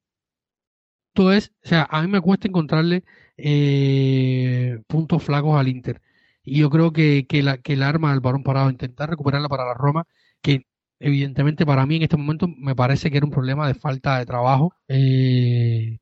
es, 1.33 1.53
o 1.65 1.69
sea, 1.69 1.89
a 1.91 2.03
mí 2.03 2.09
me 2.09 2.21
cuesta 2.21 2.47
encontrarle 2.47 3.03
eh, 3.37 4.79
puntos 4.87 5.25
flacos 5.25 5.59
al 5.59 5.67
Inter. 5.67 6.01
Y 6.45 6.61
yo 6.61 6.71
creo 6.71 6.93
que, 6.93 7.27
que, 7.29 7.43
la, 7.43 7.59
que 7.59 7.73
el 7.73 7.83
arma 7.83 8.13
del 8.13 8.21
varón 8.21 8.45
parado, 8.45 8.71
intentar 8.71 9.11
recuperarla 9.11 9.49
para 9.49 9.65
la 9.67 9.75
Roma, 9.75 10.07
que 10.41 10.67
evidentemente 11.01 11.67
para 11.67 11.85
mí 11.85 11.97
en 11.97 12.03
este 12.03 12.17
momento 12.17 12.47
me 12.47 12.77
parece 12.77 13.11
que 13.11 13.17
era 13.17 13.27
un 13.27 13.33
problema 13.33 13.67
de 13.67 13.75
falta 13.75 14.19
de 14.21 14.27
trabajo. 14.27 14.73
Eh, 14.87 15.99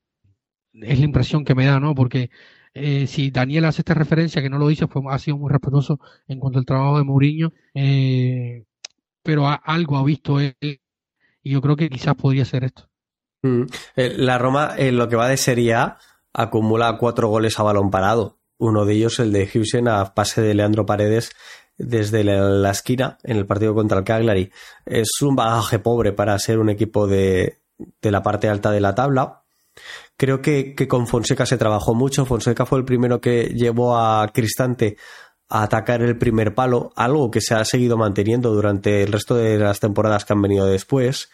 es 0.74 0.98
la 0.98 1.04
impresión 1.06 1.44
que 1.44 1.54
me 1.54 1.64
da, 1.64 1.80
¿no? 1.80 1.94
Porque 1.94 2.30
eh, 2.74 3.06
si 3.06 3.30
Daniel 3.30 3.66
hace 3.66 3.82
esta 3.82 3.94
referencia, 3.94 4.42
que 4.42 4.50
no 4.50 4.58
lo 4.58 4.68
dice, 4.68 4.86
fue, 4.86 5.02
ha 5.10 5.18
sido 5.18 5.36
muy 5.36 5.50
respetuoso 5.50 5.98
en 6.26 6.38
cuanto 6.38 6.58
al 6.58 6.64
trabajo 6.64 6.98
de 6.98 7.04
Mourinho, 7.04 7.52
eh, 7.74 8.64
pero 9.22 9.46
algo 9.46 9.96
ha 9.96 10.04
visto 10.04 10.40
él 10.40 10.54
y 10.60 11.50
yo 11.50 11.60
creo 11.60 11.76
que 11.76 11.88
quizás 11.88 12.14
podría 12.14 12.44
ser 12.44 12.64
esto. 12.64 12.88
Mm. 13.42 13.62
Eh, 13.96 14.14
la 14.16 14.38
Roma, 14.38 14.74
en 14.76 14.96
lo 14.96 15.08
que 15.08 15.16
va 15.16 15.28
de 15.28 15.36
Serie 15.36 15.74
A, 15.74 15.98
acumula 16.32 16.96
cuatro 16.98 17.28
goles 17.28 17.58
a 17.58 17.62
balón 17.62 17.90
parado. 17.90 18.38
Uno 18.58 18.84
de 18.84 18.94
ellos, 18.94 19.18
el 19.20 19.32
de 19.32 19.44
Hughes 19.44 19.74
a 19.86 20.14
pase 20.14 20.42
de 20.42 20.54
Leandro 20.54 20.84
Paredes 20.84 21.30
desde 21.76 22.24
la, 22.24 22.70
esquina 22.70 23.18
en 23.22 23.36
el 23.36 23.46
partido 23.46 23.74
contra 23.74 23.98
el 23.98 24.04
Cagliari. 24.04 24.50
Es 24.84 25.22
un 25.22 25.36
bagaje 25.36 25.78
pobre 25.78 26.12
para 26.12 26.38
ser 26.38 26.58
un 26.58 26.68
equipo 26.68 27.06
de, 27.06 27.60
de 28.02 28.10
la 28.10 28.22
parte 28.22 28.48
alta 28.48 28.70
de 28.72 28.80
la 28.80 28.94
tabla. 28.94 29.44
Creo 30.18 30.42
que, 30.42 30.74
que, 30.74 30.88
con 30.88 31.06
Fonseca 31.06 31.46
se 31.46 31.56
trabajó 31.56 31.94
mucho. 31.94 32.26
Fonseca 32.26 32.66
fue 32.66 32.80
el 32.80 32.84
primero 32.84 33.20
que 33.20 33.44
llevó 33.54 33.96
a 33.96 34.28
Cristante 34.34 34.96
a 35.48 35.62
atacar 35.62 36.02
el 36.02 36.18
primer 36.18 36.56
palo, 36.56 36.92
algo 36.96 37.30
que 37.30 37.40
se 37.40 37.54
ha 37.54 37.64
seguido 37.64 37.96
manteniendo 37.96 38.52
durante 38.52 39.04
el 39.04 39.12
resto 39.12 39.36
de 39.36 39.58
las 39.58 39.78
temporadas 39.78 40.24
que 40.24 40.32
han 40.32 40.42
venido 40.42 40.66
después. 40.66 41.30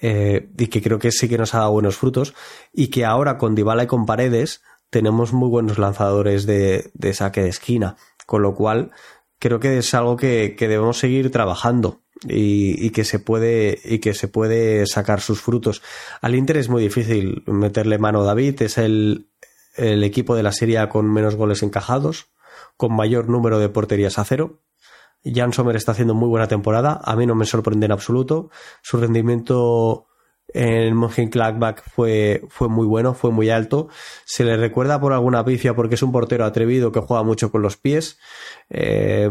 Eh, 0.00 0.48
y 0.56 0.68
que 0.68 0.80
creo 0.80 1.00
que 1.00 1.10
sí 1.10 1.28
que 1.28 1.38
nos 1.38 1.54
ha 1.54 1.58
dado 1.58 1.72
buenos 1.72 1.96
frutos. 1.96 2.34
Y 2.72 2.86
que 2.86 3.04
ahora 3.04 3.36
con 3.36 3.56
Dybala 3.56 3.82
y 3.82 3.88
con 3.88 4.06
Paredes 4.06 4.62
tenemos 4.90 5.32
muy 5.32 5.48
buenos 5.48 5.78
lanzadores 5.78 6.46
de, 6.46 6.92
de 6.94 7.12
saque 7.14 7.42
de 7.42 7.48
esquina. 7.48 7.96
Con 8.26 8.42
lo 8.42 8.54
cual, 8.54 8.92
creo 9.40 9.58
que 9.58 9.78
es 9.78 9.92
algo 9.92 10.16
que, 10.16 10.54
que 10.56 10.68
debemos 10.68 10.98
seguir 10.98 11.32
trabajando 11.32 12.02
y, 12.28 12.86
y, 12.86 12.90
que 12.90 13.04
se 13.04 13.18
puede 13.18 13.78
y 13.84 13.98
que 13.98 14.14
se 14.14 14.28
puede 14.28 14.86
sacar 14.86 15.20
sus 15.20 15.40
frutos. 15.40 15.82
Al 16.20 16.34
Inter 16.34 16.58
es 16.58 16.68
muy 16.68 16.82
difícil 16.82 17.42
meterle 17.46 17.98
mano 17.98 18.22
a 18.22 18.24
David, 18.24 18.62
es 18.62 18.78
el, 18.78 19.30
el 19.76 20.04
equipo 20.04 20.34
de 20.34 20.42
la 20.42 20.52
serie 20.52 20.88
con 20.88 21.10
menos 21.10 21.36
goles 21.36 21.62
encajados, 21.62 22.28
con 22.76 22.94
mayor 22.94 23.28
número 23.28 23.58
de 23.58 23.68
porterías 23.68 24.18
a 24.18 24.24
cero. 24.24 24.60
Jan 25.24 25.52
Sommer 25.52 25.76
está 25.76 25.92
haciendo 25.92 26.14
muy 26.14 26.28
buena 26.28 26.48
temporada, 26.48 27.00
a 27.04 27.14
mí 27.14 27.26
no 27.26 27.34
me 27.34 27.44
sorprende 27.44 27.86
en 27.86 27.92
absoluto. 27.92 28.50
Su 28.82 28.96
rendimiento 28.96 30.06
en 30.52 30.96
Mönchengladbach 30.96 31.82
fue, 31.82 32.42
fue 32.48 32.68
muy 32.68 32.86
bueno, 32.86 33.14
fue 33.14 33.30
muy 33.30 33.50
alto. 33.50 33.88
Se 34.24 34.44
le 34.44 34.56
recuerda 34.56 35.00
por 35.00 35.12
alguna 35.12 35.44
pifia 35.44 35.74
porque 35.74 35.94
es 35.94 36.02
un 36.02 36.12
portero 36.12 36.44
atrevido 36.44 36.90
que 36.90 37.00
juega 37.00 37.22
mucho 37.22 37.50
con 37.50 37.62
los 37.62 37.76
pies. 37.76 38.18
Eh, 38.70 39.30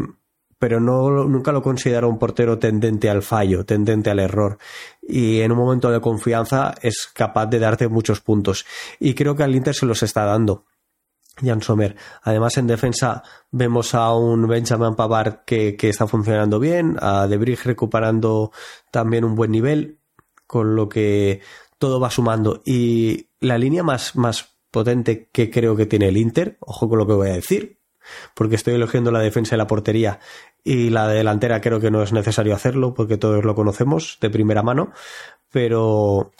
pero 0.60 0.78
no, 0.78 1.24
nunca 1.24 1.52
lo 1.52 1.62
considero 1.62 2.06
un 2.10 2.18
portero 2.18 2.58
tendente 2.58 3.08
al 3.08 3.22
fallo, 3.22 3.64
tendente 3.64 4.10
al 4.10 4.18
error. 4.18 4.58
Y 5.00 5.40
en 5.40 5.52
un 5.52 5.58
momento 5.58 5.90
de 5.90 6.02
confianza 6.02 6.74
es 6.82 7.08
capaz 7.14 7.46
de 7.46 7.58
darte 7.58 7.88
muchos 7.88 8.20
puntos. 8.20 8.66
Y 8.98 9.14
creo 9.14 9.34
que 9.34 9.42
al 9.42 9.56
Inter 9.56 9.74
se 9.74 9.86
los 9.86 10.02
está 10.02 10.26
dando. 10.26 10.66
Jan 11.42 11.62
Sommer. 11.62 11.96
Además, 12.22 12.58
en 12.58 12.66
defensa 12.66 13.22
vemos 13.50 13.94
a 13.94 14.14
un 14.14 14.46
Benjamin 14.46 14.94
Pavard 14.94 15.44
que, 15.46 15.76
está 15.80 16.06
funcionando 16.06 16.60
bien, 16.60 16.98
a 17.00 17.26
De 17.26 17.38
recuperando 17.38 18.52
también 18.90 19.24
un 19.24 19.36
buen 19.36 19.50
nivel, 19.50 19.98
con 20.46 20.76
lo 20.76 20.90
que 20.90 21.40
todo 21.78 22.00
va 22.00 22.10
sumando. 22.10 22.60
Y 22.66 23.30
la 23.40 23.56
línea 23.56 23.82
más, 23.82 24.14
más 24.14 24.56
potente 24.70 25.30
que 25.32 25.50
creo 25.50 25.74
que 25.74 25.86
tiene 25.86 26.08
el 26.08 26.18
Inter, 26.18 26.58
ojo 26.60 26.86
con 26.86 26.98
lo 26.98 27.06
que 27.06 27.14
voy 27.14 27.30
a 27.30 27.32
decir, 27.32 27.80
porque 28.34 28.56
estoy 28.56 28.74
elogiando 28.74 29.10
la 29.10 29.20
defensa 29.20 29.54
y 29.54 29.58
la 29.58 29.66
portería 29.66 30.20
y 30.64 30.90
la 30.90 31.08
delantera 31.08 31.60
creo 31.60 31.80
que 31.80 31.90
no 31.90 32.02
es 32.02 32.12
necesario 32.12 32.54
hacerlo 32.54 32.94
porque 32.94 33.16
todos 33.16 33.44
lo 33.44 33.54
conocemos 33.54 34.18
de 34.20 34.30
primera 34.30 34.62
mano, 34.62 34.92
pero, 35.50 36.32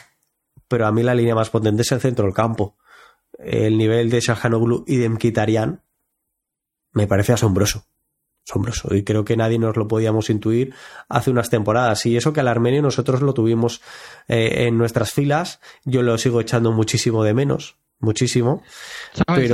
pero 0.68 0.86
a 0.86 0.92
mí 0.92 1.02
la 1.02 1.14
línea 1.14 1.34
más 1.34 1.50
potente 1.50 1.82
es 1.82 1.92
el 1.92 2.00
centro 2.00 2.24
del 2.24 2.34
campo. 2.34 2.76
El 3.38 3.78
nivel 3.78 4.10
de 4.10 4.20
Shahanoglu 4.20 4.84
y 4.86 4.96
de 4.96 5.08
Mkhitaryan 5.08 5.82
me 6.92 7.06
parece 7.06 7.32
asombroso. 7.32 7.86
Asombroso. 8.46 8.94
Y 8.94 9.04
creo 9.04 9.24
que 9.24 9.36
nadie 9.36 9.58
nos 9.58 9.76
lo 9.76 9.86
podíamos 9.86 10.28
intuir 10.28 10.74
hace 11.08 11.30
unas 11.30 11.50
temporadas. 11.50 12.04
Y 12.06 12.16
eso 12.16 12.32
que 12.32 12.40
al 12.40 12.48
armenio 12.48 12.82
nosotros 12.82 13.22
lo 13.22 13.32
tuvimos 13.32 13.80
eh, 14.28 14.66
en 14.66 14.76
nuestras 14.76 15.12
filas. 15.12 15.60
Yo 15.84 16.02
lo 16.02 16.18
sigo 16.18 16.40
echando 16.40 16.72
muchísimo 16.72 17.22
de 17.22 17.34
menos. 17.34 17.76
Muchísimo. 18.00 18.62
¿Sabes, 19.12 19.52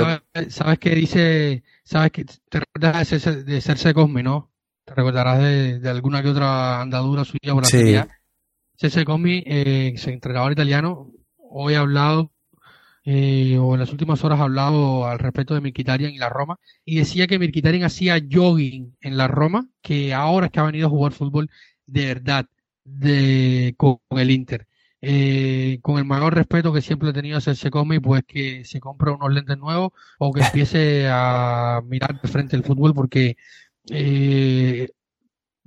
sabes, 0.49 0.79
que 0.79 0.95
dice, 0.95 1.63
sabes 1.83 2.11
que 2.11 2.23
te 2.23 2.61
recuerdas 2.61 3.09
de, 3.45 3.61
de 3.61 3.93
Cosme, 3.93 4.23
¿no? 4.23 4.49
Te 4.87 4.93
recordarás 4.95 5.39
de, 5.39 5.89
alguna 5.89 6.23
que 6.23 6.29
otra 6.29 6.81
andadura 6.81 7.25
suya 7.25 7.53
por 7.53 7.63
la 7.63 7.67
sí. 7.69 7.93
Serse 8.77 9.03
Cosme, 9.03 9.43
eh, 9.45 9.93
entrenador 10.05 10.53
italiano, 10.53 11.11
hoy 11.35 11.73
ha 11.73 11.81
hablado, 11.81 12.31
eh, 13.03 13.57
o 13.59 13.73
en 13.73 13.81
las 13.81 13.91
últimas 13.91 14.23
horas 14.23 14.39
ha 14.39 14.43
hablado 14.43 15.05
al 15.05 15.19
respecto 15.19 15.53
de 15.53 15.59
Mirkitarian 15.59 16.13
y 16.13 16.19
la 16.19 16.29
Roma, 16.29 16.57
y 16.85 16.95
decía 16.95 17.27
que 17.27 17.37
Mirkitarian 17.37 17.83
hacía 17.83 18.17
jogging 18.31 18.95
en 19.01 19.17
la 19.17 19.27
Roma, 19.27 19.67
que 19.81 20.13
ahora 20.13 20.45
es 20.45 20.53
que 20.53 20.59
ha 20.61 20.63
venido 20.63 20.87
a 20.87 20.91
jugar 20.91 21.11
fútbol 21.11 21.49
de 21.85 22.05
verdad 22.05 22.45
de, 22.85 23.75
con 23.75 23.99
el 24.11 24.31
Inter. 24.31 24.67
Eh, 25.01 25.77
con 25.83 25.99
el 25.99 26.05
mayor 26.05 26.33
respeto 26.33 26.73
que 26.73 26.81
siempre 26.81 27.09
he 27.09 27.13
tenido 27.13 27.37
hacia 27.37 27.53
ese 27.53 27.69
cómic, 27.69 28.01
pues 28.01 28.23
que 28.25 28.63
se 28.65 28.79
compre 28.79 29.11
unos 29.11 29.31
lentes 29.31 29.57
nuevos 29.57 29.91
o 30.17 30.33
que 30.33 30.41
empiece 30.45 31.07
a 31.09 31.81
mirar 31.85 32.21
de 32.21 32.27
frente 32.27 32.55
el 32.55 32.63
fútbol, 32.63 32.93
porque 32.93 33.35
eh, 33.89 34.89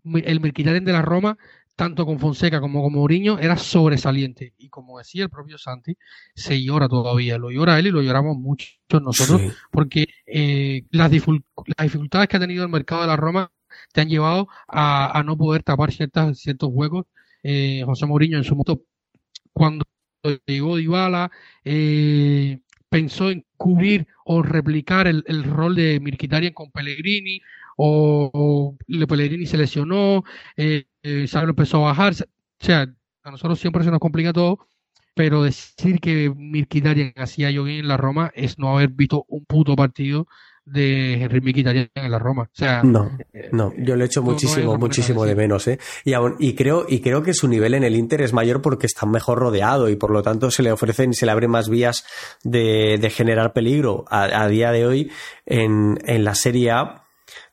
el 0.05 0.41
Mirquitaren 0.41 0.85
de 0.85 0.93
la 0.93 1.03
Roma, 1.03 1.37
tanto 1.77 2.05
con 2.05 2.19
Fonseca 2.19 2.61
como 2.61 2.83
con 2.83 2.93
Mourinho, 2.93 3.39
era 3.39 3.57
sobresaliente. 3.57 4.55
Y 4.59 4.69
como 4.69 4.99
decía 4.99 5.25
el 5.25 5.31
propio 5.31 5.59
Santi, 5.59 5.97
se 6.35 6.63
llora 6.63 6.89
todavía. 6.89 7.39
Lo 7.39 7.51
llora 7.51 7.79
él 7.79 7.87
y 7.89 7.91
lo 7.91 8.03
lloramos 8.03 8.37
muchos 8.37 8.79
nosotros, 9.03 9.41
sí. 9.41 9.49
porque 9.71 10.09
eh, 10.27 10.85
las, 10.91 11.11
las 11.11 11.83
dificultades 11.83 12.29
que 12.29 12.37
ha 12.37 12.41
tenido 12.41 12.65
el 12.65 12.71
mercado 12.71 13.03
de 13.03 13.09
la 13.09 13.17
Roma 13.17 13.51
te 13.93 14.01
han 14.01 14.09
llevado 14.09 14.49
a, 14.69 15.19
a 15.19 15.23
no 15.23 15.37
poder 15.37 15.63
tapar 15.63 15.93
ciertas, 15.93 16.39
ciertos 16.39 16.71
huecos. 16.73 17.07
Eh, 17.43 17.83
José 17.87 18.07
Mourinho 18.07 18.37
en 18.37 18.45
su 18.45 18.55
momento 18.55 18.83
cuando 19.53 19.85
llegó 20.47 20.77
Dybala, 20.77 21.31
eh, 21.65 22.61
pensó 22.89 23.31
en 23.31 23.45
cubrir 23.57 24.07
o 24.25 24.43
replicar 24.43 25.07
el, 25.07 25.25
el 25.27 25.45
rol 25.45 25.75
de 25.75 26.01
Mirkitarian 26.01 26.53
con 26.53 26.71
Pellegrini, 26.71 27.41
o, 27.83 28.31
o 28.33 29.07
Pellegrini 29.07 29.47
se 29.47 29.57
lesionó, 29.57 30.23
eh, 30.57 30.85
eh, 31.03 31.27
empezó 31.33 31.79
a 31.79 31.91
bajar. 31.91 32.13
O 32.13 32.65
sea, 32.65 32.87
a 33.23 33.31
nosotros 33.31 33.59
siempre 33.59 33.85
se 33.85 33.91
nos 33.91 34.01
complica 34.01 34.35
todo, 34.35 34.59
pero 35.15 35.43
decir 35.43 35.99
que 35.99 36.31
Mirkitarian 36.35 37.15
hacía 37.17 37.51
yo 37.51 37.67
en 37.67 37.89
la 37.89 37.97
Roma 37.97 38.31
es 38.35 38.59
no 38.59 38.77
haber 38.77 38.91
visto 38.91 39.25
un 39.29 39.47
puto 39.47 39.77
partido 39.77 40.27
de 40.67 41.15
Henry 41.15 41.41
Mkhitaryan 41.41 41.89
en 41.95 42.11
la 42.11 42.19
Roma. 42.19 42.43
O 42.43 42.55
sea, 42.55 42.83
no, 42.83 43.17
no, 43.51 43.73
yo 43.79 43.97
le 43.97 44.05
echo 44.05 44.23
muchísimo, 44.23 44.77
muchísimo 44.77 45.25
de 45.25 45.35
menos, 45.35 45.67
¿eh? 45.67 45.79
Y, 46.05 46.13
y 46.39 46.55
creo, 46.55 46.85
y 46.87 47.01
creo 47.01 47.23
que 47.23 47.33
su 47.33 47.49
nivel 47.49 47.73
en 47.73 47.83
el 47.83 47.97
Inter 47.97 48.21
es 48.21 48.35
mayor 48.35 48.61
porque 48.61 48.87
está 48.87 49.07
mejor 49.07 49.39
rodeado 49.39 49.89
y 49.89 49.97
por 49.97 50.11
lo 50.11 50.23
tanto 50.23 50.51
se 50.51 50.63
le 50.63 50.71
ofrecen 50.71 51.11
y 51.11 51.15
se 51.15 51.25
le 51.25 51.33
abren 51.33 51.51
más 51.51 51.71
vías 51.71 52.05
de, 52.45 52.99
de 53.01 53.11
generar 53.11 53.55
peligro. 53.55 54.05
A, 54.11 54.43
a, 54.43 54.49
día 54.49 54.71
de 54.71 54.87
hoy, 54.87 55.11
en, 55.47 55.99
en 56.05 56.25
la 56.25 56.35
Serie 56.35 56.71
A, 56.73 57.05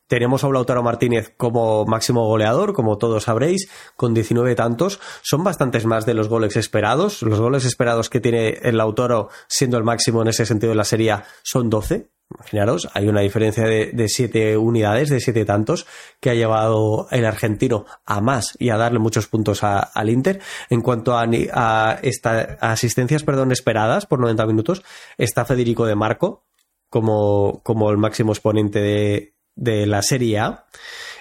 tenemos 0.07 0.43
a 0.43 0.49
Lautaro 0.49 0.83
Martínez 0.83 1.33
como 1.35 1.85
máximo 1.85 2.25
goleador, 2.25 2.73
como 2.73 2.97
todos 2.97 3.25
sabréis, 3.25 3.69
con 3.95 4.13
19 4.13 4.55
tantos. 4.55 4.99
Son 5.21 5.43
bastantes 5.43 5.85
más 5.85 6.05
de 6.05 6.13
los 6.13 6.29
goles 6.29 6.55
esperados. 6.55 7.21
Los 7.21 7.39
goles 7.39 7.65
esperados 7.65 8.09
que 8.09 8.19
tiene 8.19 8.57
el 8.63 8.77
Lautaro, 8.77 9.29
siendo 9.47 9.77
el 9.77 9.83
máximo 9.83 10.21
en 10.21 10.29
ese 10.29 10.45
sentido 10.45 10.71
de 10.71 10.77
la 10.77 10.83
serie, 10.83 11.15
son 11.43 11.69
12. 11.69 12.09
Imaginaros, 12.29 12.89
hay 12.93 13.07
una 13.07 13.21
diferencia 13.21 13.63
de, 13.63 13.91
de 13.93 14.09
siete 14.09 14.57
unidades, 14.57 15.09
de 15.09 15.21
siete 15.21 15.45
tantos, 15.45 15.87
que 16.19 16.29
ha 16.29 16.33
llevado 16.33 17.07
el 17.11 17.25
argentino 17.25 17.85
a 18.05 18.19
más 18.19 18.57
y 18.59 18.69
a 18.69 18.75
darle 18.75 18.99
muchos 18.99 19.27
puntos 19.27 19.63
al 19.63 20.09
Inter. 20.09 20.41
En 20.69 20.81
cuanto 20.81 21.15
a, 21.15 21.25
a, 21.53 21.99
esta, 22.01 22.57
asistencias 22.59 23.23
perdón, 23.23 23.53
esperadas 23.53 24.05
por 24.05 24.19
90 24.19 24.45
minutos, 24.45 24.83
está 25.17 25.45
Federico 25.45 25.85
de 25.85 25.95
Marco 25.95 26.43
como, 26.89 27.61
como 27.63 27.89
el 27.91 27.97
máximo 27.97 28.33
exponente 28.33 28.79
de, 28.79 29.36
de 29.57 29.85
la 29.85 30.01
Serie 30.01 30.39
A. 30.39 30.65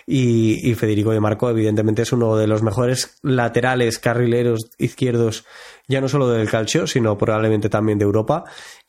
Y, 0.09 0.71
y, 0.71 0.75
Federico 0.77 1.11
de 1.11 1.19
Marco, 1.19 1.51
evidentemente, 1.51 2.03
es 2.03 2.13
uno 2.13 2.37
de 2.37 2.47
los 2.47 2.63
mejores 2.63 3.19
laterales 3.23 3.99
carrileros 3.99 4.71
izquierdos, 4.79 5.45
ya 5.89 6.01
no 6.01 6.09
solo 6.09 6.29
del 6.29 6.49
calcio, 6.49 6.87
sino 6.87 7.19
probablemente 7.19 7.69
también 7.69 7.99
de 7.99 8.05
Europa. 8.05 8.45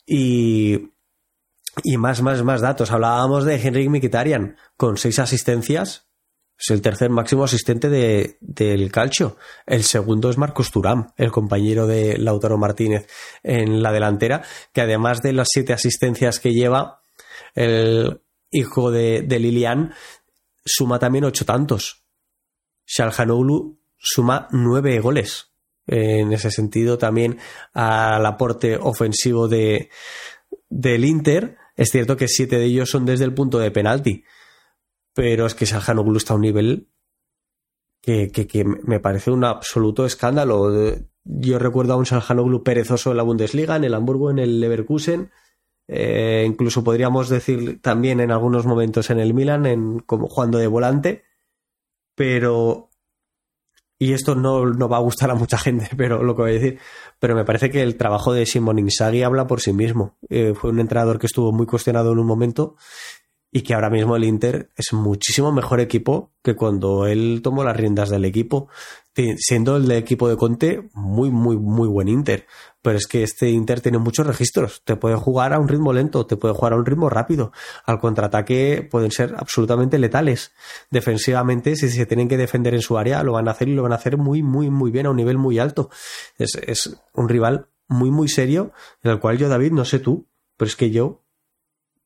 Y, 0.06 0.90
y 1.82 1.96
más, 1.96 2.22
más, 2.22 2.42
más 2.44 2.60
datos. 2.60 2.92
Hablábamos 2.92 3.44
de 3.44 3.56
Henrik 3.56 3.90
Mkhitaryan 3.90 4.56
con 4.76 4.96
seis 4.96 5.18
asistencias. 5.18 6.06
Es 6.56 6.70
el 6.70 6.82
tercer 6.82 7.10
máximo 7.10 7.44
asistente 7.44 7.88
de, 7.88 8.36
del 8.40 8.90
calcio. 8.90 9.36
El 9.66 9.84
segundo 9.84 10.28
es 10.30 10.38
Marcos 10.38 10.70
Turán, 10.70 11.12
el 11.16 11.30
compañero 11.30 11.86
de 11.86 12.18
Lautaro 12.18 12.58
Martínez 12.58 13.08
en 13.44 13.82
la 13.82 13.92
delantera, 13.92 14.42
que 14.72 14.80
además 14.80 15.20
de 15.22 15.32
las 15.32 15.48
siete 15.50 15.72
asistencias 15.72 16.40
que 16.40 16.52
lleva, 16.52 17.02
el 17.54 18.22
hijo 18.50 18.90
de, 18.90 19.22
Lilian 19.28 19.92
suma 20.64 20.98
también 20.98 21.24
ocho 21.24 21.44
tantos. 21.44 22.04
Shalhanoglu 22.86 23.80
suma 23.96 24.48
nueve 24.52 25.00
goles. 25.00 25.52
En 25.86 26.32
ese 26.32 26.50
sentido, 26.50 26.98
también 26.98 27.38
al 27.72 28.24
aporte 28.26 28.76
ofensivo 28.76 29.48
de, 29.48 29.88
del 30.68 31.04
Inter 31.04 31.56
es 31.78 31.90
cierto 31.90 32.16
que 32.16 32.26
siete 32.26 32.58
de 32.58 32.64
ellos 32.64 32.90
son 32.90 33.06
desde 33.06 33.24
el 33.24 33.32
punto 33.32 33.60
de 33.60 33.70
penalti, 33.70 34.24
pero 35.14 35.46
es 35.46 35.54
que 35.54 35.64
Salhanoglu 35.64 36.16
está 36.16 36.34
a 36.34 36.36
un 36.36 36.42
nivel 36.42 36.88
que, 38.02 38.32
que, 38.32 38.64
me 38.64 38.98
parece 38.98 39.30
un 39.30 39.44
absoluto 39.44 40.04
escándalo. 40.04 40.72
Yo 41.22 41.58
recuerdo 41.60 41.92
a 41.92 41.96
un 41.96 42.04
Salhanoglu 42.04 42.64
perezoso 42.64 43.12
en 43.12 43.16
la 43.16 43.22
Bundesliga, 43.22 43.76
en 43.76 43.84
el 43.84 43.94
Hamburgo, 43.94 44.32
en 44.32 44.40
el 44.40 44.58
Leverkusen, 44.58 45.30
eh, 45.88 46.44
incluso 46.46 46.84
podríamos 46.84 47.28
decir 47.28 47.80
también 47.80 48.20
en 48.20 48.30
algunos 48.30 48.66
momentos 48.66 49.10
en 49.10 49.18
el 49.18 49.34
Milan, 49.34 49.66
en, 49.66 49.98
como 50.00 50.28
jugando 50.28 50.58
de 50.58 50.66
volante, 50.66 51.24
pero 52.14 52.90
y 53.98 54.12
esto 54.12 54.34
no, 54.36 54.66
no, 54.66 54.88
va 54.88 54.98
a 54.98 55.00
gustar 55.00 55.30
a 55.30 55.34
mucha 55.34 55.58
gente, 55.58 55.88
pero 55.96 56.22
lo 56.22 56.36
que 56.36 56.42
voy 56.42 56.50
a 56.52 56.54
decir, 56.54 56.78
pero 57.18 57.34
me 57.34 57.44
parece 57.44 57.70
que 57.70 57.82
el 57.82 57.96
trabajo 57.96 58.32
de 58.32 58.46
Simon 58.46 58.78
Inzaghi 58.78 59.22
habla 59.22 59.46
por 59.46 59.60
sí 59.60 59.72
mismo. 59.72 60.16
Eh, 60.28 60.54
fue 60.54 60.70
un 60.70 60.78
entrenador 60.78 61.18
que 61.18 61.26
estuvo 61.26 61.52
muy 61.52 61.66
cuestionado 61.66 62.12
en 62.12 62.18
un 62.18 62.26
momento 62.26 62.76
y 63.50 63.62
que 63.62 63.74
ahora 63.74 63.90
mismo 63.90 64.14
el 64.14 64.24
Inter 64.24 64.70
es 64.76 64.92
muchísimo 64.92 65.52
mejor 65.52 65.80
equipo 65.80 66.32
que 66.42 66.54
cuando 66.54 67.06
él 67.06 67.40
tomó 67.42 67.64
las 67.64 67.76
riendas 67.76 68.10
del 68.10 68.26
equipo, 68.26 68.68
siendo 69.38 69.76
el 69.76 69.90
equipo 69.90 70.28
de 70.28 70.36
Conte 70.36 70.88
muy, 70.94 71.30
muy, 71.30 71.56
muy 71.56 71.88
buen 71.88 72.08
Inter. 72.08 72.46
Pero 72.82 72.96
es 72.96 73.06
que 73.06 73.22
este 73.22 73.50
Inter 73.50 73.80
tiene 73.80 73.98
muchos 73.98 74.26
registros. 74.26 74.82
Te 74.84 74.96
puede 74.96 75.16
jugar 75.16 75.52
a 75.52 75.58
un 75.58 75.68
ritmo 75.68 75.92
lento, 75.92 76.26
te 76.26 76.36
puede 76.36 76.54
jugar 76.54 76.72
a 76.72 76.76
un 76.76 76.86
ritmo 76.86 77.10
rápido. 77.10 77.52
Al 77.84 77.98
contraataque 77.98 78.86
pueden 78.90 79.10
ser 79.10 79.34
absolutamente 79.36 79.98
letales. 79.98 80.52
Defensivamente, 80.90 81.76
si 81.76 81.88
se 81.88 82.06
tienen 82.06 82.28
que 82.28 82.36
defender 82.36 82.74
en 82.74 82.82
su 82.82 82.96
área, 82.96 83.22
lo 83.22 83.32
van 83.32 83.48
a 83.48 83.52
hacer 83.52 83.68
y 83.68 83.74
lo 83.74 83.82
van 83.82 83.92
a 83.92 83.96
hacer 83.96 84.16
muy, 84.16 84.42
muy, 84.42 84.70
muy 84.70 84.90
bien, 84.90 85.06
a 85.06 85.10
un 85.10 85.16
nivel 85.16 85.38
muy 85.38 85.58
alto. 85.58 85.90
Es, 86.38 86.54
es 86.66 86.98
un 87.14 87.28
rival 87.28 87.68
muy, 87.88 88.10
muy 88.10 88.28
serio, 88.28 88.72
en 89.02 89.10
el 89.10 89.18
cual 89.18 89.38
yo, 89.38 89.48
David, 89.48 89.72
no 89.72 89.84
sé 89.84 89.98
tú, 89.98 90.28
pero 90.56 90.68
es 90.68 90.76
que 90.76 90.90
yo, 90.90 91.24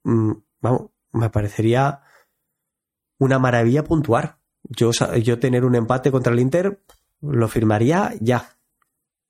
mmm, 0.04 0.32
vamos, 0.60 0.90
me 1.12 1.28
parecería 1.28 2.02
una 3.18 3.38
maravilla 3.38 3.84
puntuar. 3.84 4.38
Yo, 4.64 4.90
yo 5.22 5.38
tener 5.38 5.64
un 5.64 5.74
empate 5.74 6.10
contra 6.10 6.32
el 6.32 6.40
Inter 6.40 6.80
lo 7.22 7.48
firmaría 7.48 8.12
ya. 8.20 8.56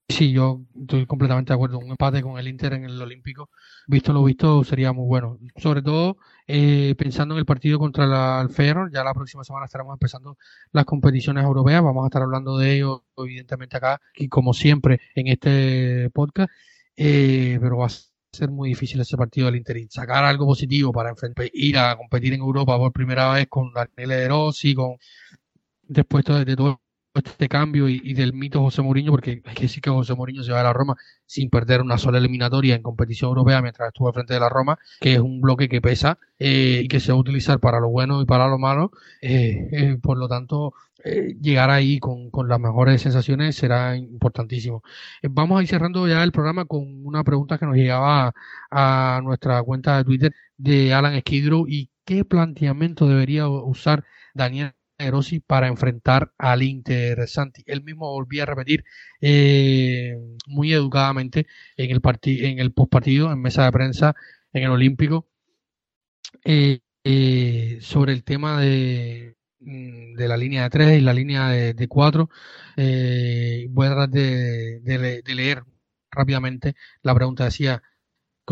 Sí, 0.09 0.31
yo 0.33 0.61
estoy 0.79 1.07
completamente 1.07 1.53
de 1.53 1.55
acuerdo. 1.55 1.79
Un 1.79 1.91
empate 1.91 2.23
con 2.23 2.39
el 2.39 2.47
Inter 2.47 2.75
en 2.75 2.85
el 2.85 3.01
Olímpico, 3.01 3.49
visto 3.87 4.13
lo 4.13 4.23
visto, 4.25 4.63
sería 4.63 4.93
muy 4.93 5.07
bueno. 5.07 5.39
Sobre 5.57 5.81
todo 5.81 6.19
eh, 6.47 6.95
pensando 6.99 7.35
en 7.35 7.39
el 7.39 7.47
partido 7.47 7.79
contra 7.79 8.43
el 8.43 8.51
Feyenoord. 8.51 8.93
Ya 8.93 9.05
la 9.05 9.15
próxima 9.15 9.43
semana 9.45 9.67
estaremos 9.67 9.95
empezando 9.95 10.37
las 10.73 10.85
competiciones 10.85 11.45
europeas. 11.45 11.83
Vamos 11.83 12.05
a 12.05 12.09
estar 12.09 12.23
hablando 12.23 12.59
de 12.59 12.77
ello, 12.77 13.05
evidentemente, 13.17 13.77
acá, 13.77 14.01
y 14.15 14.29
como 14.29 14.53
siempre, 14.53 15.01
en 15.15 15.29
este 15.29 16.11
podcast. 16.11 16.51
Eh, 16.97 17.59
pero 17.61 17.79
va 17.79 17.87
a 17.87 17.91
ser 18.33 18.51
muy 18.51 18.71
difícil 18.71 19.01
ese 19.01 19.17
partido 19.17 19.47
del 19.47 19.57
Inter. 19.57 19.79
Sacar 19.89 20.25
algo 20.25 20.47
positivo 20.47 20.93
para 20.93 21.15
ir 21.55 21.79
a 21.79 21.97
competir 21.97 22.35
en 22.35 22.41
Europa 22.41 22.77
por 22.77 22.93
primera 22.93 23.33
vez 23.33 23.47
con 23.49 23.73
Daniel 23.73 24.11
De 24.11 24.29
Rossi, 24.29 24.75
con 24.75 24.97
después 25.89 26.25
de 26.25 26.57
todo 26.57 26.82
este 27.15 27.49
cambio 27.49 27.89
y, 27.89 28.15
del 28.15 28.33
mito 28.33 28.61
José 28.61 28.83
Mourinho, 28.83 29.11
porque 29.11 29.43
hay 29.45 29.55
que 29.55 29.63
decir 29.63 29.83
que 29.83 29.91
José 29.91 30.15
Mourinho 30.15 30.43
se 30.43 30.53
va 30.53 30.61
a 30.61 30.65
la 30.65 30.73
Roma 30.73 30.97
sin 31.27 31.51
perder 31.51 31.83
una 31.83 31.99
sola 31.99 32.19
eliminatoria 32.19 32.75
en 32.75 32.83
competición 32.83 33.29
europea 33.31 33.61
mientras 33.61 33.89
estuvo 33.89 34.09
al 34.09 34.15
frente 34.15 34.35
de 34.35 34.41
la 34.41 34.49
Roma, 34.49 34.79
que 35.01 35.15
es 35.15 35.21
un 35.21 35.41
bloque 35.41 35.69
que 35.69 35.81
pesa 35.81 36.19
eh, 36.39 36.81
y 36.85 36.89
que 36.89 37.01
se 37.01 37.13
va 37.13 37.19
a 37.19 37.21
utilizar 37.21 37.61
para 37.61 37.81
lo 37.81 37.91
bueno 37.91 38.23
y 38.23 38.25
para 38.27 38.49
lo 38.49 38.59
malo. 38.59 38.93
Eh, 39.21 39.69
eh, 39.73 39.99
por 40.03 40.19
lo 40.19 40.29
tanto, 40.29 40.75
llegar 41.41 41.71
ahí 41.71 41.99
con, 41.99 42.31
con, 42.31 42.49
las 42.49 42.61
mejores 42.61 43.03
sensaciones 43.03 43.57
será 43.57 43.97
importantísimo. 43.97 44.83
vamos 45.23 45.59
a 45.59 45.63
ir 45.63 45.69
cerrando 45.69 46.07
ya 46.07 46.23
el 46.23 46.33
programa 46.33 46.65
con 46.65 47.05
una 47.05 47.25
pregunta 47.25 47.59
que 47.59 47.67
nos 47.67 47.75
llegaba 47.77 48.33
a, 48.71 49.21
nuestra 49.23 49.63
cuenta 49.65 49.99
de 49.99 50.05
Twitter 50.05 50.35
de 50.57 50.95
Alan 50.95 51.19
Skidrow 51.21 51.67
y 51.69 51.91
qué 52.05 52.25
planteamiento 52.25 53.09
debería 53.09 53.49
usar 53.49 54.05
Daniel 54.35 54.75
Para 55.47 55.69
enfrentar 55.69 56.33
al 56.39 56.63
Inter 56.63 57.29
Santi. 57.29 57.63
Él 57.67 57.83
mismo 57.83 58.11
volvía 58.11 58.45
a 58.45 58.47
repetir 58.47 58.85
eh, 59.21 60.17
muy 60.47 60.73
educadamente 60.73 61.47
en 61.77 61.91
el 61.91 62.01
en 62.25 62.59
el 62.59 62.73
postpartido, 62.73 63.33
en 63.33 63.41
mesa 63.41 63.65
de 63.65 63.73
prensa, 63.73 64.15
en 64.53 64.65
el 64.65 64.71
Olímpico, 64.71 65.29
eh, 66.45 66.81
eh, 67.05 67.79
sobre 67.81 68.13
el 68.13 68.25
tema 68.25 68.61
de, 68.61 69.37
mm, 69.61 70.15
de 70.15 70.29
la 70.29 70.37
línea 70.37 70.65
de 70.65 70.71
tres 70.71 70.99
y 70.99 71.01
la 71.01 71.13
línea 71.13 71.49
de, 71.49 71.75
de 71.75 71.89
cuatro. 71.89 72.31
voy 72.77 73.87
a 73.87 73.91
tratar 73.91 74.11
de, 74.11 74.81
de 74.81 75.35
leer 75.35 75.63
rápidamente 76.11 76.75
la 77.03 77.15
pregunta. 77.15 77.45
Decía, 77.45 77.83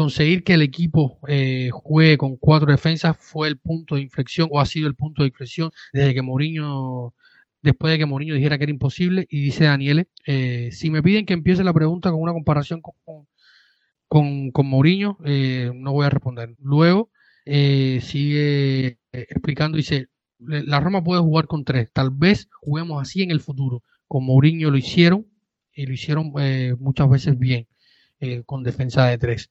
conseguir 0.00 0.44
que 0.44 0.54
el 0.54 0.62
equipo 0.62 1.18
eh, 1.28 1.68
juegue 1.70 2.16
con 2.16 2.38
cuatro 2.38 2.70
defensas 2.70 3.18
fue 3.18 3.48
el 3.48 3.58
punto 3.58 3.96
de 3.96 4.00
inflexión 4.00 4.48
o 4.50 4.58
ha 4.58 4.64
sido 4.64 4.88
el 4.88 4.94
punto 4.94 5.22
de 5.22 5.28
inflexión 5.28 5.72
desde 5.92 6.14
que 6.14 6.22
Mourinho 6.22 7.12
después 7.60 7.92
de 7.92 7.98
que 7.98 8.06
Mourinho 8.06 8.34
dijera 8.34 8.56
que 8.56 8.64
era 8.64 8.70
imposible 8.70 9.26
y 9.28 9.42
dice 9.42 9.64
Daniele 9.64 10.08
eh, 10.24 10.70
si 10.72 10.88
me 10.88 11.02
piden 11.02 11.26
que 11.26 11.34
empiece 11.34 11.62
la 11.64 11.74
pregunta 11.74 12.10
con 12.10 12.22
una 12.22 12.32
comparación 12.32 12.80
con 12.80 13.26
con, 14.08 14.50
con 14.52 14.66
Mourinho 14.66 15.18
eh, 15.26 15.70
no 15.74 15.92
voy 15.92 16.06
a 16.06 16.10
responder. 16.10 16.56
Luego 16.60 17.10
sigue 17.44 18.98
explicando 19.12 19.76
dice 19.76 20.08
la 20.38 20.80
Roma 20.80 21.04
puede 21.04 21.20
jugar 21.20 21.46
con 21.46 21.62
tres 21.62 21.90
tal 21.92 22.08
vez 22.10 22.48
juguemos 22.62 23.02
así 23.02 23.22
en 23.22 23.32
el 23.32 23.40
futuro 23.40 23.82
con 24.08 24.24
Mourinho 24.24 24.70
lo 24.70 24.78
hicieron 24.78 25.26
y 25.74 25.84
lo 25.84 25.92
hicieron 25.92 26.32
muchas 26.78 27.10
veces 27.10 27.38
bien 27.38 27.66
con 28.46 28.62
defensa 28.62 29.06
de 29.06 29.18
tres 29.18 29.50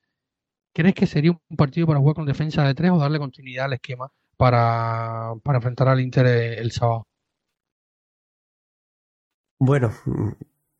¿Crees 0.74 0.96
que 0.96 1.08
sería 1.08 1.32
un 1.32 1.58
partido 1.58 1.88
para 1.88 2.00
jugar 2.00 2.16
con 2.16 2.26
defensa 2.26 2.64
de 2.64 2.76
tres 2.76 2.92
o 2.92 2.98
darle 2.98 3.20
continuidad 3.20 3.66
al 3.66 3.74
esquema 3.74 4.12
para, 4.38 5.34
para 5.44 5.58
enfrentar 5.58 5.90
al 5.90 6.00
Inter 6.00 6.26
el 6.28 6.72
sábado? 6.72 7.06
Bueno, 9.60 9.92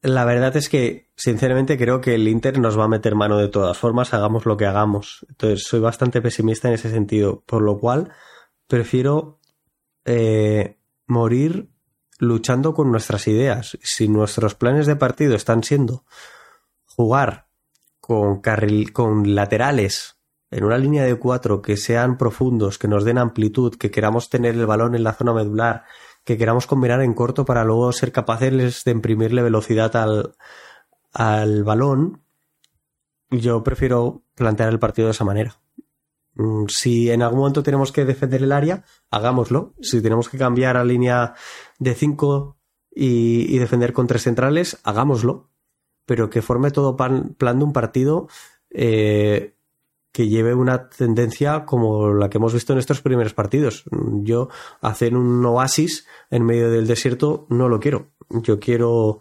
la 0.02 0.24
verdad 0.24 0.56
es 0.56 0.70
que 0.70 1.10
sinceramente 1.16 1.78
creo 1.78 2.00
que 2.00 2.16
el 2.16 2.28
Inter 2.30 2.60
nos 2.60 2.80
va 2.80 2.86
a 2.86 2.90
meter 2.90 3.16
mano 3.16 3.38
de 3.38 3.50
todas 3.50 3.78
formas, 3.78 4.14
hagamos 4.14 4.46
lo 4.46 4.56
que 4.56 4.66
hagamos. 4.66 5.26
Entonces 5.28 5.64
soy 5.64 5.82
bastante 5.82 6.22
pesimista 6.22 6.70
en 6.70 6.76
ese 6.76 6.90
sentido, 6.90 7.44
por 7.46 7.62
lo 7.62 7.78
cual 7.78 8.14
prefiero 8.68 9.42
eh, 10.06 10.78
morir 11.08 11.70
luchando 12.20 12.74
con 12.74 12.92
nuestras 12.92 13.28
ideas. 13.28 13.78
Si 13.82 14.08
nuestros 14.08 14.56
planes 14.56 14.88
de 14.88 14.96
partido 14.96 15.36
están 15.36 15.64
siendo 15.64 16.06
jugar 16.86 17.49
con, 18.10 18.42
carril, 18.42 18.92
con 18.92 19.36
laterales 19.36 20.18
en 20.50 20.64
una 20.64 20.80
línea 20.80 21.04
de 21.04 21.14
cuatro 21.14 21.62
que 21.62 21.78
sean 21.78 22.18
profundos, 22.18 22.80
que 22.80 22.88
nos 22.88 23.04
den 23.04 23.20
amplitud, 23.20 23.76
que 23.76 23.92
queramos 23.92 24.32
tener 24.32 24.56
el 24.56 24.66
balón 24.66 24.96
en 24.96 25.04
la 25.04 25.14
zona 25.14 25.32
medular, 25.32 25.84
que 26.24 26.36
queramos 26.36 26.66
combinar 26.66 27.04
en 27.04 27.14
corto 27.14 27.46
para 27.46 27.64
luego 27.64 27.92
ser 27.92 28.12
capaces 28.12 28.84
de 28.84 28.92
imprimirle 28.92 29.44
velocidad 29.44 29.96
al, 29.96 30.34
al 31.14 31.64
balón, 31.64 32.24
yo 33.30 33.64
prefiero 33.64 34.24
plantear 34.34 34.70
el 34.70 34.80
partido 34.80 35.06
de 35.06 35.12
esa 35.12 35.24
manera. 35.24 35.60
Mm, 36.34 36.66
si 36.68 37.12
en 37.12 37.22
algún 37.22 37.42
momento 37.42 37.62
tenemos 37.62 37.92
que 37.92 38.06
defender 38.06 38.42
el 38.42 38.52
área, 38.52 38.86
hagámoslo. 39.12 39.76
Si 39.82 40.02
tenemos 40.02 40.30
que 40.30 40.40
cambiar 40.40 40.78
a 40.78 40.84
línea 40.84 41.36
de 41.78 41.94
5 41.94 42.58
y, 42.90 43.56
defender 43.60 43.94
con 43.94 44.08
tres 44.08 44.24
centrales, 44.24 44.80
hagámoslo. 44.84 45.49
Pero 46.10 46.32
que 46.32 46.42
forme 46.42 46.72
todo 46.72 46.98
plan, 46.98 47.36
de 47.38 47.64
un 47.64 47.72
partido 47.72 48.28
eh, 48.72 49.54
que 50.12 50.28
lleve 50.28 50.56
una 50.56 50.90
tendencia 50.90 51.66
como 51.66 52.12
la 52.16 52.32
que 52.32 52.40
hemos 52.40 52.52
visto 52.52 52.74
en 52.74 52.80
estos 52.80 53.02
primeros 53.02 53.36
partidos. 53.36 53.84
Yo 54.24 54.50
hacer 54.82 55.16
un 55.16 55.46
oasis 55.46 56.08
en 56.32 56.46
medio 56.46 56.72
del 56.72 56.88
desierto 56.88 57.46
no 57.50 57.70
lo 57.70 57.80
quiero. 57.80 58.08
Yo 58.32 58.60
quiero 58.60 59.20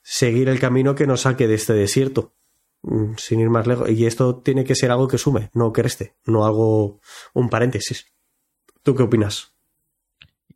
seguir 0.00 0.48
el 0.48 0.58
camino 0.58 0.94
que 0.94 1.06
nos 1.06 1.20
saque 1.20 1.46
de 1.46 1.56
este 1.56 1.74
desierto. 1.74 2.32
Mm, 2.80 3.16
sin 3.18 3.40
ir 3.40 3.50
más 3.50 3.66
lejos. 3.66 3.90
Y 3.90 4.06
esto 4.06 4.36
tiene 4.36 4.64
que 4.64 4.74
ser 4.74 4.90
algo 4.90 5.08
que 5.08 5.18
sume, 5.18 5.50
no 5.52 5.70
que 5.70 5.82
reste, 5.82 6.14
no 6.24 6.46
algo, 6.46 6.98
un 7.34 7.50
paréntesis. 7.50 8.06
¿Tú 8.82 8.94
qué 8.94 9.02
opinas? 9.02 9.52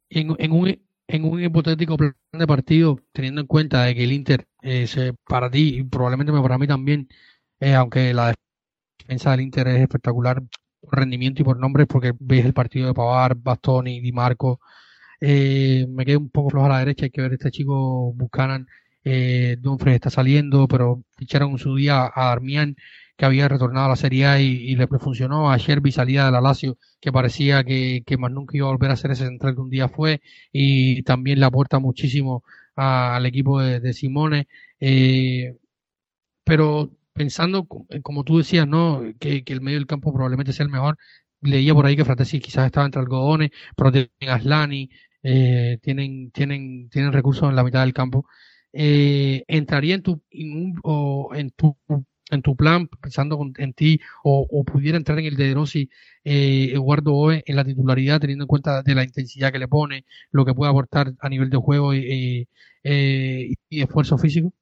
En, 0.09 0.31
un, 0.31 0.86
en 1.09 1.25
un 1.25 1.43
hipotético 1.43 1.97
plan 1.97 2.15
de 2.33 2.47
partido, 2.47 3.01
teniendo 3.13 3.41
en 3.41 3.47
cuenta 3.47 3.85
de 3.85 3.95
que 3.95 4.05
el 4.05 4.13
Inter, 4.13 4.47
eh, 4.63 4.87
para 5.29 5.51
ti 5.51 5.79
y 5.79 5.85
probablemente 5.85 6.33
para 6.33 6.59
mí 6.59 6.67
también, 6.67 7.09
eh, 7.61 7.75
aunque 7.75 8.13
la 8.15 8.35
defensa 9.01 9.31
del 9.33 9.43
Inter 9.43 9.69
es 9.69 9.83
espectacular 9.83 10.43
por 10.81 10.99
rendimiento 10.99 11.43
y 11.43 11.45
por 11.45 11.59
nombres, 11.59 11.87
porque 11.89 12.13
ves 12.19 12.45
el 12.45 12.55
partido 12.55 12.89
de 12.89 12.95
Pavar, 12.95 13.37
Bastoni, 13.37 14.01
Di 14.01 14.13
Marco, 14.13 14.61
eh, 15.21 15.87
me 15.89 16.05
quedé 16.05 16.17
un 16.17 16.31
poco 16.31 16.51
flojo 16.51 16.67
a 16.67 16.71
la 16.71 16.79
derecha, 16.81 17.07
hay 17.07 17.11
que 17.11 17.23
ver 17.23 17.33
este 17.35 17.51
chico 17.51 18.13
Buchanan 18.15 18.67
eh, 19.05 19.57
Dumfries 19.61 19.95
está 19.97 20.11
saliendo, 20.11 20.67
pero 20.69 21.05
ficharon 21.17 21.53
en 21.53 21.59
su 21.59 21.77
día 21.77 22.03
a 22.13 22.33
Armian, 22.33 22.77
que 23.17 23.25
había 23.25 23.49
retornado 23.49 23.87
a 23.87 23.91
la 23.91 23.97
Serie 23.97 24.27
A 24.27 24.41
y, 24.41 24.77
le 24.77 24.87
funcionó. 24.99 25.51
A 25.51 25.57
Sherby 25.59 25.93
salida 25.93 26.27
de 26.27 26.33
la 26.33 26.41
Lazio, 26.41 26.79
que 27.01 27.13
parecía 27.13 27.65
que, 27.65 28.05
más 28.19 28.31
nunca 28.33 28.57
iba 28.57 28.67
a 28.69 28.71
volver 28.71 28.91
a 28.91 28.97
ser 28.97 29.11
ese 29.13 29.27
central 29.27 29.55
que 29.55 29.61
un 29.61 29.71
día 29.71 29.89
fue, 29.89 30.21
y 30.53 31.03
también 31.03 31.41
le 31.41 31.47
aporta 31.47 31.79
muchísimo 31.79 32.45
al 32.77 33.27
equipo 33.27 33.61
de, 33.61 33.93
Simone. 33.95 34.49
Eh, 34.81 35.57
pero 36.45 36.91
pensando, 37.13 37.67
eh, 37.91 38.03
como 38.03 38.25
tú 38.25 38.39
decías, 38.39 38.69
¿no? 38.69 39.03
Que, 39.19 39.43
el 39.47 39.61
medio 39.61 39.79
del 39.79 39.87
campo 39.87 40.13
probablemente 40.13 40.53
sea 40.53 40.65
el 40.65 40.73
mejor. 40.73 40.99
Leía 41.41 41.75
por 41.75 41.87
ahí 41.87 41.97
que 41.97 42.05
Fratesi 42.05 42.41
quizás 42.41 42.67
estaba 42.67 42.87
entre 42.87 43.01
algodones, 43.01 43.51
pero 43.77 43.93
tienen 43.93 44.11
Aslani, 44.29 44.91
eh, 45.23 45.79
tienen, 45.83 46.31
tienen, 46.33 46.89
tienen 46.91 47.13
recursos 47.13 47.49
en 47.49 47.57
la 47.57 47.65
mitad 47.65 47.81
del 47.83 47.95
campo 47.95 48.27
entraría 48.79 49.95
en 49.95 50.03
tu, 50.03 50.23
en 50.31 51.51
tu 51.53 51.77
en 52.31 52.43
tu 52.43 52.57
plan, 52.57 52.89
pensando 52.89 53.39
en 53.57 53.73
ti, 53.73 54.01
o, 54.25 54.65
pudiera 54.65 54.97
entrar 54.97 55.19
en 55.19 55.27
el 55.27 55.37
de 55.37 55.55
Rossi, 55.55 55.89
eh, 56.25 56.71
Eduardo 56.73 57.15
Oe 57.15 57.43
en 57.47 57.57
la 57.57 57.65
titularidad, 57.65 58.21
teniendo 58.21 58.45
en 58.45 58.49
cuenta 58.49 58.83
de 58.83 58.95
la 58.95 59.05
intensidad 59.05 59.53
que 59.53 59.59
le 59.59 59.69
pone, 59.69 60.05
lo 60.31 60.45
que 60.45 60.55
puede 60.55 60.71
aportar 60.71 61.15
a 61.21 61.29
nivel 61.29 61.51
de 61.51 61.57
juego 61.57 61.95
y, 61.95 62.49
eh, 62.83 63.55
y 63.69 63.83
esfuerzo 63.83 64.19
físico? 64.19 64.53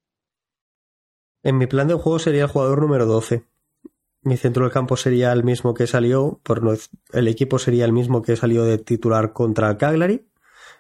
En 1.43 1.59
mi 1.59 1.67
plan 1.67 1.89
de 1.89 1.95
juego 1.95 2.19
sería 2.19 2.43
el 2.43 2.49
jugador 2.49 2.81
número 2.81 3.07
12. 3.07 3.45
Mi 4.23 4.37
centro 4.37 4.65
del 4.65 4.73
campo 4.73 4.97
sería 4.97 5.33
el 5.33 5.45
mismo 5.45 5.75
que 5.75 5.87
salió, 5.87 6.41
por 6.43 6.63
el 7.13 7.29
equipo 7.29 7.59
sería 7.59 7.85
el 7.85 7.93
mismo 7.93 8.23
que 8.23 8.37
salió 8.37 8.65
de 8.65 8.79
titular 8.79 9.35
contra 9.35 9.77
Cagliari, 9.77 10.27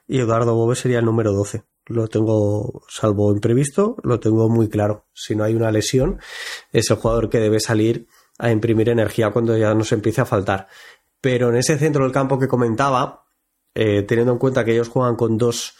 y 0.06 0.18
Eduardo 0.18 0.54
Bove 0.54 0.76
sería 0.76 0.98
el 0.98 1.04
número 1.04 1.32
12 1.32 1.64
lo 1.86 2.08
tengo, 2.08 2.82
salvo 2.88 3.32
imprevisto, 3.32 3.96
lo 4.02 4.20
tengo 4.20 4.48
muy 4.48 4.68
claro. 4.68 5.06
Si 5.12 5.34
no 5.34 5.44
hay 5.44 5.54
una 5.54 5.70
lesión, 5.70 6.20
es 6.72 6.90
el 6.90 6.96
jugador 6.96 7.30
que 7.30 7.40
debe 7.40 7.60
salir 7.60 8.06
a 8.38 8.50
imprimir 8.50 8.88
energía 8.88 9.30
cuando 9.30 9.56
ya 9.56 9.74
nos 9.74 9.92
empiece 9.92 10.20
a 10.20 10.26
faltar. 10.26 10.68
Pero 11.20 11.48
en 11.48 11.56
ese 11.56 11.78
centro 11.78 12.04
del 12.04 12.12
campo 12.12 12.38
que 12.38 12.48
comentaba, 12.48 13.26
eh, 13.74 14.02
teniendo 14.02 14.32
en 14.32 14.38
cuenta 14.38 14.64
que 14.64 14.72
ellos 14.72 14.88
juegan 14.88 15.16
con 15.16 15.38
dos, 15.38 15.74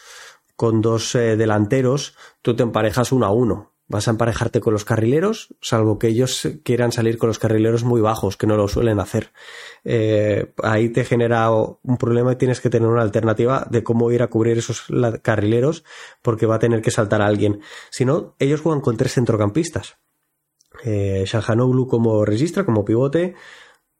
con 0.56 0.80
dos 0.80 1.14
eh, 1.14 1.36
delanteros, 1.36 2.16
tú 2.42 2.54
te 2.54 2.62
emparejas 2.62 3.12
uno 3.12 3.26
a 3.26 3.32
uno 3.32 3.73
vas 3.86 4.08
a 4.08 4.12
emparejarte 4.12 4.60
con 4.60 4.72
los 4.72 4.84
carrileros, 4.84 5.54
salvo 5.60 5.98
que 5.98 6.08
ellos 6.08 6.48
quieran 6.62 6.90
salir 6.90 7.18
con 7.18 7.28
los 7.28 7.38
carrileros 7.38 7.84
muy 7.84 8.00
bajos, 8.00 8.36
que 8.36 8.46
no 8.46 8.56
lo 8.56 8.66
suelen 8.66 8.98
hacer. 8.98 9.32
Eh, 9.84 10.52
ahí 10.62 10.88
te 10.88 11.04
genera 11.04 11.50
un 11.50 11.96
problema 11.98 12.32
y 12.32 12.36
tienes 12.36 12.60
que 12.60 12.70
tener 12.70 12.88
una 12.88 13.02
alternativa 13.02 13.66
de 13.70 13.82
cómo 13.82 14.10
ir 14.10 14.22
a 14.22 14.28
cubrir 14.28 14.58
esos 14.58 14.86
carrileros, 15.22 15.84
porque 16.22 16.46
va 16.46 16.56
a 16.56 16.60
tener 16.60 16.80
que 16.80 16.90
saltar 16.90 17.20
a 17.20 17.26
alguien. 17.26 17.60
Si 17.90 18.04
no, 18.04 18.34
ellos 18.38 18.62
juegan 18.62 18.80
con 18.80 18.96
tres 18.96 19.12
centrocampistas. 19.12 19.96
Eh, 20.82 21.24
como 21.88 22.24
registra, 22.24 22.64
como 22.64 22.84
pivote. 22.84 23.34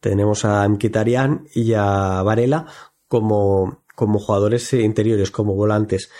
Tenemos 0.01 0.44
a 0.44 0.69
Mkhitaryan 0.69 1.47
y 1.55 1.73
a 1.74 2.23
Varela 2.23 2.66
como, 3.09 3.85
como 3.94 4.19
jugadores 4.19 4.73
interiores, 4.73 5.31
como 5.31 5.55
volantes 5.55 6.11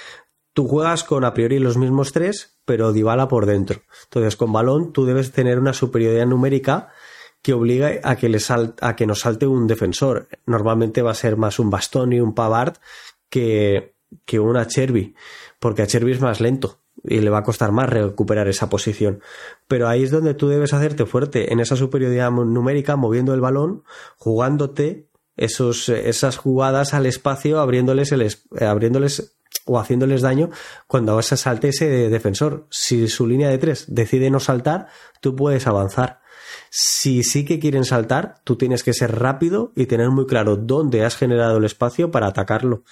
tú 0.55 0.66
juegas 0.66 1.05
con 1.05 1.24
a 1.24 1.35
priori 1.35 1.59
los 1.59 1.76
mismos 1.76 2.12
tres, 2.12 2.59
pero 2.64 2.93
Dybala 2.93 3.28
por 3.28 3.44
dentro. 3.44 3.82
Entonces, 4.05 4.36
con 4.36 4.52
balón 4.52 4.93
tú 4.93 5.05
debes 5.05 5.32
tener 5.32 5.59
una 5.59 5.74
superioridad 5.74 6.26
numérica 6.26 6.89
que 7.43 7.52
obliga 7.52 7.90
a 8.02 8.16
que, 8.16 8.31
le 8.31 8.39
a 8.81 8.97
que 8.97 9.06
nos 9.06 9.20
salte 9.20 9.47
un 9.47 9.66
defensor. 9.66 10.28
Normalmente 10.47 11.02
va 11.02 11.10
a 11.10 11.14
ser 11.14 11.36
más 11.36 11.59
un 11.59 11.68
Bastón 11.68 12.14
y 12.14 12.20
un 12.20 12.35
Pavard 12.35 12.76
que, 13.28 13.97
que 14.24 14.40
una 14.40 14.66
Cherby, 14.66 15.14
porque 15.59 15.82
a 15.82 15.86
Cherby 15.86 16.12
es 16.12 16.20
más 16.22 16.40
lento 16.40 16.81
y 17.02 17.20
le 17.20 17.28
va 17.28 17.39
a 17.39 17.43
costar 17.43 17.70
más 17.70 17.90
recuperar 17.90 18.48
esa 18.48 18.70
posición. 18.70 19.20
Pero 19.68 19.89
ahí 19.89 20.05
es 20.05 20.10
donde 20.10 20.32
tú 20.32 20.48
debes 20.48 20.72
hacerte 20.72 21.05
fuerte 21.05 21.52
en 21.52 21.60
esa 21.60 21.76
superioridad 21.76 22.31
numérica, 22.31 22.97
moviendo 22.97 23.35
el 23.35 23.43
balón, 23.43 23.82
jugándote 24.16 25.10
esos, 25.36 25.89
esas 25.89 26.39
jugadas 26.39 26.94
al 26.94 27.06
espacio, 27.06 27.60
abriéndoles, 27.60 28.12
el, 28.12 28.26
abriéndoles 28.60 29.36
o 29.66 29.78
haciéndoles 29.78 30.22
daño 30.22 30.51
cuando 30.86 31.16
vas 31.16 31.32
a 31.32 31.36
salte 31.36 31.68
ese 31.68 31.86
defensor. 32.09 32.66
Si 32.70 33.09
su 33.09 33.26
línea 33.26 33.48
de 33.48 33.59
tres 33.59 33.86
decide 33.89 34.31
no 34.31 34.40
saltar, 34.40 34.89
tú 35.20 35.35
puedes 35.35 35.66
avanzar. 35.66 36.20
Si 36.70 37.22
sí 37.22 37.44
que 37.44 37.59
quieren 37.59 37.85
saltar, 37.85 38.36
tú 38.44 38.56
tienes 38.56 38.82
que 38.82 38.93
ser 38.93 39.18
rápido 39.18 39.72
y 39.74 39.86
tener 39.86 40.10
muy 40.10 40.26
claro 40.26 40.56
dónde 40.56 41.05
has 41.05 41.16
generado 41.16 41.59
el 41.59 41.64
espacio 41.64 42.10
para 42.10 42.26
atacarlo. 42.26 42.85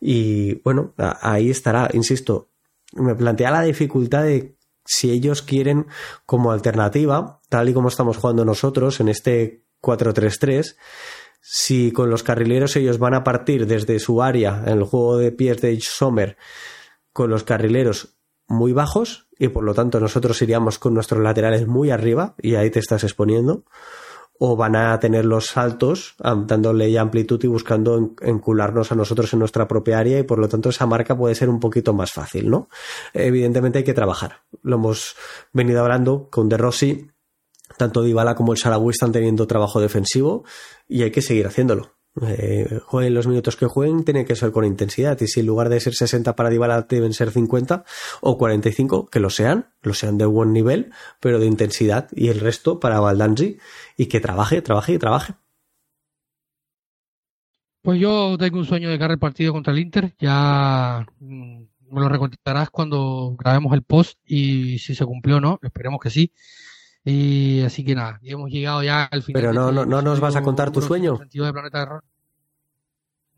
Y 0.00 0.60
bueno, 0.62 0.94
ahí 0.96 1.50
estará, 1.50 1.88
insisto, 1.92 2.50
me 2.92 3.14
plantea 3.14 3.50
la 3.50 3.62
dificultad 3.62 4.24
de 4.24 4.56
si 4.84 5.10
ellos 5.10 5.42
quieren 5.42 5.86
como 6.24 6.50
alternativa, 6.50 7.40
tal 7.48 7.68
y 7.68 7.74
como 7.74 7.88
estamos 7.88 8.16
jugando 8.16 8.44
nosotros 8.44 9.00
en 9.00 9.08
este 9.08 9.64
4-3-3, 9.82 10.76
si 11.40 11.92
con 11.92 12.10
los 12.10 12.22
carrileros 12.22 12.76
ellos 12.76 12.98
van 12.98 13.14
a 13.14 13.24
partir 13.24 13.66
desde 13.66 13.98
su 13.98 14.22
área 14.22 14.62
en 14.66 14.78
el 14.78 14.84
juego 14.84 15.16
de 15.18 15.32
pies 15.32 15.60
de 15.60 15.78
Sommer 15.80 16.36
con 17.12 17.30
los 17.30 17.44
carrileros 17.44 18.18
muy 18.48 18.72
bajos 18.72 19.28
y 19.38 19.48
por 19.48 19.64
lo 19.64 19.74
tanto 19.74 20.00
nosotros 20.00 20.40
iríamos 20.42 20.78
con 20.78 20.94
nuestros 20.94 21.22
laterales 21.22 21.66
muy 21.66 21.90
arriba 21.90 22.34
y 22.38 22.54
ahí 22.54 22.70
te 22.70 22.80
estás 22.80 23.04
exponiendo 23.04 23.64
o 24.38 24.56
van 24.56 24.76
a 24.76 24.98
tener 25.00 25.24
los 25.24 25.46
saltos 25.46 26.14
dándole 26.18 26.90
ya 26.90 27.00
amplitud 27.00 27.42
y 27.42 27.48
buscando 27.48 28.14
encularnos 28.20 28.92
a 28.92 28.94
nosotros 28.94 29.32
en 29.32 29.40
nuestra 29.40 29.66
propia 29.66 29.98
área 29.98 30.18
y 30.18 30.22
por 30.22 30.38
lo 30.38 30.48
tanto 30.48 30.68
esa 30.68 30.86
marca 30.86 31.16
puede 31.16 31.34
ser 31.34 31.48
un 31.48 31.58
poquito 31.58 31.92
más 31.92 32.12
fácil, 32.12 32.48
¿no? 32.48 32.68
Evidentemente 33.12 33.78
hay 33.78 33.84
que 33.84 33.94
trabajar. 33.94 34.42
Lo 34.62 34.76
hemos 34.76 35.16
venido 35.52 35.80
hablando 35.80 36.28
con 36.30 36.48
De 36.48 36.56
Rossi 36.56 37.10
tanto 37.76 38.02
Dybala 38.02 38.34
como 38.34 38.52
el 38.52 38.58
Saragüí 38.58 38.90
están 38.90 39.12
teniendo 39.12 39.46
trabajo 39.46 39.80
defensivo 39.80 40.44
y 40.88 41.02
hay 41.02 41.10
que 41.10 41.22
seguir 41.22 41.46
haciéndolo. 41.46 41.98
Eh, 42.26 42.80
jueguen 42.84 43.14
los 43.14 43.26
minutos 43.26 43.56
que 43.56 43.66
jueguen, 43.66 44.04
tiene 44.04 44.24
que 44.24 44.34
ser 44.34 44.50
con 44.50 44.64
intensidad. 44.64 45.20
Y 45.20 45.28
si 45.28 45.40
en 45.40 45.46
lugar 45.46 45.68
de 45.68 45.80
ser 45.80 45.94
60 45.94 46.34
para 46.34 46.50
Dybala 46.50 46.82
deben 46.82 47.12
ser 47.12 47.30
50 47.30 47.84
o 48.20 48.38
45, 48.38 49.06
que 49.06 49.20
lo 49.20 49.30
sean, 49.30 49.68
lo 49.82 49.94
sean 49.94 50.18
de 50.18 50.26
buen 50.26 50.52
nivel, 50.52 50.92
pero 51.20 51.38
de 51.38 51.46
intensidad. 51.46 52.08
Y 52.12 52.28
el 52.28 52.40
resto 52.40 52.80
para 52.80 53.00
Valdanzi 53.00 53.58
y 53.96 54.06
que 54.06 54.20
trabaje, 54.20 54.62
trabaje 54.62 54.94
y 54.94 54.98
trabaje. 54.98 55.34
Pues 57.82 58.00
yo 58.00 58.36
tengo 58.38 58.58
un 58.58 58.66
sueño 58.66 58.90
de 58.90 58.98
ganar 58.98 59.12
el 59.12 59.18
partido 59.18 59.52
contra 59.52 59.72
el 59.72 59.78
Inter. 59.78 60.14
Ya 60.18 61.06
mm, 61.20 61.62
me 61.90 62.00
lo 62.00 62.08
recontarás 62.08 62.70
cuando 62.70 63.36
grabemos 63.38 63.72
el 63.72 63.82
post 63.82 64.18
y 64.24 64.78
si 64.78 64.94
se 64.94 65.06
cumplió 65.06 65.36
o 65.36 65.40
no. 65.40 65.58
Esperemos 65.62 66.00
que 66.00 66.10
sí. 66.10 66.32
Y 67.04 67.62
así 67.62 67.84
que 67.84 67.94
nada, 67.94 68.18
hemos 68.22 68.50
llegado 68.50 68.82
ya 68.82 69.04
al 69.04 69.22
final. 69.22 69.40
Pero 69.40 69.52
no, 69.52 69.72
no, 69.72 69.86
no 69.86 70.02
nos 70.02 70.20
vas 70.20 70.36
a 70.36 70.42
contar 70.42 70.70
tu 70.70 70.82
sueño. 70.82 71.18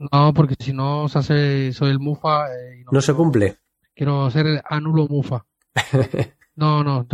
No, 0.00 0.32
porque 0.34 0.54
si 0.58 0.72
no 0.72 1.08
se 1.08 1.18
hace, 1.18 1.72
soy 1.72 1.90
el 1.90 1.98
Mufa. 1.98 2.46
Eh, 2.46 2.84
no, 2.90 3.00
se 3.02 3.12
cumple. 3.12 3.58
Quiero 3.94 4.24
hacer 4.24 4.46
el 4.46 4.62
anulo 4.64 5.06
Mufa. 5.08 5.44
no, 6.56 6.82
no, 6.82 7.06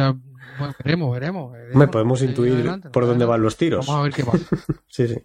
veremos, 0.85 1.13
veremos. 1.13 1.53
Me 1.75 1.89
podemos 1.89 2.23
intuir 2.23 2.81
por 2.93 3.07
dónde 3.07 3.25
van 3.25 3.43
los 3.43 3.57
tiros. 3.57 3.87
Vamos 3.87 4.01
a 4.01 4.05
ver 4.05 4.13
qué 4.13 4.25
pasa. 4.25 4.57
sí, 4.87 5.09
sí. 5.09 5.17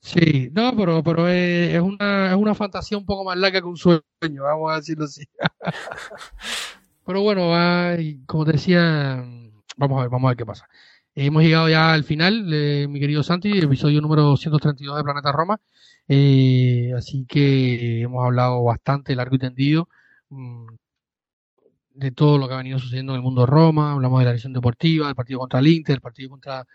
Sí, 0.00 0.50
no, 0.52 0.76
pero, 0.76 1.02
pero 1.02 1.28
es, 1.28 1.80
una, 1.80 2.30
es 2.30 2.36
una 2.36 2.54
fantasía 2.54 2.98
un 2.98 3.06
poco 3.06 3.24
más 3.24 3.38
larga 3.38 3.60
que 3.62 3.66
un 3.66 3.78
sueño, 3.78 4.02
vamos 4.42 4.70
a 4.70 4.76
decirlo 4.76 5.06
así. 5.06 5.24
pero 7.06 7.22
bueno, 7.22 7.50
como 8.26 8.44
te 8.44 8.52
decía, 8.52 9.24
vamos 9.76 9.98
a 9.98 10.02
ver, 10.02 10.10
vamos 10.10 10.28
a 10.28 10.30
ver 10.30 10.36
qué 10.36 10.46
pasa. 10.46 10.68
Hemos 11.14 11.42
llegado 11.42 11.68
ya 11.68 11.92
al 11.92 12.04
final, 12.04 12.50
de 12.50 12.88
mi 12.88 12.98
querido 13.00 13.22
Santi, 13.22 13.58
episodio 13.58 14.00
número 14.00 14.36
132 14.36 14.96
de 14.96 15.04
Planeta 15.04 15.32
Roma. 15.32 15.60
Eh, 16.08 16.92
así 16.96 17.24
que 17.26 18.02
hemos 18.02 18.24
hablado 18.24 18.62
bastante 18.64 19.14
largo 19.14 19.36
y 19.36 19.38
tendido 19.38 19.88
mm, 20.30 20.66
de 21.94 22.10
todo 22.10 22.38
lo 22.38 22.48
que 22.48 22.54
ha 22.54 22.58
venido 22.58 22.78
sucediendo 22.78 23.12
en 23.12 23.16
el 23.18 23.22
mundo 23.22 23.42
de 23.42 23.46
Roma. 23.46 23.92
Hablamos 23.92 24.18
de 24.20 24.24
la 24.24 24.30
elección 24.32 24.52
deportiva, 24.52 25.06
del 25.06 25.14
partido 25.14 25.38
contra 25.38 25.60
el 25.60 25.68
Inter, 25.68 25.94
el 25.96 26.00
partido 26.00 26.30
contra, 26.30 26.66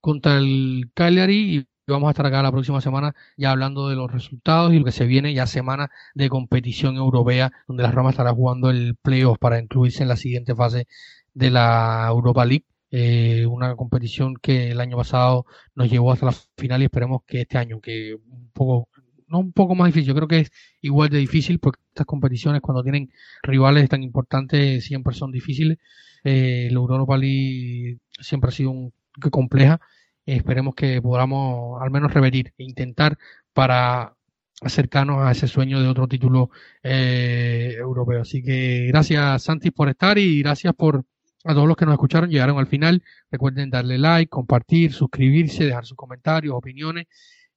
contra 0.00 0.38
el 0.38 0.90
Cagliari 0.94 1.58
y 1.58 1.92
vamos 1.92 2.08
a 2.08 2.10
estar 2.12 2.26
acá 2.26 2.42
la 2.42 2.52
próxima 2.52 2.80
semana 2.80 3.14
ya 3.36 3.50
hablando 3.50 3.88
de 3.90 3.96
los 3.96 4.10
resultados 4.10 4.72
y 4.72 4.78
lo 4.78 4.84
que 4.86 4.92
se 4.92 5.04
viene 5.04 5.34
ya 5.34 5.46
semana 5.46 5.90
de 6.14 6.30
competición 6.30 6.96
europea 6.96 7.52
donde 7.68 7.82
la 7.82 7.90
Roma 7.90 8.10
estará 8.10 8.32
jugando 8.32 8.70
el 8.70 8.96
playoff 8.96 9.38
para 9.38 9.60
incluirse 9.60 10.02
en 10.02 10.08
la 10.08 10.16
siguiente 10.16 10.54
fase 10.54 10.86
de 11.34 11.50
la 11.50 12.06
Europa 12.08 12.44
League. 12.44 12.64
Eh, 12.90 13.44
una 13.46 13.74
competición 13.76 14.36
que 14.36 14.70
el 14.70 14.80
año 14.80 14.96
pasado 14.96 15.46
nos 15.74 15.90
llevó 15.90 16.12
hasta 16.12 16.26
la 16.26 16.34
final 16.56 16.82
y 16.82 16.84
esperemos 16.84 17.22
que 17.26 17.40
este 17.42 17.58
año, 17.58 17.80
que 17.80 18.14
un 18.14 18.50
poco, 18.52 18.88
no 19.26 19.40
un 19.40 19.52
poco 19.52 19.74
más 19.74 19.88
difícil, 19.92 20.14
creo 20.14 20.28
que 20.28 20.40
es 20.40 20.52
igual 20.80 21.10
de 21.10 21.18
difícil 21.18 21.58
porque 21.58 21.80
estas 21.88 22.06
competiciones 22.06 22.60
cuando 22.60 22.82
tienen 22.84 23.10
rivales 23.42 23.88
tan 23.88 24.02
importantes 24.02 24.84
siempre 24.84 25.14
son 25.14 25.32
difíciles. 25.32 25.78
Eh, 26.24 26.68
la 26.70 26.76
Europa 26.78 27.16
League 27.18 27.98
siempre 28.20 28.48
ha 28.48 28.52
sido 28.52 28.70
un, 28.70 28.92
compleja. 29.30 29.80
esperemos 30.26 30.74
que 30.74 31.00
podamos 31.02 31.82
al 31.82 31.90
menos 31.90 32.12
revertir 32.14 32.54
e 32.58 32.64
intentar 32.64 33.18
para 33.52 34.16
acercarnos 34.60 35.18
a 35.26 35.32
ese 35.32 35.48
sueño 35.48 35.80
de 35.80 35.88
otro 35.88 36.08
título 36.08 36.50
eh, 36.82 37.74
europeo. 37.78 38.22
Así 38.22 38.42
que 38.42 38.86
gracias 38.88 39.42
Santi 39.42 39.70
por 39.70 39.88
estar 39.88 40.18
y 40.18 40.42
gracias 40.42 40.74
por 40.74 41.04
a 41.44 41.54
todos 41.54 41.68
los 41.68 41.76
que 41.76 41.84
nos 41.84 41.94
escucharon, 41.94 42.30
llegaron 42.30 42.58
al 42.58 42.66
final. 42.66 43.02
Recuerden 43.30 43.70
darle 43.70 43.98
like, 43.98 44.30
compartir, 44.30 44.92
suscribirse, 44.92 45.64
dejar 45.64 45.84
sus 45.84 45.96
comentarios, 45.96 46.54
opiniones. 46.54 47.06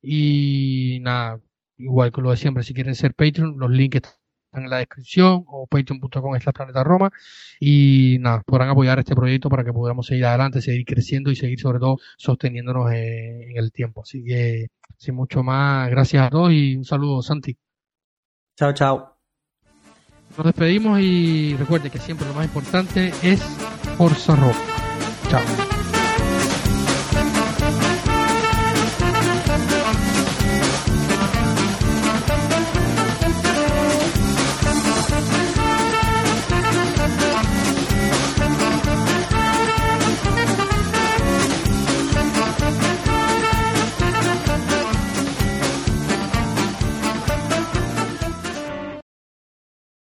Y 0.01 0.99
nada, 1.01 1.39
igual 1.77 2.11
que 2.11 2.22
lo 2.22 2.31
de 2.31 2.38
siempre, 2.38 2.64
si 2.64 2.73
quieren 2.73 2.95
ser 2.95 3.14
Patreon, 3.14 3.57
los 3.57 3.72
links 3.72 3.97
están 3.97 4.64
en 4.64 4.69
la 4.69 4.77
descripción 4.77 5.43
o 5.47 5.68
patreon.com 5.68 6.38
la 6.45 6.51
planeta 6.51 6.84
Roma. 6.84 7.11
Y 7.59 8.18
nada, 8.19 8.43
podrán 8.45 8.69
apoyar 8.69 8.99
este 8.99 9.15
proyecto 9.15 9.49
para 9.49 9.64
que 9.64 9.72
podamos 9.72 10.05
seguir 10.07 10.26
adelante, 10.26 10.61
seguir 10.61 10.85
creciendo 10.85 11.31
y 11.31 11.35
seguir 11.35 11.59
sobre 11.59 11.80
todo 11.80 11.97
sosteniéndonos 12.18 12.91
en, 12.91 13.51
en 13.51 13.57
el 13.57 13.72
tiempo. 13.72 14.01
Así 14.01 14.23
que, 14.23 14.68
sin 14.97 15.15
mucho 15.15 15.43
más, 15.43 15.89
gracias 15.89 16.27
a 16.27 16.30
todos 16.30 16.51
y 16.51 16.76
un 16.76 16.84
saludo, 16.84 17.22
Santi. 17.22 17.57
Chao, 18.57 18.73
chao. 18.73 19.18
Nos 20.35 20.45
despedimos 20.45 20.99
y 20.99 21.55
recuerde 21.55 21.89
que 21.89 21.99
siempre 21.99 22.27
lo 22.27 22.34
más 22.34 22.45
importante 22.45 23.11
es 23.23 23.41
Forza 23.98 24.36
Rock. 24.36 24.56
Chao. 25.28 25.76